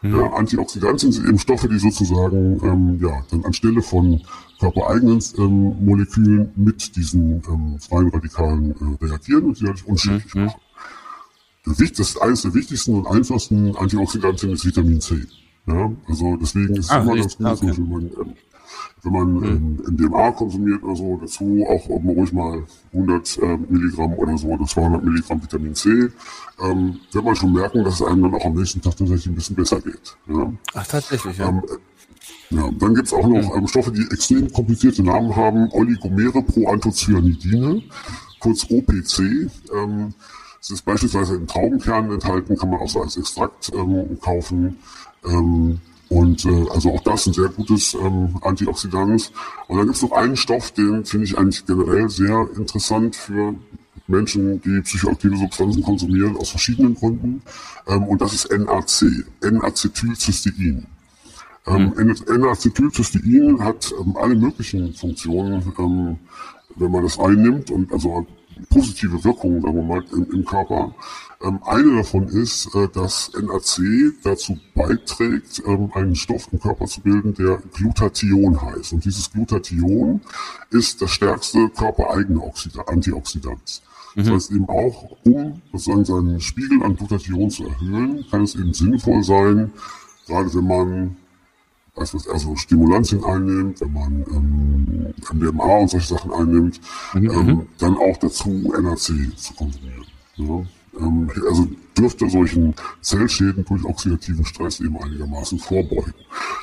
Mhm. 0.01 0.15
Ja, 0.15 0.33
Antioxidantien 0.33 1.11
sind 1.11 1.27
eben 1.27 1.37
Stoffe, 1.37 1.69
die 1.69 1.77
sozusagen 1.77 2.59
ähm, 2.63 2.99
ja, 2.99 3.23
dann 3.29 3.45
anstelle 3.45 3.83
von 3.83 4.19
körpereigenen 4.59 5.23
ähm, 5.37 5.85
Molekülen 5.85 6.51
mit 6.55 6.95
diesen 6.95 7.43
ähm, 7.47 7.77
freien 7.79 8.09
Radikalen 8.09 8.71
äh, 8.71 9.05
reagieren 9.05 9.43
und 9.45 9.57
sie 9.57 9.65
dadurch 9.65 9.85
unschädlich 9.85 10.33
mhm. 10.33 10.45
machen 10.45 10.61
das 11.97 12.17
eines 12.17 12.41
der 12.43 12.53
wichtigsten 12.53 12.95
und 12.95 13.07
einfachsten 13.07 13.75
Antioxidantien 13.75 14.53
ist 14.53 14.65
Vitamin 14.65 15.01
C. 15.01 15.25
Ja, 15.67 15.91
also 16.07 16.37
deswegen 16.37 16.75
ist 16.75 16.85
es 16.85 16.91
ah, 16.91 17.01
immer 17.01 17.15
ganz 17.15 17.37
gut, 17.37 17.47
okay. 17.47 17.73
wenn 17.75 17.89
man, 17.89 18.01
ähm, 18.03 18.33
wenn 19.03 19.13
man 19.13 19.33
mhm. 19.33 19.43
ähm, 19.43 19.95
MDMA 19.95 20.31
konsumiert 20.31 20.81
oder 20.83 20.95
so, 20.95 21.17
dazu 21.21 21.65
auch 21.69 21.89
um, 21.89 22.09
ruhig 22.09 22.31
mal 22.31 22.63
100 22.93 23.37
äh, 23.37 23.57
Milligramm 23.69 24.13
oder 24.13 24.37
so 24.37 24.47
oder 24.47 24.65
200 24.65 25.03
Milligramm 25.03 25.43
Vitamin 25.43 25.75
C, 25.75 26.09
ähm, 26.61 26.99
wird 27.11 27.25
man 27.25 27.35
schon 27.35 27.51
merken, 27.51 27.83
dass 27.83 27.95
es 27.95 28.01
einem 28.01 28.23
dann 28.23 28.35
auch 28.35 28.45
am 28.45 28.55
nächsten 28.55 28.81
Tag 28.81 28.95
tatsächlich 28.95 29.27
ein 29.27 29.35
bisschen 29.35 29.55
besser 29.57 29.81
geht. 29.81 30.17
Ja. 30.27 30.53
Ach, 30.73 30.87
tatsächlich, 30.87 31.37
ja. 31.37 31.49
Ähm, 31.49 31.61
ja, 32.49 32.69
dann 32.79 32.95
gibt's 32.95 33.13
auch 33.13 33.27
noch 33.27 33.53
mhm. 33.53 33.57
ähm, 33.57 33.67
Stoffe, 33.67 33.91
die 33.91 34.03
extrem 34.09 34.51
komplizierte 34.53 35.03
Namen 35.03 35.35
haben, 35.35 35.69
Oligomere 35.71 36.41
Proanthocyanidine, 36.43 37.83
kurz 38.39 38.63
OPC. 38.69 39.49
Ähm, 39.73 40.13
es 40.61 40.71
ist 40.71 40.85
beispielsweise 40.85 41.35
in 41.35 41.47
Traubenkernen 41.47 42.11
enthalten, 42.11 42.57
kann 42.57 42.69
man 42.69 42.79
auch 42.79 42.89
so 42.89 43.01
als 43.01 43.17
Extrakt 43.17 43.71
ähm, 43.73 44.19
kaufen. 44.21 44.77
Ähm, 45.25 45.79
und 46.09 46.45
äh, 46.45 46.69
also 46.69 46.93
auch 46.93 47.01
das 47.01 47.27
ein 47.27 47.33
sehr 47.33 47.49
gutes 47.49 47.93
ähm, 47.93 48.37
Antioxidant. 48.41 49.31
Und 49.67 49.77
dann 49.77 49.87
gibt 49.87 49.97
es 49.97 50.03
noch 50.03 50.13
einen 50.13 50.37
Stoff, 50.37 50.71
den 50.71 51.05
finde 51.05 51.25
ich 51.25 51.37
eigentlich 51.37 51.65
generell 51.65 52.09
sehr 52.09 52.47
interessant 52.55 53.15
für 53.15 53.55
Menschen, 54.07 54.61
die 54.61 54.81
psychoaktive 54.81 55.35
Substanzen 55.35 55.83
konsumieren, 55.83 56.37
aus 56.37 56.49
verschiedenen 56.49 56.95
Gründen. 56.95 57.41
Ähm, 57.87 58.03
und 58.03 58.21
das 58.21 58.33
ist 58.33 58.51
NAC, 58.51 59.25
N-Acetylcystein. 59.41 60.87
Ähm, 61.67 61.93
mhm. 61.95 62.15
N-Acetylcystein 62.27 63.59
hat 63.59 63.93
ähm, 63.99 64.15
alle 64.15 64.35
möglichen 64.35 64.93
Funktionen, 64.93 65.73
ähm, 65.77 66.17
wenn 66.75 66.91
man 66.91 67.03
das 67.03 67.19
einnimmt 67.19 67.69
und 67.71 67.91
also 67.91 68.25
positive 68.69 69.23
Wirkungen, 69.23 69.61
sagen 69.61 69.75
wir 69.75 69.83
mal, 69.83 70.03
im, 70.11 70.31
im 70.31 70.45
Körper. 70.45 70.93
Ähm, 71.43 71.59
eine 71.65 71.97
davon 71.97 72.27
ist, 72.29 72.73
äh, 72.73 72.87
dass 72.89 73.31
NAC 73.33 74.13
dazu 74.23 74.57
beiträgt, 74.73 75.61
ähm, 75.67 75.91
einen 75.93 76.15
Stoff 76.15 76.47
im 76.51 76.59
Körper 76.59 76.85
zu 76.85 77.01
bilden, 77.01 77.33
der 77.35 77.61
Glutathion 77.73 78.59
heißt. 78.59 78.93
Und 78.93 79.05
dieses 79.05 79.31
Glutathion 79.31 80.21
ist 80.71 81.01
das 81.01 81.11
stärkste 81.11 81.69
körpereigene 81.69 82.41
Oxida 82.41 82.81
Antioxidant. 82.81 83.81
Mhm. 84.15 84.23
Das 84.23 84.29
heißt 84.29 84.51
eben 84.51 84.67
auch, 84.67 85.15
um 85.23 85.61
sozusagen 85.73 86.05
seinen 86.05 86.41
Spiegel 86.41 86.81
an 86.83 86.95
Glutathion 86.95 87.51
zu 87.51 87.65
erhöhen, 87.67 88.25
kann 88.31 88.43
es 88.43 88.55
eben 88.55 88.73
sinnvoll 88.73 89.23
sein, 89.23 89.71
gerade 90.25 90.53
wenn 90.55 90.67
man 90.67 91.17
was, 91.97 92.27
also 92.27 92.55
Stimulantien 92.55 93.23
einnimmt, 93.23 93.81
wenn 93.81 93.93
man 93.93 94.25
ähm, 94.31 95.13
MDMA 95.33 95.77
und 95.77 95.89
solche 95.89 96.07
Sachen 96.07 96.31
einnimmt, 96.31 96.79
mhm. 97.13 97.29
ähm, 97.29 97.45
mhm. 97.45 97.67
dann 97.79 97.97
auch 97.97 98.17
dazu 98.17 98.49
NAC 98.49 99.37
zu 99.37 99.53
konsumieren. 99.55 100.05
Ja? 100.35 100.65
Ähm, 100.99 101.29
also 101.47 101.67
dürfte 101.97 102.29
solchen 102.29 102.75
Zellschäden 103.01 103.65
durch 103.65 103.83
oxidativen 103.83 104.45
Stress 104.45 104.79
eben 104.79 104.97
einigermaßen 104.97 105.59
vorbeugen. 105.59 106.13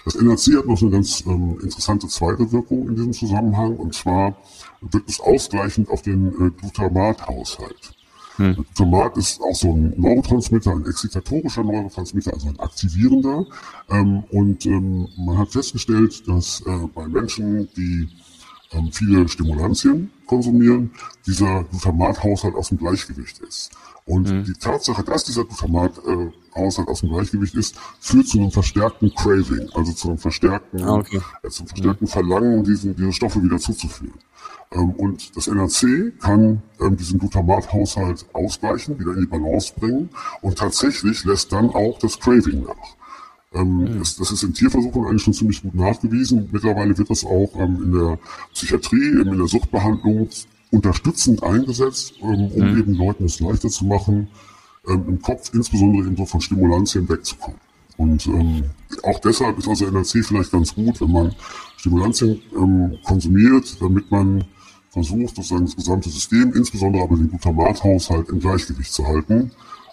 Das 0.04 0.14
NAC 0.14 0.58
hat 0.58 0.66
noch 0.66 0.80
eine 0.80 0.90
ganz 0.90 1.24
ähm, 1.26 1.58
interessante 1.60 2.06
zweite 2.08 2.50
Wirkung 2.52 2.88
in 2.88 2.96
diesem 2.96 3.12
Zusammenhang, 3.12 3.76
und 3.76 3.94
zwar 3.94 4.36
wirkt 4.80 5.10
es 5.10 5.20
ausgleichend 5.20 5.88
auf 5.88 6.02
den 6.02 6.28
äh, 6.28 6.50
Glutamathaushalt. 6.50 7.93
Hm. 8.36 8.64
Tomat 8.74 9.16
ist 9.16 9.40
auch 9.40 9.54
so 9.54 9.72
ein 9.72 9.94
Neurotransmitter, 9.96 10.72
ein 10.72 10.86
excitatorischer 10.86 11.62
Neurotransmitter, 11.62 12.32
also 12.32 12.48
ein 12.48 12.58
aktivierender. 12.58 13.46
Ähm, 13.90 14.24
und 14.30 14.66
ähm, 14.66 15.08
man 15.16 15.38
hat 15.38 15.50
festgestellt, 15.50 16.26
dass 16.26 16.60
äh, 16.66 16.88
bei 16.94 17.06
Menschen, 17.06 17.68
die 17.76 18.08
ähm, 18.72 18.90
viele 18.92 19.28
Stimulantien 19.28 20.10
konsumieren, 20.26 20.90
dieser 21.26 21.64
Glutamathaushalt 21.64 22.54
aus 22.54 22.70
dem 22.70 22.78
Gleichgewicht 22.78 23.38
ist. 23.40 23.70
Und 24.06 24.30
mhm. 24.30 24.44
die 24.44 24.52
Tatsache, 24.52 25.02
dass 25.02 25.24
dieser 25.24 25.44
Glutamathaushalt 25.44 26.88
aus 26.88 27.00
dem 27.00 27.10
Gleichgewicht 27.10 27.54
ist, 27.54 27.76
führt 28.00 28.28
zu 28.28 28.38
einem 28.38 28.50
verstärkten 28.50 29.14
Craving, 29.14 29.70
also 29.74 29.92
zu 29.92 30.08
einem 30.08 30.18
verstärkten, 30.18 30.82
ah, 30.82 30.96
okay. 30.96 31.20
äh, 31.42 31.48
zum 31.48 31.66
verstärkten 31.66 32.06
Verlangen, 32.06 32.64
diesen, 32.64 32.94
diese 32.96 33.12
Stoffe 33.12 33.42
wieder 33.42 33.58
zuzuführen. 33.58 34.18
Ähm, 34.72 34.90
und 34.92 35.36
das 35.36 35.46
NAC 35.46 36.18
kann 36.20 36.62
ähm, 36.80 36.96
diesen 36.96 37.18
Glutamathaushalt 37.18 38.26
ausgleichen, 38.32 38.98
wieder 38.98 39.14
in 39.14 39.20
die 39.20 39.26
Balance 39.26 39.72
bringen 39.78 40.10
und 40.42 40.58
tatsächlich 40.58 41.24
lässt 41.24 41.52
dann 41.52 41.70
auch 41.70 41.98
das 41.98 42.18
Craving 42.18 42.64
nach. 42.64 42.96
Ähm, 43.54 43.98
das, 43.98 44.16
das, 44.16 44.32
ist 44.32 44.42
in 44.42 44.52
Tierversuchen 44.52 45.06
eigentlich 45.06 45.22
schon 45.22 45.32
ziemlich 45.32 45.62
gut 45.62 45.74
nachgewiesen. 45.74 46.48
Mittlerweile 46.52 46.96
wird 46.98 47.10
das 47.10 47.24
auch 47.24 47.50
ähm, 47.56 47.82
in 47.84 47.92
der 47.92 48.18
Psychiatrie, 48.52 49.20
in 49.20 49.36
der 49.36 49.46
Suchtbehandlung 49.46 50.28
unterstützend 50.70 51.42
eingesetzt, 51.42 52.14
ähm, 52.20 52.50
um 52.52 52.72
mhm. 52.72 52.78
eben 52.78 52.94
Leuten 52.94 53.24
es 53.24 53.40
leichter 53.40 53.68
zu 53.68 53.84
machen, 53.84 54.28
ähm, 54.88 55.04
im 55.08 55.22
Kopf 55.22 55.52
insbesondere 55.54 56.06
eben 56.06 56.16
so 56.16 56.26
von 56.26 56.40
Stimulantien 56.40 57.08
wegzukommen. 57.08 57.60
Und 57.96 58.26
ähm, 58.26 58.64
auch 59.02 59.18
deshalb 59.20 59.58
ist 59.58 59.68
also 59.68 59.86
NLC 59.86 60.24
vielleicht 60.24 60.50
ganz 60.50 60.74
gut, 60.74 61.00
wenn 61.00 61.12
man 61.12 61.34
Stimulantien 61.76 62.40
ähm, 62.56 62.98
konsumiert, 63.04 63.76
damit 63.80 64.10
man 64.10 64.44
versucht, 64.90 65.36
sozusagen 65.36 65.66
das 65.66 65.76
gesamte 65.76 66.08
System, 66.08 66.52
insbesondere 66.54 67.02
aber 67.02 67.16
den 67.16 67.28
Glutamathaushalt 67.28 68.28
im 68.28 68.40
Gleichgewicht 68.40 68.92
zu 68.92 69.06
halten 69.06 69.50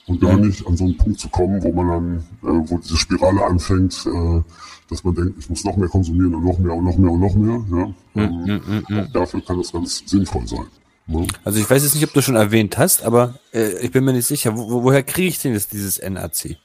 und 0.08 0.22
gar 0.22 0.38
nicht 0.38 0.66
an 0.68 0.78
so 0.78 0.86
einen 0.86 0.98
Punkt 0.98 1.20
zu 1.20 1.30
kommen, 1.30 1.62
wo 1.64 1.72
man 1.72 1.88
dann, 1.88 2.18
äh, 2.44 2.70
wo 2.70 2.78
diese 2.78 2.98
Spirale 2.98 3.46
anfängt, 3.46 4.06
äh, 4.06 4.42
dass 4.90 5.04
man 5.04 5.16
denkt, 5.16 5.36
ich 5.40 5.50
muss 5.50 5.64
noch 5.64 5.78
mehr 5.78 5.88
konsumieren 5.88 6.36
und 6.36 6.44
noch 6.44 6.60
mehr 6.60 6.74
und 6.74 6.84
noch 6.84 6.98
mehr 6.98 7.12
und 7.12 7.20
noch 7.20 7.36
mehr. 7.36 7.66
Ja? 7.72 8.24
Ähm, 8.24 8.44
mm, 8.44 8.94
mm, 8.94 8.96
mm, 8.96 9.14
dafür 9.14 9.44
kann 9.44 9.58
das 9.58 9.72
ganz 9.72 10.04
sinnvoll 10.06 10.48
sein. 10.48 10.66
Ja? 11.08 11.22
Also 11.44 11.60
ich 11.60 11.70
weiß 11.70 11.84
jetzt 11.84 11.96
nicht, 11.96 12.04
ob 12.04 12.14
du 12.14 12.22
schon 12.22 12.36
erwähnt 12.36 12.78
hast, 12.78 13.04
aber 13.04 13.36
äh, 13.54 13.80
ich 13.80 13.92
bin 13.92 14.04
mir 14.04 14.14
nicht 14.14 14.28
sicher, 14.28 14.58
wo, 14.58 14.84
woher 14.84 15.04
kriege 15.04 15.30
ich 15.30 15.40
denn 15.40 15.54
jetzt 15.54 15.72
dieses 15.72 16.02
NAC? 16.02 16.58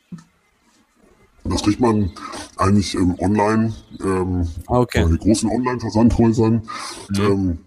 Das 1.51 1.63
kriegt 1.63 1.81
man 1.81 2.11
eigentlich 2.57 2.95
ähm, 2.95 3.15
online, 3.19 3.75
ähm, 4.03 4.49
ah, 4.67 4.81
okay. 4.81 5.05
bei 5.05 5.17
großen 5.17 5.51
Online-Versandhäusern. 5.51 6.63
Mhm. 7.09 7.17
Ähm, 7.21 7.59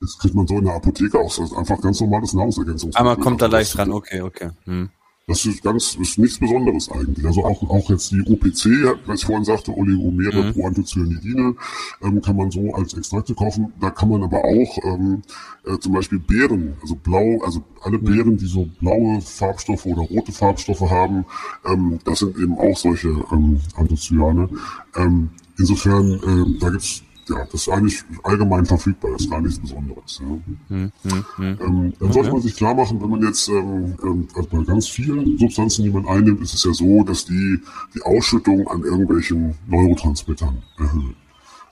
das 0.00 0.18
kriegt 0.18 0.34
man 0.34 0.46
so 0.46 0.58
in 0.58 0.64
der 0.64 0.74
Apotheke 0.74 1.18
auch. 1.18 1.34
Das 1.34 1.50
ist 1.50 1.56
einfach 1.56 1.80
ganz 1.80 2.00
normales 2.00 2.32
Nahrungsergänzungsmittel. 2.32 3.06
Aber 3.06 3.20
kommt 3.20 3.40
da 3.40 3.46
leicht 3.46 3.76
dran, 3.76 3.92
okay, 3.92 4.20
okay. 4.20 4.50
Hm. 4.64 4.90
Das 5.28 5.46
ist 5.46 5.62
ganz, 5.62 5.94
ist 5.94 6.18
nichts 6.18 6.40
Besonderes 6.40 6.90
eigentlich. 6.90 7.24
Also 7.24 7.44
auch, 7.44 7.62
auch 7.70 7.88
jetzt 7.90 8.10
die 8.10 8.22
OPC, 8.22 8.98
was 9.06 9.20
ich 9.20 9.26
vorhin 9.26 9.44
sagte, 9.44 9.72
Oligomere 9.72 10.42
mhm. 10.42 10.52
Proanthocyanidine, 10.52 11.54
ähm, 12.02 12.20
kann 12.20 12.36
man 12.36 12.50
so 12.50 12.74
als 12.74 12.94
Extrakte 12.94 13.32
kaufen. 13.32 13.72
Da 13.80 13.90
kann 13.90 14.08
man 14.08 14.24
aber 14.24 14.38
auch 14.38 14.78
ähm, 14.82 15.22
äh, 15.64 15.78
zum 15.78 15.92
Beispiel 15.92 16.18
Beeren, 16.18 16.74
also 16.82 16.96
blau, 16.96 17.40
also 17.44 17.62
alle 17.82 17.98
mhm. 17.98 18.04
Beeren, 18.04 18.36
die 18.36 18.46
so 18.46 18.68
blaue 18.80 19.20
Farbstoffe 19.20 19.86
oder 19.86 20.02
rote 20.02 20.32
Farbstoffe 20.32 20.90
haben, 20.90 21.24
ähm, 21.64 22.00
das 22.04 22.18
sind 22.18 22.36
eben 22.36 22.58
auch 22.58 22.76
solche 22.76 23.24
ähm, 23.30 23.60
Anthocyane. 23.76 24.48
Ähm, 24.96 25.30
insofern, 25.56 26.14
äh, 26.14 26.58
da 26.58 26.70
gibt's 26.70 27.04
ja, 27.28 27.44
das 27.44 27.62
ist 27.62 27.68
eigentlich 27.68 28.02
allgemein 28.22 28.66
verfügbar, 28.66 29.12
das 29.12 29.22
ist 29.22 29.30
gar 29.30 29.40
nichts 29.40 29.58
Besonderes. 29.58 30.20
Ja. 30.20 30.76
Mhm. 30.76 30.92
Ähm, 31.38 31.92
dann 31.98 32.12
sollte 32.12 32.32
man 32.32 32.42
sich 32.42 32.56
klar 32.56 32.74
machen, 32.74 33.00
wenn 33.00 33.10
man 33.10 33.22
jetzt 33.22 33.48
ähm, 33.48 33.94
ähm, 34.02 34.28
also 34.34 34.48
bei 34.50 34.64
ganz 34.64 34.88
vielen 34.88 35.38
Substanzen, 35.38 35.84
die 35.84 35.90
man 35.90 36.06
einnimmt, 36.06 36.40
ist 36.40 36.54
es 36.54 36.64
ja 36.64 36.72
so, 36.72 37.04
dass 37.04 37.24
die 37.24 37.60
die 37.94 38.02
Ausschüttung 38.02 38.66
an 38.68 38.82
irgendwelchen 38.82 39.54
Neurotransmittern 39.66 40.62
erhöhen. 40.78 41.14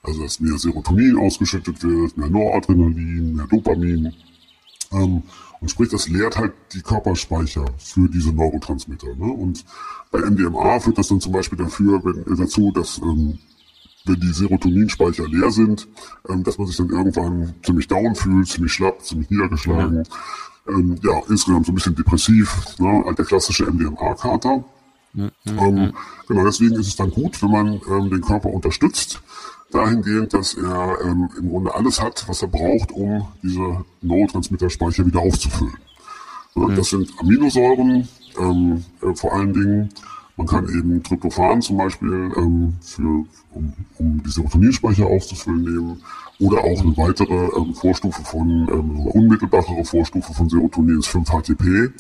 Also 0.02 0.22
dass 0.22 0.40
mehr 0.40 0.56
Serotonin 0.58 1.18
ausgeschüttet 1.18 1.82
wird, 1.82 2.16
mehr 2.16 2.30
Noradrenalin, 2.30 3.34
mehr 3.36 3.46
Dopamin. 3.46 4.12
Ähm, 4.92 5.22
und 5.60 5.70
sprich, 5.70 5.90
das 5.90 6.08
leert 6.08 6.38
halt 6.38 6.54
die 6.72 6.80
Körperspeicher 6.80 7.66
für 7.78 8.08
diese 8.08 8.32
Neurotransmitter. 8.32 9.14
Ne? 9.14 9.30
Und 9.30 9.64
bei 10.10 10.20
MDMA 10.20 10.80
führt 10.80 10.96
das 10.96 11.08
dann 11.08 11.20
zum 11.20 11.32
Beispiel 11.32 11.58
dafür, 11.58 12.02
wenn, 12.02 12.32
äh, 12.32 12.36
dazu, 12.36 12.72
dass 12.72 12.98
ähm, 12.98 13.38
wenn 14.04 14.20
die 14.20 14.32
Serotoninspeicher 14.32 15.26
leer 15.28 15.50
sind, 15.50 15.88
ähm, 16.28 16.42
dass 16.44 16.58
man 16.58 16.66
sich 16.66 16.76
dann 16.76 16.90
irgendwann 16.90 17.54
ziemlich 17.62 17.88
down 17.88 18.14
fühlt, 18.14 18.48
ziemlich 18.48 18.72
schlapp, 18.72 19.04
ziemlich 19.04 19.30
niedergeschlagen. 19.30 20.04
Ja, 20.66 20.72
ähm, 20.72 20.98
ja 21.02 21.20
insgesamt 21.28 21.66
so 21.66 21.72
ein 21.72 21.74
bisschen 21.74 21.94
depressiv, 21.94 22.78
ne? 22.78 23.02
Halt 23.04 23.18
der 23.18 23.24
klassische 23.24 23.66
MDMA-Kater. 23.66 24.64
Mhm. 25.12 25.30
Ähm, 25.46 25.92
genau, 26.28 26.44
deswegen 26.44 26.74
ist 26.74 26.88
es 26.88 26.96
dann 26.96 27.10
gut, 27.10 27.42
wenn 27.42 27.50
man 27.50 27.80
ähm, 27.88 28.10
den 28.10 28.20
Körper 28.20 28.50
unterstützt, 28.50 29.20
dahingehend, 29.72 30.34
dass 30.34 30.54
er 30.54 30.98
ähm, 31.04 31.28
im 31.38 31.48
Grunde 31.48 31.74
alles 31.74 32.00
hat, 32.00 32.24
was 32.28 32.42
er 32.42 32.48
braucht, 32.48 32.92
um 32.92 33.26
diese 33.42 33.84
Neurotransmitterspeicher 34.02 35.06
wieder 35.06 35.20
aufzufüllen. 35.20 35.76
Mhm. 36.54 36.76
Das 36.76 36.90
sind 36.90 37.12
Aminosäuren, 37.18 38.08
ähm, 38.38 38.84
äh, 39.02 39.14
vor 39.14 39.32
allen 39.34 39.52
Dingen. 39.52 39.88
Man 40.40 40.46
kann 40.46 40.68
eben 40.70 41.02
Tryptophan 41.02 41.60
zum 41.60 41.76
Beispiel 41.76 42.32
ähm, 42.34 42.72
für, 42.80 43.26
um, 43.52 43.74
um 43.98 44.22
die 44.24 44.30
Serotoninspeicher 44.30 45.06
aufzufüllen 45.06 45.64
nehmen 45.64 46.02
oder 46.38 46.64
auch 46.64 46.80
eine 46.80 46.96
weitere 46.96 47.34
ähm, 47.58 47.74
Vorstufe 47.74 48.22
von, 48.22 48.48
ähm, 48.48 49.00
unmittelbare 49.00 49.84
Vorstufe 49.84 50.32
von 50.32 50.48
Serotonin 50.48 51.00
ist 51.00 51.08
5-HTP. 51.08 51.92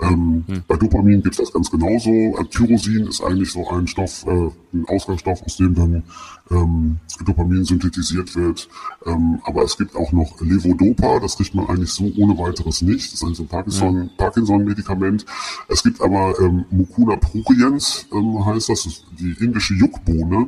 Ähm, 0.00 0.44
hm. 0.46 0.62
Bei 0.68 0.76
Dopamin 0.76 1.22
gibt 1.22 1.34
es 1.34 1.44
das 1.44 1.52
ganz 1.52 1.70
genauso. 1.70 2.10
Äh, 2.10 2.44
Tyrosin 2.50 3.06
ist 3.06 3.22
eigentlich 3.22 3.50
so 3.52 3.68
ein 3.68 3.86
Stoff, 3.86 4.24
äh, 4.26 4.50
ein 4.72 4.84
Ausgangsstoff, 4.86 5.42
aus 5.42 5.56
dem 5.56 5.74
dann 5.74 6.02
ähm, 6.50 6.98
Dopamin 7.24 7.64
synthetisiert 7.64 8.34
wird. 8.36 8.68
Ähm, 9.06 9.40
aber 9.44 9.64
es 9.64 9.76
gibt 9.76 9.96
auch 9.96 10.12
noch 10.12 10.40
Levodopa, 10.40 11.20
das 11.20 11.36
kriegt 11.36 11.54
man 11.54 11.66
eigentlich 11.66 11.90
so 11.90 12.10
ohne 12.16 12.38
weiteres 12.38 12.82
nicht. 12.82 13.12
Das 13.12 13.14
ist 13.14 13.24
eigentlich 13.24 13.38
so 13.38 13.42
ein 13.44 13.48
Parkinson, 13.48 14.00
hm. 14.02 14.10
Parkinson-Medikament. 14.16 15.26
Es 15.68 15.82
gibt 15.82 16.00
aber 16.00 16.34
ähm, 16.40 16.64
Mucuna 16.70 17.16
pruriens, 17.16 18.06
ähm, 18.12 18.44
heißt 18.44 18.68
das, 18.68 18.84
das 18.84 19.04
die 19.18 19.36
indische 19.44 19.74
Juckbohne, 19.74 20.46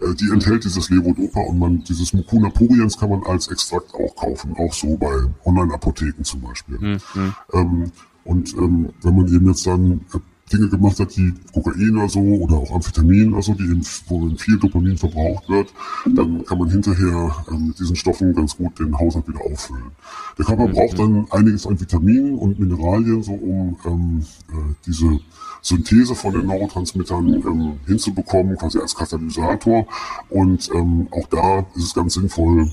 äh, 0.00 0.14
die 0.14 0.30
enthält 0.32 0.64
dieses 0.64 0.90
Levodopa 0.90 1.40
und 1.40 1.58
man 1.58 1.84
dieses 1.84 2.12
Mucuna 2.12 2.50
pruriens 2.50 2.96
kann 2.96 3.10
man 3.10 3.22
als 3.24 3.48
Extrakt 3.48 3.94
auch 3.94 4.14
kaufen, 4.14 4.54
auch 4.56 4.72
so 4.72 4.96
bei 4.96 5.12
Online-Apotheken 5.44 6.22
zum 6.22 6.40
Beispiel. 6.40 6.78
Hm. 6.78 6.98
hm. 7.14 7.34
Ähm, 7.52 7.92
und 8.24 8.54
ähm, 8.54 8.90
wenn 9.02 9.16
man 9.16 9.26
eben 9.28 9.48
jetzt 9.48 9.66
dann 9.66 10.00
äh, 10.14 10.18
Dinge 10.52 10.68
gemacht 10.68 10.98
hat, 11.00 11.16
wie 11.16 11.32
Kokain 11.52 11.96
oder 11.96 12.08
so 12.08 12.20
oder 12.20 12.56
auch 12.56 12.74
Amphetamin 12.74 13.32
oder 13.32 13.42
so, 13.42 13.54
die 13.54 13.64
eben, 13.64 13.82
wo 14.08 14.26
eben 14.26 14.36
viel 14.36 14.58
Dopamin 14.58 14.98
verbraucht 14.98 15.48
wird, 15.48 15.72
dann 16.06 16.44
kann 16.44 16.58
man 16.58 16.68
hinterher 16.68 17.44
ähm, 17.50 17.68
mit 17.68 17.78
diesen 17.78 17.96
Stoffen 17.96 18.34
ganz 18.34 18.56
gut 18.56 18.78
den 18.78 18.96
Haushalt 18.98 19.26
wieder 19.28 19.40
auffüllen. 19.40 19.92
Der 20.38 20.44
Körper 20.44 20.68
mhm. 20.68 20.72
braucht 20.72 20.98
dann 20.98 21.26
einiges 21.30 21.66
an 21.66 21.80
Vitaminen 21.80 22.34
und 22.34 22.58
Mineralien, 22.58 23.22
so 23.22 23.32
um 23.32 23.76
ähm, 23.86 24.26
äh, 24.50 24.74
diese 24.86 25.20
Synthese 25.62 26.14
von 26.14 26.32
den 26.32 26.46
Neurotransmittern 26.46 27.34
ähm, 27.34 27.72
hinzubekommen, 27.86 28.56
quasi 28.56 28.78
als 28.78 28.94
Katalysator. 28.94 29.86
Und 30.28 30.68
ähm, 30.74 31.06
auch 31.12 31.28
da 31.28 31.60
ist 31.76 31.84
es 31.84 31.94
ganz 31.94 32.14
sinnvoll, 32.14 32.70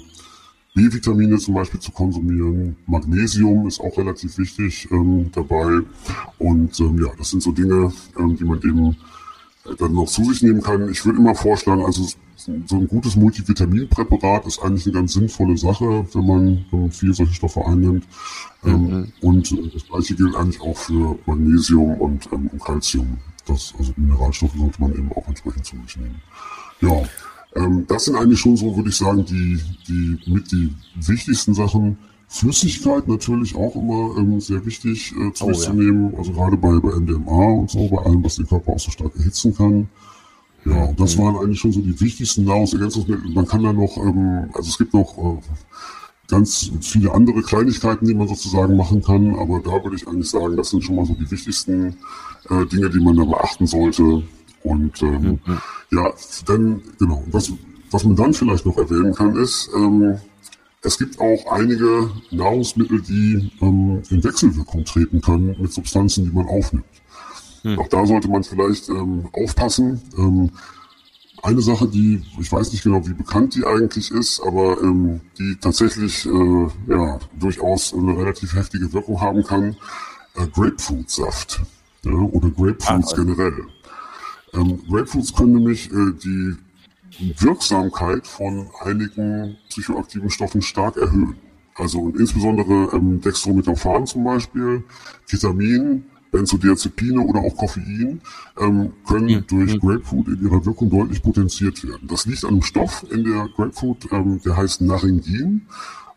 B-Vitamine 0.75 1.37
zum 1.37 1.55
Beispiel 1.55 1.79
zu 1.79 1.91
konsumieren. 1.91 2.75
Magnesium 2.85 3.67
ist 3.67 3.79
auch 3.79 3.97
relativ 3.97 4.37
wichtig 4.37 4.87
ähm, 4.91 5.31
dabei. 5.33 5.81
Und 6.37 6.79
ähm, 6.79 7.01
ja, 7.03 7.11
das 7.17 7.31
sind 7.31 7.41
so 7.41 7.51
Dinge, 7.51 7.91
ähm, 8.17 8.35
die 8.35 8.43
man 8.45 8.59
eben 8.59 8.95
äh, 9.65 9.75
dann 9.77 9.93
noch 9.93 10.07
zu 10.07 10.23
sich 10.25 10.41
nehmen 10.41 10.61
kann. 10.61 10.89
Ich 10.89 11.05
würde 11.05 11.19
immer 11.19 11.35
vorschlagen, 11.35 11.83
also 11.83 12.07
so 12.65 12.77
ein 12.77 12.87
gutes 12.87 13.15
Multivitaminpräparat 13.15 14.45
ist 14.45 14.59
eigentlich 14.59 14.85
eine 14.85 14.93
ganz 14.93 15.13
sinnvolle 15.13 15.57
Sache, 15.57 16.05
wenn 16.13 16.25
man, 16.25 16.65
man 16.71 16.91
viel 16.91 17.13
solche 17.13 17.33
Stoffe 17.33 17.65
einnimmt. 17.65 18.05
Ähm, 18.63 18.83
mhm. 18.83 19.11
Und 19.21 19.51
äh, 19.51 19.69
das 19.73 19.85
gleiche 19.85 20.15
gilt 20.15 20.35
eigentlich 20.35 20.61
auch 20.61 20.77
für 20.77 21.17
Magnesium 21.25 21.95
und, 21.95 22.29
ähm, 22.31 22.49
Calcium. 22.63 23.17
Das, 23.45 23.73
also 23.77 23.91
Mineralstoffe 23.97 24.55
sollte 24.55 24.81
man 24.81 24.93
eben 24.93 25.11
auch 25.13 25.27
entsprechend 25.27 25.65
zu 25.65 25.75
sich 25.85 25.97
nehmen. 25.97 26.21
Ja, 26.81 27.03
ähm, 27.55 27.85
das 27.87 28.05
sind 28.05 28.15
eigentlich 28.15 28.39
schon 28.39 28.57
so, 28.57 28.75
würde 28.75 28.89
ich 28.89 28.97
sagen, 28.97 29.25
die, 29.25 29.59
die 29.87 30.31
mit 30.31 30.51
die 30.51 30.73
wichtigsten 30.95 31.53
Sachen. 31.53 31.97
Flüssigkeit 32.31 33.07
natürlich 33.07 33.55
auch 33.55 33.75
immer 33.75 34.15
ähm, 34.17 34.39
sehr 34.39 34.63
wichtig 34.63 35.15
äh, 35.19 35.33
zu 35.33 35.45
oh, 35.45 35.51
ja. 35.51 35.73
nehmen, 35.73 36.13
also 36.15 36.31
gerade 36.31 36.57
bei, 36.57 36.79
bei 36.79 36.95
MDMA 36.99 37.53
und 37.53 37.71
so, 37.71 37.87
bei 37.87 37.97
allem, 38.03 38.23
was 38.23 38.35
den 38.35 38.45
Körper 38.45 38.73
auch 38.73 38.79
so 38.79 38.91
stark 38.91 39.15
erhitzen 39.15 39.55
kann. 39.55 39.89
Ja, 40.63 40.83
und 40.85 40.99
das 40.99 41.17
mhm. 41.17 41.23
waren 41.23 41.37
eigentlich 41.37 41.59
schon 41.59 41.71
so 41.71 41.81
die 41.81 41.99
wichtigsten 41.99 42.43
Nahrungsergänzungsmittel. 42.43 43.31
Man 43.33 43.47
kann 43.47 43.63
da 43.63 43.73
noch, 43.73 43.97
ähm, 43.97 44.49
also 44.53 44.69
es 44.69 44.77
gibt 44.77 44.93
noch 44.93 45.17
äh, 45.17 45.39
ganz 46.27 46.71
viele 46.81 47.11
andere 47.13 47.41
Kleinigkeiten, 47.41 48.05
die 48.05 48.13
man 48.13 48.27
sozusagen 48.27 48.77
machen 48.77 49.01
kann, 49.01 49.35
aber 49.35 49.59
da 49.59 49.83
würde 49.83 49.95
ich 49.95 50.07
eigentlich 50.07 50.29
sagen, 50.29 50.55
das 50.55 50.69
sind 50.69 50.83
schon 50.83 50.97
mal 50.97 51.05
so 51.05 51.15
die 51.15 51.31
wichtigsten 51.31 51.95
äh, 52.49 52.65
Dinge, 52.67 52.91
die 52.91 52.99
man 52.99 53.17
da 53.17 53.25
beachten 53.25 53.65
sollte. 53.65 54.23
Und 54.63 55.01
ähm, 55.01 55.39
mhm. 55.45 55.61
ja, 55.91 56.13
dann, 56.45 56.81
genau, 56.97 57.23
was, 57.31 57.51
was 57.91 58.03
man 58.03 58.15
dann 58.15 58.33
vielleicht 58.33 58.65
noch 58.65 58.77
erwähnen 58.77 59.13
kann, 59.13 59.35
ist, 59.35 59.69
ähm, 59.75 60.19
es 60.81 60.97
gibt 60.97 61.19
auch 61.19 61.51
einige 61.51 62.09
Nahrungsmittel, 62.31 63.01
die 63.01 63.51
ähm, 63.61 64.01
in 64.09 64.23
Wechselwirkung 64.23 64.85
treten 64.85 65.21
können 65.21 65.55
mit 65.59 65.73
Substanzen, 65.73 66.25
die 66.25 66.31
man 66.31 66.47
aufnimmt. 66.47 66.85
Mhm. 67.63 67.79
Auch 67.79 67.87
da 67.89 68.05
sollte 68.05 68.29
man 68.29 68.43
vielleicht 68.43 68.89
ähm, 68.89 69.27
aufpassen. 69.33 70.01
Ähm, 70.17 70.51
eine 71.43 71.61
Sache, 71.61 71.87
die, 71.87 72.21
ich 72.39 72.51
weiß 72.51 72.71
nicht 72.71 72.83
genau, 72.83 73.05
wie 73.07 73.13
bekannt 73.13 73.55
die 73.55 73.65
eigentlich 73.65 74.11
ist, 74.11 74.41
aber 74.41 74.81
ähm, 74.81 75.21
die 75.37 75.57
tatsächlich 75.59 76.25
äh, 76.25 76.67
ja, 76.87 77.19
durchaus 77.37 77.93
eine 77.93 78.17
relativ 78.17 78.55
heftige 78.55 78.91
Wirkung 78.93 79.21
haben 79.21 79.43
kann, 79.43 79.75
äh, 80.35 80.47
Grapefruitsaft 80.47 81.61
ja, 82.03 82.11
oder 82.11 82.49
Grapefruits 82.49 83.13
ah, 83.13 83.15
generell. 83.15 83.65
Ähm, 84.53 84.81
Grapefruits 84.87 85.33
können 85.33 85.53
nämlich 85.53 85.91
äh, 85.91 86.13
die 86.23 86.55
Wirksamkeit 87.39 88.27
von 88.27 88.69
einigen 88.81 89.57
psychoaktiven 89.69 90.29
Stoffen 90.29 90.61
stark 90.61 90.97
erhöhen. 90.97 91.35
Also 91.75 92.09
insbesondere 92.09 92.95
ähm, 92.95 93.21
Dextrometaphan 93.21 94.05
zum 94.05 94.23
Beispiel, 94.23 94.83
Ketamin, 95.29 96.03
Benzodiazepine 96.31 97.21
oder 97.21 97.39
auch 97.39 97.55
Koffein 97.55 98.21
ähm, 98.59 98.93
können 99.07 99.29
ja, 99.29 99.41
durch 99.41 99.73
ja. 99.73 99.77
Grapefruit 99.79 100.27
in 100.27 100.43
ihrer 100.43 100.65
Wirkung 100.65 100.89
deutlich 100.89 101.21
potenziert 101.23 101.83
werden. 101.83 102.07
Das 102.07 102.25
liegt 102.25 102.43
an 102.43 102.51
einem 102.51 102.61
Stoff 102.61 103.05
in 103.09 103.23
der 103.23 103.47
Grapefruit, 103.55 104.07
ähm, 104.11 104.39
der 104.43 104.57
heißt 104.57 104.81
Naringin. 104.81 105.65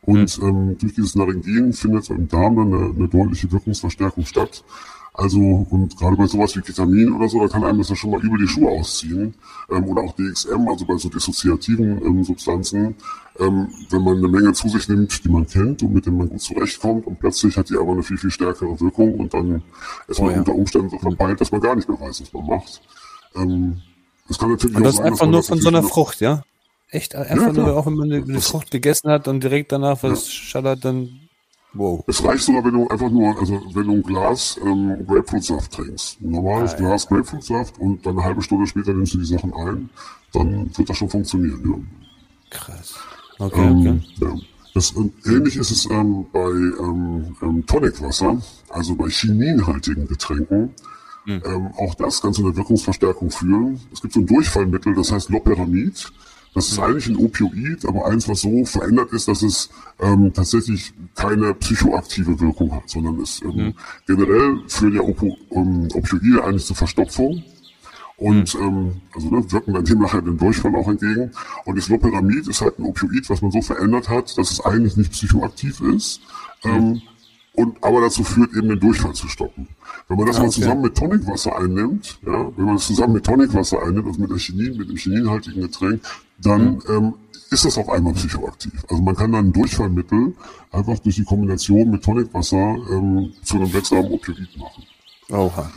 Und 0.03 0.37
ja. 0.37 0.49
ähm, 0.49 0.77
durch 0.79 0.95
dieses 0.95 1.15
Naringin 1.15 1.73
findet 1.73 2.11
im 2.11 2.29
Darm 2.29 2.57
dann 2.57 2.75
eine, 2.75 2.95
eine 2.95 3.09
deutliche 3.09 3.51
Wirkungsverstärkung 3.53 4.27
statt. 4.27 4.65
Also, 5.15 5.67
und 5.69 5.97
gerade 5.99 6.17
bei 6.17 6.27
sowas 6.27 6.57
wie 6.57 6.63
Ketamin 6.63 7.13
oder 7.13 7.29
so, 7.29 7.41
da 7.41 7.49
kann 7.49 7.65
einem 7.65 7.79
das 7.79 7.91
ja 7.91 7.97
schon 7.97 8.13
mal 8.13 8.25
über 8.25 8.39
die 8.39 8.49
Schuhe 8.49 8.71
ausziehen. 8.71 9.35
Ähm, 9.71 9.85
oder 9.85 10.03
auch 10.03 10.15
DXM, 10.15 10.67
also 10.67 10.87
bei 10.87 10.97
so 10.97 11.11
dissoziativen 11.11 12.03
ähm, 12.03 12.25
Substanzen, 12.25 12.95
ähm, 13.39 13.69
wenn 13.91 14.03
man 14.03 14.17
eine 14.17 14.29
Menge 14.29 14.55
zu 14.55 14.71
sich 14.71 14.89
nimmt, 14.89 15.23
die 15.23 15.29
man 15.29 15.47
kennt 15.47 15.83
und 15.83 15.93
mit 15.93 16.07
denen 16.07 16.17
man 16.17 16.31
gut 16.31 16.41
zurechtkommt 16.41 17.07
und 17.07 17.21
plötzlich 17.21 17.57
hat 17.59 17.69
die 17.69 17.77
aber 17.77 17.93
eine 17.93 18.03
viel, 18.03 18.17
viel 18.17 18.31
stärkere 18.31 18.81
Wirkung 18.81 19.15
und 19.15 19.35
dann 19.35 19.63
ist 20.09 20.19
man 20.19 20.29
oh 20.29 20.33
ja. 20.33 20.39
unter 20.39 20.55
Umständen 20.55 20.89
so 20.89 20.99
verpeilt, 20.99 21.41
dass 21.41 21.53
man 21.53 21.61
gar 21.61 21.77
nicht 21.77 21.89
mehr 21.89 22.01
weiß, 22.01 22.23
was 22.23 22.33
man 22.33 22.47
macht. 22.47 22.81
Ähm, 23.37 23.83
das 24.29 24.39
kann 24.39 24.51
natürlich 24.51 24.77
und 24.77 24.83
das 24.83 24.97
sein, 24.97 25.07
einfach 25.07 25.27
nur 25.27 25.43
von 25.43 25.61
so 25.61 25.69
einer 25.69 25.83
Frucht, 25.83 26.21
ja? 26.23 26.43
Echt? 26.89 27.15
Einfach 27.15 27.49
ja, 27.49 27.53
nur, 27.53 27.77
auch 27.77 27.85
wenn 27.85 27.95
man 27.95 28.11
eine, 28.11 28.23
eine 28.23 28.41
Frucht 28.41 28.71
gegessen 28.71 29.11
hat 29.11 29.29
und 29.29 29.43
direkt 29.43 29.73
danach 29.73 30.03
was 30.03 30.27
ja. 30.27 30.33
schallert, 30.33 30.85
dann 30.85 31.21
Wow. 31.75 32.05
Es 32.07 32.23
reicht 32.23 32.45
sogar, 32.45 32.65
wenn 32.65 32.75
du 32.75 32.89
einfach 32.89 33.11
nur, 33.11 33.39
also 33.39 33.61
wenn 33.73 33.87
du 33.87 33.93
ein 33.95 34.03
Glas 34.03 34.59
ähm, 34.63 35.07
Grapefruitsaft 35.07 35.73
trinkst. 35.73 36.21
Ein 36.21 36.31
normales 36.31 36.75
ah, 36.75 36.77
Glas. 36.77 37.07
Grapefruitsaft 37.07 37.79
und 37.79 38.05
dann 38.05 38.19
eine 38.19 38.25
halbe 38.25 38.43
Stunde 38.43 38.67
später 38.67 38.93
nimmst 38.93 39.15
du 39.15 39.19
die 39.19 39.25
Sachen 39.25 39.55
ein, 39.55 39.89
dann 40.33 40.71
wird 40.77 40.91
das 40.91 40.97
schon 40.97 41.09
funktionieren, 41.09 41.63
ja. 41.65 42.59
Krass. 42.59 42.95
Okay, 43.39 43.63
ähm, 43.63 43.79
okay. 43.79 44.01
Ja. 44.21 44.35
Das, 44.75 44.95
ähm, 44.97 45.13
ähnlich 45.27 45.57
ist 45.57 45.71
es 45.71 45.87
ähm, 45.91 46.27
bei 46.33 46.49
ähm, 46.49 47.37
ähm, 47.43 47.67
Tonicwasser, 47.67 48.41
also 48.69 48.95
bei 48.95 49.09
chininhaltigen 49.09 50.07
Getränken. 50.07 50.75
Mhm. 51.25 51.43
Ähm, 51.45 51.71
auch 51.79 51.95
das 51.95 52.21
kann 52.21 52.33
zu 52.33 52.45
einer 52.45 52.57
Wirkungsverstärkung 52.57 53.31
führen. 53.31 53.81
Es 53.93 54.01
gibt 54.03 54.15
so 54.15 54.21
ein 54.21 54.27
Durchfallmittel, 54.27 54.95
das 54.95 55.13
heißt 55.13 55.31
Loperamid. 55.31 56.13
Das 56.55 56.69
ist 56.69 56.79
eigentlich 56.79 57.07
ein 57.09 57.17
Opioid, 57.17 57.87
aber 57.87 58.07
eins, 58.07 58.29
was 58.29 58.43
so 58.43 58.65
verändert 58.67 59.13
ist, 59.13 59.27
dass 59.27 59.43
es 59.43 59.71
ähm, 60.01 60.33
tatsächlich 60.35 60.93
keine 61.15 61.55
psychoaktive 61.55 62.39
Wirkung 62.41 62.75
hat, 62.75 62.91
sondern 62.91 63.19
es 63.21 63.41
ähm, 63.43 63.57
mhm. 63.57 63.75
generell 64.07 64.59
führen 64.69 64.95
ja 64.95 65.01
Opo, 65.01 65.35
ähm, 65.51 65.89
Opioide 65.95 66.45
eigentlich 66.45 66.67
zur 66.67 66.77
Verstopfung. 66.77 67.43
und 68.19 68.55
ähm, 68.55 69.01
also 69.15 69.31
ne, 69.31 69.51
wirken 69.51 69.73
dann 69.73 69.85
dem 69.85 69.99
nachher 70.01 70.21
den 70.23 70.37
Durchfall 70.37 70.77
auch 70.77 70.89
entgegen. 70.89 71.31
Und 71.65 71.79
das 71.79 71.89
Loperamid 71.89 72.47
ist 72.47 72.61
halt 72.61 72.79
ein 72.79 72.85
Opioid, 72.85 73.29
was 73.31 73.41
man 73.41 73.51
so 73.51 73.63
verändert 73.63 74.09
hat, 74.11 74.37
dass 74.37 74.51
es 74.51 74.61
eigentlich 74.61 74.97
nicht 74.97 75.13
psychoaktiv 75.13 75.81
ist. 75.81 76.21
Ähm, 76.65 77.01
und 77.55 77.83
aber 77.83 78.01
dazu 78.01 78.25
führt, 78.25 78.55
eben 78.55 78.69
den 78.69 78.81
Durchfall 78.81 79.15
zu 79.15 79.29
stoppen. 79.29 79.69
Wenn 80.09 80.17
man 80.19 80.27
das 80.27 80.37
Ah, 80.37 80.41
mal 80.41 80.49
okay. 80.49 80.61
zusammen 80.61 80.83
mit 80.83 80.97
Tonicwasser 80.97 81.57
einnimmt, 81.59 82.19
ja, 82.27 82.51
wenn 82.57 82.65
man 82.65 82.75
das 82.77 82.87
zusammen 82.87 83.15
mit 83.15 83.25
Tonicwasser 83.25 83.83
einnimmt, 83.83 84.07
also 84.09 84.21
mit 84.21 84.31
der 84.31 84.39
Chinin, 84.39 84.77
mit 84.77 84.89
dem 84.89 84.97
chininhaltigen 84.97 85.63
Getränk, 85.63 86.01
dann 86.39 86.75
Mhm. 86.75 86.81
ähm, 86.89 87.15
ist 87.51 87.65
das 87.65 87.77
auf 87.79 87.89
einmal 87.91 88.15
psychoaktiv. 88.15 88.73
Also 88.89 89.03
man 89.03 89.15
kann 89.15 89.33
dann 89.33 89.47
ein 89.49 89.53
Durchfallmittel 89.53 90.35
einfach 90.71 90.99
durch 91.01 91.17
die 91.17 91.25
Kombination 91.25 91.91
mit 91.91 92.03
Tonicwasser 92.03 92.77
ähm, 92.91 93.33
zu 93.43 93.57
einem 93.57 93.73
wirksamen 93.73 94.11
Opioid 94.11 94.49
machen. 94.59 94.85
Oha. 95.31 95.71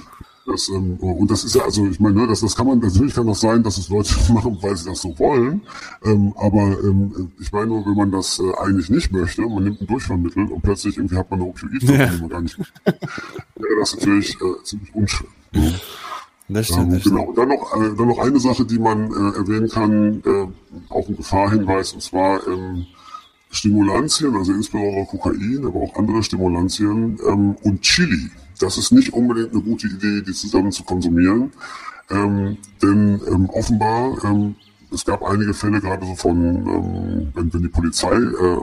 Das, 0.48 0.70
ähm, 0.70 0.98
und 0.98 1.32
das 1.32 1.44
ist 1.44 1.56
ja, 1.56 1.64
also 1.64 1.86
ich 1.88 2.00
meine, 2.00 2.22
ne, 2.22 2.28
das, 2.28 2.42
das 2.42 2.56
kann 2.56 2.68
man, 2.68 2.78
natürlich 2.80 3.16
kann 3.16 3.26
das 3.26 3.40
sein, 3.40 3.64
dass 3.64 3.78
es 3.80 3.90
Leute 3.90 4.14
machen, 4.34 4.58
weil 4.62 4.76
sie 4.78 4.86
das 4.90 5.02
so 5.02 5.18
wollen. 5.18 5.62
Ähm, 6.04 6.34
aber 6.38 6.78
ähm, 6.84 7.32
ich 7.40 7.52
meine 7.52 7.68
nur, 7.68 7.86
wenn 7.86 7.96
man 7.96 8.12
das 8.12 8.40
äh, 8.40 8.54
eigentlich 8.64 8.90
nicht 8.92 9.12
möchte, 9.12 9.42
man 9.42 9.64
nimmt 9.64 9.82
ein 9.82 9.88
Durchfallmittel 9.88 10.46
und 10.52 10.62
plötzlich 10.62 10.98
irgendwie 10.98 11.18
hat 11.18 11.32
man 11.32 11.42
eine 11.42 11.50
Opioid, 11.50 11.82
Ja. 11.84 12.06
die 12.08 12.20
man 12.22 12.30
gar 12.30 12.42
nicht 12.42 12.58
wäre 12.58 13.80
das 13.80 13.96
natürlich 13.96 14.36
äh, 14.36 14.64
ziemlich 14.64 14.94
unschön. 14.94 15.28
Ne? 15.54 15.74
Das 16.48 16.70
Ähm, 16.70 16.76
stimmt, 16.76 16.94
das 16.94 17.04
genau. 17.04 17.24
Und 17.24 17.38
dann 17.40 17.48
noch, 17.50 17.76
äh, 17.76 17.96
dann 17.98 18.08
noch 18.08 18.20
eine 18.20 18.40
Sache, 18.40 18.66
die 18.66 18.78
man 18.78 19.06
äh, 19.12 19.38
erwähnen 19.38 19.68
kann, 19.70 20.22
äh, 20.26 20.48
auch 20.94 21.08
ein 21.08 21.18
Gefahrhinweis, 21.18 21.94
und 21.94 22.04
zwar 22.04 22.46
ähm, 22.48 22.86
Stimulantien, 23.50 24.36
also 24.36 24.52
insbesondere 24.52 25.06
Kokain, 25.06 25.66
aber 25.66 25.80
auch 25.80 25.96
andere 25.96 26.22
Stimulantien 26.22 27.18
ähm, 27.28 27.56
und 27.64 27.82
Chili. 27.82 28.30
Das 28.60 28.78
ist 28.78 28.92
nicht 28.92 29.14
unbedingt 29.14 29.52
eine 29.52 29.62
gute 29.62 29.88
Idee, 29.88 30.22
die 30.22 30.34
zusammen 30.34 30.72
zu 30.72 30.84
konsumieren, 30.84 31.52
ähm, 32.10 32.58
denn 32.82 33.22
ähm, 33.28 33.50
offenbar 33.50 34.24
ähm, 34.24 34.56
es 34.92 35.04
gab 35.04 35.24
einige 35.24 35.54
Fälle 35.54 35.82
gerade 35.82 36.06
so 36.06 36.16
von, 36.16 36.38
ähm, 36.38 37.32
wenn, 37.34 37.54
wenn 37.54 37.62
die 37.62 37.68
Polizei 37.68 38.16
äh, 38.16 38.58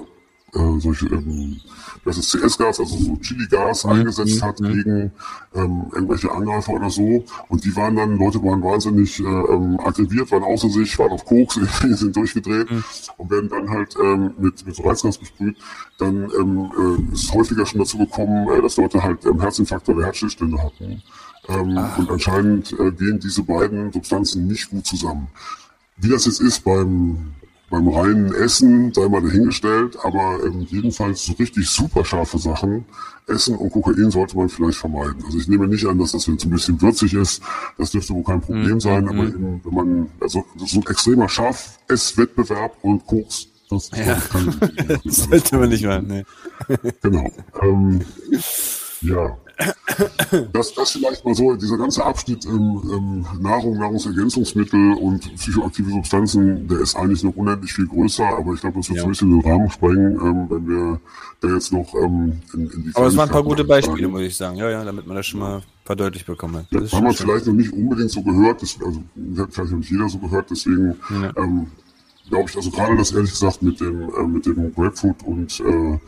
äh, 0.55 0.81
solche, 0.81 1.07
ähm, 1.07 1.61
das 2.05 2.19
ist 2.19 2.31
CS-Gas, 2.31 2.81
also 2.81 2.97
so 2.97 3.17
Chili-Gas 3.17 3.87
eingesetzt 3.87 4.43
hat 4.43 4.57
gegen 4.59 5.13
ähm, 5.55 5.87
irgendwelche 5.93 6.31
Angreifer 6.31 6.73
oder 6.73 6.91
so. 6.91 7.25
Und 7.49 7.65
die 7.65 7.75
waren 7.75 7.97
dann, 7.97 8.19
Leute 8.19 8.43
waren 8.43 8.63
wahnsinnig 8.63 9.19
äh, 9.21 9.23
ähm, 9.23 9.79
aggressiert, 9.81 10.31
waren 10.31 10.43
außer 10.43 10.69
sich, 10.69 10.99
waren 10.99 11.13
auf 11.13 11.25
Koks, 11.25 11.55
sind 11.83 12.15
durchgedreht 12.15 12.69
und 13.17 13.31
werden 13.31 13.49
dann 13.49 13.71
halt 13.71 13.95
ähm, 14.03 14.35
mit, 14.39 14.67
mit 14.67 14.75
so 14.75 14.83
Reizgas 14.83 15.19
besprüht. 15.19 15.57
Dann 15.99 16.31
ähm, 16.39 16.71
äh, 16.77 17.15
ist 17.15 17.33
häufiger 17.33 17.65
schon 17.65 17.81
dazu 17.81 17.99
gekommen, 17.99 18.49
äh, 18.51 18.61
dass 18.61 18.77
Leute 18.77 19.03
halt 19.03 19.25
ähm, 19.25 19.41
Herzinfarkt 19.41 19.89
oder 19.89 20.05
Herzstillstände 20.05 20.63
hatten. 20.63 21.03
Ähm, 21.49 21.79
und 21.99 22.11
anscheinend 22.11 22.73
äh, 22.79 22.93
gehen 22.93 23.19
diese 23.19 23.43
beiden 23.43 23.93
Substanzen 23.93 24.47
nicht 24.47 24.71
gut 24.71 24.87
zusammen. 24.87 25.29
Wie 25.97 26.09
das 26.09 26.27
jetzt 26.27 26.41
ist 26.41 26.65
beim, 26.65 27.33
beim 27.73 27.89
reinen 27.89 28.35
Essen, 28.35 28.93
sei 28.93 29.09
mal 29.09 29.23
dahingestellt, 29.23 29.97
aber 30.05 30.39
ähm, 30.45 30.67
jedenfalls 30.69 31.25
so 31.25 31.33
richtig 31.33 31.67
super 31.71 32.05
scharfe 32.05 32.39
Sachen, 32.39 32.85
Essen 33.27 33.57
und 33.57 33.71
Kokain 33.73 34.11
sollte 34.11 34.37
man 34.37 34.51
vielleicht 34.51 34.77
vermeiden. 34.77 35.25
Also 35.25 35.39
ich 35.39 35.49
nehme 35.49 35.67
nicht 35.67 35.87
an, 35.87 35.99
dass 35.99 36.13
das 36.13 36.27
jetzt 36.27 36.45
ein 36.45 36.51
bisschen 36.51 36.81
würzig 36.83 37.15
ist, 37.15 37.41
das 37.79 37.91
dürfte 37.93 38.13
wohl 38.13 38.25
kein 38.25 38.43
Problem 38.43 38.79
sein, 38.79 39.09
aber 39.09 39.25
eben, 39.25 39.61
wenn 39.65 39.75
man, 39.75 40.09
also 40.21 40.45
so 40.57 40.81
ein 40.81 40.87
extremer 40.87 41.29
Scharf-Ess-Wettbewerb 41.31 42.77
und 42.83 43.07
Koks, 43.07 43.47
das 43.71 43.91
Ja. 43.97 44.17
kann 44.31 44.55
Das 45.05 45.17
sollte 45.17 45.57
man 45.57 45.71
nicht 45.71 45.85
machen, 45.87 46.07
ne. 46.09 46.25
Genau. 47.01 47.31
Ähm, 47.63 48.01
ja. 49.01 49.39
Das, 50.53 50.75
das 50.75 50.93
vielleicht 50.93 51.25
mal 51.25 51.35
so, 51.35 51.55
dieser 51.55 51.77
ganze 51.77 52.05
Abschnitt 52.05 52.47
ähm, 52.47 52.81
ähm, 52.91 53.27
Nahrung, 53.41 53.79
Nahrungsergänzungsmittel 53.79 54.95
und 54.95 55.35
psychoaktive 55.37 55.91
Substanzen, 55.91 56.67
der 56.69 56.79
ist 56.81 56.97
eigentlich 56.97 57.23
noch 57.23 57.37
unendlich 57.37 57.73
viel 57.73 57.87
größer, 57.87 58.25
aber 58.27 58.55
ich 58.55 58.61
glaube, 58.61 58.79
das 58.79 58.89
wird 58.89 58.97
Ja. 58.97 59.03
so 59.03 59.09
ein 59.09 59.11
bisschen 59.11 59.41
den 59.41 59.51
Rahmen 59.51 59.71
sprengen, 59.71 60.13
ähm, 60.21 60.47
wenn 60.51 60.67
wir 60.69 61.01
da 61.41 61.49
jetzt 61.49 61.73
noch 61.73 61.93
ähm, 61.95 62.41
in, 62.55 62.71
in 62.71 62.83
die 62.85 62.91
Aber 62.95 63.07
es 63.07 63.17
waren 63.17 63.29
ein 63.29 63.33
paar 63.33 63.43
gute. 63.43 63.65
Beispiele, 63.65 64.09
muss 64.09 64.23
ich 64.23 64.37
sagen. 64.37 64.57
Ja, 64.57 64.71
ja, 64.71 64.85
damit 64.85 65.07
man 65.07 65.17
das 65.17 65.27
schon 65.27 65.41
mal 65.41 65.63
verdeutlicht 65.85 66.27
bekommen 66.27 66.57
hat. 66.57 66.67
Das 66.71 66.85
ist 66.85 66.93
Haben 66.93 67.07
wir 67.07 67.13
vielleicht 67.13 67.47
noch 67.47 67.55
nicht 67.55 67.73
unbedingt 67.73 68.11
so 68.11 68.23
gehört, 68.23 68.63
das, 68.63 68.79
also 68.85 69.03
hat 69.39 69.53
vielleicht 69.53 69.73
noch 69.73 69.79
nicht 69.79 69.91
jeder 69.91 70.09
so 70.09 70.19
gehört, 70.19 70.51
deswegen 70.51 70.95
Ja. 71.11 71.33
ähm, 71.37 71.67
glaube 72.29 72.49
ich, 72.49 72.57
also 72.57 72.71
gerade 72.71 72.97
das 72.97 73.13
ehrlich 73.13 73.31
gesagt 73.31 73.63
mit 73.63 73.81
dem, 73.81 74.03
äh, 74.03 74.27
mit 74.27 74.47
dem 74.47 74.73
Grapefruit 74.75 75.23
und 75.25 75.61
äh, 75.61 75.99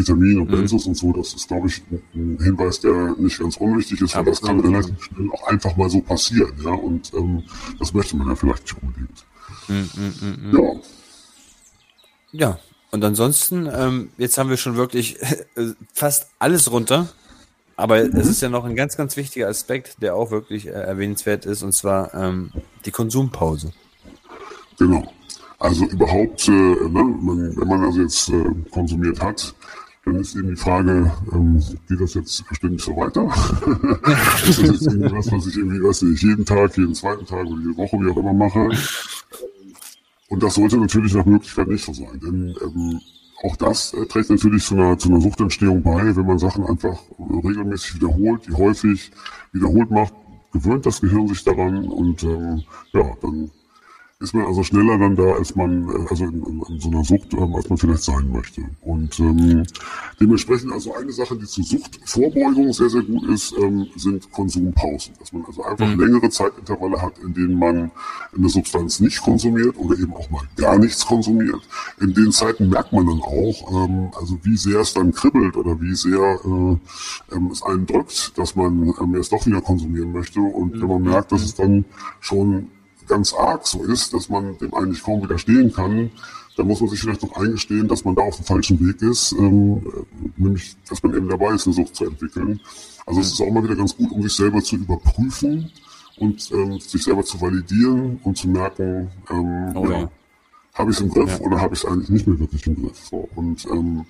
Vitamin 0.00 0.34
Mhm. 0.36 0.42
und 0.42 0.50
Benzos 0.50 0.86
und 0.86 0.96
so, 0.96 1.12
das 1.12 1.34
ist, 1.34 1.48
glaube 1.48 1.68
ich, 1.68 1.82
ein 2.14 2.38
Hinweis, 2.42 2.80
der 2.80 3.14
nicht 3.18 3.38
ganz 3.38 3.56
unwichtig 3.58 4.00
ist, 4.00 4.16
weil 4.16 4.24
das 4.24 4.40
kann 4.42 4.60
relativ 4.60 5.02
schnell 5.04 5.28
auch 5.32 5.46
einfach 5.48 5.76
mal 5.76 5.88
so 5.90 6.00
passieren, 6.00 6.52
ja, 6.64 6.70
und 6.72 7.12
ähm, 7.14 7.42
das 7.78 7.92
möchte 7.94 8.16
man 8.16 8.28
ja 8.28 8.34
vielleicht 8.34 8.62
nicht 8.64 8.82
unbedingt. 8.82 9.24
Mhm, 9.68 10.58
Ja, 10.58 10.72
Ja, 12.32 12.58
und 12.92 13.04
ansonsten, 13.04 13.68
ähm, 13.72 14.10
jetzt 14.18 14.36
haben 14.38 14.50
wir 14.50 14.56
schon 14.56 14.76
wirklich 14.76 15.20
äh, 15.56 15.72
fast 15.92 16.28
alles 16.38 16.70
runter. 16.72 17.08
Aber 17.76 17.98
es 18.02 18.26
ist 18.26 18.42
ja 18.42 18.50
noch 18.50 18.66
ein 18.66 18.76
ganz, 18.76 18.98
ganz 18.98 19.16
wichtiger 19.16 19.48
Aspekt, 19.48 20.02
der 20.02 20.14
auch 20.14 20.30
wirklich 20.30 20.66
äh, 20.66 20.70
erwähnenswert 20.72 21.46
ist, 21.46 21.62
und 21.62 21.72
zwar 21.72 22.12
ähm, 22.12 22.52
die 22.84 22.90
Konsumpause. 22.90 23.72
Genau. 24.78 25.10
Also 25.58 25.86
überhaupt, 25.86 26.46
äh, 26.48 26.50
ne, 26.50 26.88
man, 26.88 27.56
wenn 27.56 27.68
man 27.68 27.84
also 27.84 28.02
jetzt 28.02 28.28
äh, 28.28 28.44
konsumiert 28.70 29.22
hat, 29.22 29.54
dann 30.04 30.16
ist 30.16 30.34
eben 30.34 30.48
die 30.48 30.56
Frage, 30.56 31.12
ähm, 31.32 31.62
geht 31.88 32.00
das 32.00 32.14
jetzt 32.14 32.44
ständig 32.52 32.82
so 32.82 32.96
weiter? 32.96 33.26
ist 34.48 34.62
das 34.62 34.70
jetzt 34.70 34.86
irgendwie 34.86 35.12
was, 35.12 35.26
ich 35.46 35.56
irgendwie, 35.56 35.82
was 35.82 36.02
ich 36.02 36.22
jeden 36.22 36.44
Tag, 36.44 36.76
jeden 36.76 36.94
zweiten 36.94 37.26
Tag 37.26 37.46
oder 37.46 37.60
jede 37.60 37.76
Woche, 37.76 37.98
wie 37.98 38.10
auch 38.10 38.16
immer 38.16 38.32
mache? 38.32 38.70
Und 40.28 40.42
das 40.42 40.54
sollte 40.54 40.78
natürlich 40.78 41.14
nach 41.14 41.26
Möglichkeit 41.26 41.68
nicht 41.68 41.84
so 41.84 41.92
sein, 41.92 42.20
denn 42.22 42.54
ähm, 42.62 43.00
auch 43.42 43.56
das 43.56 43.92
äh, 43.94 44.06
trägt 44.06 44.30
natürlich 44.30 44.64
zu 44.64 44.74
einer, 44.74 44.98
zu 44.98 45.08
einer 45.08 45.20
Suchtentstehung 45.20 45.82
bei, 45.82 46.14
wenn 46.14 46.26
man 46.26 46.38
Sachen 46.38 46.64
einfach 46.64 46.98
regelmäßig 47.18 47.96
wiederholt, 47.96 48.46
die 48.46 48.52
häufig 48.52 49.10
wiederholt 49.52 49.90
macht, 49.90 50.14
gewöhnt 50.52 50.86
das 50.86 51.00
Gehirn 51.00 51.28
sich 51.28 51.44
daran 51.44 51.88
und 51.88 52.22
ähm, 52.22 52.62
ja, 52.92 53.16
dann 53.20 53.50
ist 54.20 54.34
man 54.34 54.44
also 54.44 54.62
schneller 54.62 54.98
dann 54.98 55.16
da, 55.16 55.32
als 55.32 55.56
man, 55.56 55.88
äh, 55.88 56.06
also 56.10 56.24
in, 56.24 56.44
in, 56.44 56.62
in 56.68 56.80
so 56.80 56.90
einer 56.90 57.04
Sucht, 57.04 57.32
ähm, 57.32 57.54
als 57.54 57.70
man 57.70 57.78
vielleicht 57.78 58.02
sein 58.02 58.30
möchte. 58.30 58.62
Und 58.82 59.18
ähm, 59.18 59.62
dementsprechend 60.20 60.72
also 60.72 60.94
eine 60.94 61.10
Sache, 61.10 61.36
die 61.36 61.46
zur 61.46 61.64
Suchtvorbeugung 61.64 62.70
sehr, 62.74 62.90
sehr 62.90 63.02
gut 63.02 63.26
ist, 63.30 63.54
ähm, 63.58 63.86
sind 63.96 64.30
Konsumpausen. 64.30 65.14
Dass 65.18 65.32
man 65.32 65.46
also 65.46 65.64
einfach 65.64 65.88
längere 65.96 66.28
Zeitintervalle 66.28 67.00
hat, 67.00 67.18
in 67.20 67.32
denen 67.32 67.58
man 67.58 67.90
eine 68.36 68.48
Substanz 68.50 69.00
nicht 69.00 69.22
konsumiert 69.22 69.78
oder 69.78 69.98
eben 69.98 70.12
auch 70.12 70.28
mal 70.28 70.42
gar 70.54 70.78
nichts 70.78 71.06
konsumiert. 71.06 71.62
In 71.98 72.12
den 72.12 72.30
Zeiten 72.30 72.68
merkt 72.68 72.92
man 72.92 73.06
dann 73.06 73.22
auch, 73.22 73.86
ähm, 73.86 74.10
also 74.20 74.38
wie 74.42 74.56
sehr 74.58 74.80
es 74.80 74.92
dann 74.92 75.12
kribbelt 75.12 75.56
oder 75.56 75.80
wie 75.80 75.94
sehr 75.94 76.38
äh, 76.44 77.34
ähm, 77.34 77.50
es 77.50 77.62
einen 77.62 77.86
drückt, 77.86 78.36
dass 78.36 78.54
man 78.54 78.92
ähm, 79.00 79.14
es 79.14 79.30
doch 79.30 79.46
wieder 79.46 79.62
konsumieren 79.62 80.12
möchte. 80.12 80.40
Und 80.40 80.78
wenn 80.78 80.88
man 80.88 81.02
merkt, 81.04 81.32
dass 81.32 81.42
es 81.42 81.54
dann 81.54 81.86
schon 82.20 82.68
ganz 83.10 83.34
arg 83.34 83.66
so 83.66 83.82
ist, 83.84 84.14
dass 84.14 84.28
man 84.28 84.56
dem 84.58 84.72
eigentlich 84.74 85.02
kaum 85.02 85.22
widerstehen 85.22 85.72
kann, 85.72 86.10
dann 86.56 86.66
muss 86.66 86.80
man 86.80 86.88
sich 86.90 87.00
vielleicht 87.00 87.22
noch 87.22 87.36
eingestehen, 87.36 87.88
dass 87.88 88.04
man 88.04 88.14
da 88.14 88.22
auf 88.22 88.36
dem 88.36 88.44
falschen 88.44 88.78
Weg 88.86 89.02
ist, 89.02 89.32
ähm, 89.32 89.78
äh, 89.86 90.28
nämlich, 90.36 90.76
dass 90.88 91.02
man 91.02 91.14
eben 91.16 91.28
dabei 91.28 91.54
ist, 91.54 91.66
eine 91.66 91.74
Sucht 91.74 91.94
zu 91.96 92.04
entwickeln. 92.06 92.60
Also 93.06 93.20
es 93.20 93.32
ist 93.32 93.40
auch 93.40 93.50
mal 93.50 93.62
wieder 93.64 93.76
ganz 93.76 93.96
gut, 93.96 94.10
um 94.12 94.22
sich 94.22 94.32
selber 94.34 94.62
zu 94.62 94.76
überprüfen 94.76 95.70
und 96.18 96.50
ähm, 96.52 96.78
sich 96.80 97.02
selber 97.04 97.24
zu 97.24 97.40
validieren 97.40 98.20
und 98.24 98.36
zu 98.36 98.48
merken, 98.48 99.08
ähm, 99.30 99.72
Oh 99.74 99.86
ja. 99.86 100.00
ja, 100.00 100.10
habe 100.74 100.90
ich 100.90 100.96
es 100.96 101.02
im 101.02 101.10
Griff 101.10 101.38
Ja. 101.40 101.46
oder 101.46 101.60
habe 101.60 101.74
ich 101.74 101.82
es 101.82 101.90
eigentlich 101.90 102.10
nicht 102.10 102.26
mehr 102.26 102.38
wirklich 102.38 102.66
im 102.66 102.76
Griff. 102.82 102.98
So, 103.10 103.28
und 103.34 103.64
ähm, 103.66 104.04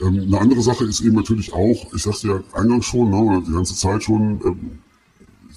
ähm, 0.00 0.24
eine 0.28 0.40
andere 0.40 0.62
Sache 0.62 0.84
ist 0.84 1.00
eben 1.00 1.16
natürlich 1.16 1.52
auch, 1.52 1.92
ich 1.94 2.02
sagte 2.02 2.28
ja 2.28 2.40
eingangs 2.60 2.86
schon, 2.86 3.10
ne, 3.10 3.16
oder 3.16 3.40
die 3.40 3.52
ganze 3.52 3.74
Zeit 3.74 4.02
schon, 4.04 4.40
ähm, 4.44 4.78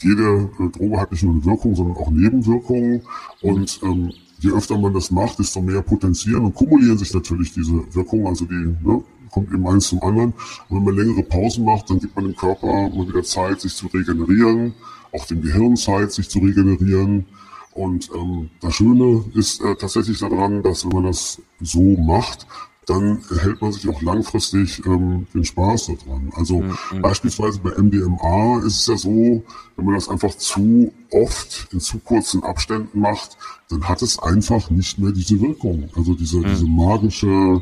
jede 0.01 0.49
äh, 0.59 0.69
Droge 0.69 0.99
hat 0.99 1.11
nicht 1.11 1.23
nur 1.23 1.33
eine 1.33 1.45
Wirkung, 1.45 1.75
sondern 1.75 1.97
auch 1.97 2.09
Nebenwirkungen. 2.09 3.01
Und 3.41 3.79
ähm, 3.83 4.11
je 4.39 4.51
öfter 4.51 4.77
man 4.77 4.93
das 4.93 5.11
macht, 5.11 5.39
desto 5.39 5.61
mehr 5.61 5.81
potenzieren 5.81 6.45
und 6.45 6.55
kumulieren 6.55 6.97
sich 6.97 7.13
natürlich 7.13 7.53
diese 7.53 7.83
Wirkungen. 7.93 8.27
Also 8.27 8.45
die 8.45 8.53
ne, 8.53 9.03
kommt 9.31 9.51
eben 9.51 9.67
eins 9.67 9.87
zum 9.87 10.01
anderen. 10.01 10.33
Und 10.69 10.77
wenn 10.77 10.83
man 10.83 10.95
längere 10.95 11.23
Pausen 11.23 11.65
macht, 11.65 11.89
dann 11.89 11.99
gibt 11.99 12.15
man 12.15 12.25
dem 12.25 12.35
Körper 12.35 12.67
mal 12.67 13.07
wieder 13.07 13.23
Zeit, 13.23 13.61
sich 13.61 13.75
zu 13.75 13.87
regenerieren, 13.87 14.73
auch 15.11 15.25
dem 15.25 15.41
Gehirn 15.41 15.75
Zeit, 15.75 16.11
sich 16.11 16.29
zu 16.29 16.39
regenerieren. 16.39 17.25
Und 17.73 18.09
ähm, 18.15 18.49
das 18.59 18.73
Schöne 18.75 19.23
ist 19.35 19.61
äh, 19.61 19.75
tatsächlich 19.75 20.19
daran, 20.19 20.63
dass 20.63 20.83
wenn 20.83 20.93
man 20.93 21.03
das 21.03 21.41
so 21.61 21.95
macht, 21.97 22.47
dann 22.87 23.21
hält 23.41 23.61
man 23.61 23.73
sich 23.73 23.87
auch 23.89 24.01
langfristig 24.01 24.83
ähm, 24.85 25.27
den 25.33 25.43
Spaß 25.43 25.87
daran. 25.87 26.31
Also 26.35 26.63
beispielsweise 27.01 27.59
bei 27.59 27.71
MDMA 27.71 28.59
ist 28.65 28.79
es 28.79 28.87
ja 28.87 28.97
so, 28.97 29.43
wenn 29.75 29.85
man 29.85 29.95
das 29.95 30.07
einfach 30.07 30.33
zu 30.35 30.91
oft 31.11 31.67
in 31.73 31.81
zu 31.81 31.99
kurzen 31.99 32.43
Abständen 32.43 32.99
macht, 32.99 33.37
dann 33.69 33.87
hat 33.87 34.01
es 34.01 34.17
einfach 34.19 34.69
nicht 34.69 34.97
mehr 34.99 35.11
diese 35.11 35.39
Wirkung. 35.41 35.89
Also 35.95 36.13
diese, 36.15 36.41
diese 36.41 36.65
magische 36.65 37.61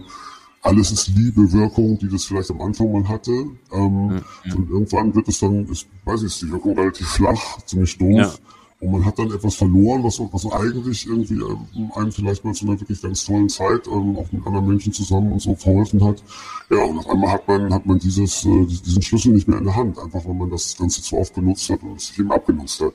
alles 0.62 0.92
ist 0.92 1.08
Liebe 1.10 1.52
Wirkung, 1.52 1.98
die 2.00 2.10
das 2.10 2.26
vielleicht 2.26 2.50
am 2.50 2.62
Anfang 2.62 2.92
mal 2.92 3.08
hatte. 3.08 3.32
Ähm, 3.72 4.22
Und 4.56 4.70
irgendwann 4.70 5.14
wird 5.14 5.28
es 5.28 5.40
dann, 5.40 5.66
ist, 5.68 5.88
weiß 6.06 6.22
ich, 6.22 6.28
ist 6.28 6.42
die 6.42 6.52
Wirkung 6.52 6.78
relativ 6.78 7.08
flach, 7.08 7.62
ziemlich 7.66 7.98
doof. 7.98 8.10
Ja. 8.10 8.34
Und 8.86 8.92
man 8.92 9.06
hat 9.06 9.18
dann 9.18 9.32
etwas 9.32 9.56
verloren, 9.56 10.04
was, 10.04 10.20
was 10.20 10.46
eigentlich 10.52 11.08
irgendwie 11.08 11.36
ähm, 11.36 11.92
einem 11.96 12.12
vielleicht 12.12 12.46
mal 12.46 12.54
zu 12.54 12.68
einer 12.68 12.80
wirklich 12.80 13.02
ganz 13.02 13.26
tollen 13.26 13.50
Zeit 13.50 13.88
ähm, 13.88 14.16
auch 14.18 14.32
mit 14.32 14.46
anderen 14.46 14.68
Menschen 14.68 14.94
zusammen 14.94 15.32
und 15.32 15.42
so 15.42 15.56
verholfen 15.56 16.04
hat. 16.04 16.22
Ja, 16.70 16.84
und 16.84 17.00
auf 17.00 17.10
einmal 17.10 17.32
hat 17.32 17.48
man, 17.48 17.74
hat 17.74 17.86
man 17.86 17.98
dieses, 17.98 18.46
äh, 18.46 18.66
diesen 18.66 19.02
Schlüssel 19.02 19.34
nicht 19.34 19.48
mehr 19.48 19.58
in 19.58 19.66
der 19.66 19.76
Hand, 19.76 19.98
einfach 19.98 20.24
weil 20.26 20.36
man 20.36 20.50
das 20.50 20.78
Ganze 20.78 21.02
zu 21.02 21.18
oft 21.18 21.34
benutzt 21.34 21.70
hat 21.70 21.82
und 21.82 21.98
es 21.98 22.08
sich 22.08 22.20
eben 22.20 22.32
abgenutzt 22.32 22.82
hat. 22.82 22.94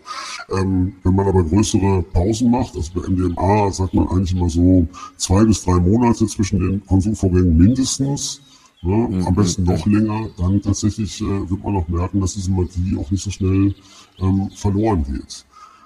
Ähm, 0.51 0.95
wenn 1.03 1.15
man 1.15 1.27
aber 1.27 1.43
größere 1.43 2.03
Pausen 2.03 2.51
macht, 2.51 2.77
also 2.77 2.93
bei 2.95 3.09
MDMA 3.09 3.71
sagt 3.73 3.95
man 3.95 4.09
eigentlich 4.09 4.33
immer 4.33 4.49
so 4.49 4.87
zwei 5.17 5.45
bis 5.45 5.65
drei 5.65 5.81
Monate 5.81 6.27
zwischen 6.27 6.61
den 6.61 6.87
Konsumvorgängen 6.87 7.57
mindestens, 7.57 8.41
Ne? 8.83 9.09
Mhm. 9.11 9.27
Am 9.27 9.35
besten 9.35 9.65
noch 9.65 9.85
länger, 9.85 10.31
dann 10.39 10.63
tatsächlich 10.63 11.21
äh, 11.21 11.51
wird 11.51 11.63
man 11.63 11.77
auch 11.77 11.89
merken, 11.89 12.21
dass 12.21 12.35
diese 12.35 12.51
Magie 12.51 12.97
auch 12.99 13.11
nicht 13.11 13.23
so 13.23 13.31
schnell 13.31 13.75
ähm, 14.19 14.51
verloren 14.55 15.05
geht. 15.05 15.45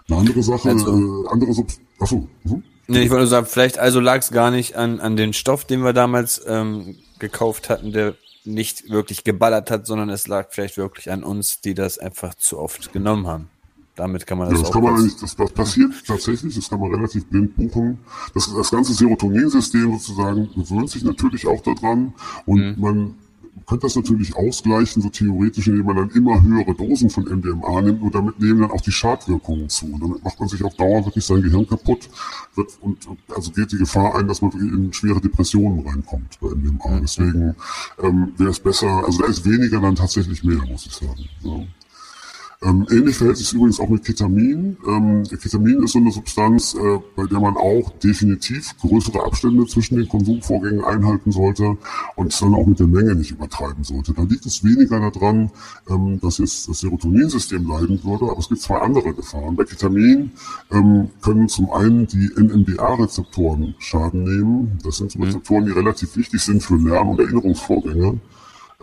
Eine 0.09 0.19
andere 0.19 0.43
Sache, 0.43 0.69
also, 0.71 1.25
äh, 1.25 1.29
andere 1.29 1.53
Sub 1.55 1.69
Achso. 1.99 2.29
Mhm. 2.45 2.63
Nee, 2.87 3.05
ich 3.05 3.11
wollte 3.11 3.23
nur 3.23 3.29
sagen, 3.29 3.47
vielleicht 3.47 3.79
also 3.79 4.01
lag 4.01 4.19
es 4.19 4.31
gar 4.31 4.51
nicht 4.51 4.77
an, 4.77 5.01
an 5.01 5.17
den 5.17 5.33
Stoff, 5.33 5.65
den 5.65 5.83
wir 5.83 5.95
damals 5.95 6.43
ähm, 6.47 6.97
gekauft 7.19 7.71
hatten, 7.71 7.93
der 7.93 8.15
nicht 8.45 8.91
wirklich 8.91 9.25
geballert 9.25 9.71
hat, 9.71 9.87
sondern 9.87 10.11
es 10.11 10.27
lag 10.29 10.49
vielleicht 10.51 10.77
wirklich 10.77 11.11
an 11.11 11.25
uns, 11.25 11.63
die 11.63 11.73
das 11.73 11.99
einfach 11.99 12.35
zu 12.35 12.59
oft 12.59 12.93
genommen 12.93 13.27
haben. 13.27 13.49
Damit 13.97 14.27
kann 14.27 14.39
man 14.39 14.51
das, 14.51 14.59
ja, 14.59 14.65
das 14.65 14.73
kann 14.73 14.83
man 14.83 14.97
eigentlich, 14.97 15.17
das, 15.17 15.37
das 15.37 15.53
passiert 15.53 15.93
tatsächlich, 16.07 16.55
das 16.57 16.69
kann 16.69 16.81
man 16.81 16.93
relativ 16.93 17.27
blind 17.27 17.57
buchen. 17.57 18.01
Das, 18.35 18.53
das 18.53 18.71
ganze 18.71 18.93
Serotoninsystem 18.93 19.93
sozusagen 19.93 20.51
gewöhnt 20.55 20.91
sich 20.91 21.05
natürlich 21.05 21.47
auch 21.47 21.63
daran 21.63 22.13
und 22.45 22.77
mhm. 22.77 22.81
man 22.81 23.15
könnte 23.67 23.87
das 23.87 23.97
natürlich 23.97 24.37
ausgleichen, 24.37 25.03
so 25.03 25.09
theoretisch, 25.09 25.67
indem 25.67 25.87
man 25.87 25.97
dann 25.97 26.11
immer 26.11 26.43
höhere 26.43 26.75
Dosen 26.75 27.11
von 27.11 27.25
MDMA 27.25 27.83
nimmt 27.83 28.03
und 28.03 28.15
damit 28.15 28.39
nehmen 28.41 28.61
dann 28.61 28.71
auch 28.71 28.81
die 28.81 28.93
Schadwirkungen 28.93 29.69
zu. 29.69 29.87
Und 29.87 30.03
damit 30.03 30.25
macht 30.25 30.39
man 30.41 30.49
sich 30.49 30.63
auf 30.65 30.75
Dauer 30.75 31.05
wirklich 31.05 31.25
sein 31.25 31.43
Gehirn 31.43 31.67
kaputt 31.67 32.09
wird 32.55 32.71
und 32.81 33.09
also 33.35 33.51
geht 33.53 33.73
die 33.73 33.79
Gefahr 33.79 34.17
ein, 34.17 34.29
dass 34.29 34.43
man 34.43 34.53
in 34.53 34.93
schwere 34.93 35.21
Depressionen 35.21 35.87
reinkommt 35.87 36.39
bei 36.41 36.49
MDMA. 36.49 37.01
Deswegen 37.01 37.55
ähm, 38.03 38.33
wäre 38.37 38.51
es 38.51 38.61
besser, 38.61 39.05
also 39.05 39.23
da 39.23 39.29
ist 39.29 39.45
weniger 39.45 39.81
dann 39.81 39.95
tatsächlich 39.95 40.45
mehr, 40.45 40.65
muss 40.67 40.87
ich 40.87 40.93
sagen. 40.93 41.29
Ja. 41.43 41.65
Ähm, 42.65 42.87
ähnlich 42.91 43.17
verhält 43.17 43.37
sich 43.37 43.53
übrigens 43.53 43.79
auch 43.79 43.91
mit 43.91 44.05
Ketamin. 44.05 44.79
Ähm, 44.89 45.23
Ketamin 45.25 45.83
ist 45.83 45.93
so 45.93 45.99
eine 45.99 46.11
Substanz, 46.11 46.75
äh, 46.75 46.99
bei 47.15 47.27
der 47.27 47.39
man 47.39 47.57
auch 47.59 47.91
definitiv 48.03 48.75
größere 48.79 49.23
Abstände 49.23 49.67
zwischen 49.67 49.97
den 49.97 50.09
Konsumvorgängen 50.09 50.83
einhalten 50.83 51.31
sollte 51.31 51.77
und 52.17 52.33
es 52.33 52.39
dann 52.39 52.55
auch 52.55 52.65
mit 52.65 52.81
der 52.81 52.87
Menge 52.87 53.15
nicht 53.17 53.33
übertreiben 53.33 53.85
sollte. 53.85 54.15
Da 54.15 54.23
liegt 54.23 54.47
es 54.47 54.65
weniger 54.65 55.11
daran, 55.11 55.51
ähm, 55.91 56.19
dass 56.21 56.39
jetzt 56.39 56.67
das 56.67 56.81
Serotoninsystem 56.81 57.69
leiden 57.69 58.03
würde, 58.03 58.31
aber 58.31 58.39
es 58.39 58.49
gibt 58.49 58.63
zwei 58.63 58.79
andere 58.79 59.13
Gefahren. 59.13 59.57
Bei 59.57 59.65
Ketamin 59.65 60.33
ähm, 60.73 61.11
können 61.21 61.49
zum 61.49 61.71
einen 61.71 62.07
die 62.07 62.31
NMDA-Rezeptoren 62.35 63.75
Schaden 63.79 64.25
nehmen. 64.25 64.79
Das 64.83 64.97
sind 64.97 65.13
so 65.13 65.19
mhm. 65.19 65.27
Rezeptoren, 65.27 65.67
die 65.67 65.73
relativ 65.73 66.17
wichtig 66.17 66.41
sind 66.41 66.63
für 66.63 66.77
Lern- 66.77 67.09
und 67.09 67.21
Erinnerungsvorgänge. 67.21 68.21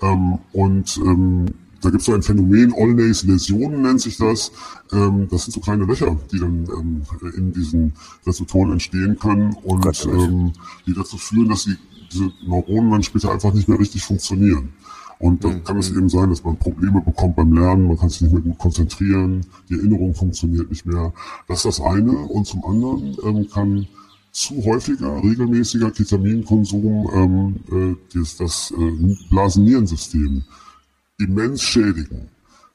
Ähm, 0.04 0.38
und 0.52 0.98
ähm, 1.04 1.46
da 1.82 1.90
gibt 1.90 2.02
es 2.02 2.06
so 2.06 2.14
ein 2.14 2.22
Phänomen, 2.22 2.74
Olnays-Läsionen 2.74 3.82
nennt 3.82 4.02
sich 4.02 4.18
das. 4.18 4.52
Ähm, 4.92 5.28
das 5.30 5.46
sind 5.46 5.54
so 5.54 5.60
kleine 5.60 5.86
Löcher, 5.86 6.16
die 6.32 6.40
dann 6.40 6.68
ähm, 6.78 7.02
in 7.36 7.52
diesen 7.52 7.94
Rezeptoren 8.26 8.74
entstehen 8.74 9.18
können 9.18 9.56
und 9.64 9.86
ähm, 10.06 10.54
die 10.86 10.94
dazu 10.94 11.18
führen, 11.18 11.50
dass 11.50 11.64
die, 11.66 11.76
diese 12.12 12.32
Neuronen 12.46 12.92
dann 12.92 13.04
später 13.04 13.32
einfach 13.32 13.54
nicht 13.54 13.68
mehr 13.68 13.80
richtig 13.80 14.04
funktionieren. 14.04 14.74
Und 15.18 15.44
dann 15.44 15.58
mhm. 15.58 15.64
kann 15.64 15.78
es 15.78 15.92
eben 15.92 16.10
sein, 16.10 16.30
dass 16.30 16.44
man 16.44 16.58
Probleme 16.58 17.02
bekommt 17.02 17.36
beim 17.36 17.54
Lernen, 17.54 17.88
man 17.88 17.98
kann 17.98 18.10
sich 18.10 18.22
nicht 18.22 18.34
mehr 18.34 18.42
gut 18.42 18.58
konzentrieren, 18.58 19.46
die 19.70 19.76
Erinnerung 19.76 20.16
funktioniert 20.16 20.70
nicht 20.70 20.86
mehr. 20.86 21.14
Das 21.48 21.66
ist 21.66 21.78
das 21.78 21.82
eine. 21.82 22.12
Und 22.12 22.46
zum 22.46 22.64
anderen 22.66 23.16
ähm, 23.24 23.48
kann 23.50 23.88
zu 24.32 24.64
häufiger, 24.64 25.22
regelmäßiger 25.24 25.92
Ketaminkonsum 25.92 27.10
ähm, 27.14 27.56
äh, 27.72 28.18
das, 28.18 28.38
das 28.38 28.74
äh, 28.78 29.16
Blasennierensystem 29.30 30.44
immens 31.24 31.62
schädigen. 31.62 32.30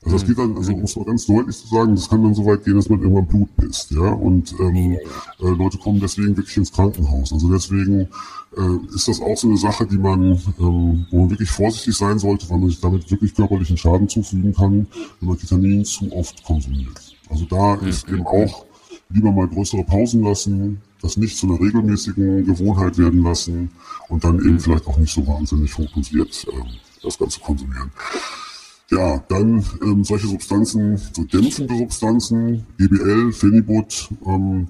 Also 0.06 0.18
das 0.18 0.26
geht 0.26 0.38
dann, 0.38 0.56
also 0.56 0.72
um 0.72 0.84
es 0.84 0.94
mal 0.94 1.04
ganz 1.04 1.26
deutlich 1.26 1.56
zu 1.56 1.66
sagen, 1.66 1.96
das 1.96 2.08
kann 2.08 2.22
dann 2.22 2.34
so 2.34 2.46
weit 2.46 2.64
gehen, 2.64 2.76
dass 2.76 2.88
man 2.88 3.00
irgendwann 3.00 3.26
Blut 3.26 3.48
pisst, 3.56 3.90
ja. 3.90 4.12
Und 4.12 4.54
ähm, 4.60 4.96
äh, 5.40 5.48
Leute 5.48 5.78
kommen 5.78 5.98
deswegen 5.98 6.36
wirklich 6.36 6.56
ins 6.56 6.70
Krankenhaus. 6.70 7.32
Also 7.32 7.50
deswegen 7.50 8.08
äh, 8.56 8.94
ist 8.94 9.08
das 9.08 9.20
auch 9.20 9.36
so 9.36 9.48
eine 9.48 9.56
Sache, 9.56 9.84
die 9.84 9.98
man, 9.98 10.40
ähm, 10.60 11.06
wo 11.10 11.20
man 11.20 11.30
wirklich 11.30 11.50
vorsichtig 11.50 11.96
sein 11.96 12.20
sollte, 12.20 12.48
weil 12.48 12.58
man 12.58 12.68
sich 12.68 12.80
damit 12.80 13.10
wirklich 13.10 13.34
körperlichen 13.34 13.76
Schaden 13.76 14.08
zufügen 14.08 14.54
kann, 14.54 14.86
wenn 15.18 15.28
man 15.28 15.38
Ketamin 15.38 15.84
zu 15.84 16.12
oft 16.12 16.44
konsumiert. 16.44 17.16
Also 17.28 17.44
da 17.46 17.74
ist 17.74 18.08
eben 18.08 18.24
auch 18.26 18.64
lieber 19.10 19.32
mal 19.32 19.48
größere 19.48 19.82
Pausen 19.82 20.22
lassen, 20.22 20.80
das 21.02 21.16
nicht 21.16 21.36
zu 21.36 21.48
einer 21.48 21.60
regelmäßigen 21.60 22.46
Gewohnheit 22.46 22.96
werden 22.98 23.24
lassen 23.24 23.70
und 24.08 24.22
dann 24.22 24.38
eben 24.38 24.60
vielleicht 24.60 24.86
auch 24.86 24.98
nicht 24.98 25.12
so 25.12 25.26
wahnsinnig 25.26 25.72
fokussiert 25.72 26.46
ähm, 26.52 26.66
das 27.06 27.18
Ganze 27.18 27.40
konsumieren. 27.40 27.90
Ja, 28.90 29.18
dann 29.28 29.64
ähm, 29.82 30.04
solche 30.04 30.28
Substanzen, 30.28 30.96
so 30.96 31.24
dämpfende 31.24 31.76
Substanzen, 31.76 32.66
GBL, 32.78 33.32
Phenibut 33.32 34.08
ähm, 34.24 34.68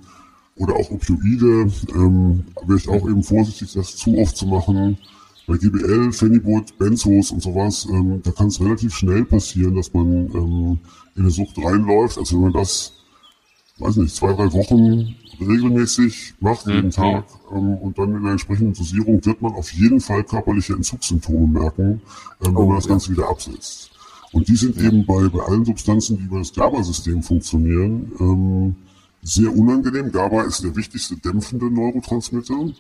oder 0.57 0.75
auch 0.75 0.91
Opioide, 0.91 1.71
ähm, 1.95 2.45
wäre 2.65 2.79
ich 2.79 2.89
auch 2.89 3.07
eben 3.07 3.23
vorsichtig, 3.23 3.75
das 3.75 3.97
zu 3.97 4.17
oft 4.17 4.37
zu 4.37 4.47
machen. 4.47 4.97
Bei 5.47 5.59
GBL, 5.59 6.13
Phenibut, 6.13 6.79
Benzos 6.79 7.31
und 7.31 7.43
sowas, 7.43 7.87
ähm, 7.91 8.23
da 8.23 8.31
kann 8.31 8.49
es 8.49 8.61
relativ 8.61 8.95
schnell 8.95 9.25
passieren, 9.25 9.75
dass 9.75 9.93
man 9.93 10.07
ähm, 10.35 10.79
in 11.15 11.23
eine 11.23 11.31
Sucht 11.31 11.59
reinläuft. 11.59 12.17
Also 12.19 12.37
wenn 12.37 12.45
man 12.45 12.53
das, 12.55 12.93
weiß 13.79 13.97
nicht, 13.97 14.15
zwei, 14.15 14.33
drei 14.33 14.51
Wochen 14.53 15.15
regelmäßig 15.41 16.35
macht, 16.41 16.67
jeden 16.67 16.87
mhm. 16.87 16.91
Tag, 16.91 17.25
ähm, 17.53 17.75
und 17.75 17.99
dann 17.99 18.15
in 18.15 18.23
der 18.23 18.33
entsprechenden 18.33 18.75
Dosierung 18.75 19.25
wird 19.25 19.43
man 19.43 19.55
auf 19.55 19.73
jeden 19.73 20.01
Fall 20.01 20.25
körperliche 20.25 20.75
Entzugssymptome 20.75 21.47
merken, 21.61 21.83
ähm, 21.83 22.01
wenn 22.41 22.57
oh, 22.57 22.67
man 22.67 22.77
das 22.77 22.85
ja. 22.85 22.91
Ganze 22.91 23.13
wieder 23.13 23.29
absetzt. 23.29 23.91
Und 24.33 24.49
die 24.49 24.57
sind 24.57 24.77
ja. 24.77 24.85
eben 24.85 25.07
bei, 25.07 25.29
bei 25.29 25.41
allen 25.41 25.65
Substanzen, 25.65 26.19
die 26.19 26.25
über 26.25 26.39
das 26.39 26.53
GABA-System 26.53 27.23
funktionieren, 27.23 28.13
ähm, 28.21 28.77
sehr 29.23 29.53
unangenehm. 29.53 30.13
GABA 30.13 30.43
ist 30.43 30.63
der 30.63 30.77
wichtigste 30.77 31.17
dämpfende 31.17 31.71
Neurotransmitter. 31.71 32.71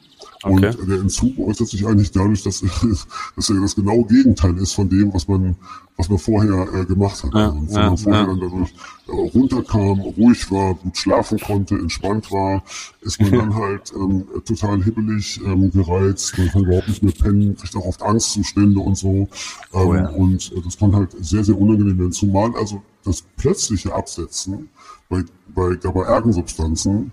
Okay. 0.42 0.76
Und 0.78 0.88
der 0.88 1.00
Entzug 1.00 1.38
äußert 1.38 1.68
sich 1.68 1.86
eigentlich 1.86 2.12
dadurch, 2.12 2.42
dass, 2.42 2.60
dass 3.36 3.50
er 3.50 3.60
das 3.60 3.74
genaue 3.74 4.04
Gegenteil 4.04 4.56
ist 4.58 4.72
von 4.72 4.88
dem, 4.88 5.12
was 5.12 5.26
man, 5.26 5.56
was 5.96 6.08
man 6.08 6.18
vorher 6.18 6.68
äh, 6.74 6.84
gemacht 6.84 7.22
hat. 7.24 7.32
Ja, 7.34 7.50
also, 7.50 7.66
wenn 7.68 7.74
ja, 7.74 7.88
man 7.88 7.96
vorher 7.96 8.20
ja. 8.20 8.26
dann 8.26 8.40
dadurch 8.40 8.74
äh, 9.08 9.12
runterkam, 9.12 10.00
ruhig 10.00 10.50
war, 10.50 10.74
gut 10.74 10.96
schlafen 10.96 11.38
konnte, 11.38 11.74
entspannt 11.76 12.30
war, 12.30 12.62
ist 13.00 13.20
man 13.20 13.30
dann 13.38 13.54
halt 13.54 13.92
ähm, 13.94 14.26
total 14.44 14.82
hibbelig, 14.82 15.40
ähm, 15.44 15.70
gereizt, 15.70 16.36
man 16.38 16.48
kann 16.48 16.64
überhaupt 16.64 16.88
nicht 16.88 17.02
mehr 17.02 17.12
pennen, 17.12 17.56
kriegt 17.56 17.76
auch 17.76 17.86
oft 17.86 18.02
Angstzustände 18.02 18.80
und 18.80 18.96
so. 18.96 19.28
Ähm, 19.72 20.08
oh. 20.12 20.16
Und 20.16 20.52
äh, 20.52 20.60
das 20.62 20.78
kann 20.78 20.94
halt 20.94 21.16
sehr, 21.18 21.44
sehr 21.44 21.58
unangenehm 21.58 21.98
werden. 21.98 22.12
Zumal 22.12 22.54
also 22.56 22.82
das 23.04 23.22
plötzliche 23.36 23.94
Absetzen 23.94 24.68
bei, 25.08 25.24
bei 25.54 25.76
GABA-Ergensubstanzen 25.76 27.12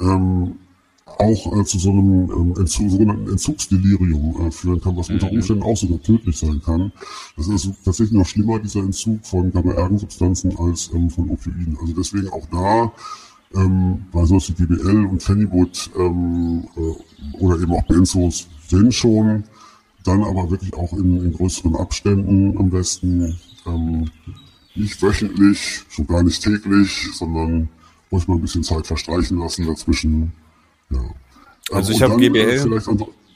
ähm, 0.00 0.56
auch 1.22 1.58
äh, 1.58 1.64
zu 1.64 1.78
so 1.78 1.90
einem 1.90 2.30
ähm, 2.30 2.54
Entzug, 2.58 2.90
sogenannten 2.90 3.30
Entzugsdelirium 3.30 4.46
äh, 4.46 4.50
führen 4.50 4.80
kann, 4.80 4.96
was 4.96 5.10
unter 5.10 5.26
mhm. 5.26 5.36
Umständen 5.36 5.62
auch 5.62 5.76
sogar 5.76 6.02
tödlich 6.02 6.38
sein 6.38 6.60
kann. 6.64 6.92
Das 7.36 7.48
ist 7.48 7.70
tatsächlich 7.84 8.18
noch 8.18 8.26
schlimmer, 8.26 8.58
dieser 8.58 8.80
Entzug 8.80 9.24
von 9.24 9.52
GABA-Ergensubstanzen 9.52 10.56
als 10.58 10.90
ähm, 10.94 11.10
von 11.10 11.30
Opioiden. 11.30 11.78
Also 11.80 11.94
deswegen 11.94 12.28
auch 12.28 12.46
da 12.50 12.92
ähm, 13.54 14.06
bei 14.12 14.22
wie 14.22 14.52
DBL 14.52 15.06
und 15.06 15.22
Phenibut 15.22 15.90
ähm, 15.98 16.64
äh, 16.76 17.36
oder 17.38 17.60
eben 17.60 17.72
auch 17.72 17.84
Benzos, 17.84 18.48
wenn 18.70 18.90
schon, 18.92 19.44
dann 20.04 20.22
aber 20.22 20.50
wirklich 20.50 20.74
auch 20.74 20.92
in, 20.94 21.24
in 21.24 21.32
größeren 21.32 21.76
Abständen 21.76 22.56
am 22.58 22.70
besten. 22.70 23.38
Ähm, 23.66 24.10
nicht 24.74 25.02
wöchentlich, 25.02 25.84
schon 25.88 26.06
gar 26.06 26.22
nicht 26.22 26.42
täglich, 26.42 27.10
sondern 27.12 27.68
muss 28.10 28.26
man 28.26 28.38
ein 28.38 28.42
bisschen 28.42 28.64
Zeit 28.64 28.86
verstreichen 28.86 29.38
lassen 29.38 29.66
dazwischen. 29.66 30.32
Ja. 30.92 31.76
Also 31.76 31.92
ich 31.92 32.02
habe 32.02 32.16
GBL. 32.16 32.78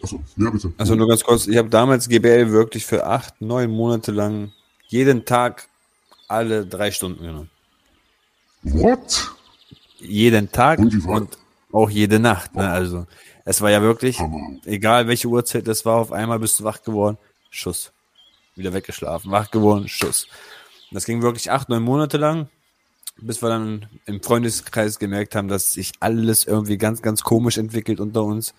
achso, 0.02 0.20
ja. 0.36 0.52
Also 0.78 0.94
nur 0.94 1.08
ganz 1.08 1.24
kurz, 1.24 1.46
ich 1.46 1.56
habe 1.56 1.68
damals 1.68 2.08
GBL 2.08 2.50
wirklich 2.50 2.84
für 2.84 3.06
acht, 3.06 3.40
neun 3.40 3.70
Monate 3.70 4.12
lang 4.12 4.52
jeden 4.88 5.24
Tag 5.24 5.68
alle 6.28 6.66
drei 6.66 6.90
Stunden 6.90 7.24
genommen. 7.24 7.50
What? 8.62 9.32
Jeden 9.98 10.50
Tag 10.50 10.78
und, 10.78 11.06
und 11.06 11.38
auch 11.72 11.90
jede 11.90 12.18
Nacht. 12.18 12.54
Ne? 12.54 12.68
Also 12.68 13.06
es 13.44 13.60
war 13.60 13.70
ja 13.70 13.80
wirklich, 13.80 14.18
egal 14.64 15.06
welche 15.06 15.28
Uhrzeit 15.28 15.66
es 15.68 15.84
war, 15.84 15.96
auf 15.96 16.12
einmal 16.12 16.38
bist 16.38 16.60
du 16.60 16.64
wach 16.64 16.82
geworden, 16.82 17.18
Schuss. 17.50 17.92
Wieder 18.54 18.72
weggeschlafen, 18.72 19.30
wach 19.30 19.50
geworden, 19.50 19.88
Schuss. 19.88 20.26
Das 20.90 21.04
ging 21.04 21.22
wirklich 21.22 21.50
acht, 21.50 21.68
neun 21.68 21.82
Monate 21.82 22.16
lang, 22.16 22.48
bis 23.20 23.42
wir 23.42 23.48
dann 23.48 23.86
im 24.06 24.22
Freundeskreis 24.22 24.98
gemerkt 24.98 25.34
haben, 25.34 25.48
dass 25.48 25.72
sich 25.72 25.92
alles 26.00 26.44
irgendwie 26.44 26.76
ganz, 26.76 27.02
ganz 27.02 27.22
komisch 27.22 27.58
entwickelt 27.58 28.00
unter 28.00 28.24
uns. 28.24 28.54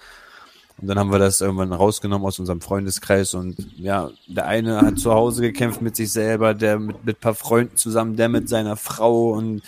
Und 0.80 0.88
dann 0.88 1.00
haben 1.00 1.12
wir 1.12 1.20
das 1.20 1.42
irgendwann 1.42 1.74
rausgenommen 1.74 2.28
aus 2.28 2.38
unserem 2.40 2.62
Freundeskreis. 2.62 3.34
Und 3.34 3.58
ja, 3.78 4.12
der 4.28 4.46
eine 4.46 4.82
hat 4.82 5.00
zu 5.00 5.12
Hause 5.12 5.42
gekämpft 5.42 5.82
mit 5.82 5.96
sich 5.96 6.12
selber, 6.12 6.54
der 6.54 6.78
mit, 6.78 7.04
mit 7.04 7.20
paar 7.20 7.34
Freunden 7.34 7.78
zusammen, 7.78 8.16
der 8.16 8.30
mit 8.30 8.48
seiner 8.48 8.76
Frau. 8.76 9.32
Und 9.32 9.64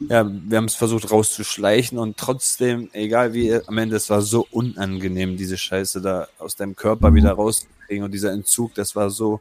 ja, 0.00 0.28
wir 0.28 0.58
haben 0.58 0.64
es 0.64 0.74
versucht 0.74 1.10
rauszuschleichen. 1.10 1.98
Und 1.98 2.16
trotzdem, 2.16 2.90
egal 2.92 3.32
wie, 3.32 3.54
am 3.54 3.78
Ende, 3.78 3.94
es 3.94 4.10
war 4.10 4.22
so 4.22 4.46
unangenehm, 4.50 5.36
diese 5.36 5.56
Scheiße 5.56 6.00
da 6.00 6.26
aus 6.38 6.56
deinem 6.56 6.74
Körper 6.74 7.14
wieder 7.14 7.32
rauszukriegen. 7.32 8.04
Und 8.04 8.10
dieser 8.10 8.32
Entzug, 8.32 8.74
das 8.74 8.96
war 8.96 9.10
so, 9.10 9.40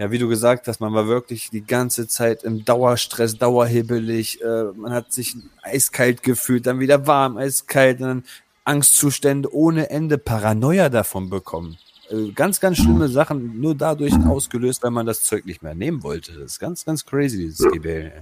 ja, 0.00 0.10
wie 0.10 0.16
du 0.16 0.28
gesagt 0.28 0.66
hast, 0.66 0.80
man 0.80 0.94
war 0.94 1.08
wirklich 1.08 1.50
die 1.50 1.60
ganze 1.60 2.08
Zeit 2.08 2.42
im 2.42 2.64
Dauerstress, 2.64 3.36
dauerhebelig, 3.36 4.40
äh, 4.42 4.72
man 4.74 4.94
hat 4.94 5.12
sich 5.12 5.36
eiskalt 5.62 6.22
gefühlt, 6.22 6.64
dann 6.66 6.80
wieder 6.80 7.06
warm, 7.06 7.36
eiskalt, 7.36 8.00
dann 8.00 8.24
Angstzustände 8.64 9.54
ohne 9.54 9.90
Ende, 9.90 10.16
Paranoia 10.16 10.88
davon 10.88 11.28
bekommen. 11.28 11.76
Äh, 12.08 12.32
ganz, 12.32 12.60
ganz 12.60 12.78
schlimme 12.78 13.10
Sachen 13.10 13.60
nur 13.60 13.74
dadurch 13.74 14.14
ausgelöst, 14.26 14.82
weil 14.82 14.90
man 14.90 15.04
das 15.04 15.22
Zeug 15.22 15.44
nicht 15.44 15.62
mehr 15.62 15.74
nehmen 15.74 16.02
wollte. 16.02 16.32
Das 16.32 16.52
ist 16.52 16.60
ganz, 16.60 16.86
ganz 16.86 17.04
crazy, 17.04 17.36
dieses 17.36 17.58
Ja. 17.58 17.68
GBL. 17.68 18.12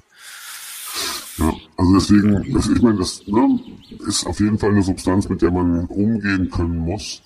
Ja, 1.36 1.52
also 1.76 1.94
deswegen, 1.94 2.52
das, 2.54 2.68
ich 2.68 2.82
meine, 2.82 2.98
das 2.98 3.24
ne, 3.28 3.60
ist 4.08 4.26
auf 4.26 4.40
jeden 4.40 4.58
Fall 4.58 4.70
eine 4.70 4.82
Substanz, 4.82 5.28
mit 5.28 5.42
der 5.42 5.52
man 5.52 5.84
umgehen 5.84 6.50
können 6.50 6.78
muss. 6.78 7.22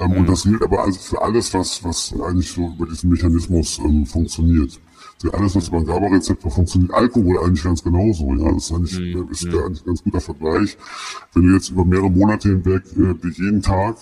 Ähm, 0.00 0.12
Und 0.12 0.28
das 0.28 0.42
gilt 0.44 0.62
aber 0.62 0.82
also 0.82 0.98
für 0.98 1.22
alles, 1.22 1.52
was, 1.54 1.84
was 1.84 2.14
eigentlich 2.26 2.50
so 2.50 2.66
über 2.66 2.86
diesen 2.86 3.10
Mechanismus 3.10 3.78
ähm, 3.84 4.06
funktioniert. 4.06 4.80
Für 5.20 5.34
alles, 5.34 5.54
was 5.54 5.68
über 5.68 5.78
ein 5.78 5.86
GABA-Rezeptor 5.86 6.50
funktioniert, 6.50 6.94
Alkohol 6.94 7.38
eigentlich 7.44 7.62
ganz 7.62 7.84
genauso. 7.84 8.34
Ja, 8.34 8.52
das 8.52 8.64
ist 8.64 8.72
eigentlich, 8.72 8.98
äh, 8.98 9.24
ist 9.30 9.46
da 9.52 9.58
eigentlich 9.58 9.82
ein 9.82 9.86
ganz 9.86 10.02
guter 10.02 10.20
Vergleich. 10.20 10.78
Wenn 11.34 11.46
du 11.46 11.54
jetzt 11.54 11.70
über 11.70 11.84
mehrere 11.84 12.10
Monate 12.10 12.48
hinweg 12.48 12.84
äh, 12.96 13.14
dir 13.14 13.30
jeden 13.30 13.60
Tag 13.62 13.96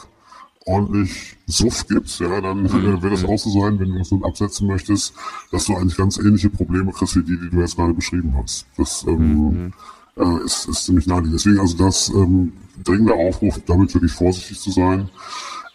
ordentlich 0.64 1.36
Suff 1.46 1.86
gibst, 1.88 2.20
ja, 2.20 2.40
dann 2.40 2.66
äh, 2.66 3.02
wird 3.02 3.12
es 3.14 3.24
auch 3.24 3.38
so 3.38 3.50
sein, 3.50 3.80
wenn 3.80 3.90
du 3.90 3.98
das 3.98 4.10
nun 4.10 4.22
absetzen 4.22 4.68
möchtest, 4.68 5.14
dass 5.50 5.64
du 5.64 5.74
eigentlich 5.74 5.96
ganz 5.96 6.18
ähnliche 6.18 6.50
Probleme 6.50 6.92
kriegst 6.92 7.16
wie 7.16 7.22
die, 7.22 7.38
die 7.40 7.50
du 7.50 7.58
jetzt 7.58 7.76
gerade 7.76 7.94
beschrieben 7.94 8.34
hast. 8.36 8.66
Das 8.76 9.04
ähm, 9.08 9.72
äh, 10.16 10.44
ist, 10.44 10.68
ist 10.68 10.84
ziemlich 10.84 11.06
naheliegend. 11.06 11.34
Deswegen 11.34 11.58
also 11.58 11.76
das 11.76 12.10
ähm, 12.10 12.52
dringende 12.84 13.14
Aufruf, 13.14 13.58
damit 13.66 13.94
wirklich 13.94 14.12
vorsichtig 14.12 14.60
zu 14.60 14.70
sein. 14.70 15.08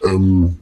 Ähm, 0.04 0.56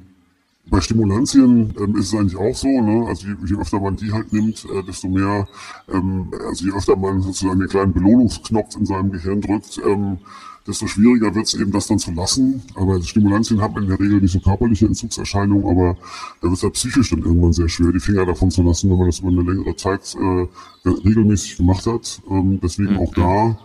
bei 0.66 0.80
Stimulantien 0.80 1.74
ähm, 1.78 1.96
ist 1.96 2.12
es 2.12 2.14
eigentlich 2.14 2.36
auch 2.36 2.54
so, 2.54 2.68
ne? 2.68 3.06
also 3.06 3.26
je, 3.26 3.34
je 3.46 3.60
öfter 3.60 3.80
man 3.80 3.96
die 3.96 4.12
halt 4.12 4.32
nimmt, 4.32 4.64
äh, 4.64 4.82
desto 4.82 5.08
mehr, 5.08 5.46
ähm, 5.92 6.32
also 6.48 6.64
je 6.64 6.72
öfter 6.72 6.96
man 6.96 7.20
sozusagen 7.20 7.58
den 7.58 7.68
kleinen 7.68 7.92
Belohnungsknopf 7.92 8.76
in 8.76 8.86
seinem 8.86 9.10
Gehirn 9.10 9.40
drückt, 9.40 9.80
ähm, 9.84 10.18
desto 10.66 10.86
schwieriger 10.86 11.34
wird 11.34 11.46
es 11.46 11.54
eben, 11.54 11.72
das 11.72 11.88
dann 11.88 11.98
zu 11.98 12.12
lassen. 12.12 12.62
Aber 12.76 13.02
Stimulantien 13.02 13.60
hat 13.60 13.74
man 13.74 13.82
in 13.84 13.88
der 13.88 14.00
Regel 14.00 14.20
nicht 14.20 14.32
so 14.32 14.40
körperliche 14.40 14.86
Entzugserscheinungen, 14.86 15.66
aber 15.66 15.96
da 16.40 16.48
wird 16.48 16.56
es 16.56 16.62
halt 16.62 16.74
psychisch 16.74 17.10
dann 17.10 17.22
irgendwann 17.22 17.52
sehr 17.52 17.68
schwer, 17.68 17.92
die 17.92 18.00
Finger 18.00 18.24
davon 18.24 18.50
zu 18.50 18.62
lassen, 18.62 18.90
wenn 18.90 18.98
man 18.98 19.06
das 19.06 19.18
über 19.18 19.28
eine 19.28 19.42
längere 19.42 19.74
Zeit 19.76 20.14
äh, 20.14 20.88
regelmäßig 20.88 21.56
gemacht 21.56 21.86
hat. 21.86 22.22
Ähm, 22.30 22.60
deswegen 22.62 22.96
auch 22.96 23.12
da 23.14 23.58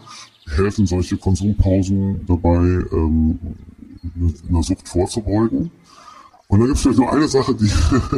helfen 0.56 0.88
solche 0.88 1.18
Konsumpausen 1.18 2.26
dabei, 2.26 2.84
ähm, 2.92 3.40
einer 4.50 4.64
Sucht 4.64 4.88
vorzubeugen. 4.88 5.72
Und 6.50 6.60
dann 6.60 6.68
gibt 6.68 6.78
es 6.78 6.84
vielleicht 6.84 7.00
noch 7.00 7.12
eine 7.12 7.28
Sache, 7.28 7.54
die 7.56 7.70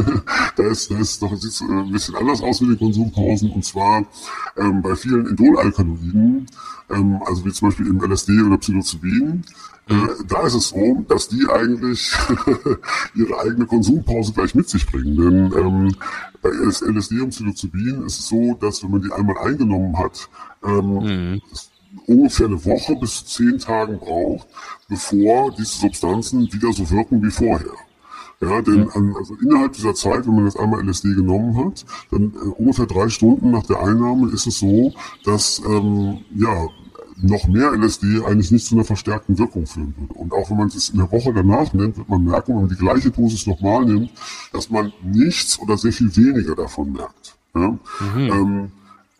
da 0.55 0.63
ist, 0.63 0.91
da 0.91 0.99
ist 0.99 1.21
doch 1.21 1.35
sieht's, 1.35 1.61
äh, 1.61 1.65
ein 1.65 1.91
bisschen 1.91 2.15
anders 2.15 2.41
aus 2.41 2.61
mit 2.61 2.71
den 2.71 2.77
Konsumpausen 2.77 3.51
und 3.51 3.65
zwar 3.65 4.05
ähm, 4.55 4.83
bei 4.83 4.95
vielen 4.95 5.25
Indolalkaloiden, 5.25 6.45
ähm, 6.91 7.19
also 7.25 7.43
wie 7.43 7.51
zum 7.51 7.69
Beispiel 7.69 7.87
eben 7.87 7.99
LSD 7.99 8.39
oder 8.43 8.57
Psilocybin, 8.59 9.43
äh, 9.89 9.95
da 10.27 10.45
ist 10.45 10.53
es 10.53 10.69
so, 10.69 11.03
dass 11.07 11.27
die 11.29 11.47
eigentlich 11.49 12.13
ihre 13.15 13.39
eigene 13.39 13.65
Konsumpause 13.65 14.31
gleich 14.33 14.53
mit 14.53 14.69
sich 14.69 14.85
bringen. 14.85 15.15
Denn 15.17 15.59
ähm, 15.59 15.95
bei 16.43 16.49
LSD 16.49 17.21
und 17.21 17.29
Psilocybin 17.29 18.03
ist 18.03 18.19
es 18.19 18.27
so, 18.27 18.53
dass 18.61 18.83
wenn 18.83 18.91
man 18.91 19.01
die 19.01 19.11
einmal 19.11 19.39
eingenommen 19.39 19.97
hat, 19.97 20.29
ähm, 20.63 21.41
es 21.51 21.68
ungefähr 22.05 22.47
eine 22.47 22.63
Woche 22.65 22.95
bis 22.95 23.25
zehn 23.25 23.59
Tagen 23.59 23.99
braucht, 23.99 24.47
bevor 24.87 25.51
diese 25.51 25.79
Substanzen 25.79 26.51
wieder 26.51 26.71
so 26.73 26.89
wirken 26.89 27.21
wie 27.23 27.31
vorher. 27.31 27.73
Ja, 28.41 28.61
denn 28.61 28.89
an, 28.91 29.13
also 29.17 29.35
innerhalb 29.43 29.73
dieser 29.73 29.93
Zeit, 29.93 30.25
wenn 30.25 30.35
man 30.35 30.45
jetzt 30.45 30.57
einmal 30.57 30.81
LSD 30.87 31.13
genommen 31.13 31.57
hat, 31.57 31.85
dann 32.09 32.33
äh, 32.33 32.47
ungefähr 32.57 32.85
drei 32.85 33.09
Stunden 33.09 33.51
nach 33.51 33.65
der 33.65 33.81
Einnahme 33.81 34.31
ist 34.31 34.47
es 34.47 34.59
so, 34.59 34.93
dass 35.25 35.61
ähm, 35.67 36.19
ja 36.33 36.69
noch 37.21 37.47
mehr 37.47 37.73
LSD 37.73 38.23
eigentlich 38.25 38.51
nicht 38.51 38.65
zu 38.65 38.75
einer 38.75 38.85
verstärkten 38.85 39.37
Wirkung 39.37 39.65
führen 39.65 39.93
würde. 39.97 40.13
Und 40.13 40.31
auch 40.31 40.49
wenn 40.49 40.57
man 40.57 40.67
es 40.69 40.89
in 40.89 40.99
der 40.99 41.11
Woche 41.11 41.33
danach 41.33 41.73
nimmt, 41.73 41.97
wird 41.97 42.07
man 42.07 42.23
merken, 42.23 42.53
wenn 42.53 42.61
man 42.61 42.69
die 42.69 42.75
gleiche 42.75 43.11
Dosis 43.11 43.45
nochmal 43.45 43.83
nimmt, 43.83 44.11
dass 44.53 44.69
man 44.69 44.93
nichts 45.03 45.59
oder 45.59 45.77
sehr 45.77 45.91
viel 45.91 46.15
weniger 46.15 46.55
davon 46.55 46.93
merkt. 46.93 47.35
Ja? 47.53 47.77
Ähm, 48.15 48.71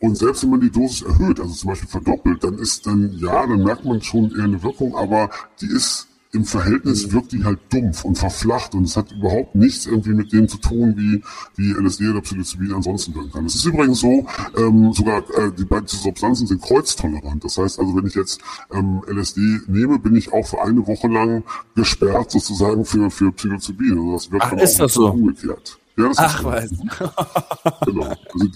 und 0.01 0.17
selbst 0.17 0.43
wenn 0.43 0.51
man 0.51 0.61
die 0.61 0.71
Dosis 0.71 1.01
erhöht, 1.01 1.39
also 1.39 1.53
zum 1.53 1.69
Beispiel 1.69 1.89
verdoppelt, 1.89 2.43
dann 2.43 2.57
ist 2.57 2.85
dann, 2.85 3.11
ja, 3.17 3.45
dann 3.45 3.63
merkt 3.63 3.85
man 3.85 4.01
schon 4.01 4.31
eher 4.35 4.45
eine 4.45 4.61
Wirkung, 4.63 4.95
aber 4.95 5.29
die 5.61 5.67
ist 5.67 6.09
im 6.31 6.45
Verhältnis 6.45 7.11
wirkt 7.11 7.31
die 7.31 7.43
halt 7.43 7.59
dumpf 7.73 8.05
und 8.05 8.17
verflacht 8.17 8.75
und 8.75 8.83
es 8.83 8.95
hat 8.95 9.11
überhaupt 9.11 9.55
nichts 9.55 9.87
irgendwie 9.87 10.13
mit 10.13 10.31
dem 10.31 10.47
zu 10.47 10.57
tun, 10.57 10.93
wie, 10.95 11.23
wie 11.55 11.71
LSD 11.71 12.07
oder 12.07 12.21
Psilocybin 12.21 12.71
ansonsten 12.71 13.15
wirken 13.15 13.31
kann. 13.31 13.45
Es 13.45 13.55
ist 13.55 13.65
übrigens 13.65 13.99
so, 13.99 14.27
ähm, 14.55 14.93
sogar 14.93 15.23
äh, 15.37 15.51
die 15.57 15.65
beiden 15.65 15.87
Substanzen 15.87 16.45
sind 16.45 16.61
kreuztolerant. 16.61 17.43
Das 17.43 17.57
heißt 17.57 17.79
also, 17.79 17.95
wenn 17.95 18.05
ich 18.05 18.13
jetzt 18.13 18.41
ähm, 18.71 19.01
LSD 19.07 19.41
nehme, 19.67 19.97
bin 19.97 20.15
ich 20.15 20.31
auch 20.31 20.45
für 20.45 20.61
eine 20.61 20.85
Woche 20.85 21.07
lang 21.07 21.43
gesperrt 21.75 22.29
sozusagen 22.29 22.85
für, 22.85 23.09
für 23.09 23.31
Psilocybin. 23.31 23.93
Also 23.93 24.13
das 24.13 24.31
wirkt 24.31 24.45
Ach, 24.45 24.49
dann 24.51 24.59
ist 24.59 24.75
auch 24.75 24.79
das 24.85 24.93
so? 24.93 25.11
umgekehrt. 25.11 25.79
Ja, 25.97 26.07
das 26.09 26.17
Ach, 26.19 26.35
ist 26.35 26.41
so. 26.41 26.47
was. 26.47 27.85
Genau. 27.85 28.03
Also, 28.05 28.47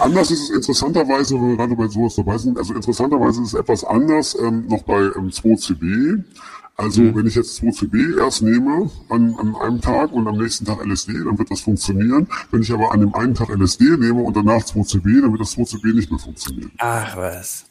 Anders 0.00 0.30
ist 0.30 0.42
es 0.42 0.50
interessanterweise, 0.50 1.34
wenn 1.36 1.50
wir 1.50 1.56
gerade 1.56 1.76
bei 1.76 1.86
sowas 1.88 2.16
dabei 2.16 2.36
sind, 2.38 2.58
also 2.58 2.74
interessanterweise 2.74 3.42
ist 3.42 3.48
es 3.48 3.54
etwas 3.54 3.84
anders 3.84 4.36
ähm, 4.40 4.66
noch 4.68 4.82
bei 4.82 5.02
ähm, 5.16 5.28
2CB. 5.30 6.24
Also 6.76 7.02
wenn 7.14 7.26
ich 7.26 7.34
jetzt 7.34 7.60
2CB 7.60 8.18
erst 8.20 8.42
nehme 8.42 8.88
an, 9.08 9.34
an 9.38 9.56
einem 9.56 9.80
Tag 9.80 10.12
und 10.12 10.28
am 10.28 10.36
nächsten 10.36 10.64
Tag 10.64 10.84
LSD, 10.84 11.12
dann 11.24 11.36
wird 11.36 11.50
das 11.50 11.60
funktionieren. 11.60 12.28
Wenn 12.52 12.62
ich 12.62 12.72
aber 12.72 12.92
an 12.92 13.00
dem 13.00 13.14
einen 13.16 13.34
Tag 13.34 13.48
LSD 13.50 13.96
nehme 13.96 14.22
und 14.22 14.36
danach 14.36 14.62
2CB, 14.62 15.22
dann 15.22 15.32
wird 15.32 15.40
das 15.40 15.56
2CB 15.56 15.92
nicht 15.94 16.10
mehr 16.10 16.20
funktionieren. 16.20 16.70
Ach, 16.78 17.16
was. 17.16 17.64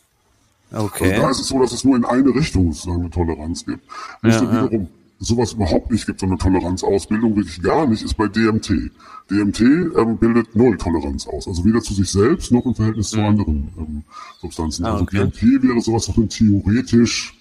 Also 0.71 0.85
Okay. 0.87 1.15
da 1.15 1.29
ist 1.29 1.39
es 1.39 1.47
so, 1.47 1.59
dass 1.59 1.71
es 1.71 1.85
nur 1.85 1.95
in 1.95 2.03
eine 2.03 2.35
Richtung 2.35 2.73
sozusagen 2.73 2.99
eine 3.01 3.09
Toleranz 3.09 3.65
gibt. 3.65 3.81
Nicht 4.21 4.41
Ja, 4.41 4.43
ja, 4.43 4.69
ja. 4.71 4.79
Sowas 5.19 5.53
überhaupt 5.53 5.91
nicht 5.91 6.05
gibt, 6.05 6.19
so 6.19 6.25
eine 6.25 6.37
Toleranzausbildung 6.37 7.35
wirklich 7.35 7.61
gar 7.61 7.87
nicht, 7.87 8.03
ist 8.03 8.15
bei 8.15 8.27
DMT. 8.27 8.91
DMT 9.29 9.59
ähm, 9.61 10.17
bildet 10.17 10.55
Null 10.55 10.77
Toleranz 10.77 11.27
aus, 11.27 11.47
also 11.47 11.65
weder 11.65 11.81
zu 11.81 11.93
sich 11.93 12.09
selbst 12.09 12.51
noch 12.51 12.65
im 12.65 12.75
Verhältnis 12.75 13.09
zu 13.09 13.19
anderen 13.19 13.69
ähm, 13.77 14.03
Substanzen. 14.39 14.85
Ah, 14.85 14.93
also 14.93 15.03
okay. 15.03 15.17
DMT 15.17 15.63
wäre 15.63 15.81
sowas, 15.81 16.07
was 16.07 16.17
man 16.17 16.29
theoretisch 16.29 17.33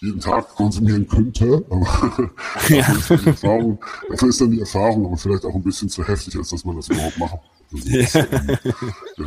jeden 0.00 0.20
Tag 0.20 0.48
konsumieren 0.50 1.06
könnte, 1.06 1.64
aber 1.70 2.30
Ja. 2.68 2.86
dafür, 3.08 3.08
ist 3.08 3.10
dann 3.10 3.20
die 3.20 3.28
Erfahrung, 3.28 3.78
dafür 4.10 4.28
ist 4.28 4.40
dann 4.40 4.50
die 4.50 4.60
Erfahrung 4.60 5.06
aber 5.06 5.16
vielleicht 5.16 5.44
auch 5.44 5.54
ein 5.54 5.62
bisschen 5.62 5.88
zu 5.88 6.06
heftig, 6.06 6.36
als 6.36 6.50
dass 6.50 6.64
man 6.64 6.76
das 6.76 6.88
überhaupt 6.88 7.18
machen. 7.18 7.38
Also 7.72 7.90
das, 7.98 8.14
ähm, 8.14 8.26
ja. 9.16 9.26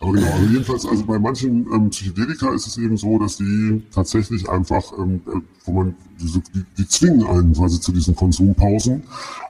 Aber 0.00 0.12
genau, 0.12 0.32
also 0.32 0.46
jedenfalls, 0.46 0.86
also 0.86 1.04
bei 1.04 1.18
manchen 1.18 1.70
ähm, 1.72 1.90
Psychedelika 1.90 2.54
ist 2.54 2.66
es 2.66 2.78
eben 2.78 2.96
so, 2.96 3.18
dass 3.18 3.36
die 3.36 3.82
tatsächlich 3.92 4.48
einfach, 4.48 4.92
ähm, 4.98 5.20
äh, 5.26 5.40
wo 5.66 5.72
man 5.72 5.94
diese, 6.18 6.40
die, 6.54 6.64
die 6.78 6.88
zwingen 6.88 7.26
einen 7.26 7.52
quasi 7.52 7.78
zu 7.78 7.92
diesen 7.92 8.16
Konsumpausen. 8.16 9.02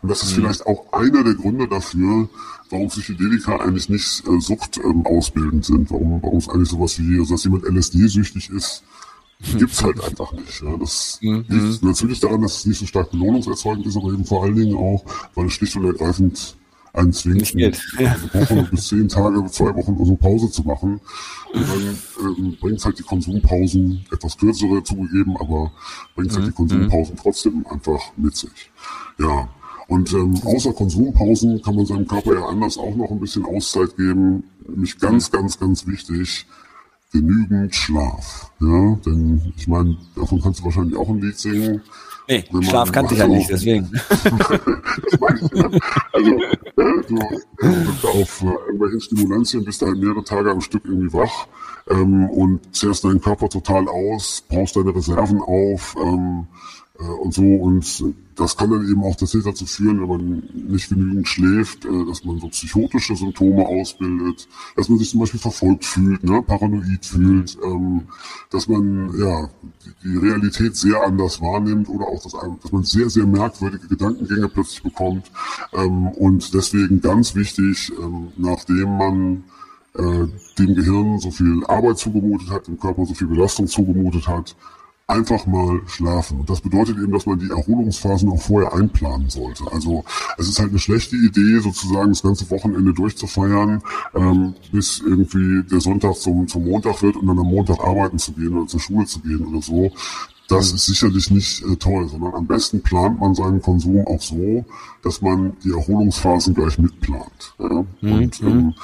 Und 0.03 0.09
das 0.09 0.25
ist 0.25 0.33
vielleicht 0.33 0.67
auch 0.67 0.93
einer 0.93 1.23
der 1.23 1.35
Gründe 1.35 1.69
dafür, 1.69 2.29
warum 2.69 2.89
Psychedelika 2.89 3.59
eigentlich 3.59 3.89
nicht 3.89 4.27
äh, 4.27 4.41
Sucht 4.41 4.81
ähm, 4.85 5.07
ausbildend 5.07 5.65
sind, 5.65 5.89
warum, 5.93 6.21
warum 6.21 6.39
es 6.39 6.49
eigentlich 6.49 6.71
sowas 6.71 6.99
wie, 6.99 7.21
also 7.21 7.35
dass 7.35 7.45
jemand 7.45 7.65
LSD-süchtig 7.65 8.51
ist, 8.51 8.83
gibt's 9.57 9.85
halt 9.85 10.03
einfach 10.03 10.33
nicht. 10.33 10.63
Ja. 10.63 10.77
Das 10.77 11.19
liegt 11.21 11.83
natürlich 11.83 12.19
daran, 12.19 12.43
dass 12.43 12.59
es 12.59 12.67
nicht 12.67 12.79
so 12.79 12.87
stark 12.87 13.13
belohnungserzeugend 13.13 13.87
ist, 13.87 13.97
aber 13.97 14.13
eben 14.13 14.25
vor 14.25 14.43
allen 14.43 14.57
Dingen 14.57 14.77
auch, 14.77 15.05
weil 15.35 15.47
es 15.47 15.53
schlicht 15.53 15.77
und 15.77 15.85
ergreifend 15.85 16.57
Nicht 17.25 17.57
geht. 17.57 17.81
Ja. 17.99 18.17
Woche 18.33 18.69
bis 18.71 18.89
zehn 18.89 19.09
Tage, 19.09 19.45
zwei 19.47 19.75
Wochen 19.75 19.95
oder 19.95 20.07
so 20.07 20.17
Pause 20.17 20.51
zu 20.51 20.63
machen. 20.63 21.01
Und 21.53 21.69
dann 21.69 21.99
ähm, 22.39 22.57
bringt 22.61 22.85
halt 22.85 22.99
die 22.99 23.03
Konsumpausen, 23.03 24.05
etwas 24.13 24.37
kürzere 24.37 24.83
zugegeben, 24.83 25.37
aber 25.37 25.73
bringt 26.15 26.35
halt 26.35 26.49
die 26.49 26.53
Konsumpausen 26.53 27.17
trotzdem 27.17 27.67
einfach 27.69 28.01
mit 28.17 28.37
sich. 28.37 28.71
Ja. 29.19 29.49
Und 29.89 30.13
ähm, 30.13 30.41
außer 30.45 30.73
Konsumpausen 30.73 31.61
kann 31.63 31.75
man 31.75 31.85
seinem 31.85 32.07
Körper 32.07 32.35
ja 32.35 32.47
anders 32.47 32.79
auch 32.79 32.95
noch 32.95 33.11
ein 33.11 33.19
bisschen 33.19 33.45
Auszeit 33.45 33.97
geben. 33.97 34.45
Nämlich 34.69 34.99
ganz, 34.99 35.31
ganz, 35.33 35.59
ganz 35.59 35.87
wichtig, 35.87 36.47
genügend 37.13 37.75
Schlaf. 37.75 38.53
Ja, 38.61 38.95
denn 39.05 39.53
ich 39.57 39.67
meine, 39.67 39.97
davon 40.15 40.41
kannst 40.41 40.61
du 40.61 40.65
wahrscheinlich 40.65 40.97
auch 40.97 41.09
ein 41.09 41.21
Lied 41.21 41.39
singen. 41.39 41.83
Nee, 42.31 42.45
Wenn 42.53 42.63
Schlaf 42.63 42.93
kannte 42.93 43.15
ich 43.15 43.21
ja 43.21 43.27
nicht, 43.27 43.51
deswegen. 43.51 43.91
Ne? 43.91 44.01
Also, 46.13 46.31
ne, 46.31 47.05
du, 47.09 47.19
du 48.03 48.09
auf 48.09 48.43
äh, 48.43 48.47
irgendwelchen 48.67 49.01
Stimulantien 49.01 49.65
bist 49.65 49.83
du 49.83 49.87
halt 49.87 49.99
mehrere 49.99 50.23
Tage 50.23 50.51
am 50.53 50.61
Stück 50.61 50.85
irgendwie 50.85 51.13
wach 51.13 51.49
ähm, 51.91 52.31
und 52.31 52.61
zehrst 52.75 53.03
deinen 53.03 53.21
Körper 53.21 53.49
total 53.49 53.89
aus, 53.89 54.45
baust 54.49 54.77
deine 54.77 54.95
Reserven 54.95 55.41
auf, 55.41 55.97
ähm, 56.01 56.47
Äh, 56.47 56.80
und 57.05 57.35
so. 57.35 57.43
Und 57.43 58.05
das 58.41 58.57
kann 58.57 58.71
dann 58.71 58.89
eben 58.89 59.03
auch 59.05 59.17
tatsächlich 59.17 59.45
dazu 59.45 59.67
führen, 59.67 60.01
wenn 60.01 60.09
man 60.09 60.43
nicht 60.55 60.89
genügend 60.89 61.29
schläft, 61.29 61.85
äh, 61.85 62.07
dass 62.07 62.25
man 62.25 62.39
so 62.39 62.49
psychotische 62.49 63.15
Symptome 63.15 63.67
ausbildet, 63.67 64.49
dass 64.77 64.89
man 64.89 64.99
sich 64.99 65.11
zum 65.11 65.21
Beispiel 65.21 65.41
verfolgt 65.41 65.85
fühlt, 65.85 66.25
ne, 66.25 66.43
paranoid 66.43 67.05
fühlt, 67.05 67.59
ähm, 67.63 68.03
dass 68.51 68.67
man 68.67 69.13
ja 69.19 69.51
die 70.03 70.17
Realität 70.17 70.75
sehr 70.75 71.03
anders 71.03 71.41
wahrnimmt 71.41 71.89
oder 71.89 72.07
auch, 72.07 72.23
dass, 72.23 72.33
dass 72.33 72.73
man 72.73 72.83
sehr, 72.85 73.11
sehr 73.11 73.27
merkwürdige 73.27 73.89
Gedankengänge 73.89 74.49
plötzlich 74.49 74.83
bekommt. 74.83 75.31
Ähm, 75.75 76.09
und 76.09 76.55
deswegen 76.55 77.01
ganz 77.01 77.35
wichtig, 77.35 77.93
ähm, 78.01 78.29
nachdem 78.39 78.97
man 78.97 79.45
äh, 79.95 80.27
dem 80.59 80.75
Gehirn 80.75 81.19
so 81.19 81.31
viel 81.31 81.65
Arbeit 81.67 81.99
zugemutet 81.99 82.51
hat, 82.51 82.69
dem 82.69 82.79
Körper 82.79 83.05
so 83.05 83.15
viel 83.15 83.27
Belastung 83.27 83.67
zugemutet 83.67 84.27
hat, 84.29 84.57
einfach 85.11 85.47
mal 85.47 85.81
schlafen. 85.87 86.41
Und 86.41 86.51
das 86.51 86.61
bedeutet 86.61 86.97
eben, 86.97 87.13
dass 87.13 87.27
man 87.27 87.39
die 87.39 87.51
Erholungsphasen 87.51 88.31
auch 88.31 88.41
vorher 88.41 88.73
einplanen 88.73 89.29
sollte. 89.29 89.65
Also 89.73 90.05
es 90.39 90.49
ist 90.49 90.59
halt 90.59 90.71
eine 90.71 90.79
schlechte 90.79 91.17
Idee, 91.17 91.59
sozusagen 91.59 92.11
das 92.11 92.23
ganze 92.23 92.51
Wochenende 92.51 92.95
durchzufeiern, 92.95 93.83
ähm, 94.15 94.55
bis 94.73 95.01
irgendwie 95.01 95.63
der 95.65 95.81
Sonntag 95.81 96.15
zum, 96.17 96.47
zum 96.49 96.65
Montag 96.65 97.03
wird 97.03 97.17
und 97.17 97.27
dann 97.27 97.39
am 97.39 97.47
Montag 97.47 97.81
arbeiten 97.81 98.19
zu 98.19 98.33
gehen 98.33 98.57
oder 98.57 98.67
zur 98.67 98.81
Schule 98.81 99.07
zu 99.07 99.21
gehen 99.21 99.45
oder 99.47 99.61
so. 99.61 99.91
Das 100.49 100.73
ist 100.73 100.87
sicherlich 100.87 101.31
nicht 101.31 101.63
äh, 101.65 101.77
toll, 101.77 102.09
sondern 102.09 102.35
am 102.35 102.47
besten 102.47 102.83
plant 102.83 103.21
man 103.21 103.35
seinen 103.35 103.63
Konsum 103.63 104.05
auch 104.07 104.21
so, 104.21 104.65
dass 105.03 105.23
man 105.23 105.57
die 105.63 105.71
Erholungsphasen 105.71 106.55
gleich 106.55 106.77
mitplant. 106.79 107.55
Ja? 107.59 107.85
Mhm. 108.01 108.13
Und 108.13 108.43
ähm, 108.43 108.75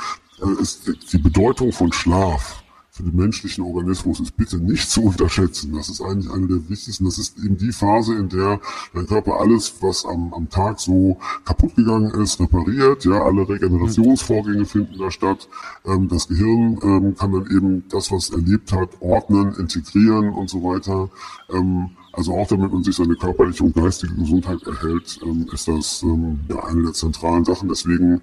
ist 0.60 0.92
die 1.12 1.18
Bedeutung 1.18 1.72
von 1.72 1.92
Schlaf 1.92 2.62
für 2.96 3.02
den 3.02 3.14
menschlichen 3.14 3.62
Organismus 3.62 4.20
ist 4.20 4.36
bitte 4.38 4.56
nicht 4.56 4.88
zu 4.88 5.02
unterschätzen. 5.02 5.74
Das 5.74 5.90
ist 5.90 6.00
eigentlich 6.00 6.32
eine 6.32 6.46
der 6.46 6.68
wichtigsten. 6.70 7.04
Das 7.04 7.18
ist 7.18 7.36
eben 7.38 7.58
die 7.58 7.72
Phase, 7.72 8.14
in 8.14 8.30
der 8.30 8.58
dein 8.94 9.06
Körper 9.06 9.38
alles, 9.38 9.74
was 9.80 10.06
am, 10.06 10.32
am 10.32 10.48
Tag 10.48 10.80
so 10.80 11.18
kaputt 11.44 11.76
gegangen 11.76 12.10
ist, 12.22 12.40
repariert. 12.40 13.04
Ja, 13.04 13.22
alle 13.22 13.46
Regenerationsvorgänge 13.46 14.64
finden 14.64 14.98
da 14.98 15.10
statt. 15.10 15.46
Ähm, 15.84 16.08
das 16.08 16.26
Gehirn 16.26 16.78
ähm, 16.82 17.14
kann 17.14 17.32
dann 17.32 17.46
eben 17.54 17.84
das, 17.90 18.10
was 18.10 18.30
erlebt 18.30 18.72
hat, 18.72 18.88
ordnen, 19.00 19.52
integrieren 19.56 20.30
und 20.30 20.48
so 20.48 20.62
weiter. 20.62 21.10
Ähm, 21.50 21.90
also 22.12 22.32
auch 22.32 22.48
damit 22.48 22.72
man 22.72 22.82
sich 22.82 22.96
seine 22.96 23.14
körperliche 23.14 23.62
und 23.62 23.74
geistige 23.74 24.14
Gesundheit 24.14 24.62
erhält, 24.62 25.20
ähm, 25.22 25.46
ist 25.52 25.68
das 25.68 26.02
ähm, 26.02 26.40
ja, 26.48 26.64
eine 26.64 26.84
der 26.84 26.92
zentralen 26.94 27.44
Sachen. 27.44 27.68
Deswegen 27.68 28.22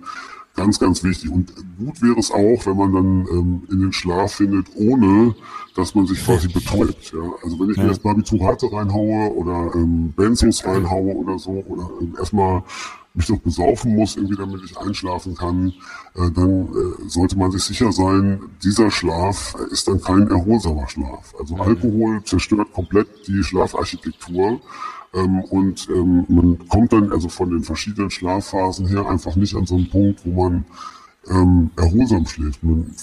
Ganz, 0.56 0.80
ganz 0.80 1.04
wichtig. 1.04 1.32
Und 1.32 1.52
gut 1.78 2.02
wäre 2.02 2.20
es 2.20 2.30
auch, 2.30 2.66
wenn 2.68 2.78
man 2.78 2.94
dann 2.94 3.28
ähm, 3.32 3.64
in 3.72 3.80
den 3.80 3.94
Schlaf 3.94 4.34
findet, 4.36 4.68
ohne 4.76 5.34
dass 5.76 5.96
man 5.96 6.06
sich 6.06 6.24
quasi 6.24 6.48
betäubt. 6.48 7.12
Ja? 7.12 7.22
Also 7.44 7.60
wenn 7.60 7.72
ich 7.72 7.78
ja. 7.78 7.84
mir 7.84 7.90
jetzt 7.90 8.04
Barbiturate 8.04 8.72
reinhaue 8.72 9.34
oder 9.34 9.74
ähm, 9.76 10.14
Benzos 10.16 10.64
reinhaue 10.64 11.16
oder 11.16 11.40
so, 11.40 11.64
oder 11.68 11.90
ähm, 12.00 12.16
erstmal 12.20 12.64
mich 13.16 13.28
doch 13.28 13.40
besaufen 13.40 13.96
muss, 13.96 14.16
irgendwie 14.16 14.36
damit 14.36 14.62
ich 14.64 14.78
einschlafen 14.78 15.36
kann, 15.36 15.74
äh, 16.16 16.32
dann 16.32 16.68
äh, 16.68 17.10
sollte 17.10 17.38
man 17.38 17.52
sich 17.52 17.64
sicher 17.64 17.92
sein, 17.92 18.42
dieser 18.64 18.90
Schlaf 18.92 19.56
ist 19.72 19.88
dann 19.88 20.02
kein 20.02 20.28
erholsamer 20.28 20.88
Schlaf. 20.88 21.34
Also 21.40 21.56
Alkohol 21.56 22.24
zerstört 22.24 22.74
komplett 22.74 23.08
die 23.28 23.44
Schlafarchitektur 23.44 24.60
ähm, 25.14 25.42
und 25.42 25.88
ähm, 25.90 26.26
man 26.28 26.68
kommt 26.68 26.94
dann 26.94 27.12
also 27.12 27.30
von 27.30 27.50
den 27.50 27.64
verschiedenen 27.64 28.10
Schlafphasen 28.10 28.88
her 28.88 29.08
einfach 29.08 29.36
nicht 29.36 29.56
an 29.56 29.66
so 29.66 29.76
einen 29.76 29.90
Punkt, 29.90 30.26
wo 30.26 30.44
man 30.44 30.66
ähm, 31.30 31.70
erholsam 31.78 32.26
schläft. 32.26 32.64
Man 32.64 32.94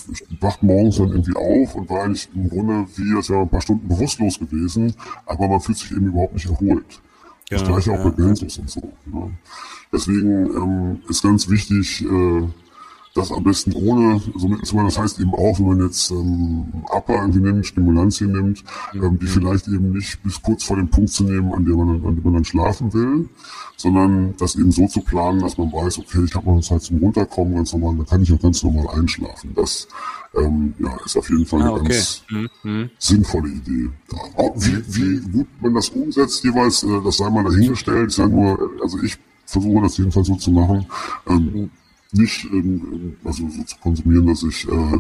wacht 0.41 0.63
morgens 0.63 0.97
dann 0.97 1.11
irgendwie 1.11 1.37
auf 1.37 1.75
und 1.75 1.89
war 1.89 2.05
eigentlich 2.05 2.29
im 2.35 2.49
Grunde 2.49 2.87
wie 2.97 3.17
als 3.17 3.31
wäre 3.31 3.43
ein 3.43 3.49
paar 3.49 3.61
Stunden 3.61 3.89
bewusstlos 3.89 4.39
gewesen, 4.39 4.95
aber 5.27 5.49
man 5.49 5.61
fühlt 5.61 5.79
sich 5.79 5.93
eben 5.93 6.07
überhaupt 6.07 6.35
nicht 6.35 6.47
erholt. 6.47 7.01
Ja, 7.51 7.59
das 7.59 7.67
gleiche 7.67 7.91
ja, 7.93 7.99
auch 7.99 8.05
mit 8.05 8.17
Benzos 8.17 8.59
und 8.59 8.71
so. 8.71 8.93
Ja. 9.13 9.29
Deswegen 9.93 10.47
ähm, 10.55 11.03
ist 11.09 11.23
ganz 11.23 11.49
wichtig, 11.49 12.05
äh, 12.05 12.43
das 13.15 13.33
am 13.33 13.43
besten 13.43 13.73
ohne, 13.73 14.21
so, 14.37 14.83
das 14.83 14.99
heißt 14.99 15.19
eben 15.19 15.35
auch, 15.35 15.59
wenn 15.59 15.67
man 15.67 15.83
jetzt 15.83 16.11
ähm, 16.13 16.85
Upper 16.91 17.15
irgendwie 17.15 17.41
nimmt, 17.41 17.67
Stimulantien 17.67 18.31
nimmt, 18.31 18.63
ähm, 18.95 19.19
die 19.19 19.27
vielleicht 19.27 19.67
eben 19.67 19.93
nicht 19.93 20.23
bis 20.23 20.41
kurz 20.41 20.63
vor 20.63 20.77
dem 20.77 20.89
Punkt 20.89 21.11
zu 21.11 21.25
nehmen, 21.25 21.53
an 21.53 21.65
dem 21.65 21.77
man, 21.77 21.89
an 22.07 22.15
dem 22.15 22.23
man 22.23 22.35
dann 22.35 22.45
schlafen 22.45 22.93
will, 22.95 23.29
sondern 23.77 24.35
das 24.39 24.55
eben 24.55 24.71
so 24.71 24.87
zu 24.87 25.01
planen, 25.01 25.41
dass 25.41 25.59
man 25.59 25.73
weiß, 25.73 25.99
okay, 25.99 26.23
ich 26.25 26.35
habe 26.37 26.51
mal 26.51 26.63
Zeit 26.63 26.83
zum 26.83 26.99
Runterkommen, 26.99 27.57
ganz 27.57 27.73
normal, 27.73 27.97
dann 27.97 28.07
kann 28.07 28.23
ich 28.23 28.33
auch 28.33 28.41
ganz 28.41 28.63
normal 28.63 28.87
einschlafen. 28.97 29.55
Das 29.57 29.89
ähm, 30.37 30.75
ja, 30.79 30.97
ist 31.05 31.17
auf 31.17 31.29
jeden 31.29 31.47
Fall 31.47 31.63
eine 31.63 31.71
ah, 31.71 31.75
okay. 31.75 31.89
ganz 31.89 32.23
mhm. 32.31 32.49
mhm. 32.63 32.91
sinnvolle 32.99 33.49
Idee. 33.49 33.91
Auch 34.37 34.55
wie, 34.57 34.85
wie 34.87 35.21
gut 35.33 35.49
man 35.61 35.75
das 35.75 35.89
umsetzt, 35.89 36.45
jeweils, 36.45 36.85
äh, 36.85 37.01
das 37.05 37.17
sei 37.17 37.29
mal 37.29 37.43
dahingestellt. 37.43 38.11
Ich 38.11 38.17
sage 38.17 38.31
nur, 38.31 38.71
also 38.81 39.03
ich 39.03 39.19
versuche 39.47 39.83
das 39.83 39.97
jedenfalls 39.99 40.29
so 40.29 40.37
zu 40.37 40.53
machen. 40.53 40.87
Ähm, 41.27 41.51
mhm 41.53 41.71
nicht 42.13 42.45
ähm, 42.53 43.17
also 43.25 43.49
so 43.49 43.63
zu 43.65 43.77
konsumieren, 43.79 44.27
dass 44.27 44.43
ich 44.43 44.67
äh, 44.69 44.99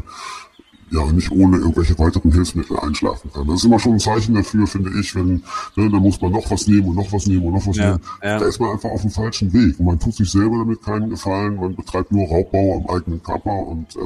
ja 0.91 1.13
nicht 1.13 1.31
ohne 1.31 1.59
irgendwelche 1.59 1.99
weiteren 1.99 2.33
Hilfsmittel 2.33 2.79
einschlafen 2.79 3.31
kann. 3.33 3.47
Das 3.47 3.57
ist 3.57 3.65
immer 3.65 3.79
schon 3.79 3.93
ein 3.93 4.01
Zeichen 4.01 4.35
dafür, 4.35 4.67
finde 4.67 4.91
ich, 4.99 5.15
wenn, 5.15 5.43
ne, 5.77 5.91
da 5.91 6.01
muss 6.01 6.21
man 6.21 6.33
noch 6.33 6.51
was 6.51 6.67
nehmen 6.67 6.89
und 6.89 6.97
noch 6.97 7.13
was 7.13 7.27
nehmen 7.27 7.45
und 7.45 7.55
noch 7.55 7.67
was 7.67 7.77
ja, 7.77 7.93
nehmen. 7.93 8.01
Ja. 8.23 8.39
Da 8.39 8.47
ist 8.47 8.61
man 8.61 8.71
einfach 8.71 8.91
auf 8.91 9.03
dem 9.03 9.11
falschen 9.11 9.53
Weg 9.53 9.79
und 9.79 9.87
man 9.87 9.99
tut 9.99 10.15
sich 10.15 10.31
selber 10.31 10.59
damit 10.59 10.83
keinen 10.83 11.11
Gefallen, 11.11 11.57
man 11.57 11.77
betreibt 11.77 12.13
nur 12.13 12.29
Raubbau 12.29 12.79
am 12.79 12.97
eigenen 12.97 13.23
Körper 13.23 13.53
und 13.53 13.95
äh, 13.97 14.01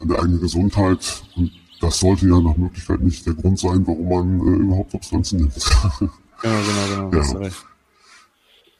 an 0.00 0.08
der 0.08 0.18
eigenen 0.18 0.40
Gesundheit 0.40 1.22
und 1.36 1.50
das 1.80 2.00
sollte 2.00 2.26
ja 2.26 2.40
nach 2.40 2.56
Möglichkeit 2.56 3.00
nicht 3.00 3.26
der 3.26 3.34
Grund 3.34 3.58
sein, 3.58 3.86
warum 3.86 4.08
man 4.08 4.40
äh, 4.40 4.56
überhaupt 4.58 4.92
Substanzen 4.92 5.40
nimmt. 5.40 5.54
genau, 6.00 6.10
genau, 6.42 7.10
genau. 7.10 7.40
Ja. 7.42 7.50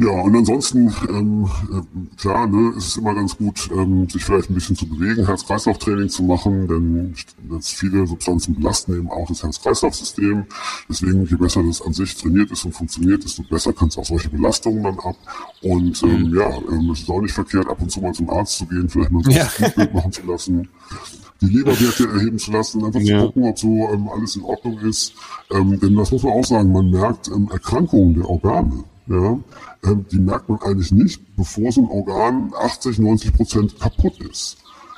Ja, 0.01 0.09
und 0.09 0.35
ansonsten, 0.35 0.91
ähm, 1.11 1.45
äh, 1.71 2.17
klar, 2.17 2.47
ne, 2.47 2.73
ist 2.75 2.87
es 2.87 2.97
immer 2.97 3.15
ganz 3.15 3.37
gut, 3.37 3.69
ähm, 3.71 4.09
sich 4.09 4.25
vielleicht 4.25 4.49
ein 4.49 4.55
bisschen 4.55 4.75
zu 4.75 4.89
bewegen, 4.89 5.27
Herz-Kreislauf-Training 5.27 6.09
zu 6.09 6.23
machen, 6.23 6.67
denn 6.67 7.15
jetzt 7.53 7.75
viele 7.75 8.07
Substanzen 8.07 8.55
belasten 8.55 8.97
eben 8.97 9.11
auch 9.11 9.29
das 9.29 9.43
Herz-Kreislauf-System. 9.43 10.47
Deswegen, 10.89 11.27
je 11.27 11.37
besser 11.37 11.63
das 11.63 11.83
an 11.83 11.93
sich 11.93 12.17
trainiert 12.17 12.51
ist 12.51 12.65
und 12.65 12.73
funktioniert, 12.73 13.25
desto 13.25 13.43
besser 13.43 13.75
kannst 13.75 13.99
du 13.99 14.01
auch 14.01 14.07
solche 14.07 14.31
Belastungen 14.31 14.85
dann 14.85 14.99
ab. 15.01 15.17
Und 15.61 16.03
ähm, 16.03 16.31
mhm. 16.31 16.35
ja, 16.35 16.49
ähm, 16.49 16.91
es 16.93 17.01
ist 17.01 17.11
auch 17.11 17.21
nicht 17.21 17.35
verkehrt, 17.35 17.69
ab 17.69 17.83
und 17.83 17.91
zu 17.91 18.01
mal 18.01 18.15
zum 18.15 18.31
Arzt 18.31 18.57
zu 18.57 18.65
gehen, 18.65 18.89
vielleicht 18.89 19.11
mal 19.11 19.23
so 19.23 19.31
ja. 19.31 19.43
ein 19.43 19.51
Blutbild 19.59 19.95
machen 19.95 20.13
zu 20.13 20.23
lassen 20.27 20.69
die 21.43 21.47
Leberwerte 21.47 22.07
erheben 22.07 22.39
zu 22.39 22.53
lassen, 22.53 22.85
einfach 22.85 23.01
ja. 23.01 23.21
zu 23.21 23.27
gucken, 23.27 23.45
ob 23.45 23.59
so 23.59 23.89
ähm, 23.95 24.11
alles 24.11 24.37
in 24.37 24.43
Ordnung 24.43 24.79
ist. 24.81 25.15
Ähm, 25.51 25.81
denn 25.81 25.97
das 25.97 26.11
muss 26.11 26.23
man 26.23 26.35
auch 26.35 26.45
sagen, 26.45 26.71
man 26.71 26.91
merkt 26.91 27.29
ähm, 27.29 27.49
Erkrankungen 27.51 28.15
der 28.15 28.29
Organe 28.29 28.85
ja, 29.11 29.39
ähm, 29.85 30.07
die 30.11 30.19
merkt 30.19 30.49
man 30.49 30.61
eigentlich 30.63 30.93
nicht, 30.93 31.21
bevor 31.37 31.73
so 31.73 31.83
ein 31.83 31.89
Organ 31.89 32.53
80, 32.57 32.99
90 33.01 33.33
Prozent 33.35 33.81
kaputt 33.81 34.21
ist. 34.21 34.57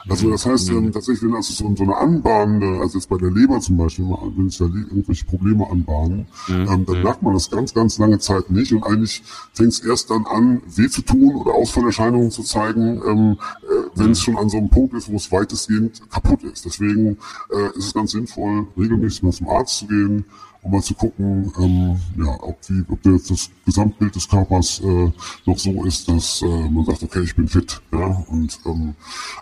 Also 0.09 0.30
das 0.30 0.44
heißt 0.47 0.70
ähm, 0.70 0.93
tatsächlich, 0.93 1.22
wenn 1.22 1.36
also 1.36 1.52
so, 1.52 1.74
so 1.76 1.82
eine 1.84 1.97
anbahnende, 1.97 2.80
also 2.80 2.98
jetzt 2.98 3.09
bei 3.09 3.18
der 3.18 3.30
Leber 3.30 3.60
zum 3.60 3.76
Beispiel, 3.76 4.05
wenn 4.36 4.51
sich 4.51 4.59
da 4.59 4.64
irgendwelche 4.64 5.24
Probleme 5.24 5.68
anbahnen, 5.70 6.26
mhm. 6.48 6.66
ähm, 6.68 6.86
dann 6.86 7.02
merkt 7.02 7.22
man 7.22 7.34
das 7.34 7.51
ganz, 7.51 7.72
ganz 7.72 7.98
lange 7.98 8.18
Zeit 8.18 8.51
nicht 8.51 8.72
und 8.72 8.82
eigentlich 8.82 9.22
fängt 9.52 9.72
es 9.72 9.80
erst 9.80 10.10
dann 10.10 10.26
an, 10.26 10.60
weh 10.66 10.89
zu 10.89 11.02
tun 11.02 11.36
oder 11.36 11.55
Ausfallerscheinungen 11.55 12.32
zu 12.32 12.43
zeigen, 12.43 13.01
ähm, 13.06 13.39
äh, 13.62 13.90
wenn 13.94 14.10
es 14.10 14.20
schon 14.20 14.36
an 14.36 14.48
so 14.48 14.59
einem 14.59 14.70
Punkt 14.70 14.94
ist, 14.94 15.10
wo 15.10 15.16
es 15.16 15.30
weitestgehend 15.30 16.02
kaputt 16.10 16.43
ist. 16.43 16.64
Deswegen 16.64 17.18
äh, 17.51 17.78
ist 17.78 17.86
es 17.86 17.94
ganz 17.94 18.10
sinnvoll, 18.10 18.66
regelmäßig 18.76 19.22
mal 19.22 19.32
zum 19.32 19.48
Arzt 19.48 19.78
zu 19.78 19.86
gehen, 19.86 20.24
um 20.62 20.70
mal 20.70 20.82
zu 20.82 20.94
gucken, 20.94 21.52
ähm, 21.59 21.97
ja, 22.16 22.39
ob, 22.40 22.60
die, 22.62 22.84
ob 22.89 23.02
der, 23.02 23.14
das 23.14 23.51
Gesamtbild 23.66 24.14
des 24.14 24.28
Körpers 24.28 24.80
äh, 24.80 25.12
noch 25.44 25.59
so 25.59 25.84
ist, 25.84 26.09
dass 26.09 26.43
äh, 26.43 26.70
man 26.70 26.84
sagt, 26.84 27.02
okay, 27.02 27.20
ich 27.20 27.34
bin 27.34 27.48
fit. 27.48 27.82
Ja? 27.93 28.24
Und 28.28 28.59
ähm, 28.66 28.94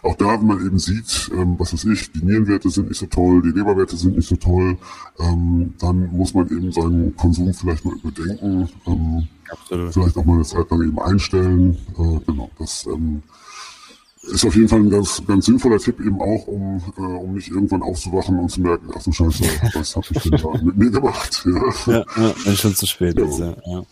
auch 0.02 0.16
da, 0.16 0.40
wenn 0.40 0.46
man 0.46 0.64
eben 0.64 0.78
sieht, 0.78 1.30
ähm, 1.34 1.56
was 1.58 1.74
weiß 1.74 1.84
ich, 1.84 2.10
die 2.12 2.24
Nierenwerte 2.24 2.70
sind 2.70 2.88
nicht 2.88 2.98
so 2.98 3.06
toll, 3.06 3.42
die 3.42 3.50
Leberwerte 3.50 3.96
sind 3.96 4.16
nicht 4.16 4.28
so 4.28 4.36
toll, 4.36 4.78
ähm, 5.18 5.74
dann 5.78 6.10
muss 6.10 6.32
man 6.32 6.48
eben 6.48 6.72
seinen 6.72 7.14
Konsum 7.16 7.52
vielleicht 7.52 7.84
mal 7.84 7.94
überdenken, 7.96 8.68
ähm, 8.86 9.28
Absolut. 9.50 9.92
vielleicht 9.92 10.16
auch 10.16 10.24
mal 10.24 10.34
eine 10.34 10.44
Zeit 10.44 10.70
lang 10.70 10.82
eben 10.82 10.98
einstellen. 10.98 11.76
Äh, 11.98 12.20
genau, 12.26 12.50
das 12.58 12.86
ähm, 12.86 13.22
ist 14.22 14.44
auf 14.44 14.54
jeden 14.54 14.68
Fall 14.68 14.80
ein 14.80 14.90
ganz, 14.90 15.22
ganz 15.26 15.46
sinnvoller 15.46 15.78
Tipp 15.78 15.98
eben 16.00 16.20
auch, 16.20 16.46
um, 16.46 16.82
äh, 16.96 17.00
um 17.00 17.34
nicht 17.34 17.48
irgendwann 17.48 17.82
aufzuwachen 17.82 18.38
und 18.38 18.50
zu 18.50 18.60
merken, 18.60 18.90
ach 18.94 19.02
du 19.02 19.12
Scheiße, 19.12 19.44
was 19.74 19.96
habe 19.96 20.06
ich 20.10 20.22
denn 20.22 20.32
da 20.32 20.62
mit 20.62 20.76
mir 20.76 20.90
gemacht? 20.90 21.46
Ja, 21.46 21.92
ja, 21.92 22.04
ja 22.16 22.34
wenn 22.44 22.56
schon 22.56 22.74
zu 22.74 22.86
spät 22.86 23.18
ja. 23.18 23.24
ist, 23.24 23.38
ja. 23.38 23.56
ja. 23.66 23.82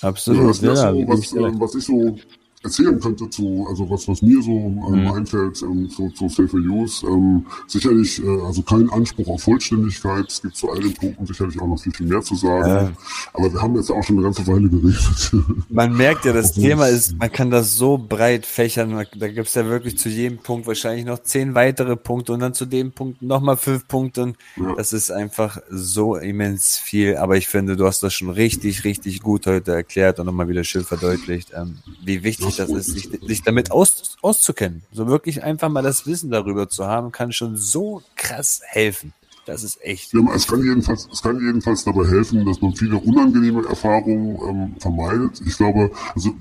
Absolut, 0.00 0.60
ja, 0.62 0.74
ja, 0.74 0.92
so, 0.92 1.08
was, 1.08 1.32
äh, 1.32 1.60
was 1.60 1.74
ich 1.74 1.84
so 1.84 2.16
erzählen 2.62 2.98
könnte 3.00 3.28
zu, 3.28 3.66
also 3.68 3.88
was, 3.90 4.06
was 4.08 4.22
mir 4.22 4.40
so 4.42 4.50
ähm, 4.50 5.02
mhm. 5.02 5.12
einfällt 5.12 5.62
ähm, 5.62 5.90
zu, 5.90 6.10
zu 6.10 6.28
Safer 6.28 6.58
Use, 6.58 7.04
ähm, 7.06 7.44
sicherlich, 7.66 8.22
äh, 8.22 8.40
also 8.46 8.62
kein 8.62 8.88
Anspruch 8.90 9.28
auf 9.28 9.42
Vollständigkeit. 9.42 10.26
Es 10.28 10.42
gibt 10.42 10.56
zu 10.56 10.70
all 10.70 10.80
den 10.80 10.94
Punkten 10.94 11.26
sicherlich 11.26 11.60
auch 11.60 11.66
noch 11.66 11.80
viel, 11.80 11.92
viel 11.92 12.06
mehr 12.06 12.22
zu 12.22 12.36
sagen. 12.36 12.68
Ja. 12.68 12.92
Aber 13.32 13.52
wir 13.52 13.60
haben 13.60 13.74
jetzt 13.76 13.90
auch 13.90 14.02
schon 14.02 14.16
eine 14.16 14.24
ganze 14.24 14.46
Weile 14.46 14.68
geredet. 14.68 15.32
Man 15.68 15.96
merkt 15.96 16.24
ja, 16.24 16.32
das 16.32 16.52
Thema 16.52 16.86
ist, 16.86 17.18
man 17.18 17.32
kann 17.32 17.50
das 17.50 17.74
so 17.74 17.98
breit 17.98 18.46
fächern. 18.46 19.04
Da 19.16 19.28
gibt 19.28 19.48
es 19.48 19.54
ja 19.54 19.66
wirklich 19.66 19.98
zu 19.98 20.08
jedem 20.08 20.38
Punkt 20.38 20.66
wahrscheinlich 20.66 21.04
noch 21.04 21.20
zehn 21.20 21.54
weitere 21.54 21.96
Punkte 21.96 22.32
und 22.32 22.40
dann 22.40 22.54
zu 22.54 22.66
dem 22.66 22.92
Punkt 22.92 23.22
nochmal 23.22 23.56
fünf 23.56 23.88
Punkte. 23.88 24.22
Und 24.22 24.36
ja. 24.56 24.74
das 24.76 24.92
ist 24.92 25.10
einfach 25.10 25.58
so 25.70 26.16
immens 26.16 26.78
viel. 26.78 27.16
Aber 27.16 27.36
ich 27.36 27.48
finde, 27.48 27.76
du 27.76 27.86
hast 27.86 28.02
das 28.02 28.14
schon 28.14 28.30
richtig, 28.30 28.84
richtig 28.84 29.20
gut 29.22 29.46
heute 29.46 29.72
erklärt 29.72 30.20
und 30.20 30.26
nochmal 30.26 30.48
wieder 30.48 30.64
schön 30.64 30.84
verdeutlicht, 30.84 31.52
ähm, 31.54 31.78
wie 32.04 32.22
wichtig 32.22 32.51
das 32.56 32.70
ist, 32.70 32.86
sich, 32.86 33.08
sich 33.22 33.42
damit 33.42 33.70
aus, 33.70 34.16
auszukennen. 34.22 34.82
So 34.92 35.06
wirklich 35.06 35.42
einfach 35.42 35.68
mal 35.68 35.82
das 35.82 36.06
Wissen 36.06 36.30
darüber 36.30 36.68
zu 36.68 36.86
haben, 36.86 37.12
kann 37.12 37.32
schon 37.32 37.56
so 37.56 38.02
krass 38.16 38.60
helfen. 38.64 39.12
Das 39.44 39.64
ist 39.64 39.82
echt. 39.82 40.12
Ja, 40.12 40.20
es, 40.34 40.46
kann 40.46 40.62
jedenfalls, 40.62 41.08
es 41.12 41.20
kann 41.20 41.40
jedenfalls 41.40 41.84
dabei 41.84 42.06
helfen, 42.06 42.46
dass 42.46 42.60
man 42.60 42.76
viele 42.76 42.96
unangenehme 42.96 43.66
Erfahrungen 43.66 44.38
ähm, 44.48 44.76
vermeidet. 44.78 45.42
Ich 45.44 45.56
glaube, 45.56 45.90
also 46.14 46.34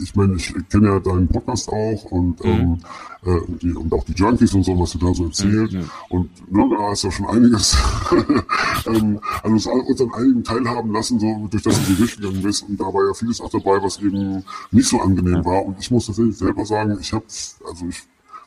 ich 0.00 0.14
meine, 0.14 0.36
ich 0.36 0.54
kenne 0.70 0.88
ja 0.88 0.98
deinen 1.00 1.28
Podcast 1.28 1.68
auch 1.68 2.04
und, 2.04 2.42
mhm. 2.44 2.50
ähm, 2.50 2.78
äh, 3.24 3.40
die, 3.60 3.72
und 3.72 3.92
auch 3.92 4.04
die 4.04 4.12
Junkies 4.12 4.54
und 4.54 4.64
so, 4.64 4.78
was 4.78 4.92
du 4.92 4.98
da 4.98 5.12
so 5.12 5.26
erzählt. 5.26 5.72
Mhm. 5.72 5.90
Und 6.08 6.52
ne, 6.52 6.76
da 6.76 6.92
ist 6.92 7.04
ja 7.04 7.10
schon 7.10 7.26
einiges, 7.26 7.76
ähm, 8.86 9.20
also 9.42 9.70
uns 9.70 10.00
an 10.00 10.14
einigen 10.14 10.44
teilhaben 10.44 10.92
lassen, 10.92 11.20
so 11.20 11.48
durch 11.50 11.62
das 11.62 11.86
du 11.86 11.94
durchgegangen 11.94 12.42
bist. 12.42 12.68
Und 12.68 12.80
da 12.80 12.84
war 12.84 13.06
ja 13.06 13.14
vieles 13.14 13.40
auch 13.40 13.50
dabei, 13.50 13.82
was 13.82 14.00
eben 14.00 14.44
nicht 14.70 14.88
so 14.88 15.00
angenehm 15.00 15.44
war. 15.44 15.64
Und 15.64 15.78
ich 15.78 15.90
muss 15.90 16.06
tatsächlich 16.06 16.38
selber 16.38 16.64
sagen, 16.64 16.96
ich 17.00 17.12
habe, 17.12 17.24
also 17.68 17.86
ich 17.88 18.02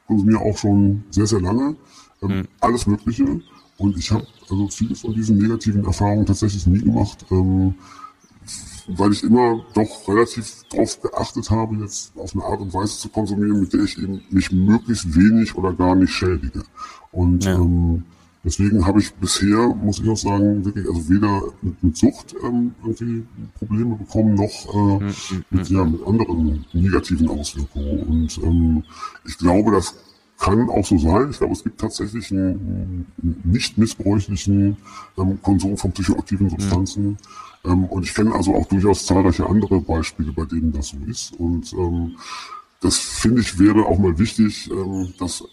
konsumiere 0.07 0.39
auch 0.39 0.57
schon 0.57 1.03
sehr, 1.11 1.27
sehr 1.27 1.41
lange 1.41 1.75
ähm, 2.21 2.39
mhm. 2.39 2.47
alles 2.59 2.87
Mögliche. 2.87 3.41
Und 3.77 3.97
ich 3.97 4.11
habe 4.11 4.25
also 4.49 4.67
viele 4.69 4.95
von 4.95 5.13
diesen 5.13 5.37
negativen 5.37 5.83
Erfahrungen 5.85 6.25
tatsächlich 6.25 6.65
nie 6.65 6.79
gemacht. 6.79 7.25
Ähm, 7.29 7.75
weil 8.87 9.11
ich 9.11 9.23
immer 9.23 9.65
doch 9.73 10.07
relativ 10.07 10.63
darauf 10.69 11.01
geachtet 11.01 11.49
habe, 11.49 11.75
jetzt 11.77 12.15
auf 12.17 12.33
eine 12.33 12.43
Art 12.43 12.61
und 12.61 12.73
Weise 12.73 12.97
zu 12.97 13.09
konsumieren, 13.09 13.61
mit 13.61 13.73
der 13.73 13.81
ich 13.81 13.97
eben 13.97 14.21
mich 14.29 14.51
möglichst 14.51 15.15
wenig 15.15 15.55
oder 15.55 15.73
gar 15.73 15.95
nicht 15.95 16.13
schädige. 16.13 16.63
Und 17.11 17.45
ja. 17.45 17.55
ähm, 17.55 18.03
deswegen 18.43 18.85
habe 18.85 18.99
ich 18.99 19.13
bisher, 19.15 19.69
muss 19.69 19.99
ich 19.99 20.09
auch 20.09 20.17
sagen, 20.17 20.63
wirklich 20.63 20.87
also 20.87 21.09
weder 21.09 21.41
mit, 21.61 21.83
mit 21.83 21.97
Sucht 21.97 22.35
ähm, 22.43 22.75
irgendwie 22.85 23.23
Probleme 23.57 23.95
bekommen, 23.95 24.35
noch 24.35 24.73
äh, 24.73 25.03
mhm. 25.03 25.45
mit, 25.49 25.69
ja, 25.69 25.83
mit 25.83 26.05
anderen 26.05 26.65
negativen 26.73 27.29
Auswirkungen. 27.29 28.03
Und 28.03 28.37
ähm, 28.43 28.83
ich 29.25 29.37
glaube, 29.37 29.71
das 29.71 29.95
kann 30.37 30.69
auch 30.69 30.85
so 30.85 30.97
sein. 30.97 31.29
Ich 31.31 31.37
glaube, 31.37 31.53
es 31.53 31.63
gibt 31.63 31.79
tatsächlich 31.79 32.31
einen, 32.31 33.07
einen 33.21 33.41
nicht 33.45 33.77
missbräuchlichen 33.77 34.77
ähm, 35.17 35.41
Konsum 35.41 35.77
von 35.77 35.91
psychoaktiven 35.91 36.49
Substanzen. 36.49 37.05
Mhm. 37.05 37.17
Ähm, 37.65 37.85
und 37.85 38.03
ich 38.03 38.13
kenne 38.13 38.33
also 38.33 38.55
auch 38.55 38.67
durchaus 38.67 39.05
zahlreiche 39.05 39.47
andere 39.47 39.81
Beispiele, 39.81 40.31
bei 40.31 40.45
denen 40.45 40.71
das 40.71 40.89
so 40.89 40.97
ist. 41.07 41.33
Und 41.39 41.73
ähm, 41.73 42.15
das 42.81 42.97
finde 42.97 43.41
ich 43.41 43.57
wäre 43.57 43.85
auch 43.85 43.97
mal 43.97 44.17
wichtig, 44.19 44.69
ähm, 44.71 45.13
das 45.19 45.43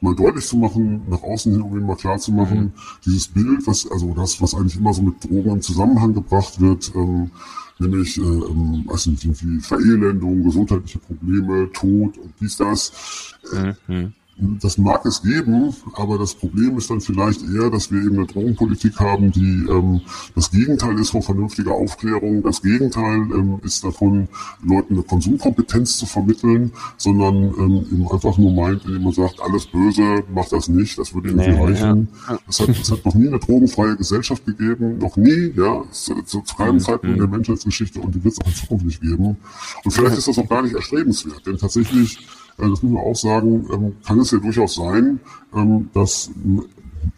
mal 0.00 0.14
deutlich 0.14 0.46
zu 0.46 0.56
machen, 0.56 1.02
nach 1.08 1.22
außen 1.22 1.52
hin, 1.52 1.62
um 1.62 1.76
ihm 1.76 1.86
mal 1.86 1.96
klar 1.96 2.18
zu 2.18 2.32
machen, 2.32 2.60
mhm. 2.60 2.72
dieses 3.04 3.28
Bild, 3.28 3.66
was, 3.66 3.90
also 3.90 4.14
das, 4.14 4.40
was 4.40 4.54
eigentlich 4.54 4.76
immer 4.76 4.92
so 4.92 5.02
mit 5.02 5.24
Drogen 5.24 5.52
im 5.52 5.62
Zusammenhang 5.62 6.14
gebracht 6.14 6.60
wird, 6.60 6.92
ähm, 6.94 7.30
nämlich, 7.78 8.18
äh, 8.18 8.22
ähm, 8.22 8.84
weiß 8.86 9.06
nicht, 9.06 9.24
irgendwie 9.24 9.60
Verelendung, 9.60 10.44
gesundheitliche 10.44 10.98
Probleme, 10.98 11.70
Tod 11.72 12.18
und 12.18 12.32
dies, 12.40 12.56
das. 12.56 13.34
Äh, 13.52 13.74
mhm. 13.88 14.12
Das 14.38 14.76
mag 14.76 15.06
es 15.06 15.22
geben, 15.22 15.74
aber 15.94 16.18
das 16.18 16.34
Problem 16.34 16.76
ist 16.76 16.90
dann 16.90 17.00
vielleicht 17.00 17.40
eher, 17.42 17.70
dass 17.70 17.90
wir 17.90 18.02
eben 18.02 18.16
eine 18.18 18.26
Drogenpolitik 18.26 19.00
haben, 19.00 19.32
die 19.32 19.64
ähm, 19.66 20.02
das 20.34 20.50
Gegenteil 20.50 20.98
ist 20.98 21.10
von 21.10 21.22
vernünftiger 21.22 21.72
Aufklärung. 21.72 22.42
Das 22.42 22.60
Gegenteil 22.60 23.16
ähm, 23.32 23.60
ist 23.64 23.82
davon, 23.82 24.28
Leuten 24.62 24.92
eine 24.92 25.04
Konsumkompetenz 25.04 25.96
zu 25.96 26.04
vermitteln, 26.04 26.70
sondern 26.98 27.34
ähm, 27.34 27.86
eben 27.90 28.08
einfach 28.12 28.36
nur 28.36 28.52
meint, 28.52 28.84
indem 28.84 29.04
man 29.04 29.14
sagt, 29.14 29.40
alles 29.40 29.64
böse, 29.68 30.22
macht 30.34 30.52
das 30.52 30.68
nicht, 30.68 30.98
das 30.98 31.14
würde 31.14 31.30
irgendwie 31.30 31.52
nee, 31.52 31.64
reichen. 31.64 32.08
Ja. 32.28 32.38
Es, 32.46 32.60
hat, 32.60 32.68
es 32.68 32.90
hat 32.90 33.06
noch 33.06 33.14
nie 33.14 33.28
eine 33.28 33.38
drogenfreie 33.38 33.96
Gesellschaft 33.96 34.44
gegeben, 34.44 34.98
noch 34.98 35.16
nie, 35.16 35.54
ja, 35.56 35.82
zu, 35.90 36.22
zu 36.24 36.42
keinem 36.58 36.74
mhm. 36.74 36.80
Zeitpunkt 36.80 37.18
der 37.18 37.28
Menschheitsgeschichte 37.28 38.00
und 38.00 38.14
die 38.14 38.22
wird 38.22 38.34
es 38.34 38.40
auch 38.42 38.48
in 38.48 38.54
Zukunft 38.54 38.84
nicht 38.84 39.00
geben. 39.00 39.38
Und 39.82 39.90
vielleicht 39.90 40.18
ist 40.18 40.28
das 40.28 40.38
auch 40.38 40.48
gar 40.48 40.60
nicht 40.60 40.74
erstrebenswert, 40.74 41.46
denn 41.46 41.56
tatsächlich 41.56 42.18
das 42.58 42.82
muss 42.82 42.92
man 42.92 43.02
auch 43.02 43.16
sagen, 43.16 43.66
ähm, 43.72 43.96
kann 44.04 44.18
es 44.20 44.30
ja 44.30 44.38
durchaus 44.38 44.74
sein, 44.74 45.20
ähm, 45.54 45.90
dass 45.92 46.30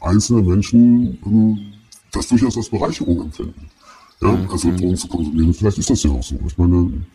einzelne 0.00 0.42
Menschen 0.42 1.18
ähm, 1.24 1.58
das 2.12 2.28
durchaus 2.28 2.56
als 2.56 2.68
Bereicherung 2.68 3.22
empfinden. 3.22 3.68
Ja, 4.20 4.32
mhm. 4.32 4.50
also 4.50 4.70
Drogen 4.70 4.96
zu 4.96 5.08
konsumieren. 5.08 5.54
Vielleicht 5.54 5.78
ist 5.78 5.90
das 5.90 6.02
ja 6.02 6.10
auch 6.10 6.22
so. 6.22 6.36
Ich 6.46 6.58
meine, 6.58 7.06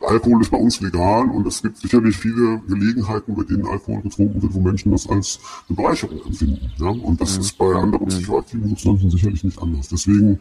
Alkohol 0.00 0.42
ist 0.42 0.50
bei 0.50 0.58
uns 0.58 0.80
legal 0.80 1.28
und 1.30 1.46
es 1.46 1.62
gibt 1.62 1.78
sicherlich 1.78 2.16
viele 2.16 2.60
Gelegenheiten, 2.68 3.34
bei 3.34 3.42
denen 3.42 3.66
Alkohol 3.66 4.02
getrunken 4.02 4.40
wird, 4.40 4.54
wo 4.54 4.60
Menschen 4.60 4.92
das 4.92 5.08
als 5.08 5.40
eine 5.68 5.76
Bereicherung 5.76 6.24
empfinden. 6.24 6.70
Ja? 6.78 6.88
Und 6.88 7.20
das 7.20 7.36
mhm. 7.36 7.40
ist 7.40 7.58
bei 7.58 7.74
anderen 7.74 8.06
psychoaktiven 8.06 8.68
Substanzen 8.68 9.10
sicherlich 9.10 9.42
nicht 9.44 9.60
anders. 9.60 9.88
Deswegen 9.88 10.38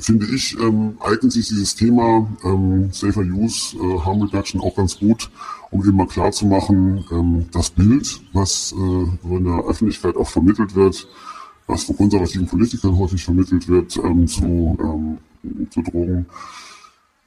finde 0.00 0.26
ich, 0.26 0.58
ähm, 0.60 0.96
eignet 1.00 1.32
sich 1.32 1.48
dieses 1.48 1.74
Thema 1.74 2.28
ähm, 2.44 2.90
Safer 2.92 3.22
Use, 3.22 3.76
äh, 3.76 3.98
Harm 4.00 4.22
Reduction 4.22 4.60
auch 4.60 4.74
ganz 4.74 4.98
gut, 4.98 5.30
um 5.70 5.84
eben 5.84 5.96
mal 5.96 6.06
klarzumachen, 6.06 7.04
ähm, 7.10 7.46
das 7.52 7.70
Bild, 7.70 8.20
was 8.32 8.72
äh, 8.72 9.34
in 9.36 9.44
der 9.44 9.64
Öffentlichkeit 9.64 10.16
auch 10.16 10.28
vermittelt 10.28 10.74
wird, 10.74 11.06
was 11.66 11.84
von 11.84 11.96
konservativen 11.96 12.46
Politikern 12.46 12.96
häufig 12.98 13.24
vermittelt 13.24 13.68
wird 13.68 13.96
ähm, 13.98 14.26
zu, 14.26 14.76
ähm, 14.80 15.18
zu 15.70 15.82
Drogen, 15.82 16.26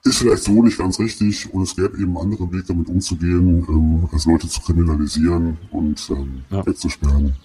ist 0.03 0.17
vielleicht 0.17 0.43
so 0.43 0.63
nicht 0.63 0.79
ganz 0.79 0.99
richtig 0.99 1.53
und 1.53 1.63
es 1.63 1.75
gäbe 1.75 1.97
eben 1.99 2.17
andere 2.17 2.51
Wege 2.51 2.63
damit 2.67 2.89
umzugehen, 2.89 3.65
ähm, 3.69 4.09
als 4.11 4.25
Leute 4.25 4.47
zu 4.47 4.61
kriminalisieren 4.61 5.57
und 5.69 6.09
ähm, 6.09 6.43
ja. 6.49 6.65
wegzusperren. 6.65 7.35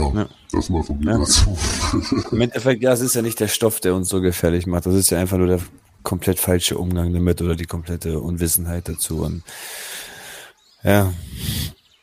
Ja, 0.00 0.20
ja, 0.20 0.28
das 0.52 0.68
mal 0.68 0.82
von 0.82 0.98
mir 0.98 1.12
ja. 1.12 1.18
dazu. 1.18 1.56
Im 2.32 2.40
Endeffekt, 2.40 2.82
ja, 2.82 2.92
es 2.92 3.00
ist 3.00 3.14
ja 3.14 3.22
nicht 3.22 3.40
der 3.40 3.48
Stoff, 3.48 3.80
der 3.80 3.94
uns 3.94 4.08
so 4.08 4.20
gefährlich 4.20 4.66
macht. 4.66 4.86
Das 4.86 4.94
ist 4.94 5.10
ja 5.10 5.18
einfach 5.18 5.38
nur 5.38 5.46
der 5.46 5.60
komplett 6.02 6.38
falsche 6.38 6.78
Umgang 6.78 7.12
damit 7.12 7.42
oder 7.42 7.56
die 7.56 7.66
komplette 7.66 8.20
Unwissenheit 8.20 8.88
dazu. 8.88 9.22
Und 9.22 9.42
ja. 10.84 11.12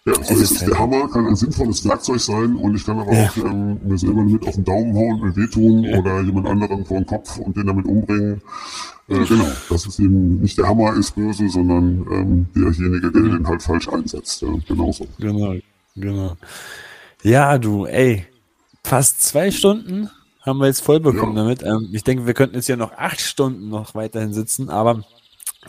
Ja, 0.05 0.13
so 0.15 0.33
ist 0.33 0.51
es. 0.51 0.59
Halt 0.59 0.71
der 0.71 0.79
Hammer 0.79 1.07
kann 1.09 1.25
ein 1.27 1.35
sinnvolles 1.35 1.87
Werkzeug 1.87 2.19
sein 2.19 2.57
und 2.57 2.75
ich 2.75 2.85
kann 2.85 2.99
aber 2.99 3.13
ja. 3.13 3.29
auch 3.29 3.37
ähm, 3.37 3.79
mir 3.83 3.97
selber 3.97 4.23
mit 4.23 4.45
auf 4.45 4.55
den 4.55 4.65
Daumen 4.65 4.93
hauen, 4.93 5.21
mir 5.21 5.35
wehtun 5.35 5.83
ja. 5.83 5.97
oder 5.97 6.19
jemand 6.21 6.47
anderen 6.47 6.85
vor 6.85 6.97
den 6.97 7.05
Kopf 7.05 7.37
und 7.37 7.55
den 7.55 7.67
damit 7.67 7.85
umbringen. 7.85 8.41
Äh, 9.07 9.25
genau, 9.25 9.47
das 9.69 9.85
ist 9.85 9.99
eben 9.99 10.41
nicht 10.41 10.57
der 10.57 10.67
Hammer 10.67 10.95
ist 10.95 11.15
böse, 11.15 11.47
sondern 11.47 12.05
ähm, 12.11 12.47
derjenige, 12.55 13.11
der 13.11 13.21
den 13.21 13.47
halt 13.47 13.63
falsch 13.63 13.87
einsetzt. 13.87 14.41
Ja, 14.41 14.49
genauso. 14.67 15.07
Genau, 15.19 15.55
genau. 15.95 16.35
Ja, 17.23 17.57
du, 17.57 17.85
ey, 17.85 18.27
fast 18.83 19.21
zwei 19.21 19.49
Stunden 19.49 20.09
haben 20.41 20.59
wir 20.59 20.67
jetzt 20.67 20.81
voll 20.81 20.99
bekommen 20.99 21.37
ja. 21.37 21.43
damit. 21.43 21.63
Ähm, 21.63 21.89
ich 21.93 22.03
denke, 22.03 22.25
wir 22.25 22.33
könnten 22.33 22.55
jetzt 22.55 22.67
ja 22.67 22.75
noch 22.75 22.91
acht 22.93 23.21
Stunden 23.21 23.69
noch 23.69 23.95
weiterhin 23.95 24.33
sitzen, 24.33 24.69
aber 24.69 25.03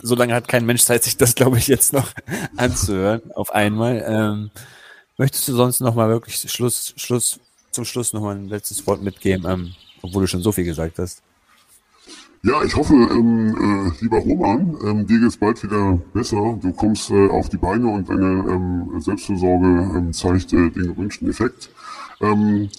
so 0.01 0.15
lange 0.15 0.33
hat 0.33 0.49
kein 0.49 0.65
Mensch 0.65 0.83
Zeit, 0.83 1.05
sich 1.05 1.15
das, 1.15 1.33
glaube 1.33 1.57
ich, 1.57 1.67
jetzt 1.67 1.93
noch 1.93 2.11
anzuhören 2.57 3.31
auf 3.33 3.51
einmal. 3.51 4.03
Ähm, 4.05 4.51
möchtest 5.17 5.47
du 5.47 5.55
sonst 5.55 5.79
noch 5.79 5.95
mal 5.95 6.09
wirklich 6.09 6.37
Schluss, 6.51 6.93
Schluss, 6.97 7.39
zum 7.71 7.85
Schluss 7.85 8.11
noch 8.11 8.21
mal 8.21 8.35
ein 8.35 8.49
letztes 8.49 8.85
Wort 8.85 9.01
mitgeben, 9.01 9.49
ähm, 9.49 9.75
obwohl 10.01 10.23
du 10.23 10.27
schon 10.27 10.41
so 10.41 10.51
viel 10.51 10.65
gesagt 10.65 10.99
hast? 10.99 11.21
Ja, 12.45 12.63
ich 12.63 12.75
hoffe, 12.75 12.93
ähm, 12.93 13.55
äh, 13.57 14.03
lieber 14.03 14.19
Roman, 14.19 14.77
ähm, 14.85 15.07
dir 15.07 15.19
geht's 15.19 15.35
bald 15.35 15.63
wieder 15.63 15.99
besser. 16.13 16.59
Du 16.61 16.71
kommst 16.73 17.09
äh, 17.09 17.27
auf 17.27 17.49
die 17.49 17.57
Beine 17.57 17.87
und 17.87 18.07
deine 18.07 18.45
ähm, 18.47 19.01
Selbstversorge 19.01 19.65
ähm, 19.65 20.13
zeigt 20.13 20.53
äh, 20.53 20.69
den 20.69 20.93
gewünschten 20.93 21.27
Effekt. 21.27 21.71
Ähm, 22.21 22.69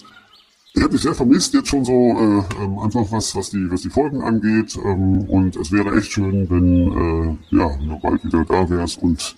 ich 0.73 0.81
habe 0.81 0.93
dich 0.93 1.01
sehr 1.01 1.13
vermisst 1.13 1.53
jetzt 1.53 1.67
schon 1.67 1.83
so 1.83 1.91
äh, 1.91 2.63
ähm, 2.63 2.79
einfach 2.79 3.11
was 3.11 3.35
was 3.35 3.49
die 3.49 3.69
was 3.69 3.81
die 3.81 3.89
Folgen 3.89 4.21
angeht 4.21 4.79
ähm, 4.85 5.25
und 5.27 5.57
es 5.57 5.69
wäre 5.73 5.97
echt 5.97 6.13
schön, 6.13 6.49
wenn 6.49 7.37
äh, 7.51 7.55
ja 7.57 7.69
du 7.77 7.99
bald 7.99 8.23
wieder 8.23 8.45
da 8.45 8.69
wärst 8.69 9.03
und 9.03 9.35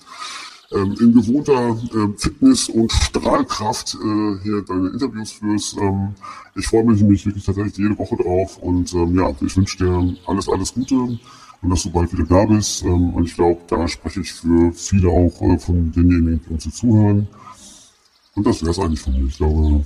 ähm, 0.72 0.96
in 1.00 1.14
gewohnter 1.14 1.78
äh, 1.94 2.18
Fitness 2.18 2.70
und 2.70 2.92
Strahlkraft 2.92 3.96
äh, 3.96 4.44
hier 4.44 4.62
deine 4.62 4.90
Interviews 4.90 5.32
führst. 5.32 5.78
Ähm, 5.78 6.14
ich 6.56 6.68
freue 6.68 6.84
mich 6.84 7.02
nämlich 7.02 7.26
wirklich 7.26 7.44
tatsächlich 7.44 7.78
jede 7.78 7.98
Woche 7.98 8.16
drauf 8.18 8.58
und 8.58 8.94
ähm, 8.94 9.18
ja, 9.18 9.34
ich 9.42 9.58
wünsche 9.58 9.78
dir 9.78 10.16
alles 10.28 10.48
alles 10.48 10.74
Gute 10.74 10.96
und 11.62 11.70
dass 11.70 11.84
du 11.84 11.92
bald 11.92 12.12
wieder 12.14 12.26
da 12.26 12.46
bist. 12.46 12.84
Ähm, 12.84 13.14
und 13.14 13.26
ich 13.26 13.36
glaube, 13.36 13.62
da 13.68 13.88
spreche 13.88 14.22
ich 14.22 14.32
für 14.34 14.72
viele 14.74 15.10
auch 15.10 15.42
äh, 15.42 15.58
von 15.58 15.92
denjenigen, 15.92 16.42
die 16.46 16.54
uns 16.54 16.64
hier 16.64 16.74
zuhören. 16.74 17.28
Und 18.36 18.46
das 18.46 18.62
wäre 18.62 18.72
es 18.72 18.80
eigentlich 18.80 19.02
von 19.02 19.14
mir. 19.14 19.28
Ich 19.28 19.38
glaube, 19.38 19.86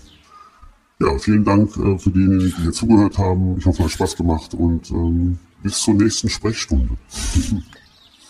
ja, 0.99 1.17
vielen 1.17 1.43
Dank 1.43 1.75
äh, 1.77 1.97
für 1.97 2.11
diejenigen, 2.11 2.39
die 2.39 2.61
hier 2.61 2.71
zugehört 2.71 3.17
haben. 3.17 3.57
Ich 3.57 3.65
hoffe, 3.65 3.79
es 3.79 3.85
hat 3.85 3.91
Spaß 3.91 4.15
gemacht 4.15 4.53
und 4.53 4.91
ähm, 4.91 5.39
bis 5.61 5.79
zur 5.79 5.93
nächsten 5.95 6.29
Sprechstunde. 6.29 6.97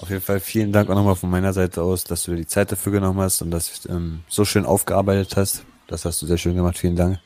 Auf 0.03 0.09
jeden 0.09 0.21
Fall 0.21 0.41
vielen 0.41 0.73
Dank 0.73 0.89
auch 0.89 0.95
nochmal 0.95 1.15
von 1.15 1.29
meiner 1.29 1.53
Seite 1.53 1.81
aus, 1.81 2.03
dass 2.03 2.23
du 2.23 2.31
dir 2.31 2.37
die 2.39 2.45
Zeit 2.45 2.69
dafür 2.69 2.91
genommen 2.91 3.21
hast 3.21 3.41
und 3.41 3.51
das 3.51 3.85
ähm, 3.87 4.19
so 4.27 4.43
schön 4.43 4.65
aufgearbeitet 4.65 5.37
hast. 5.37 5.63
Das 5.87 6.03
hast 6.03 6.21
du 6.21 6.25
sehr 6.25 6.37
schön 6.37 6.57
gemacht. 6.57 6.77
Vielen 6.77 6.97
Dank. 6.97 7.19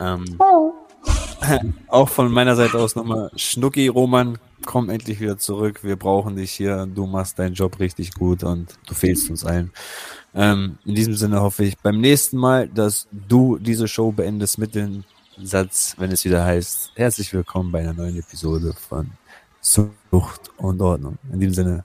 Ähm, 0.00 0.36
auch 1.86 2.08
von 2.08 2.32
meiner 2.32 2.56
Seite 2.56 2.76
aus 2.76 2.96
nochmal 2.96 3.30
Schnucki, 3.36 3.86
Roman, 3.86 4.36
komm 4.66 4.90
endlich 4.90 5.20
wieder 5.20 5.38
zurück. 5.38 5.84
Wir 5.84 5.94
brauchen 5.94 6.34
dich 6.34 6.50
hier. 6.50 6.86
Du 6.92 7.06
machst 7.06 7.38
deinen 7.38 7.54
Job 7.54 7.78
richtig 7.78 8.14
gut 8.14 8.42
und 8.42 8.76
du 8.88 8.94
fehlst 8.94 9.30
uns 9.30 9.44
allen. 9.44 9.70
Ähm, 10.34 10.78
in 10.84 10.96
diesem 10.96 11.14
Sinne 11.14 11.40
hoffe 11.40 11.62
ich 11.62 11.78
beim 11.78 12.00
nächsten 12.00 12.36
Mal, 12.36 12.66
dass 12.66 13.06
du 13.12 13.58
diese 13.58 13.86
Show 13.86 14.10
beendest 14.10 14.58
mit 14.58 14.74
dem 14.74 15.04
Satz, 15.40 15.94
wenn 15.98 16.10
es 16.10 16.24
wieder 16.24 16.44
heißt, 16.44 16.94
herzlich 16.96 17.32
willkommen 17.32 17.70
bei 17.70 17.78
einer 17.78 17.94
neuen 17.94 18.18
Episode 18.18 18.74
von 18.88 19.08
Sucht 19.60 20.50
und 20.56 20.80
Ordnung. 20.80 21.16
In 21.32 21.38
diesem 21.38 21.54
Sinne, 21.54 21.84